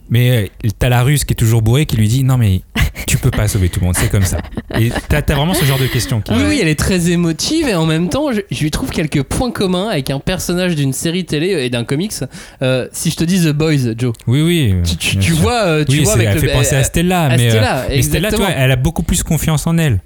mais 0.09 0.49
euh, 0.65 0.69
t'as 0.79 0.89
la 0.89 1.03
russe 1.03 1.23
qui 1.25 1.33
est 1.33 1.35
toujours 1.35 1.61
bourrée 1.61 1.85
qui 1.85 1.97
lui 1.97 2.07
dit 2.07 2.23
non 2.23 2.37
mais 2.37 2.61
tu 3.07 3.17
peux 3.17 3.31
pas 3.31 3.47
sauver 3.47 3.69
tout 3.69 3.79
le 3.79 3.87
monde 3.87 3.95
c'est 3.97 4.09
comme 4.09 4.23
ça 4.23 4.37
et 4.79 4.89
t'as 5.09 5.17
as 5.17 5.35
vraiment 5.35 5.53
ce 5.53 5.65
genre 5.65 5.79
de 5.79 5.87
questions 5.87 6.21
qui 6.21 6.31
Oui, 6.33 6.41
oui, 6.47 6.59
elle 6.61 6.67
est 6.67 6.79
très 6.79 7.09
émotive 7.11 7.67
et 7.67 7.75
en 7.75 7.85
même 7.85 8.09
temps, 8.09 8.31
je, 8.31 8.41
je 8.51 8.61
lui 8.63 8.71
trouve 8.71 8.89
quelques 8.89 9.23
points 9.23 9.51
communs 9.51 9.87
avec 9.89 10.09
un 10.09 10.19
personnage 10.19 10.75
d'une 10.75 10.93
série 10.93 11.25
télé 11.25 11.47
et 11.65 11.69
d'un 11.69 11.83
comics. 11.83 12.13
Euh, 12.61 12.87
si 12.91 13.09
je 13.11 13.15
te 13.15 13.23
dis 13.23 13.41
The 13.43 13.49
Boys, 13.53 13.93
Joe, 13.97 14.13
oui 14.27 14.41
oui 14.41 14.75
tu, 14.99 15.31
vois, 15.33 15.63
euh, 15.65 15.85
tu 15.85 15.97
oui, 15.99 16.03
vois 16.03 16.13
avec 16.13 16.27
elle 16.27 16.33
le 16.35 16.39
fait 16.41 16.53
penser 16.53 16.75
à 16.75 16.83
Stella, 16.83 17.23
à 17.25 17.37
mais, 17.37 17.47
euh, 17.47 17.49
Stella, 17.51 17.85
mais 17.89 18.01
Stella, 18.01 18.29
tu 18.29 18.35
vois, 18.37 18.45
exactement. 18.47 18.63
elle 18.65 18.71
a 18.71 18.75
beaucoup 18.75 19.03
plus 19.03 19.23
confiance 19.23 19.65
en 19.67 19.77
elle. 19.77 19.99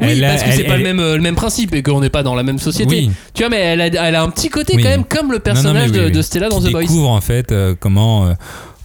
Oui, 0.00 0.08
Elle 0.10 0.24
a- 0.24 0.30
parce 0.30 0.42
que 0.42 0.50
c'est 0.52 0.64
pas 0.64 0.74
elle- 0.74 0.78
le 0.80 0.84
même, 0.84 1.00
euh, 1.00 1.16
le 1.16 1.22
même 1.22 1.36
principe 1.36 1.74
et 1.74 1.82
qu'on 1.82 2.00
n'est 2.00 2.10
pas 2.10 2.22
dans 2.22 2.34
la 2.34 2.42
même 2.42 2.58
société. 2.58 2.94
Oui. 2.96 3.10
Tu 3.34 3.42
vois, 3.42 3.50
mais 3.50 3.58
elle 3.60 3.80
a, 3.80 3.86
elle 3.86 4.14
a 4.16 4.22
un 4.22 4.30
petit 4.30 4.48
côté 4.48 4.72
Oui. 4.76 4.82
quand 4.82 4.88
même 4.88 5.04
comme 5.04 5.26
le 5.30 5.36
Non, 5.38 5.38
non, 5.38 5.40
personnage 5.40 5.92
de, 5.92 6.22
Stella 6.22 6.48
dans 6.48 6.60
Qui 6.60 6.68
The 6.68 6.72
Boys. 6.72 6.80
découvre 6.82 7.08
en 7.10 7.20
fait 7.20 7.52
euh, 7.52 7.74
comment, 7.78 8.26
euh, 8.26 8.32
co- 8.32 8.38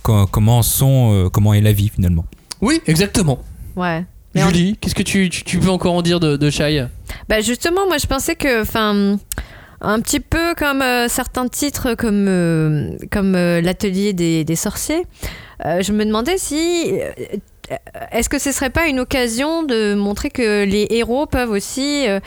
comment 0.03 0.61
sont, 0.61 1.13
euh, 1.13 1.29
comment 1.29 1.53
est 1.53 1.61
la 1.61 1.71
vie 1.71 1.89
finalement. 1.89 2.25
Oui, 2.61 2.81
exactement. 2.87 3.39
Ouais. 3.75 4.05
Mais 4.35 4.43
en- 4.43 4.47
Julie, 4.47 4.77
qu'est-ce 4.79 4.95
que 4.95 5.03
tu, 5.03 5.29
tu, 5.29 5.43
tu 5.43 5.59
peux 5.59 5.69
encore 5.69 5.93
en 5.93 6.01
dire 6.01 6.19
de, 6.19 6.37
de 6.37 6.49
Shai? 6.49 6.85
Bah 7.27 7.41
justement, 7.41 7.85
moi 7.87 7.97
je 7.97 8.07
pensais 8.07 8.35
que, 8.35 8.61
enfin, 8.61 9.17
un 9.81 9.99
petit 9.99 10.19
peu 10.19 10.55
comme 10.55 10.81
euh, 10.81 11.07
certains 11.07 11.47
titres 11.47 11.95
comme, 11.95 12.27
euh, 12.27 12.95
comme 13.11 13.35
euh, 13.35 13.61
l'atelier 13.61 14.13
des, 14.13 14.43
des 14.45 14.55
sorciers, 14.55 15.03
euh, 15.65 15.81
je 15.81 15.91
me 15.91 16.05
demandais 16.05 16.37
si... 16.37 16.91
euh, 16.93 17.11
est-ce 18.11 18.27
que 18.27 18.37
ce 18.37 18.51
serait 18.51 18.69
pas 18.69 18.87
une 18.87 18.99
occasion 18.99 19.63
de 19.63 19.93
montrer 19.93 20.29
que 20.29 20.65
les 20.65 20.87
héros 20.89 21.25
peuvent 21.25 21.51
aussi 21.51 22.05
euh, 22.05 22.19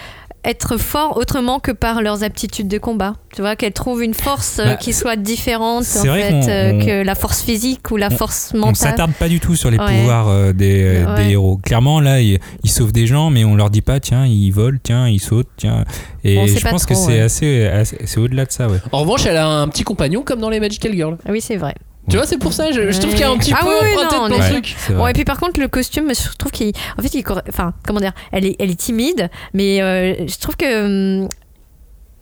être 0.45 0.77
forts 0.77 1.17
autrement 1.17 1.59
que 1.61 1.73
par 1.73 2.03
leurs 2.03 2.23
aptitudes 2.23 2.69
de 2.69 2.79
combat 2.79 3.15
Tu 3.35 3.41
vois, 3.41 3.57
qu'elles 3.57 3.73
trouvent 3.73 4.03
une 4.03 4.15
force 4.15 4.59
euh, 4.59 4.65
Bah, 4.65 4.77
qui 4.77 4.93
soit 4.93 5.17
différente 5.17 5.85
c'est 5.85 6.01
en 6.09 6.13
vrai 6.13 6.23
fait, 6.23 6.31
qu'on- 6.31 6.49
euh, 6.49 6.73
on- 6.75 6.85
que 6.85 7.03
la 7.05 7.15
force 7.15 7.43
physique 7.43 7.91
ou 7.91 7.97
la 7.97 8.09
on- 8.09 8.17
force 8.17 8.53
On 8.55 8.59
mentale. 8.59 8.77
s'attarde 8.77 9.13
pas 9.15 9.29
du 9.29 9.41
tout 9.41 9.57
sur 9.57 9.71
les 9.71 9.79
Ouais. 9.79 9.99
pouvoirs 9.99 10.29
euh, 10.29 10.53
des, 10.53 11.05
Ouais. 11.07 11.25
des 11.25 11.31
héros. 11.33 11.57
Clairement, 11.59 12.01
là, 12.01 12.21
ils, 12.21 12.39
ils 12.63 12.71
sauvent 12.71 12.93
des 12.93 13.07
gens, 13.07 13.31
mais 13.31 13.45
on 13.45 13.55
leur 13.57 13.71
dit 13.71 13.83
pas, 13.83 14.01
tiens, 14.01 14.27
ils 14.27 14.51
volent, 14.51 14.79
tiens, 14.83 15.09
ils 15.09 15.21
sautent, 15.21 15.49
tiens. 15.57 15.85
Et 16.25 16.39
On 16.39 16.47
je 16.47 16.55
pense 16.69 16.83
trop, 16.87 16.95
que 16.95 17.01
c'est 17.01 17.07
ouais. 17.09 17.21
assez, 17.21 17.65
assez- 17.67 17.99
c'est 18.05 18.19
au-delà 18.21 18.45
de 18.45 18.53
ça, 18.53 18.69
ouais. 18.69 18.79
En 18.93 19.01
revanche, 19.01 19.27
elle 19.27 19.37
a 19.37 19.49
un 19.49 19.69
petit 19.69 19.83
compagnon 19.85 20.23
comme 20.23 20.41
dans 20.41 20.51
les 20.51 20.61
Magical 20.61 20.93
Girls. 20.95 21.17
Ah 21.27 21.31
Oui, 21.33 21.41
c'est 21.41 21.57
vrai. 21.57 21.75
Tu 22.09 22.17
vois, 22.17 22.27
c'est 22.27 22.39
pour 22.39 22.53
ça, 22.53 22.71
je, 22.71 22.91
je 22.91 22.99
trouve 23.01 23.13
qu'il 23.13 23.21
y 23.21 23.25
a 23.25 23.31
un 23.31 23.39
petit 23.39 23.53
Ah 23.55 23.61
peu 23.63 23.69
oui, 23.69 23.75
oui, 23.83 23.97
non, 23.97 24.03
de 24.03 24.15
on 24.35 24.37
ton 24.37 24.43
est- 24.43 24.51
truc. 24.51 24.75
C'est 24.79 24.95
Bon, 24.95 25.07
et 25.07 25.13
puis 25.15 25.25
par 25.25 25.39
contre, 25.39 25.59
le 25.59 25.69
costume, 25.69 26.11
je 26.15 26.37
trouve 26.37 26.53
qu'il. 26.53 26.73
En 26.99 27.03
fait, 27.03 27.15
il. 27.15 27.25
Enfin, 27.49 27.73
comment 27.87 28.01
dire 28.01 28.13
Elle 28.33 28.45
est, 28.47 28.57
elle 28.59 28.71
est 28.71 28.79
timide, 28.79 29.31
mais 29.55 29.81
euh, 29.81 30.15
je 30.27 30.39
trouve 30.39 30.57
que. 30.57 31.23
hum, 31.23 31.29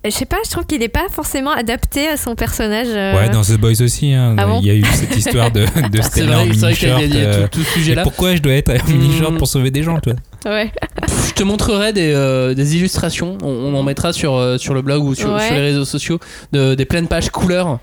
Je 0.04 0.10
sais 0.10 0.24
pas, 0.26 0.36
je 0.44 0.50
trouve 0.50 0.66
qu'il 0.66 0.82
est 0.82 0.88
pas 0.88 1.06
forcément 1.10 1.50
adapté 1.52 2.06
à 2.08 2.16
son 2.16 2.34
personnage. 2.36 2.86
euh, 2.90 3.14
Ouais, 3.16 3.28
dans 3.28 3.42
The 3.42 3.52
Boys 3.58 3.82
aussi, 3.82 4.12
hein, 4.12 4.34
Ah 4.38 4.46
bon 4.46 4.58
il 4.60 4.66
y 4.66 4.70
a 4.70 4.74
eu 4.74 4.84
cette 4.84 5.16
histoire 5.16 5.50
de, 5.50 5.60
de 5.62 5.66
C'est 6.02 6.02
Stella 6.02 6.40
en 6.40 6.46
vrai, 6.46 6.74
y 6.74 6.84
a 6.84 7.18
euh, 7.18 7.42
tout, 7.48 7.58
tout 7.58 7.64
ce 7.64 7.72
sujet-là. 7.74 8.02
et 8.02 8.04
pourquoi 8.04 8.34
je 8.36 8.40
dois 8.42 8.52
être 8.54 8.70
en 8.70 8.88
mini-short 8.90 9.32
Hmm. 9.34 9.38
pour 9.38 9.46
sauver 9.48 9.70
des 9.70 9.82
gens, 9.82 9.98
toi 10.00 10.14
Ouais. 10.44 10.72
Je 11.28 11.32
te 11.34 11.42
montrerai 11.44 11.92
des, 11.92 12.12
euh, 12.14 12.52
des 12.54 12.76
illustrations. 12.76 13.38
On, 13.44 13.48
on 13.48 13.74
en 13.76 13.82
mettra 13.84 14.12
sur, 14.12 14.56
sur 14.58 14.74
le 14.74 14.82
blog 14.82 15.02
ou 15.04 15.14
sur, 15.14 15.32
Ouais. 15.32 15.46
sur 15.46 15.54
les 15.54 15.60
réseaux 15.60 15.84
sociaux 15.84 16.18
de, 16.52 16.74
des 16.74 16.84
pleines 16.84 17.06
pages 17.08 17.30
couleurs. 17.30 17.78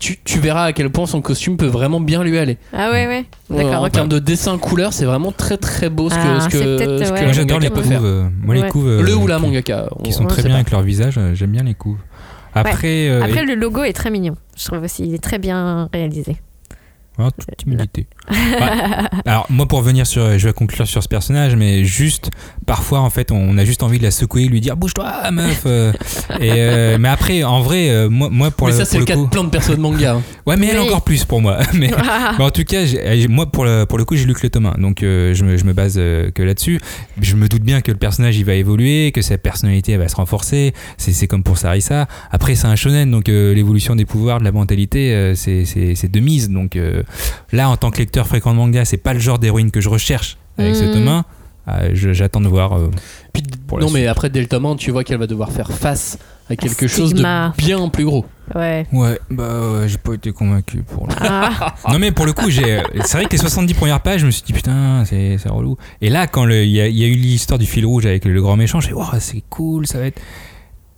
Tu, 0.00 0.18
tu 0.24 0.38
verras 0.40 0.64
à 0.64 0.72
quel 0.72 0.88
point 0.90 1.04
son 1.06 1.20
costume 1.20 1.56
peut 1.58 1.66
vraiment 1.66 2.00
bien 2.00 2.24
lui 2.24 2.38
aller. 2.38 2.56
Ah 2.72 2.90
ouais, 2.90 3.06
ouais. 3.06 3.26
D'accord, 3.50 3.82
en 3.84 3.88
termes 3.90 4.08
de 4.08 4.18
dessin 4.18 4.56
couleur, 4.56 4.92
c'est 4.94 5.04
vraiment 5.04 5.30
très 5.30 5.58
très 5.58 5.90
beau 5.90 6.08
ce 6.08 6.14
que, 6.14 6.20
Ah, 6.20 6.40
ce 6.40 6.48
que, 6.48 6.58
ce 6.58 6.62
que 6.62 7.12
ouais. 7.12 7.18
le 7.20 7.24
Moi, 7.26 7.32
j'adore 7.32 7.58
les 7.60 7.68
peut 7.70 7.82
couves. 7.82 7.92
euh, 8.04 8.28
moi, 8.42 8.54
les 8.54 8.62
Ouais. 8.62 8.68
couves. 8.70 8.88
euh, 8.88 9.02
Le 9.02 9.14
ou 9.14 9.26
la 9.26 9.36
qui- 9.36 9.42
mangaka. 9.42 9.88
Qui 10.02 10.08
on- 10.08 10.12
sont 10.12 10.24
on 10.24 10.26
très 10.28 10.42
bien 10.42 10.52
pas. 10.52 10.56
avec 10.56 10.70
leur 10.70 10.80
visage, 10.80 11.16
euh, 11.18 11.34
j'aime 11.34 11.50
bien 11.50 11.62
les 11.64 11.74
couves. 11.74 11.98
Après, 12.54 13.08
euh, 13.10 13.22
Après, 13.22 13.44
le 13.44 13.54
logo 13.54 13.82
est 13.84 13.92
très 13.92 14.10
mignon. 14.10 14.36
Je 14.56 14.64
trouve 14.64 14.82
aussi, 14.82 15.04
il 15.06 15.14
est 15.14 15.22
très 15.22 15.38
bien 15.38 15.88
réalisé. 15.92 16.36
Oh, 17.18 17.28
toute 17.38 17.56
timidité. 17.56 18.06
Ouais. 18.30 18.36
Alors 19.26 19.46
moi 19.50 19.66
pour 19.66 19.80
revenir 19.80 20.06
sur, 20.06 20.38
je 20.38 20.46
vais 20.46 20.54
conclure 20.54 20.86
sur 20.86 21.02
ce 21.02 21.08
personnage, 21.08 21.54
mais 21.54 21.84
juste 21.84 22.30
parfois 22.66 23.00
en 23.00 23.10
fait 23.10 23.30
on 23.30 23.58
a 23.58 23.64
juste 23.64 23.82
envie 23.82 23.98
de 23.98 24.02
la 24.04 24.10
secouer, 24.10 24.46
lui 24.46 24.60
dire 24.60 24.76
bouge-toi 24.76 25.30
meuf. 25.30 25.64
euh, 25.66 25.92
et 26.40 26.52
euh, 26.52 26.96
mais 26.98 27.08
après 27.08 27.42
en 27.44 27.60
vrai 27.60 27.90
euh, 27.90 28.08
moi, 28.08 28.30
moi 28.30 28.50
pour 28.50 28.68
Mais 28.68 28.72
ça, 28.72 28.84
c'est 28.86 28.98
le 28.98 29.04
cas 29.04 29.16
coup, 29.16 29.24
de 29.26 29.30
plein 29.30 29.44
de 29.44 29.50
personnes 29.50 29.80
manga. 29.80 30.14
hein. 30.14 30.22
ouais 30.46 30.56
mais 30.56 30.68
elle 30.68 30.78
encore 30.78 31.02
plus 31.02 31.24
pour 31.24 31.42
moi. 31.42 31.58
mais, 31.74 31.90
mais 32.38 32.44
en 32.44 32.50
tout 32.50 32.64
cas 32.64 32.84
moi 33.28 33.50
pour 33.50 33.64
le, 33.66 33.84
pour 33.84 33.98
le 33.98 34.04
coup 34.06 34.16
j'ai 34.16 34.24
lu 34.24 34.32
que 34.32 34.40
le 34.44 34.50
tome 34.50 34.66
1, 34.66 34.80
donc 34.80 35.02
euh, 35.02 35.34
je, 35.34 35.44
me, 35.44 35.56
je 35.58 35.64
me 35.64 35.72
base 35.74 35.96
euh, 35.98 36.30
que 36.30 36.42
là-dessus. 36.42 36.80
Je 37.20 37.36
me 37.36 37.48
doute 37.48 37.62
bien 37.62 37.82
que 37.82 37.90
le 37.90 37.98
personnage 37.98 38.38
il 38.38 38.44
va 38.46 38.54
évoluer, 38.54 39.12
que 39.12 39.20
sa 39.20 39.36
personnalité 39.36 39.92
elle 39.92 39.98
va 40.00 40.08
se 40.08 40.16
renforcer. 40.16 40.72
C'est 40.96 41.12
c'est 41.12 41.26
comme 41.26 41.42
pour 41.42 41.58
Sarissa. 41.58 42.06
Après 42.30 42.54
c'est 42.54 42.66
un 42.66 42.76
shonen 42.76 43.10
donc 43.10 43.28
euh, 43.28 43.52
l'évolution 43.52 43.94
des 43.94 44.06
pouvoirs, 44.06 44.38
de 44.38 44.44
la 44.44 44.52
mentalité 44.52 45.12
euh, 45.12 45.34
c'est 45.34 45.64
c'est 45.66 45.94
c'est 45.96 46.08
de 46.10 46.20
mise. 46.20 46.48
Donc 46.48 46.78
là 47.52 47.68
en 47.70 47.76
tant 47.76 47.90
que 47.90 47.98
lecteur 47.98 48.26
fréquent 48.26 48.52
de 48.52 48.56
manga 48.56 48.84
c'est 48.84 48.96
pas 48.96 49.12
le 49.14 49.20
genre 49.20 49.38
d'héroïne 49.38 49.70
que 49.70 49.80
je 49.80 49.88
recherche 49.88 50.36
avec 50.58 50.74
ce 50.76 50.84
Mhm. 50.84 50.92
tome 50.92 51.08
1. 51.08 51.24
Ah, 51.66 51.80
je- 51.92 52.12
J'attends 52.12 52.40
de 52.40 52.48
voir. 52.48 52.72
euh, 52.76 52.90
Puis, 53.32 53.44
non, 53.78 53.90
mais 53.90 54.06
après, 54.08 54.28
1, 54.30 54.76
tu 54.76 54.90
vois 54.90 55.04
qu'elle 55.04 55.18
va 55.18 55.26
devoir 55.28 55.52
faire 55.52 55.70
face 55.70 56.18
à 56.48 56.56
quelque 56.56 56.88
chose 56.88 57.14
de 57.14 57.22
bien 57.56 57.88
plus 57.90 58.04
gros. 58.04 58.24
Ouais. 58.56 58.86
Ouais, 58.92 59.20
bah 59.30 59.60
ouais, 59.60 59.88
j'ai 59.88 59.98
pas 59.98 60.14
été 60.14 60.32
convaincu 60.32 60.78
pour 60.82 61.06
le 61.06 61.12
Ah, 61.20 61.74
Non 61.92 62.00
mais 62.00 62.10
pour 62.10 62.26
le 62.26 62.32
coup, 62.32 62.50
j'ai 62.50 62.82
c'est 63.04 63.18
vrai 63.18 63.26
que 63.26 63.32
les 63.32 63.38
70 63.38 63.74
premières 63.74 64.00
pages, 64.00 64.22
je 64.22 64.26
me 64.26 64.32
suis 64.32 64.42
dit 64.42 64.52
putain, 64.52 65.04
c'est 65.04 65.36
c'est 65.38 65.48
relou. 65.50 65.76
Et 66.00 66.08
là 66.10 66.26
quand 66.26 66.48
il 66.48 66.64
y, 66.70 66.80
a- 66.80 66.88
il 66.88 66.96
y 66.96 67.04
a 67.04 67.06
eu 67.06 67.14
l'histoire 67.14 67.58
du 67.60 67.66
fil 67.66 67.86
rouge 67.86 68.06
avec 68.06 68.24
le 68.24 68.42
grand 68.42 68.56
méchant, 68.56 68.80
j'ai 68.80 68.88
dit 68.88 68.94
Ouah, 68.94 69.20
c'est 69.20 69.44
cool, 69.50 69.86
ça 69.86 69.98
va 70.00 70.06
être 70.06 70.20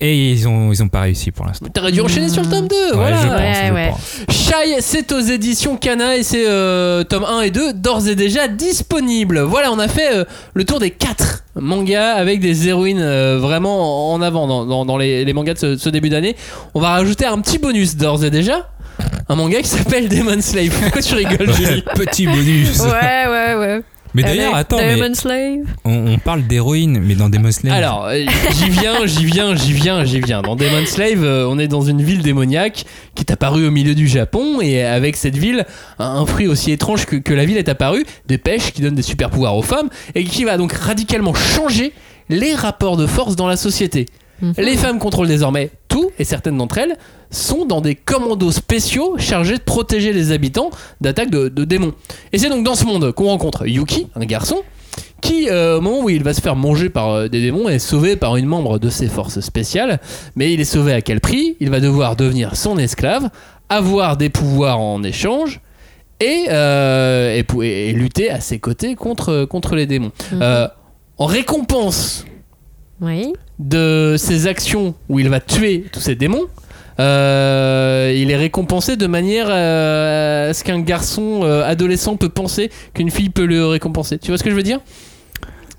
et 0.05 0.32
ils 0.32 0.48
ont 0.48 0.72
ils 0.72 0.82
ont 0.82 0.88
pas 0.88 1.00
réussi 1.03 1.30
pour 1.30 1.46
l'instant. 1.46 1.66
T'aurais 1.72 1.92
dû 1.92 2.00
enchaîner 2.00 2.28
sur 2.28 2.42
le 2.42 2.48
tome 2.50 2.68
2. 2.68 2.74
Ouais, 2.76 2.90
voilà. 2.94 3.16
je 3.16 3.26
pense, 3.26 3.36
Ouais, 3.40 3.66
je 3.68 3.72
ouais. 3.72 3.88
pense. 3.90 4.36
Shai, 4.36 4.76
c'est 4.80 5.12
aux 5.12 5.20
éditions 5.20 5.76
Kana 5.76 6.16
et 6.16 6.22
c'est 6.22 6.44
euh, 6.46 7.05
tome 7.05 7.24
1 7.24 7.40
et 7.42 7.50
2 7.50 7.72
d'ores 7.74 8.09
et 8.09 8.14
déjà 8.16 8.48
disponibles. 8.48 9.40
Voilà, 9.40 9.70
on 9.72 9.78
a 9.78 9.88
fait 9.88 10.14
euh, 10.14 10.24
le 10.55 10.64
tour 10.64 10.80
des 10.80 10.90
4 10.90 11.44
mangas 11.61 12.14
avec 12.14 12.40
des 12.40 12.68
héroïnes 12.68 13.00
euh, 13.00 13.38
vraiment 13.38 14.12
en 14.12 14.20
avant 14.20 14.46
dans, 14.46 14.66
dans- 14.66 14.84
dans 14.84 14.96
les, 14.96 15.24
les 15.24 15.32
mangas 15.32 15.55
de 15.55 15.59
ce, 15.59 15.76
ce 15.78 15.88
début 15.88 16.09
d'année. 16.09 16.34
On 16.74 16.80
va 16.80 16.90
rajouter 16.90 17.24
un 17.26 17.38
petit 17.40 17.59
bonus 17.59 17.96
d'ores 17.96 18.24
et 18.24 18.30
déjà. 18.30 18.68
Un 19.28 19.36
manga 19.36 19.62
qui 19.62 19.68
s'appelle 19.68 20.09
Demon 20.09 20.40
Slave. 20.40 20.68
Pourquoi 20.82 21.00
tu 21.00 21.14
rigoles, 21.14 21.53
Julie 21.55 21.82
Petit 21.94 22.26
bonus. 22.26 22.80
ouais, 22.80 23.26
ouais, 23.28 23.55
ouais. 23.57 23.82
Mais 24.14 24.22
d'ailleurs, 24.22 24.54
attends, 24.54 24.76
mais 24.78 25.14
Slave. 25.14 25.64
on, 25.84 26.12
on 26.14 26.18
parle 26.18 26.46
d'héroïne, 26.46 27.00
mais 27.00 27.14
dans 27.14 27.28
Demon 27.28 27.50
Slayer. 27.50 27.74
Alors, 27.74 28.06
euh, 28.06 28.24
j'y 28.52 28.68
viens, 28.70 29.06
j'y 29.06 29.24
viens, 29.24 29.54
j'y 29.54 29.72
viens, 29.72 30.04
j'y 30.04 30.20
viens. 30.20 30.42
Dans 30.42 30.56
Demon 30.56 30.84
Slave, 30.86 31.24
euh, 31.24 31.46
on 31.48 31.58
est 31.58 31.68
dans 31.68 31.80
une 31.82 32.02
ville 32.02 32.22
démoniaque 32.22 32.84
qui 33.14 33.22
est 33.22 33.32
apparue 33.32 33.66
au 33.66 33.70
milieu 33.70 33.94
du 33.94 34.08
Japon 34.08 34.60
et 34.60 34.82
avec 34.82 35.16
cette 35.16 35.36
ville, 35.36 35.64
un, 35.98 36.04
un 36.04 36.26
fruit 36.26 36.46
aussi 36.46 36.72
étrange 36.72 37.06
que, 37.06 37.16
que 37.16 37.32
la 37.32 37.44
ville 37.44 37.56
est 37.56 37.68
apparu, 37.68 38.04
des 38.26 38.38
pêches 38.38 38.72
qui 38.72 38.82
donnent 38.82 38.94
des 38.94 39.02
super 39.02 39.30
pouvoirs 39.30 39.56
aux 39.56 39.62
femmes 39.62 39.88
et 40.14 40.24
qui 40.24 40.44
va 40.44 40.58
donc 40.58 40.72
radicalement 40.72 41.34
changer 41.34 41.92
les 42.28 42.54
rapports 42.54 42.96
de 42.96 43.06
force 43.06 43.36
dans 43.36 43.48
la 43.48 43.56
société. 43.56 44.06
Mhm. 44.42 44.54
Les 44.58 44.76
femmes 44.76 44.98
contrôlent 44.98 45.28
désormais 45.28 45.70
tout 45.93 46.11
et 46.18 46.24
certaines 46.24 46.57
d'entre 46.57 46.78
elles 46.78 46.97
sont 47.30 47.66
dans 47.66 47.82
des 47.82 47.95
commandos 47.95 48.51
spéciaux 48.51 49.16
chargés 49.18 49.59
de 49.59 49.62
protéger 49.62 50.14
les 50.14 50.32
habitants 50.32 50.70
d'attaques 51.03 51.30
de, 51.30 51.49
de 51.49 51.64
démons. 51.64 51.93
Et 52.32 52.38
c'est 52.38 52.49
donc 52.49 52.64
dans 52.64 52.74
ce 52.74 52.86
monde 52.86 53.12
qu'on 53.12 53.26
rencontre 53.26 53.66
Yuki, 53.66 54.09
un 54.14 54.24
garçon, 54.24 54.57
qui, 55.20 55.51
euh, 55.51 55.78
au 55.78 55.80
moment 55.82 56.01
où 56.05 56.09
il 56.11 56.22
va 56.22 56.32
se 56.32 56.40
faire 56.40 56.57
manger 56.57 56.88
par 56.88 57.11
euh, 57.11 57.28
des 57.28 57.43
démons, 57.43 57.68
est 57.68 57.78
sauvé 57.78 58.16
par 58.16 58.36
une 58.36 58.47
membre 58.47 58.78
de 58.78 58.88
ses 58.88 59.09
forces 59.09 59.40
spéciales. 59.40 60.01
Mais 60.34 60.53
il 60.53 60.61
est 60.61 60.64
sauvé 60.64 60.95
à 60.95 61.03
quel 61.03 61.20
prix? 61.20 61.57
Il 61.61 61.68
va 61.68 61.80
devoir 61.80 62.16
devenir 62.16 62.57
son 62.57 62.78
esclave, 62.78 63.28
avoir 63.68 64.16
des 64.16 64.30
pouvoirs 64.30 64.80
en 64.80 65.03
échange. 65.03 65.61
Et, 66.20 66.47
euh, 66.49 67.43
et, 67.61 67.93
lutter 67.93 68.30
à 68.30 68.40
ses 68.40 68.61
côtés 68.61 68.95
contre, 68.95 69.45
contre 69.45 69.74
les 69.74 69.86
démons. 69.86 70.12
Mhm. 70.32 70.68
En 71.18 71.26
récompense 71.26 72.24
De 73.59 74.14
ses 74.16 74.46
actions 74.46 74.94
où 75.09 75.18
il 75.18 75.28
va 75.28 75.40
tuer 75.40 75.84
tous 75.92 76.00
ces 76.00 76.14
démons, 76.14 76.46
euh, 77.00 78.12
il 78.14 78.30
est 78.30 78.36
récompensé 78.36 78.96
de 78.96 79.07
manière 79.07 79.46
euh, 79.48 80.50
à 80.50 80.55
ce 80.55 80.62
qu'un 80.62 80.80
garçon 80.80 81.40
euh, 81.42 81.64
adolescent 81.64 82.16
peut 82.16 82.28
penser 82.28 82.70
qu'une 82.94 83.11
fille 83.11 83.30
peut 83.30 83.46
le 83.46 83.66
récompenser. 83.66 84.18
Tu 84.18 84.28
vois 84.28 84.38
ce 84.38 84.44
que 84.44 84.50
je 84.50 84.55
veux 84.55 84.62
dire? 84.62 84.80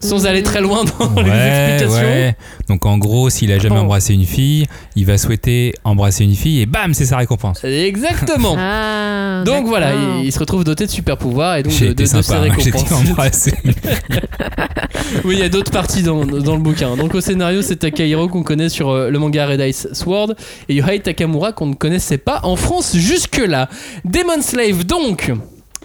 Sans 0.04 0.26
aller 0.26 0.43
très 0.43 0.62
loin 0.62 0.84
dans 0.99 1.22
les 1.22 1.30
Ouais, 1.30 1.74
explications. 1.76 2.08
ouais. 2.08 2.36
Donc 2.70 2.86
en 2.86 2.97
gros, 2.97 3.30
s'il 3.30 3.51
a 3.51 3.60
jamais 3.60 3.78
embrassé 3.78 4.14
une 4.14 4.26
fille, 4.26 4.66
il 4.95 5.06
va 5.06 5.18
souhaiter 5.18 5.74
embrasser 5.84 6.24
une 6.24 6.36
fille 6.36 6.62
et 6.62 6.66
bam, 6.66 6.93
c'est 6.93 7.06
sa 7.06 7.18
récompense. 7.18 7.64
Exactement. 7.64 8.56
Ah, 8.66 9.43
Donc 9.45 9.66
voilà, 9.68 9.93
il, 9.93 10.26
il 10.26 10.32
se 10.32 10.39
retrouve 10.39 10.64
doté 10.64 10.86
de 10.86 10.91
super 10.91 11.18
pouvoirs 11.18 11.58
et 11.58 11.64
donc 11.64 11.78
de, 11.80 11.88
de, 11.88 11.93
de 11.93 12.06
sympa, 12.06 12.24
ses 12.24 12.62
j'ai 12.64 12.72
dit 12.72 12.78
récompenses. 12.78 13.49
Oui, 15.26 15.36
il 15.36 15.39
y 15.39 15.43
a 15.43 15.49
d'autres 15.49 15.72
parties 15.72 16.01
dans, 16.04 16.26
dans 16.26 16.54
le 16.56 16.62
bouquin. 16.62 16.95
Donc 16.95 17.14
au 17.16 17.22
scénario, 17.22 17.62
c'est 17.62 17.76
Takahiro 17.78 18.28
qu'on 18.28 18.43
connaît 18.43 18.70
sur 18.70 18.89
euh, 18.89 19.10
le 19.10 19.20
manga 19.20 19.45
Red 19.47 19.60
Ice 19.62 19.88
Sword 19.93 20.34
et 20.70 20.76
Yohei 20.76 20.99
Takamura 20.99 21.51
qu'on 21.51 21.68
ne 21.68 21.74
connaissait 21.76 22.18
pas 22.18 22.39
en 22.43 22.56
France 22.56 22.95
jusque-là. 22.95 23.70
Demon 24.06 24.41
Slave 24.41 24.86
donc. 24.86 25.32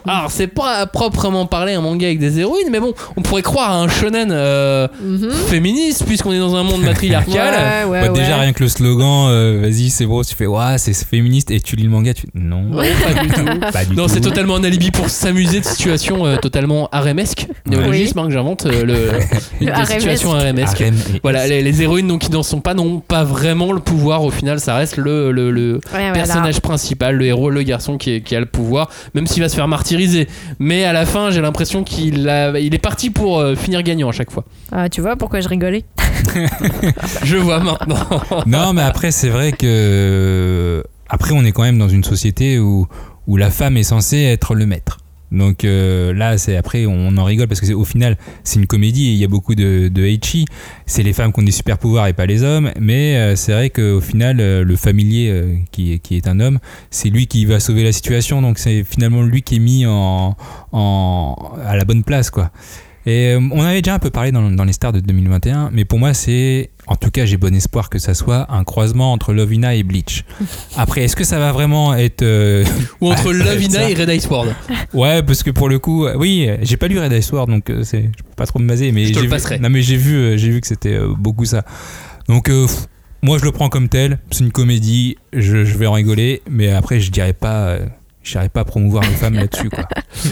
Alors 0.08 0.30
c'est 0.30 0.46
pas 0.46 0.76
à 0.76 0.86
proprement 0.86 1.46
parler 1.46 1.74
un 1.74 1.80
manga 1.80 2.06
avec 2.06 2.18
des 2.18 2.40
héroïnes, 2.40 2.68
mais 2.70 2.80
bon, 2.80 2.92
on 3.16 3.22
pourrait 3.22 3.42
croire 3.42 3.70
à 3.72 3.76
un 3.78 3.88
shonen 3.88 4.30
euh, 4.32 4.88
Mhm. 5.02 5.30
féministe 5.30 6.04
puisqu'on 6.06 6.32
est 6.32 6.38
dans 6.38 6.54
un 6.56 6.62
monde 6.62 6.82
matriarcal. 6.82 7.84
Ouais, 7.86 7.90
ouais, 7.90 8.00
Bah, 8.02 8.08
déjà 8.08 8.36
ouais. 8.36 8.40
rien 8.42 8.52
que 8.52 8.62
le 8.62 8.68
slogan, 8.68 9.28
euh, 9.30 9.60
vas-y 9.62 9.90
c'est 9.90 10.06
beau, 10.06 10.22
tu 10.24 10.34
fais 10.34 10.46
ouais 10.46 10.78
c'est 10.78 10.94
féministe 10.94 11.50
et 11.50 11.60
tu 11.60 11.76
lis 11.76 11.84
le 11.84 11.90
manga, 11.90 12.14
tu 12.14 12.26
non, 12.34 12.62
Non, 12.62 12.76
pas 12.78 13.22
du 13.22 13.28
tout. 13.30 13.44
pas 13.72 13.84
du 13.84 13.94
Non, 13.96 14.08
c'est 14.08 14.20
totalement 14.20 14.56
un 14.56 14.64
alibi 14.64 14.90
pour 14.90 15.08
s'amuser 15.10 15.60
de 15.60 15.64
situations 15.64 16.26
euh, 16.26 16.36
totalement 16.36 16.88
harémesques. 16.92 17.46
Néologisme 17.66 18.18
hein, 18.18 18.26
que 18.26 18.32
j'invente, 18.32 18.66
euh, 18.66 18.84
le, 18.84 19.68
harémesque. 19.72 19.92
situations 20.00 20.32
harémesques. 20.34 20.80
Harem 20.80 20.94
et- 21.14 21.20
Voilà, 21.22 21.46
les, 21.46 21.62
les 21.62 21.82
héroïnes 21.82 22.08
donc 22.08 22.20
qui 22.22 22.30
n'en 22.30 22.42
sont 22.42 22.60
pas 22.60 22.74
n'ont 22.74 23.00
pas 23.00 23.24
vraiment 23.24 23.72
le 23.72 23.80
pouvoir. 23.80 24.24
Au 24.24 24.30
final, 24.30 24.60
ça 24.60 24.74
reste 24.74 24.96
le, 24.96 25.32
le, 25.32 25.50
le 25.50 25.74
Ouais, 25.74 25.80
voilà. 25.92 26.12
personnage 26.12 26.60
principal, 26.60 27.16
le 27.16 27.26
héros, 27.26 27.50
le 27.50 27.62
garçon 27.62 27.98
qui, 27.98 28.12
est- 28.12 28.20
qui 28.20 28.34
a 28.36 28.40
le 28.40 28.46
pouvoir, 28.46 28.90
même 29.14 29.26
s'il 29.26 29.42
va 29.42 29.48
se 29.48 29.54
faire 29.54 29.68
Mais 30.58 30.84
à 30.84 30.92
la 30.92 31.06
fin, 31.06 31.30
j'ai 31.30 31.40
l'impression 31.40 31.84
qu'il 31.84 32.28
a, 32.28 32.58
il 32.58 32.74
est 32.74 32.78
parti 32.78 33.10
pour 33.10 33.38
euh, 33.38 33.54
finir 33.54 33.82
gagnant 33.82 34.08
à 34.08 34.12
chaque 34.12 34.30
fois. 34.30 34.44
Ah, 34.72 34.88
tu 34.88 35.00
vois 35.00 35.16
pourquoi 35.16 35.40
je 35.40 35.48
rigolais 35.48 35.84
Je 37.24 37.36
vois 37.36 37.60
maintenant. 37.60 37.96
Non, 38.46 38.72
mais 38.72 38.82
après, 38.82 39.10
c'est 39.10 39.28
vrai 39.28 39.52
que. 39.52 40.82
Après, 41.08 41.32
on 41.32 41.44
est 41.44 41.52
quand 41.52 41.62
même 41.62 41.78
dans 41.78 41.88
une 41.88 42.04
société 42.04 42.58
où, 42.58 42.86
où 43.26 43.36
la 43.36 43.50
femme 43.50 43.76
est 43.76 43.82
censée 43.82 44.22
être 44.22 44.54
le 44.54 44.66
maître. 44.66 44.98
Donc 45.30 45.64
euh, 45.64 46.12
là, 46.14 46.38
c'est 46.38 46.56
après, 46.56 46.86
on 46.86 47.16
en 47.16 47.24
rigole 47.24 47.48
parce 47.48 47.60
que 47.60 47.66
c'est- 47.66 47.74
au 47.74 47.84
final, 47.84 48.16
c'est 48.44 48.58
une 48.58 48.66
comédie 48.66 49.08
et 49.08 49.12
il 49.12 49.18
y 49.18 49.24
a 49.24 49.28
beaucoup 49.28 49.54
de, 49.54 49.88
de 49.88 50.02
Heichi. 50.04 50.46
C'est 50.86 51.02
les 51.02 51.12
femmes 51.12 51.32
qui 51.32 51.40
ont 51.40 51.44
des 51.44 51.52
super 51.52 51.78
pouvoirs 51.78 52.06
et 52.06 52.12
pas 52.12 52.26
les 52.26 52.42
hommes. 52.42 52.70
Mais 52.80 53.16
euh, 53.16 53.36
c'est 53.36 53.52
vrai 53.52 53.70
qu'au 53.70 54.00
final, 54.00 54.40
euh, 54.40 54.64
le 54.64 54.76
familier 54.76 55.28
euh, 55.30 55.56
qui, 55.70 56.00
qui 56.00 56.16
est 56.16 56.26
un 56.28 56.40
homme, 56.40 56.58
c'est 56.90 57.10
lui 57.10 57.26
qui 57.26 57.44
va 57.44 57.60
sauver 57.60 57.84
la 57.84 57.92
situation. 57.92 58.40
Donc 58.42 58.58
c'est 58.58 58.84
finalement 58.84 59.22
lui 59.22 59.42
qui 59.42 59.56
est 59.56 59.60
mis 59.60 59.84
en, 59.86 60.36
en, 60.72 61.52
à 61.64 61.76
la 61.76 61.84
bonne 61.84 62.04
place, 62.04 62.30
quoi. 62.30 62.50
Et 63.08 63.28
euh, 63.32 63.40
on 63.52 63.62
avait 63.62 63.80
déjà 63.80 63.94
un 63.94 63.98
peu 63.98 64.10
parlé 64.10 64.32
dans, 64.32 64.50
dans 64.50 64.64
les 64.64 64.72
stars 64.74 64.92
de 64.92 65.00
2021, 65.00 65.70
mais 65.72 65.84
pour 65.86 65.98
moi, 65.98 66.12
c'est. 66.12 66.70
En 66.86 66.96
tout 66.96 67.10
cas, 67.10 67.24
j'ai 67.24 67.36
bon 67.38 67.54
espoir 67.54 67.88
que 67.88 67.98
ça 67.98 68.12
soit 68.12 68.46
un 68.52 68.64
croisement 68.64 69.12
entre 69.12 69.32
Lovina 69.32 69.74
et 69.74 69.82
Bleach. 69.82 70.24
Après, 70.76 71.02
est-ce 71.04 71.16
que 71.16 71.24
ça 71.24 71.38
va 71.38 71.52
vraiment 71.52 71.94
être. 71.94 72.20
euh, 72.22 72.64
Ou 73.00 73.10
entre 73.10 73.32
Lovina 73.32 73.88
et 73.88 73.94
Red 73.94 74.10
Ice 74.10 74.28
World. 74.28 74.54
Ouais, 74.92 75.22
parce 75.22 75.42
que 75.42 75.50
pour 75.50 75.68
le 75.70 75.78
coup, 75.78 76.04
euh, 76.06 76.14
oui, 76.16 76.50
j'ai 76.62 76.76
pas 76.76 76.88
lu 76.88 76.98
Red 76.98 77.12
Ice 77.12 77.26
Sword, 77.26 77.46
donc 77.46 77.72
c'est, 77.82 78.02
je 78.02 78.22
peux 78.22 78.34
pas 78.36 78.46
trop 78.46 78.58
me 78.58 78.68
baser, 78.68 78.92
mais 78.92 79.04
Je 79.06 79.08
te 79.10 79.14
j'ai 79.14 79.20
le 79.20 79.26
vu- 79.26 79.30
passerai. 79.30 79.58
non, 79.58 79.70
mais 79.70 79.80
j'ai 79.82 79.96
vu, 79.96 80.38
j'ai 80.38 80.50
vu 80.50 80.60
que 80.60 80.66
c'était 80.66 80.98
beaucoup 81.16 81.44
ça. 81.46 81.64
Donc, 82.28 82.50
euh, 82.50 82.66
pff, 82.66 82.88
moi, 83.22 83.38
je 83.38 83.44
le 83.44 83.52
prends 83.52 83.68
comme 83.70 83.88
tel. 83.88 84.18
C'est 84.30 84.44
une 84.44 84.52
comédie, 84.52 85.16
je, 85.32 85.64
je 85.64 85.78
vais 85.78 85.86
en 85.86 85.92
rigoler, 85.94 86.42
mais 86.50 86.70
après, 86.72 87.00
je 87.00 87.10
dirais 87.10 87.32
pas. 87.32 87.78
J'arrive 88.32 88.50
pas 88.50 88.60
à 88.60 88.64
promouvoir 88.64 89.02
les 89.04 89.14
femmes 89.16 89.34
là-dessus 89.36 89.70
quoi. 89.70 89.84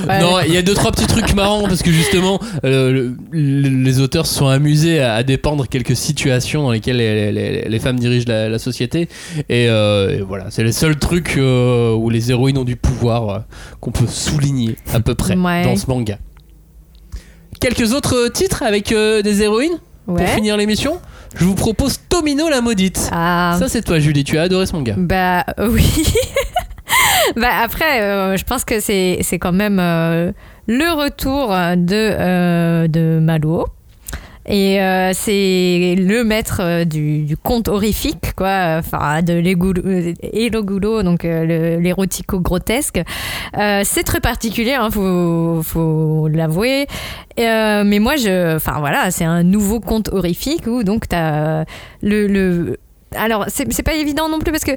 Ouais. 0.09 0.20
Non, 0.20 0.38
il 0.47 0.53
y 0.53 0.57
a 0.57 0.62
deux 0.62 0.74
trois 0.74 0.92
petits 0.92 1.07
trucs 1.07 1.34
marrants 1.34 1.62
parce 1.64 1.82
que 1.82 1.90
justement, 1.90 2.38
euh, 2.64 2.92
le- 2.92 3.16
le- 3.30 3.68
les 3.68 4.01
auteurs 4.01 4.26
se 4.26 4.34
sont 4.34 4.47
amusés 4.49 5.01
à, 5.01 5.14
à 5.14 5.22
dépeindre 5.22 5.66
quelques 5.68 5.97
situations 5.97 6.62
dans 6.62 6.72
lesquelles 6.72 6.97
les, 6.99 7.32
les- 7.32 7.68
les 7.68 7.78
femmes 7.78 7.99
dirigent 7.99 8.26
la, 8.28 8.49
la 8.49 8.59
société. 8.59 9.09
Et, 9.49 9.68
euh, 9.68 10.18
et 10.18 10.22
voilà, 10.22 10.47
c'est 10.51 10.64
les 10.64 10.72
seuls 10.72 10.97
trucs 10.97 11.36
euh, 11.36 11.92
où 11.94 12.11
les 12.11 12.30
héroïnes 12.30 12.59
ont 12.59 12.64
du 12.64 12.76
pouvoir 12.76 13.28
euh, 13.28 13.38
qu'on 13.80 13.90
peut 13.92 14.07
souligner 14.07 14.76
à 14.92 15.01
peu 15.01 15.14
près 15.14 15.36
Ouais. 15.36 15.64
dans 15.64 15.76
ce 15.76 15.86
manga. 15.88 16.18
Quelques 17.61 17.92
autres 17.94 18.28
titres 18.28 18.62
avec 18.62 18.92
euh, 18.92 19.22
des 19.22 19.42
héroïnes 19.42 19.78
pour 20.05 20.20
finir 20.28 20.57
l'émission? 20.57 21.01
Je 21.38 21.44
vous 21.44 21.55
propose 21.55 21.99
Tomino 22.09 22.49
la 22.49 22.61
maudite. 22.61 23.11
Ah. 23.12 23.57
Ça 23.59 23.68
c'est 23.68 23.82
toi 23.82 23.99
Julie, 23.99 24.24
tu 24.24 24.38
as 24.38 24.42
adoré 24.42 24.66
ce 24.66 24.72
manga. 24.74 24.94
Bah 24.97 25.44
oui. 25.68 25.84
bah 27.36 27.48
après, 27.62 28.02
euh, 28.02 28.36
je 28.36 28.44
pense 28.44 28.64
que 28.64 28.80
c'est 28.80 29.38
quand 29.40 29.52
même 29.52 29.78
euh, 29.80 30.32
le 30.66 30.92
retour 30.92 31.48
de, 31.48 31.94
euh, 31.94 32.88
de 32.88 33.18
Maluo. 33.20 33.66
Et 34.48 34.78
c'est 35.12 35.96
le 35.98 36.22
maître 36.22 36.84
du, 36.84 37.36
conte 37.42 37.66
horrifique, 37.66 38.32
quoi, 38.36 38.76
enfin 38.78 39.20
de 39.20 39.32
l'égoulou- 39.32 39.82
euh, 39.84 40.14
Elogulo, 40.22 41.02
donc 41.02 41.24
l'érotico 41.24 42.38
grotesque. 42.38 43.02
C'est 43.56 44.04
très 44.04 44.20
particulier, 44.20 44.74
hein, 44.74 44.88
faut, 44.92 45.62
faut 45.64 46.28
l'avouer. 46.28 46.86
Mais 47.36 47.98
moi, 47.98 48.14
je, 48.14 48.54
enfin 48.54 48.78
voilà, 48.78 49.10
c'est 49.10 49.24
un 49.24 49.42
nouveau 49.42 49.80
conte 49.80 50.10
horrifique 50.12 50.68
où 50.68 50.84
donc 50.84 51.08
t'as 51.08 51.64
le, 52.00 52.28
le 52.28 52.78
alors, 53.16 53.46
c'est 53.48 53.72
c'est 53.72 53.82
pas 53.82 53.94
évident 53.94 54.28
non 54.28 54.38
plus 54.38 54.52
parce 54.52 54.64
que 54.64 54.72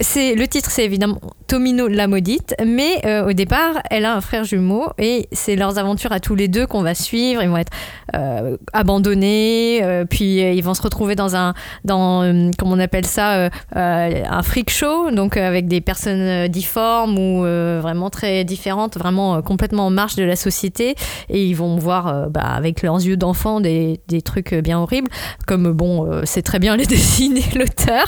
c'est 0.00 0.34
le 0.34 0.46
titre, 0.46 0.70
c'est 0.70 0.84
évidemment 0.84 1.20
Tomino 1.46 1.88
la 1.88 2.06
maudite, 2.06 2.54
mais 2.64 3.00
euh, 3.06 3.28
au 3.28 3.32
départ, 3.32 3.74
elle 3.90 4.04
a 4.04 4.14
un 4.14 4.20
frère 4.20 4.44
jumeau 4.44 4.88
et 4.98 5.28
c'est 5.32 5.56
leurs 5.56 5.78
aventures 5.78 6.12
à 6.12 6.20
tous 6.20 6.34
les 6.34 6.48
deux 6.48 6.66
qu'on 6.66 6.82
va 6.82 6.94
suivre. 6.94 7.42
Ils 7.42 7.48
vont 7.48 7.56
être 7.56 7.72
euh, 8.14 8.56
abandonnés, 8.72 9.80
euh, 9.82 10.04
puis 10.04 10.40
ils 10.40 10.62
vont 10.62 10.74
se 10.74 10.82
retrouver 10.82 11.14
dans 11.14 11.36
un, 11.36 11.54
dans, 11.84 12.50
comment 12.58 12.72
on 12.72 12.78
appelle 12.78 13.06
ça, 13.06 13.48
un 13.74 14.42
freak 14.42 14.70
show, 14.70 15.10
donc 15.10 15.36
avec 15.36 15.68
des 15.68 15.80
personnes 15.80 16.48
difformes 16.48 17.18
ou 17.18 17.42
vraiment 17.80 18.10
très 18.10 18.44
différentes, 18.44 18.96
vraiment 18.98 19.40
complètement 19.42 19.86
en 19.86 19.90
marge 19.90 20.16
de 20.16 20.24
la 20.24 20.36
société, 20.36 20.94
et 21.28 21.44
ils 21.44 21.54
vont 21.54 21.76
voir 21.76 22.28
bah, 22.30 22.40
avec 22.42 22.82
leurs 22.82 22.96
yeux 22.96 23.16
d'enfant 23.16 23.60
des, 23.60 24.00
des 24.08 24.22
trucs 24.22 24.54
bien 24.54 24.78
horribles, 24.78 25.10
comme 25.46 25.72
bon, 25.72 26.22
c'est 26.24 26.42
très 26.42 26.58
bien 26.58 26.76
les 26.76 26.86
dessiner 26.86 27.44
l'auteur. 27.54 28.04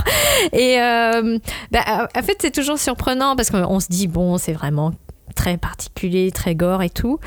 Et 0.53 0.78
euh, 0.80 1.39
bah, 1.87 2.09
en 2.14 2.22
fait, 2.22 2.37
c'est 2.41 2.51
toujours 2.51 2.79
surprenant 2.79 3.37
parce 3.37 3.51
qu'on 3.51 3.81
se 3.81 3.89
dit, 3.89 4.07
bon, 4.07 4.39
c'est 4.39 4.53
vraiment 4.53 4.93
très 5.35 5.57
particulier, 5.57 6.31
très 6.33 6.55
gore 6.55 6.83
et 6.83 6.91
tout. 6.91 7.18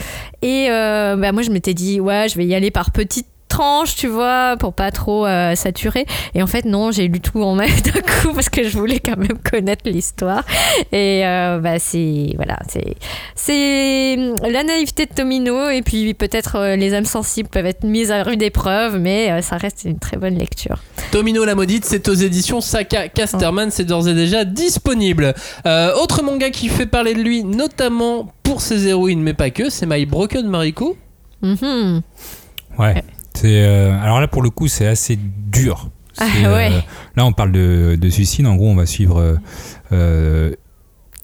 Et 0.42 0.68
euh, 0.70 1.16
bah, 1.16 1.32
moi, 1.32 1.44
je 1.44 1.52
m'étais 1.52 1.74
dit, 1.74 2.00
ouais, 2.00 2.28
je 2.30 2.38
vais 2.38 2.46
y 2.46 2.56
aller 2.56 2.72
par 2.72 2.92
petites 2.92 3.28
tranches, 3.52 3.96
tu 3.96 4.08
vois, 4.08 4.56
pour 4.58 4.74
pas 4.74 4.92
trop 4.92 5.26
euh, 5.26 5.56
saturer. 5.56 6.06
Et 6.34 6.42
en 6.42 6.48
fait, 6.48 6.66
non, 6.66 6.92
j'ai 6.92 7.08
lu 7.08 7.20
tout 7.20 7.42
en 7.44 7.56
même 7.56 7.70
d'un 7.82 8.02
coup 8.02 8.34
parce 8.36 8.50
que 8.50 8.64
je 8.64 8.78
voulais 8.78 9.00
quand 9.00 9.18
même 9.18 9.38
connaître 9.50 9.84
l'histoire. 9.86 10.44
Et 10.92 11.26
euh, 11.26 11.60
bah, 11.60 11.78
c'est 11.80 12.34
voilà, 12.38 12.58
c'est 12.70 12.96
c'est 13.36 14.16
la 14.50 14.64
naïveté 14.64 15.06
de 15.06 15.14
Tomino 15.14 15.70
et 15.70 15.82
puis 15.82 16.14
peut-être 16.14 16.56
euh, 16.56 16.76
les 16.76 16.94
âmes 16.94 17.06
sensibles 17.06 17.50
peuvent 17.50 17.66
être 17.66 17.84
mises 17.84 18.12
à 18.12 18.24
rude 18.24 18.42
épreuve, 18.42 18.98
mais 18.98 19.32
euh, 19.32 19.42
ça 19.42 19.58
reste 19.58 19.84
une 19.86 20.00
très 20.00 20.18
bonne 20.18 20.38
lecture. 20.38 20.78
Tomino 21.12 21.44
la 21.44 21.56
maudite, 21.56 21.86
c'est 21.86 22.08
aux 22.08 22.14
éditions 22.14 22.62
Saka 22.62 23.10
Casterman, 23.10 23.70
c'est 23.72 23.84
d'ores 23.84 24.08
et 24.08 24.14
déjà 24.14 24.46
disponible. 24.46 25.34
Euh, 25.66 25.94
autre 25.96 26.24
manga 26.24 26.50
qui 26.50 26.70
fait 26.70 26.86
parler 26.86 27.14
de 27.14 27.22
lui, 27.22 27.44
notamment 27.44 28.32
pour 28.44 28.62
ses 28.62 28.88
héroïnes, 28.88 29.22
mais 29.22 29.34
pas 29.34 29.50
que, 29.50 29.70
c'est 29.70 29.86
My 29.86 30.06
Broken 30.06 30.48
Mariko. 30.48 30.98
Mhm. 31.42 32.02
Ouais. 32.78 33.04
C'est 33.42 33.64
euh, 33.66 34.00
alors 34.02 34.20
là 34.20 34.28
pour 34.28 34.42
le 34.42 34.50
coup 34.50 34.68
c'est 34.68 34.88
assez 34.88 35.18
dur. 35.18 35.90
Ah, 36.18 36.26
euh, 36.44 36.56
ouais. 36.56 36.70
là 37.16 37.26
on 37.26 37.32
parle 37.34 37.52
de, 37.52 37.98
de 38.00 38.10
suicide. 38.10 38.46
En 38.46 38.56
gros 38.56 38.70
on 38.70 38.76
va 38.76 38.86
suivre 38.86 39.40
euh, 39.92 40.52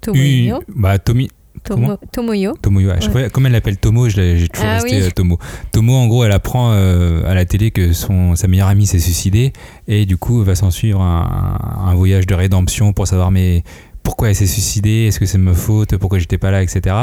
Tomoyo. 0.02 0.24
une- 0.68 0.82
bah 0.82 0.98
Tomi 1.00 1.30
Tomo- 1.64 1.98
Tomoyo. 2.14 2.54
Tomoyo. 2.62 2.90
Ouais. 2.92 3.02
fois, 3.02 3.30
comme 3.30 3.46
elle 3.48 3.52
l'appelle 3.52 3.78
Tomo, 3.78 4.08
j'ai 4.08 4.48
toujours 4.48 4.70
Ah 4.70 4.76
resté 4.76 5.02
oui. 5.04 5.12
Tomo. 5.14 5.38
Tomo, 5.74 5.96
en 5.96 6.08
gros, 6.08 6.24
elle 6.24 6.32
apprend 6.32 6.72
euh, 6.72 7.30
à 7.30 7.34
la 7.34 7.44
télé 7.44 7.72
que 7.72 7.92
son, 7.92 8.36
sa 8.38 8.48
meilleure 8.48 8.70
amie 8.70 8.86
s'est 8.86 9.00
suicidée 9.00 9.52
et 9.88 10.06
du 10.06 10.16
coup, 10.16 10.42
va 10.44 10.56
s'en 10.56 10.72
suivre 10.72 11.02
un, 11.02 11.60
un 11.88 11.94
voyage 11.96 12.26
de 12.26 12.36
rédemption 12.36 12.94
pour 12.94 13.06
savoir 13.08 13.32
mais 13.32 13.64
pourquoi 14.02 14.30
elle 14.30 14.36
s'est 14.36 14.46
suicidée, 14.48 15.08
est-ce 15.08 15.20
que 15.20 15.26
c'est 15.26 15.40
ma 15.40 15.54
faute, 15.54 15.98
pourquoi 15.98 16.20
j'étais 16.20 16.38
pas 16.38 16.52
là, 16.52 16.64
etc. 16.64 16.96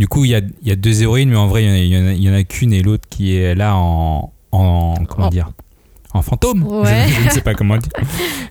Du 0.00 0.08
coup, 0.08 0.24
il 0.24 0.32
y 0.32 0.34
a, 0.34 0.40
y 0.64 0.72
a 0.72 0.76
deux 0.76 1.02
héroïnes, 1.02 1.28
mais 1.30 1.36
en 1.36 1.46
vrai, 1.46 1.62
il 1.64 1.68
y 1.68 1.70
en 1.70 1.74
a- 1.74 1.78
il 1.78 1.88
y 1.92 1.96
en 1.96 2.06
a, 2.08 2.12
il 2.12 2.22
y 2.24 2.30
en 2.30 2.34
a 2.34 2.42
qu'une 2.42 2.72
et 2.72 2.82
l'autre 2.82 3.04
qui 3.08 3.36
est 3.36 3.54
là 3.54 3.76
en, 3.76 4.32
en 4.52 4.94
comment 5.08 5.26
En- 5.26 5.30
dire, 5.30 5.50
en 6.14 6.22
fantôme. 6.22 6.62
Ouais. 6.66 7.06
Je, 7.08 7.14
je 7.22 7.24
ne 7.26 7.30
sais 7.30 7.40
pas 7.42 7.54
comment 7.54 7.76
dire. 7.76 7.92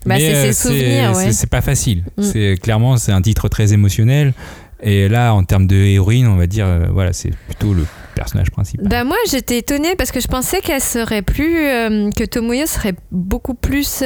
Bah, 0.06 0.16
Mais, 0.16 0.52
c'est 0.54 0.70
euh, 0.70 1.12
c'est- 1.14 1.28
ouais. 1.28 1.48
Pas 1.52 1.62
facile. 1.62 2.04
Mm. 2.18 2.24
C'est 2.24 2.56
clairement 2.62 2.96
c'est 2.98 3.12
un 3.12 3.22
titre 3.22 3.50
très 3.50 3.74
émotionnel. 3.74 4.34
Et 4.82 5.10
là, 5.10 5.34
en 5.34 5.44
termes 5.44 5.66
de 5.66 5.76
héroïne, 5.76 6.28
on 6.28 6.36
va 6.36 6.46
dire, 6.46 6.66
euh, 6.68 6.86
voilà, 6.92 7.12
c'est 7.12 7.32
plutôt 7.48 7.74
le 7.74 7.84
personnage 8.14 8.52
principal. 8.52 8.88
Bah 8.88 9.04
moi 9.04 9.16
j'étais 9.30 9.58
étonnée 9.60 9.96
parce 9.98 10.12
que 10.12 10.20
je 10.20 10.28
pensais 10.28 10.60
qu'elle 10.62 10.82
serait 10.82 11.22
plus 11.24 11.58
euh, 11.68 12.10
que 12.12 12.24
Tomoyo 12.24 12.66
serait 12.68 12.94
beaucoup 13.12 13.54
plus 13.54 14.02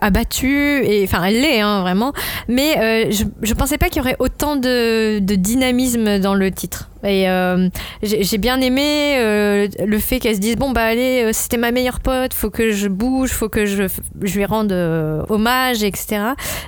abattue 0.00 0.82
et 0.84 1.02
enfin 1.04 1.24
elle 1.24 1.40
l'est 1.40 1.60
hein, 1.60 1.80
vraiment 1.80 2.12
mais 2.48 3.10
je, 3.10 3.24
je 3.42 3.54
pensais 3.54 3.76
pas 3.76 3.88
qu'il 3.88 3.96
y 3.98 4.00
aurait 4.00 4.14
autant 4.20 4.54
de, 4.54 5.18
de 5.18 5.34
dynamisme 5.34 6.18
dans 6.20 6.34
le 6.34 6.50
titre 6.52 6.90
et 7.06 7.28
euh, 7.28 7.68
j'ai 8.02 8.38
bien 8.38 8.60
aimé 8.60 9.14
euh, 9.18 9.68
le 9.84 9.98
fait 9.98 10.18
qu'elle 10.18 10.34
se 10.34 10.40
dise 10.40 10.56
bon 10.56 10.70
bah 10.72 10.82
allez 10.84 11.24
euh, 11.24 11.30
c'était 11.32 11.56
ma 11.56 11.70
meilleure 11.72 12.00
pote 12.00 12.34
faut 12.34 12.50
que 12.50 12.72
je 12.72 12.88
bouge 12.88 13.30
faut 13.30 13.48
que 13.48 13.64
je, 13.66 13.84
je 14.22 14.36
lui 14.36 14.44
rende 14.44 14.72
euh, 14.72 15.22
hommage 15.28 15.82
etc 15.82 16.18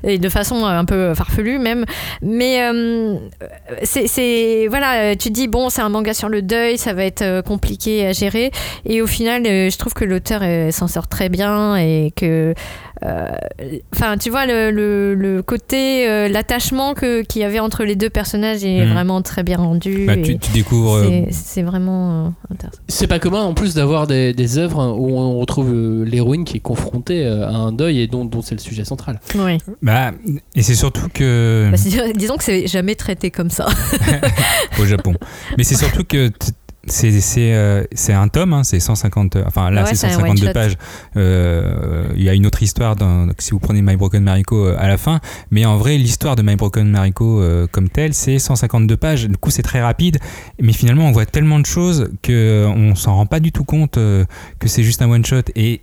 et 0.05 0.19
de 0.19 0.29
façon 0.29 0.65
un 0.65 0.85
peu 0.85 1.15
farfelue 1.15 1.59
même. 1.59 1.85
Mais 2.23 2.59
c'est- 3.83 4.67
voilà 4.69 5.17
tu 5.17 5.29
te 5.29 5.35
dis 5.35 5.49
bon 5.49 5.71
c'est 5.71 5.83
un 5.83 5.89
manga 5.89 6.15
sur 6.15 6.29
le 6.29 6.43
deuil 6.43 6.79
ça 6.79 6.93
va 6.93 7.05
être 7.05 7.43
compliqué 7.43 8.07
à 8.07 8.13
gérer. 8.13 8.51
Et 8.85 9.03
au 9.03 9.07
final 9.07 9.45
je 9.45 9.77
trouve 9.79 9.95
que 9.95 10.05
l'auteur 10.05 10.43
s'en 10.73 10.89
sort 10.89 11.09
très 11.09 11.29
bien 11.29 11.77
et 11.77 12.13
que 12.15 12.55
euh, 13.05 13.29
enfin 13.95 14.17
tu 14.19 14.29
vois 14.29 14.45
le, 14.45 14.71
le, 14.73 15.15
le 15.15 15.41
côté 15.43 16.09
euh, 16.09 16.27
l'attachement 16.29 16.95
que 16.95 17.23
qu'il 17.23 17.43
y 17.43 17.45
avait 17.45 17.61
entre 17.61 17.85
les 17.85 17.95
deux 17.95 18.11
personnages 18.11 18.65
est 18.65 18.79
Mhm. 18.85 18.93
vraiment 18.93 19.23
très 19.23 19.43
bien 19.43 19.57
rendu 19.57 20.07
Bah, 20.07 20.15
et 20.15 20.23
tu, 20.35 20.39
tu 20.39 20.53
découvres. 20.53 20.95
euh, 20.97 21.23
c'est- 21.31 21.63
vraiment 21.63 22.27
euh, 22.27 22.29
intéressant 22.55 22.79
C'est 22.89 23.07
pas 23.07 23.19
commun 23.19 23.43
en 23.43 23.55
plus 23.55 23.75
d'avoir 23.75 24.07
des, 24.07 24.33
des 24.33 24.59
œuvres 24.59 24.95
où 24.97 25.19
on 25.19 25.39
retrouve 25.39 25.71
euh, 25.73 26.05
l'héroïne 26.05 26.45
qui 26.45 26.57
est 26.57 26.61
confrontée 26.61 27.27
à 27.27 27.51
un 27.51 27.73
deuil 27.73 28.01
et 28.01 28.07
dont, 28.07 28.25
dont 28.25 28.43
c'est 28.43 28.55
le 28.55 28.61
sujet 28.61 28.85
central. 28.85 29.21
oui. 29.35 29.59
bah, 29.83 30.13
et 30.55 30.63
c'est 30.63 30.75
surtout 30.75 31.09
que. 31.13 31.71
Bah, 31.71 32.13
disons 32.17 32.37
que 32.37 32.45
c'est 32.45 32.67
jamais 32.67 32.95
traité 32.95 33.31
comme 33.31 33.51
ça 33.51 33.67
au 34.81 34.85
Japon. 34.87 35.15
Mais 35.57 35.65
c'est 35.65 35.77
surtout 35.77 36.05
que 36.05 36.31
c'est 36.91 37.53
euh, 37.55 37.85
un 38.09 38.29
tome, 38.29 38.53
hein, 38.53 38.65
c'est 38.65 38.81
150, 38.81 39.37
enfin 39.47 39.71
là 39.71 39.83
Ouais, 39.83 39.89
c'est 39.89 39.97
c'est 39.97 40.07
un 40.07 40.11
152 40.11 40.43
one-shot. 40.47 40.53
pages. 40.55 40.77
Euh, 41.17 42.05
Il 42.17 42.23
y 42.23 42.29
a 42.29 42.35
une 42.35 42.47
autre 42.47 42.63
histoire 42.63 42.97
dans, 42.97 43.29
si 43.39 43.51
vous 43.51 43.59
prenez 43.59 43.83
My 43.83 43.97
Broken 43.97 44.23
Mariko 44.23 44.67
euh, 44.67 44.77
à 44.79 44.89
la 44.89 44.97
fin, 44.97 45.21
mais 45.51 45.65
en 45.65 45.77
vrai 45.77 45.97
l'histoire 45.99 46.37
de 46.37 46.43
My 46.43 46.57
Broken 46.57 46.89
Mariko 46.91 47.41
euh, 47.41 47.67
comme 47.71 47.89
telle 47.89 48.15
c'est 48.15 48.39
152 48.39 48.97
pages. 48.97 49.27
Du 49.29 49.37
coup 49.37 49.51
c'est 49.51 49.63
très 49.63 49.81
rapide, 49.83 50.19
mais 50.61 50.73
finalement 50.73 51.07
on 51.07 51.13
voit 51.13 51.27
tellement 51.27 51.59
de 51.61 51.67
choses 51.67 52.11
que 52.23 52.33
euh, 52.33 52.69
on 52.69 52.95
s'en 52.95 53.15
rend 53.17 53.27
pas 53.27 53.41
du 53.41 53.53
tout 53.53 53.65
compte 53.65 53.99
euh, 53.99 54.25
que 54.59 54.69
c'est 54.69 54.83
juste 54.83 55.03
un 55.03 55.11
one 55.11 55.25
shot 55.25 55.43
et 55.57 55.83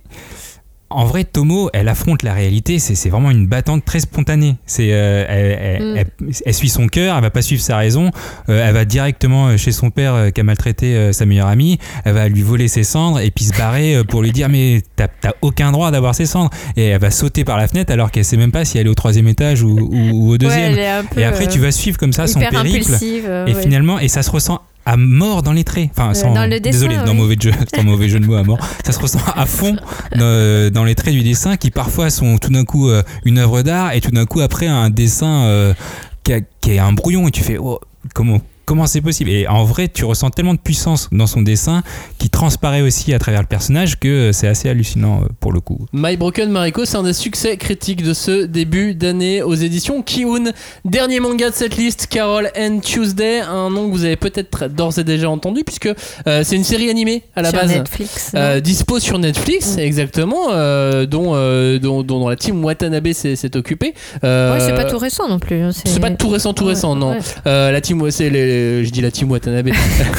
en 0.88 1.04
vrai, 1.04 1.24
Tomo, 1.24 1.68
elle 1.72 1.88
affronte 1.88 2.22
la 2.22 2.32
réalité. 2.32 2.78
C'est 2.78 3.08
vraiment 3.08 3.30
une 3.32 3.46
battante 3.46 3.84
très 3.84 3.98
spontanée. 4.00 4.56
C'est, 4.66 4.90
euh, 4.92 5.24
elle, 5.28 5.82
Mm. 5.82 5.96
elle- 5.96 6.32
elle 6.46 6.54
suit 6.54 6.68
son 6.68 6.86
cœur. 6.86 7.16
Elle 7.16 7.22
va 7.22 7.30
pas 7.30 7.42
suivre 7.42 7.60
sa 7.62 7.76
raison. 7.76 8.10
Euh, 8.48 8.64
elle 8.66 8.72
va 8.74 8.84
directement 8.84 9.48
euh, 9.48 9.56
chez 9.56 9.72
son 9.72 9.90
père 9.90 10.14
euh, 10.14 10.30
qui 10.30 10.40
a 10.40 10.44
maltraité 10.44 11.12
sa 11.12 11.26
meilleure 11.26 11.48
amie. 11.48 11.78
Elle 12.04 12.14
va 12.14 12.28
lui 12.28 12.42
voler 12.42 12.68
ses 12.68 12.84
cendres 12.84 13.18
et 13.20 13.30
puis 13.32 13.44
se 13.46 13.56
barrer 13.58 14.02
pour 14.08 14.22
lui 14.22 14.30
dire 14.32 14.48
mais 14.48 14.82
t'as 14.94 15.08
aucun 15.42 15.72
droit 15.72 15.90
d'avoir 15.90 16.14
ses 16.14 16.26
cendres. 16.26 16.50
Et 16.76 16.86
elle 16.86 17.00
va 17.00 17.10
sauter 17.10 17.44
par 17.44 17.56
la 17.56 17.66
fenêtre 17.68 17.92
alors 17.92 18.10
qu'elle 18.10 18.24
sait 18.24 18.36
même 18.36 18.52
pas 18.52 18.64
si 18.64 18.78
elle 18.78 18.86
est 18.86 18.90
au 18.90 18.94
troisième 18.94 19.26
étage 19.28 19.62
ou, 19.62 19.76
ou- 19.78 20.10
ou 20.12 20.30
au 20.30 20.38
deuxième. 20.38 20.74
Ouais, 20.74 21.04
et 21.16 21.24
après, 21.24 21.48
tu 21.48 21.58
vas 21.58 21.72
suivre 21.72 21.98
comme 21.98 22.12
ça 22.12 22.26
son 22.26 22.38
périple. 22.40 22.92
Et 23.02 23.22
ouais. 23.26 23.54
finalement, 23.60 23.98
et 23.98 24.08
ça 24.08 24.22
se 24.22 24.30
ressent 24.30 24.60
à 24.86 24.96
mort 24.96 25.42
dans 25.42 25.52
les 25.52 25.64
traits. 25.64 25.90
Enfin, 25.90 26.14
sans, 26.14 26.32
dans 26.32 26.48
le 26.48 26.58
dessin, 26.60 26.78
désolé, 26.86 26.96
dans 27.04 27.12
mauvais 27.14 27.36
jeu, 27.38 27.52
sans 27.74 27.82
mauvais 27.82 28.08
jeu 28.08 28.18
de 28.20 28.24
mots 28.26 28.36
à 28.36 28.42
mort. 28.44 28.58
Ça 28.84 28.92
se 28.92 28.98
ressent 29.00 29.18
à 29.34 29.44
fond 29.44 29.76
dans, 30.16 30.72
dans 30.72 30.84
les 30.84 30.94
traits 30.94 31.12
du 31.12 31.22
dessin 31.22 31.56
qui 31.56 31.70
parfois 31.70 32.08
sont 32.08 32.38
tout 32.38 32.50
d'un 32.50 32.64
coup 32.64 32.88
euh, 32.88 33.02
une 33.24 33.38
œuvre 33.38 33.62
d'art 33.62 33.92
et 33.92 34.00
tout 34.00 34.10
d'un 34.12 34.24
coup 34.24 34.40
après 34.40 34.66
un 34.68 34.88
dessin 34.88 35.42
euh, 35.44 35.74
qui, 36.22 36.32
a- 36.32 36.40
qui 36.60 36.70
est 36.72 36.78
un 36.78 36.92
brouillon 36.92 37.28
et 37.28 37.30
tu 37.30 37.42
fais 37.42 37.58
oh, 37.58 37.80
comment 38.14 38.40
comment 38.66 38.86
c'est 38.86 39.00
possible? 39.00 39.30
Et 39.30 39.46
en 39.48 39.64
vrai, 39.64 39.88
tu 39.88 40.04
ressens 40.04 40.30
tellement 40.30 40.52
de 40.54 40.58
puissance 40.58 41.08
dans 41.12 41.26
son 41.26 41.40
dessin 41.40 41.82
qui 42.18 42.28
transparaît 42.28 42.82
aussi 42.82 43.14
à 43.14 43.18
travers 43.18 43.40
le 43.40 43.46
personnage 43.46 43.98
que 43.98 44.08
euh, 44.08 44.32
c'est 44.32 44.48
assez 44.48 44.68
hallucinant 44.68 45.22
euh, 45.22 45.26
pour 45.40 45.52
le 45.52 45.60
coup. 45.60 45.86
My 45.94 46.16
Broken 46.16 46.50
Mariko, 46.50 46.84
c'est 46.84 46.96
un 46.96 47.02
des 47.04 47.12
succès 47.14 47.56
critiques 47.56 48.02
de 48.02 48.12
ce 48.12 48.44
début 48.44 48.94
d'année 48.94 49.42
aux 49.42 49.54
éditions 49.54 50.02
Kiun. 50.02 50.52
Dernier 50.84 51.20
manga 51.20 51.48
de 51.50 51.54
cette 51.54 51.76
liste, 51.76 52.08
Carol 52.10 52.50
and 52.58 52.80
Tuesday, 52.80 53.40
un 53.40 53.70
nom 53.70 53.86
que 53.88 53.92
vous 53.92 54.04
avez 54.04 54.16
peut-être 54.16 54.66
d'ores 54.68 54.98
et 54.98 55.04
déjà 55.04 55.30
entendu 55.30 55.62
puisque 55.64 55.88
euh, 56.26 56.42
c'est 56.44 56.56
une 56.56 56.64
série 56.64 56.90
animée 56.90 57.22
à 57.36 57.42
la 57.42 57.50
Sur 57.50 57.60
base. 57.60 57.70
Netflix. 57.70 58.32
Euh, 58.34 58.60
dispo 58.60 58.98
sur 58.98 59.18
Netflix, 59.18 59.76
Mm. 59.76 59.80
exactement, 59.80 60.50
euh, 60.52 61.06
dont, 61.06 61.32
euh, 61.34 61.78
dont, 61.78 62.02
dont- 62.02 62.18
dont 62.20 62.28
la 62.28 62.36
team 62.36 62.64
Watanabe 62.64 63.12
s'est 63.12 63.56
occupée. 63.56 63.94
Euh, 64.24 64.54
Ouais, 64.54 64.60
c'est 64.60 64.74
pas 64.74 64.84
tout 64.84 64.98
récent 64.98 65.28
non 65.28 65.38
plus. 65.38 65.60
hein, 65.62 65.70
c'est 65.72 66.00
pas 66.00 66.10
tout 66.10 66.28
récent, 66.28 66.52
tout 66.52 66.64
Ouais, 66.64 66.70
récent, 66.70 66.96
non. 66.96 67.12
ouais. 67.12 67.18
Euh, 67.46 67.70
la 67.70 67.80
team, 67.80 68.10
c'est 68.10 68.30
les, 68.30 68.55
je 68.84 68.90
dis 68.90 69.00
la 69.00 69.10
team 69.10 69.30
Watanabe. 69.30 69.68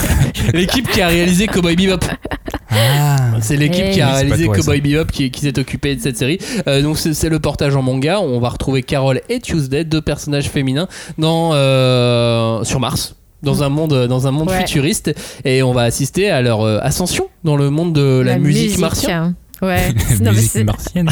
L'équipe 0.54 0.90
qui 0.90 1.02
a 1.02 1.08
réalisé 1.08 1.48
Cowboy 1.48 1.76
Bebop. 1.76 2.06
Ah, 2.70 3.18
C'est 3.42 3.56
l'équipe 3.56 3.86
Eh 3.88 3.92
qui 3.92 4.02
a 4.02 4.14
réalisé 4.14 4.48
Cowboy 4.48 4.82
Bebop 4.82 5.12
qui, 5.12 5.32
qui 5.32 5.42
s'est 5.42 5.58
occupé 5.60 5.96
de 5.96 6.02
cette 6.02 6.18
série. 6.18 6.38
Euh, 6.68 6.82
donc 6.82 6.98
c'est 6.98 7.14
c'est 7.14 7.30
le 7.30 7.40
portage 7.40 7.76
en 7.76 7.82
manga. 7.82 8.20
On 8.22 8.40
va 8.40 8.50
retrouver 8.50 8.84
Carol 8.84 9.22
et 9.30 9.40
Tuesday, 9.40 9.84
deux 9.84 10.02
personnages 10.02 10.50
féminins, 10.50 10.88
dans, 11.18 11.52
euh, 11.54 12.64
sur 12.64 12.80
Mars. 12.80 13.16
Dans 13.44 13.62
un 13.64 13.70
monde, 13.70 14.08
dans 14.08 14.28
un 14.28 14.32
monde 14.32 14.50
Ouais. 14.50 14.60
futuriste, 14.60 15.14
et 15.46 15.62
on 15.62 15.72
va 15.72 15.84
assister 15.84 16.30
à 16.32 16.42
leur 16.42 16.62
euh, 16.62 16.80
ascension 16.82 17.28
dans 17.44 17.56
le 17.56 17.70
monde 17.70 17.94
de 17.94 18.20
la, 18.26 18.38
musique, 18.40 18.80
martienne. 18.80 19.36
Ouais. 19.62 19.94
Non, 20.22 20.32
musique 20.32 20.52
c'est- 20.52 20.64
martienne. 20.64 21.10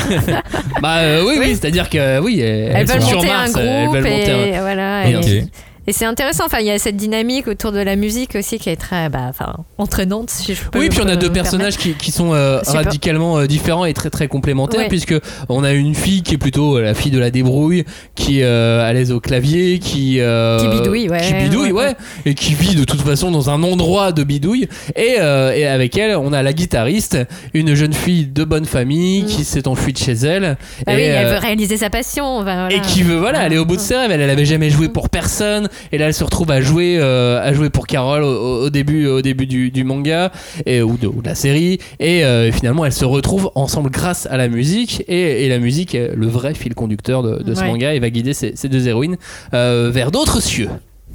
Bah 0.82 0.98
euh, 1.00 1.22
oui, 1.24 1.36
oui, 1.38 1.46
Oui. 1.48 1.50
c'est-à-dire 1.60 1.88
que 1.90 2.20
oui, 2.20 2.40
elles, 2.40 2.72
elles 2.76 2.88
veulent 2.88 3.02
sont 3.02 3.08
sur 3.08 3.18
monter 3.18 3.28
Mars, 3.28 3.56
un 3.56 3.60
elles 3.60 3.84
groupe 3.86 3.96
veulent 3.96 4.04
monter 4.12 4.56
un- 4.56 4.62
voilà. 4.62 5.10
et. 5.10 5.44
Et 5.88 5.94
c'est 5.94 6.06
intéressant, 6.06 6.46
enfin, 6.46 6.58
il 6.62 6.66
y 6.66 6.72
a 6.72 6.80
cette 6.80 6.96
dynamique 6.98 7.48
autour 7.48 7.72
de 7.72 7.80
la 7.80 7.96
musique 7.96 8.36
aussi 8.36 8.58
qui 8.58 8.70
est 8.70 8.76
très 8.76 9.10
bah, 9.10 9.28
enfin, 9.30 9.54
entraînante, 9.78 10.30
si 10.32 10.56
je 10.56 10.64
peux 10.64 10.80
Oui, 10.80 10.90
puis 10.90 11.00
on 11.04 11.08
a 11.08 11.16
deux 11.16 11.32
personnages 11.32 11.78
qui, 11.78 11.94
qui 11.94 12.12
sont 12.12 12.34
euh, 12.34 12.60
radicalement 12.66 13.38
euh, 13.38 13.46
différents 13.48 13.86
et 13.86 13.94
très 13.94 14.10
très 14.10 14.28
complémentaires, 14.28 14.80
Ouais. 14.82 14.88
puisque 14.90 15.14
on 15.48 15.64
a 15.64 15.74
une 15.74 15.94
fille 15.96 16.24
qui 16.24 16.34
est 16.34 16.38
plutôt 16.40 16.78
euh, 16.78 16.82
la 16.82 16.94
fille 16.96 17.12
de 17.12 17.20
la 17.20 17.30
débrouille, 17.32 17.86
qui 18.16 18.40
est 18.40 18.46
à 18.46 18.92
l'aise 18.94 19.12
au 19.12 19.20
clavier, 19.20 19.80
qui 19.80 20.20
Qui 20.60 20.68
bidouille, 20.68 21.10
ouais, 21.10 21.22
qui 21.22 21.34
bidouille, 21.34 21.72
ouais, 21.72 21.96
et 22.26 22.34
qui 22.34 22.54
vit 22.56 22.76
de 22.76 22.84
toute 22.84 23.02
façon 23.02 23.30
dans 23.32 23.50
un 23.50 23.62
endroit 23.64 24.12
de 24.12 24.24
bidouille. 24.24 24.68
Et, 24.96 25.18
et 25.20 25.68
avec 25.68 25.98
elle, 25.98 26.16
on 26.18 26.34
a 26.34 26.42
la 26.42 26.54
guitariste, 26.54 27.18
une 27.54 27.76
jeune 27.76 27.94
fille 27.94 28.26
de 28.26 28.44
bonne 28.44 28.66
famille 28.66 28.96
Mm. 28.96 29.26
qui 29.26 29.44
s'est 29.44 29.68
enfuie 29.68 29.94
de 29.94 29.98
chez 29.98 30.14
elle. 30.14 30.58
Bah 30.86 30.94
et, 30.94 30.96
oui, 30.96 31.02
elle 31.04 31.28
veut 31.28 31.38
réaliser 31.40 31.78
sa 31.78 31.90
passion. 31.90 32.26
enfin, 32.38 32.68
voilà. 32.68 32.74
et 32.76 32.82
qui 32.82 33.04
veut 33.04 33.18
voilà 33.18 33.40
aller 33.40 33.58
au 33.58 33.66
bout 33.66 33.76
de 33.76 33.82
ses 33.82 33.96
rêves 33.96 34.12
elle, 34.12 34.22
elle 34.22 34.30
avait 34.30 34.46
jamais 34.46 34.70
joué 34.70 34.90
pour 34.90 35.10
personne 35.10 35.68
et 35.92 35.98
là 35.98 36.08
elle 36.08 36.14
se 36.14 36.24
retrouve 36.24 36.52
à 36.52 36.62
jouer 36.62 36.98
euh, 37.00 37.42
à 37.42 37.54
jouer 37.54 37.70
pour 37.70 37.88
Carole 37.88 38.24
au, 38.24 38.64
au 38.66 38.70
début 38.70 39.08
au 39.08 39.22
début 39.22 39.46
du, 39.48 39.72
du 39.72 39.84
manga 39.84 40.32
et 40.66 40.82
ou 40.82 40.98
de, 40.98 41.08
ou 41.08 41.22
de 41.22 41.28
la 41.28 41.36
série 41.36 41.80
et 42.00 42.24
euh, 42.26 42.52
finalement 42.52 42.86
elles 42.86 42.92
se 42.94 43.06
retrouvent 43.06 43.52
ensemble 43.56 43.90
grâce 43.90 44.26
à 44.28 44.38
la 44.38 44.48
musique 44.48 45.04
et, 45.08 45.46
et 45.46 45.50
la 45.50 45.60
musique 45.60 45.96
est 45.96 46.16
le 46.16 46.28
vrai 46.28 46.54
fil 46.54 46.74
conducteur 46.76 47.24
de, 47.24 47.44
de 47.44 47.54
ce 47.54 47.62
Ouais. 47.62 47.68
manga 47.68 47.94
et 47.94 48.00
va 48.00 48.10
guider 48.10 48.34
ces, 48.34 48.56
ces 48.56 48.70
deux 48.70 48.88
héroïnes 48.88 49.18
euh, 49.54 49.90
vers 49.94 50.12
d'autres 50.12 50.42
cieux. 50.42 50.70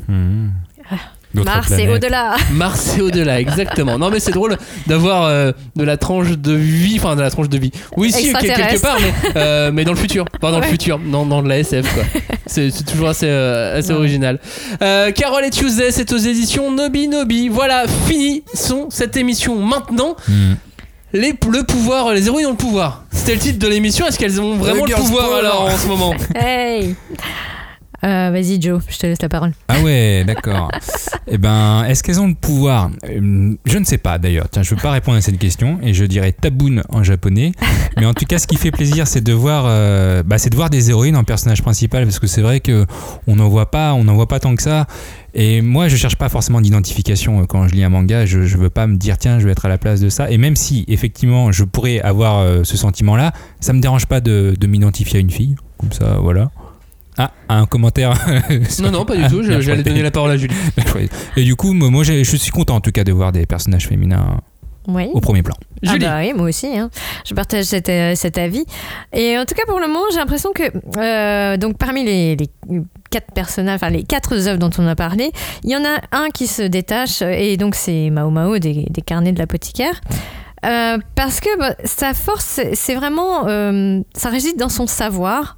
D'autres 0.08 1.19
Mars 1.34 1.70
et 1.72 1.88
au-delà. 1.88 2.36
Mars 2.52 2.96
et 2.98 3.02
au-delà, 3.02 3.40
exactement. 3.40 3.98
Non, 3.98 4.10
mais 4.10 4.20
c'est 4.20 4.32
drôle 4.32 4.56
d'avoir 4.86 5.24
euh, 5.24 5.52
de 5.76 5.84
la 5.84 5.96
tranche 5.96 6.30
de 6.36 6.52
vie, 6.52 6.96
enfin 6.98 7.14
de 7.16 7.22
la 7.22 7.30
tranche 7.30 7.48
de 7.48 7.58
vie. 7.58 7.70
Oui, 7.96 8.10
si, 8.12 8.32
quel- 8.32 8.52
quelque 8.54 8.80
part, 8.82 8.98
mais, 9.00 9.12
euh, 9.36 9.70
mais 9.72 9.84
dans 9.84 9.92
le 9.92 9.98
futur. 9.98 10.24
Pas 10.40 10.50
dans 10.50 10.58
le 10.60 10.66
futur, 10.66 10.98
dans, 10.98 11.24
dans 11.26 11.42
de 11.42 11.48
la 11.48 11.58
SF, 11.58 11.92
quoi. 11.94 12.02
C'est 12.46 12.70
toujours 12.84 13.08
assez, 13.08 13.26
euh, 13.28 13.78
assez 13.78 13.90
Ouais. 13.92 13.98
original. 13.98 14.38
Euh, 14.82 15.12
Carole 15.12 15.44
et 15.44 15.50
Tuesday, 15.50 15.90
c'est 15.92 16.12
aux 16.12 16.16
éditions 16.18 16.70
Nobi 16.72 17.06
Nobi. 17.08 17.48
Voilà, 17.48 17.84
fini 18.06 18.42
sont 18.54 18.88
cette 18.90 19.16
émission 19.16 19.56
maintenant. 19.64 20.16
Hmm. 20.28 20.54
Les, 21.12 21.32
le 21.50 21.62
pouvoir, 21.64 22.12
les 22.12 22.26
héroïnes 22.28 22.46
ont 22.46 22.50
le 22.50 22.56
pouvoir. 22.56 23.04
C'était 23.12 23.34
le 23.34 23.40
titre 23.40 23.58
de 23.58 23.66
l'émission. 23.68 24.06
Est-ce 24.06 24.16
qu'elles 24.18 24.40
ont 24.40 24.54
vraiment 24.56 24.82
le 24.84 24.88
girls 24.88 25.00
pouvoir 25.02 25.34
alors 25.34 25.62
en 25.62 25.76
ce 25.76 25.86
moment? 25.88 26.14
Hey 26.36 26.94
Euh, 28.02 28.30
Vas-y, 28.30 28.60
Joe, 28.60 28.82
je 28.88 28.98
te 28.98 29.06
laisse 29.06 29.20
la 29.20 29.28
parole. 29.28 29.52
Ah 29.68 29.80
ouais, 29.80 30.24
d'accord. 30.26 30.70
eh 31.26 31.36
ben, 31.36 31.84
est-ce 31.84 32.02
qu'elles 32.02 32.20
ont 32.20 32.28
le 32.28 32.34
pouvoir 32.34 32.90
Euh, 33.04 33.54
Je 33.66 33.78
ne 33.78 33.84
sais 33.84 33.98
pas 33.98 34.18
d'ailleurs. 34.18 34.48
Tiens, 34.50 34.62
je 34.62 34.72
ne 34.72 34.76
veux 34.76 34.82
pas 34.82 34.90
répondre 34.90 35.18
à 35.18 35.20
cette 35.20 35.38
question 35.38 35.78
et 35.82 35.92
je 35.92 36.04
dirais 36.04 36.32
taboun 36.32 36.82
en 36.88 37.02
japonais. 37.02 37.52
Mais 37.98 38.06
en 38.06 38.14
tout 38.14 38.24
cas, 38.24 38.38
ce 38.38 38.46
qui 38.46 38.56
fait 38.56 38.70
plaisir, 38.70 39.06
c'est 39.06 39.20
de 39.20 39.32
voir, 39.32 39.64
euh, 39.66 40.22
bah, 40.22 40.38
c'est 40.38 40.48
de 40.50 40.56
voir 40.56 40.70
des 40.70 40.88
héroïnes 40.90 41.16
en 41.16 41.24
personnage 41.24 41.60
principal 41.62 42.04
parce 42.04 42.18
que 42.18 42.26
c'est 42.26 42.40
vrai 42.40 42.60
que 42.60 42.86
on 43.26 43.36
n'en 43.36 43.48
voit 43.48 43.70
pas, 43.70 43.92
on 43.92 44.04
n'en 44.04 44.14
voit 44.14 44.28
pas 44.28 44.40
tant 44.40 44.54
que 44.56 44.62
ça. 44.62 44.86
Et 45.34 45.60
moi, 45.60 45.88
je 45.88 45.96
cherche 45.96 46.16
pas 46.16 46.28
forcément 46.28 46.60
d'identification 46.60 47.44
quand 47.46 47.68
je 47.68 47.74
lis 47.74 47.84
un 47.84 47.88
manga. 47.90 48.24
Je, 48.24 48.42
je 48.46 48.56
veux 48.56 48.70
pas 48.70 48.86
me 48.86 48.96
dire 48.96 49.18
tiens, 49.18 49.38
je 49.38 49.44
vais 49.44 49.52
être 49.52 49.66
à 49.66 49.68
la 49.68 49.78
place 49.78 50.00
de 50.00 50.08
ça. 50.08 50.30
Et 50.30 50.38
même 50.38 50.56
si 50.56 50.84
effectivement, 50.88 51.52
je 51.52 51.64
pourrais 51.64 52.00
avoir 52.00 52.38
euh, 52.38 52.64
ce 52.64 52.76
sentiment-là, 52.76 53.32
ça 53.60 53.72
me 53.74 53.80
dérange 53.80 54.06
pas 54.06 54.20
de, 54.20 54.56
de 54.58 54.66
m'identifier 54.66 55.18
à 55.18 55.20
une 55.20 55.30
fille. 55.30 55.54
Comme 55.78 55.92
ça, 55.92 56.16
voilà. 56.20 56.50
Ah, 57.18 57.32
un 57.48 57.66
commentaire. 57.66 58.14
Non, 58.82 58.90
non, 58.90 59.04
pas 59.04 59.16
du 59.16 59.26
tout. 59.28 59.42
je- 59.42 59.60
J'allais 59.60 59.82
donner 59.82 60.02
la 60.02 60.10
parole 60.10 60.30
à 60.30 60.36
Julie. 60.36 60.54
Et 61.36 61.44
du 61.44 61.56
coup, 61.56 61.72
moi, 61.72 62.02
je 62.04 62.22
suis 62.22 62.50
content 62.50 62.76
en 62.76 62.80
tout 62.80 62.92
cas 62.92 63.04
de 63.04 63.12
voir 63.12 63.32
des 63.32 63.46
personnages 63.46 63.86
féminins 63.88 64.40
Oui. 64.88 65.08
au 65.12 65.20
premier 65.20 65.42
plan. 65.42 65.54
Ah 65.86 65.92
Julie. 65.92 66.04
bah 66.04 66.18
oui, 66.20 66.32
moi 66.34 66.48
aussi. 66.48 66.66
hein. 66.78 66.90
Je 67.26 67.34
partage 67.34 67.64
cet, 67.64 67.88
euh, 67.88 68.14
cet 68.14 68.38
avis. 68.38 68.64
Et 69.12 69.36
en 69.38 69.44
tout 69.44 69.54
cas, 69.54 69.64
pour 69.66 69.80
le 69.80 69.86
moment, 69.88 70.04
j'ai 70.12 70.18
l'impression 70.18 70.50
que 70.54 70.62
euh, 70.98 71.56
donc 71.56 71.76
parmi 71.78 72.04
les, 72.04 72.36
les 72.36 72.48
quatre 73.10 73.32
personnages, 73.34 73.76
enfin 73.76 73.90
les 73.90 74.04
quatre 74.04 74.34
œuvres 74.46 74.58
dont 74.58 74.70
on 74.78 74.86
a 74.86 74.94
parlé, 74.94 75.32
il 75.64 75.70
y 75.70 75.76
en 75.76 75.84
a 75.84 76.00
un 76.16 76.28
qui 76.30 76.46
se 76.46 76.62
détache 76.62 77.22
et 77.22 77.56
donc 77.56 77.74
c'est 77.74 78.08
Mao 78.10 78.30
Mao 78.30 78.58
des, 78.58 78.86
des 78.90 79.02
carnets 79.02 79.32
de 79.32 79.38
l'apothicaire. 79.38 80.00
Euh, 80.66 80.98
parce 81.14 81.40
que 81.40 81.58
bah, 81.58 81.74
sa 81.84 82.12
force, 82.12 82.44
c'est- 82.44 82.74
c'est 82.74 82.94
vraiment, 82.94 83.48
euh, 83.48 84.00
ça 84.14 84.28
réside 84.28 84.58
dans 84.58 84.68
son 84.68 84.86
savoir. 84.86 85.56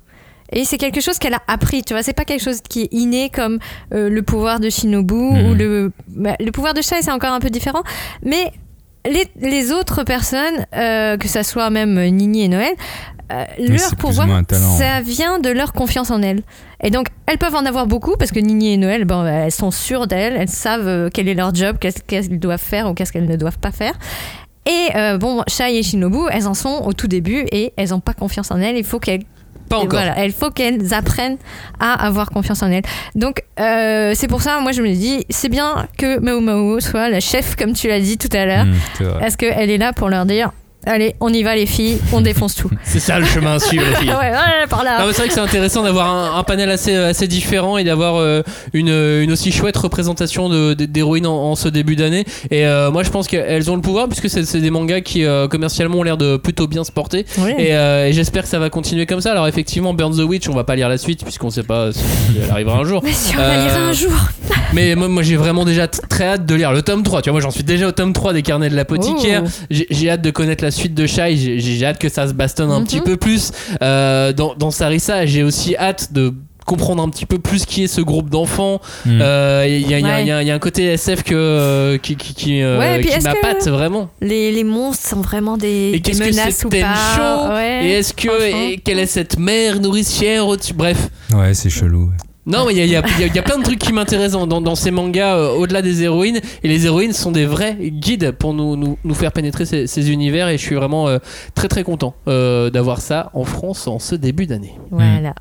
Et 0.52 0.64
c'est 0.64 0.78
quelque 0.78 1.00
chose 1.00 1.18
qu'elle 1.18 1.34
a 1.34 1.42
appris, 1.48 1.82
tu 1.82 1.94
vois. 1.94 2.02
C'est 2.02 2.12
pas 2.12 2.24
quelque 2.24 2.42
chose 2.42 2.60
qui 2.68 2.82
est 2.82 2.88
inné 2.92 3.30
comme 3.30 3.58
euh, 3.94 4.08
le 4.10 4.22
pouvoir 4.22 4.60
de 4.60 4.68
Shinobu 4.70 5.14
Mhm. 5.14 5.50
ou 5.50 5.54
le, 5.54 5.92
bah, 6.08 6.36
le 6.38 6.50
pouvoir 6.50 6.74
de 6.74 6.82
Shai, 6.82 7.02
c'est 7.02 7.10
encore 7.10 7.32
un 7.32 7.40
peu 7.40 7.50
différent. 7.50 7.82
Mais 8.24 8.52
les, 9.06 9.26
les 9.40 9.72
autres 9.72 10.04
personnes, 10.04 10.66
euh, 10.76 11.16
que 11.16 11.26
ça 11.28 11.42
soit 11.42 11.70
même 11.70 11.98
Nini 12.10 12.44
et 12.44 12.48
Noël, 12.48 12.74
euh, 13.32 13.44
leur 13.58 13.96
pouvoir, 13.96 14.28
ça 14.50 15.00
vient 15.00 15.38
de 15.38 15.48
leur 15.48 15.72
confiance 15.72 16.10
en 16.10 16.20
elles. 16.20 16.42
Et 16.82 16.90
donc, 16.90 17.06
elles 17.26 17.38
peuvent 17.38 17.54
en 17.54 17.64
avoir 17.64 17.86
beaucoup 17.86 18.16
parce 18.18 18.30
que 18.30 18.38
Nini 18.40 18.74
et 18.74 18.76
Noël, 18.76 19.04
bon, 19.06 19.24
elles 19.24 19.50
sont 19.52 19.70
sûres 19.70 20.06
d'elles, 20.06 20.36
elles 20.36 20.48
savent 20.50 21.08
quel 21.14 21.28
est 21.28 21.34
leur 21.34 21.54
job, 21.54 21.76
qu'est-ce 21.80 22.02
qu'elles 22.02 22.38
doivent 22.38 22.60
faire 22.60 22.90
ou 22.90 22.94
qu'est-ce 22.94 23.10
qu'elles 23.12 23.28
ne 23.28 23.36
doivent 23.36 23.58
pas 23.58 23.72
faire. 23.72 23.94
Et 24.66 24.88
euh, 24.96 25.16
bon, 25.18 25.42
Shai 25.48 25.78
et 25.78 25.82
Shinobu, 25.82 26.18
elles 26.30 26.46
en 26.46 26.54
sont 26.54 26.82
au 26.84 26.92
tout 26.92 27.08
début 27.08 27.46
et 27.50 27.72
elles 27.76 27.88
n'ont 27.90 28.00
pas 28.00 28.14
confiance 28.14 28.50
en 28.50 28.58
elles. 28.60 28.76
Il 28.76 28.84
faut 28.84 29.00
qu'elles 29.00 29.24
Pas 29.72 29.78
encore. 29.78 30.00
voilà, 30.00 30.24
il 30.24 30.32
faut 30.32 30.50
qu'elles 30.50 30.94
apprennent 30.94 31.38
à 31.80 32.06
avoir 32.06 32.30
confiance 32.30 32.62
en 32.62 32.70
elles. 32.70 32.82
Donc, 33.14 33.42
euh, 33.58 34.12
c'est 34.14 34.28
pour 34.28 34.42
ça, 34.42 34.60
moi, 34.60 34.72
je 34.72 34.82
me 34.82 34.92
dis, 34.92 35.24
c'est 35.30 35.48
bien 35.48 35.86
que 35.98 36.18
Mao 36.18 36.40
Mao 36.40 36.80
soit 36.80 37.08
la 37.08 37.20
chef, 37.20 37.56
comme 37.56 37.72
tu 37.72 37.88
l'as 37.88 38.00
dit 38.00 38.18
tout 38.18 38.28
à 38.32 38.44
l'heure, 38.44 38.66
vrai. 39.00 39.18
parce 39.18 39.36
qu'elle 39.36 39.70
est 39.70 39.78
là 39.78 39.92
pour 39.92 40.08
leur 40.08 40.26
dire, 40.26 40.52
allez, 40.86 41.14
on 41.20 41.32
y 41.32 41.42
va 41.42 41.54
les 41.54 41.66
filles, 41.66 41.98
on 42.12 42.20
défonce 42.20 42.54
tout. 42.54 42.70
C'est 42.84 43.00
ça 43.00 43.18
le 43.18 43.24
chemin 43.26 43.54
à 43.54 43.58
suivre, 43.58 43.84
les 43.88 43.96
filles. 43.96 44.08
ouais, 44.20 44.30
ouais, 44.30 44.66
par 44.68 44.84
là. 44.84 45.04
C'est 45.08 45.18
vrai 45.18 45.28
que 45.28 45.34
c'est 45.34 45.40
intéressant 45.40 45.82
d'avoir 45.82 46.08
un, 46.08 46.38
un 46.38 46.42
panel 46.42 46.70
assez, 46.70 46.94
assez 46.94 47.26
différent 47.28 47.76
et 47.78 47.84
d'avoir 47.84 48.16
euh, 48.16 48.42
une, 48.72 48.88
une 48.88 49.32
aussi 49.32 49.52
chouette 49.52 49.76
représentation 49.76 50.48
de- 50.48 50.74
de- 50.74 50.84
d'héroïnes 50.86 51.26
en, 51.26 51.50
en 51.50 51.54
ce 51.54 51.68
début 51.68 51.96
d'année. 51.96 52.24
Et 52.50 52.66
euh, 52.66 52.90
moi, 52.90 53.02
je 53.02 53.10
pense 53.10 53.28
qu'elles 53.28 53.70
ont 53.70 53.76
le 53.76 53.82
pouvoir 53.82 54.08
puisque 54.08 54.28
c'est 54.30 54.60
des 54.60 54.70
mangas 54.70 55.00
qui 55.02 55.24
euh, 55.24 55.48
commercialement 55.48 55.98
ont 55.98 56.02
l'air 56.02 56.16
de 56.16 56.36
plutôt 56.36 56.66
bien 56.66 56.84
se 56.84 56.92
porter. 56.92 57.26
Oui. 57.38 57.50
Et, 57.58 57.74
euh, 57.74 58.06
et 58.08 58.12
j'espère 58.12 58.42
que 58.44 58.48
ça 58.48 58.58
va 58.58 58.70
continuer 58.70 59.06
comme 59.06 59.20
ça. 59.20 59.32
Alors, 59.32 59.46
effectivement, 59.48 59.94
Burn 59.94 60.14
the 60.16 60.20
Witch, 60.28 60.48
on 60.48 60.54
va 60.54 60.64
pas 60.64 60.76
lire 60.76 60.88
la 60.88 60.98
suite 60.98 61.22
puisqu'on 61.22 61.50
sait 61.50 61.62
pas 61.62 61.92
si 61.92 62.00
elle 62.42 62.50
arrivera 62.50 62.78
un 62.78 62.84
jour. 62.84 63.02
Mais 63.04 63.12
si 63.12 63.34
on 63.34 63.38
va 63.38 63.44
Euh, 63.44 63.64
lire 63.64 63.76
un 63.76 63.92
jour. 63.92 64.12
Mais 64.74 64.94
moi, 64.94 65.06
moi 65.08 65.22
j'ai 65.22 65.36
vraiment 65.36 65.64
déjà 65.64 65.86
très 65.86 66.24
hâte 66.24 66.46
de 66.46 66.54
lire 66.54 66.72
le 66.72 66.82
tome 66.82 67.02
3. 67.02 67.20
Tu 67.22 67.28
vois, 67.28 67.34
moi 67.34 67.40
j'en 67.42 67.50
suis 67.50 67.62
déjà 67.64 67.86
au 67.88 67.92
tome 67.92 68.12
3 68.12 68.32
des 68.32 68.42
carnets 68.42 68.70
de 68.70 68.74
l'apothicaire. 68.76 69.42
Oh. 69.46 69.50
J'ai 69.70 69.86
j'ai 69.90 70.10
hâte 70.10 70.22
de 70.22 70.30
connaître 70.30 70.64
la 70.64 70.70
suite 70.72 70.94
de 70.94 71.06
Shai. 71.06 71.36
J'ai 71.36 71.84
hâte 71.86 71.98
que 71.98 72.08
ça 72.08 72.26
se 72.28 72.32
bastonne 72.32 72.70
un 72.70 72.80
Mhm. 72.80 72.86
petit 72.86 73.00
peu 73.00 73.16
plus. 73.16 73.50
Euh, 73.82 74.32
dans, 74.32 74.54
dans 74.54 74.70
Sarissa, 74.70 75.26
j'ai 75.26 75.42
aussi 75.42 75.76
hâte 75.76 76.12
de 76.12 76.32
comprendre 76.64 77.02
un 77.02 77.08
petit 77.08 77.26
peu 77.26 77.40
plus 77.40 77.66
qui 77.66 77.82
est 77.82 77.86
ce 77.88 78.00
groupe 78.00 78.30
d'enfants. 78.30 78.80
Hmm. 79.04 79.18
Euh, 79.20 79.66
Il 79.68 79.90
y, 79.90 79.94
a- 79.94 79.98
y 79.98 80.04
Ouais. 80.04 80.24
y 80.24 80.46
y 80.46 80.50
un 80.52 80.58
côté 80.60 80.84
SF 80.92 81.24
que, 81.24 81.34
euh, 81.34 81.98
qui, 81.98 82.14
qui, 82.16 82.34
qui, 82.34 82.62
euh, 82.62 82.78
Ouais, 82.78 83.00
qui 83.02 83.20
m'appâte 83.24 83.64
que- 83.64 83.70
vraiment. 83.70 84.10
Les, 84.20 84.52
les 84.52 84.62
monstres 84.62 85.08
sont 85.08 85.20
vraiment 85.22 85.56
des, 85.56 85.66
Et 85.88 85.92
des 85.92 86.00
qu'est-ce 86.00 86.20
que 86.20 86.24
menaces 86.30 86.54
c'est 86.58 86.66
ou 86.66 86.68
pas. 86.70 87.52
Ouais, 87.54 87.86
Et 87.86 87.90
est-ce 87.94 88.14
que 88.14 88.72
et 88.72 88.78
quelle 88.78 89.00
est 89.00 89.06
cette 89.06 89.38
mère 89.40 89.80
nourricière 89.80 90.46
au-dessus? 90.46 90.72
Bref. 90.72 91.08
Ouais, 91.34 91.52
c'est 91.54 91.68
chelou. 91.68 92.10
Non, 92.44 92.66
mais 92.66 92.74
il 92.74 92.86
y 92.86 92.96
a, 92.96 93.02
plein 93.42 93.58
de 93.58 93.62
trucs 93.62 93.78
qui 93.78 93.92
m'intéressent 93.92 94.48
dans, 94.48 94.74
ces 94.74 94.90
mangas 94.90 95.36
euh, 95.36 95.50
au-delà 95.50 95.80
des 95.80 96.02
héroïnes. 96.02 96.40
Et 96.64 96.68
les 96.68 96.86
héroïnes 96.86 97.12
sont 97.12 97.30
des 97.30 97.46
vrais 97.46 97.76
guides 97.80 98.32
pour 98.32 98.52
nous, 98.52 98.96
faire 99.14 99.32
pénétrer 99.32 99.64
ces, 99.64 99.86
ces 99.86 100.10
univers. 100.10 100.48
Et 100.48 100.58
je 100.58 100.62
suis 100.62 100.74
vraiment 100.74 101.08
euh, 101.08 101.18
très 101.54 101.68
très 101.68 101.84
content 101.84 102.14
euh, 102.26 102.70
d'avoir 102.70 103.00
ça 103.00 103.30
en 103.34 103.44
France 103.44 103.86
en 103.86 103.98
ce 103.98 104.16
début 104.16 104.46
d'année. 104.46 104.74
Voilà. 104.90 105.34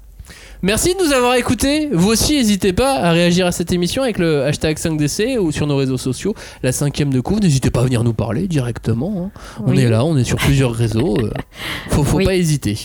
Merci 0.64 0.94
de 0.94 1.04
nous 1.04 1.12
avoir 1.12 1.34
écoutés. 1.36 1.90
Vous 1.92 2.10
aussi, 2.10 2.36
n'hésitez 2.38 2.72
pas 2.72 2.94
à 2.98 3.12
réagir 3.12 3.48
à 3.48 3.52
cette 3.52 3.72
émission 3.72 4.04
avec 4.04 4.20
le 4.20 4.44
hashtag 4.44 4.78
5DC 4.78 5.40
ou 5.40 5.52
sur 5.52 5.66
nos 5.66 5.76
réseaux 5.76 5.98
sociaux, 5.98 6.36
la 6.62 6.72
cinquième 6.72 7.12
de 7.12 7.20
couvre. 7.20 7.40
N'hésitez 7.42 7.72
pas 7.72 7.80
à 7.82 7.84
venir 7.84 8.04
nous 8.04 8.14
parler 8.14 8.48
directement. 8.48 9.32
hein. 9.36 9.40
On 9.66 9.76
est 9.76 9.90
là, 9.90 10.06
on 10.06 10.16
est 10.18 10.24
sur 10.24 10.38
plusieurs 10.38 10.72
réseaux. 10.74 11.18
euh, 11.20 11.32
faut 11.90 12.04
faut 12.04 12.18
Oui. 12.18 12.26
pas 12.26 12.36
hésiter. 12.36 12.78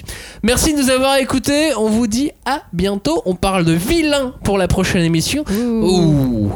Merci 0.42 0.72
de 0.74 0.80
nous 0.80 0.88
avoir 0.90 1.16
écoutés. 1.18 1.74
On 1.76 1.88
vous 1.90 2.06
dit 2.06 2.30
à 2.46 2.62
bientôt. 2.72 3.22
On 3.26 3.34
parle 3.34 3.64
de 3.66 3.72
vilain 3.74 4.32
pour 4.42 4.56
la 4.56 4.68
prochaine 4.68 5.02
émission. 5.02 5.44
Ouh. 5.50 6.52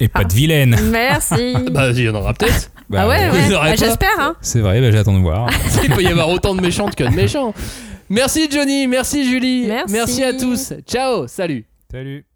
Et 0.00 0.08
pas 0.08 0.24
de 0.24 0.32
vilaine. 0.32 0.76
Merci. 0.90 1.54
Bah, 1.70 1.90
il 1.90 2.00
y 2.00 2.08
en 2.08 2.14
aura 2.14 2.32
peut-être. 2.32 2.70
Bah, 2.88 3.00
ah 3.04 3.08
ouais, 3.08 3.18
Ah, 3.54 3.58
pas. 3.68 3.74
j'espère. 3.76 4.08
Hein. 4.18 4.34
C'est 4.40 4.60
vrai, 4.60 4.80
bah, 4.80 4.90
j'attends 4.90 5.14
de 5.14 5.20
voir. 5.22 5.48
Il 5.84 5.90
peut 5.90 6.02
y 6.02 6.08
avoir 6.08 6.30
autant 6.30 6.54
de 6.54 6.60
méchantes 6.62 6.94
que 6.94 7.04
de 7.04 7.14
méchants. 7.14 7.52
Merci 8.12 8.46
Johnny, 8.50 8.86
merci 8.86 9.24
Julie, 9.24 9.66
Merci. 9.88 10.22
à 10.22 10.34
tous. 10.34 10.74
Ciao, 10.86 11.26
salut. 11.26 11.64
Salut. 11.90 12.26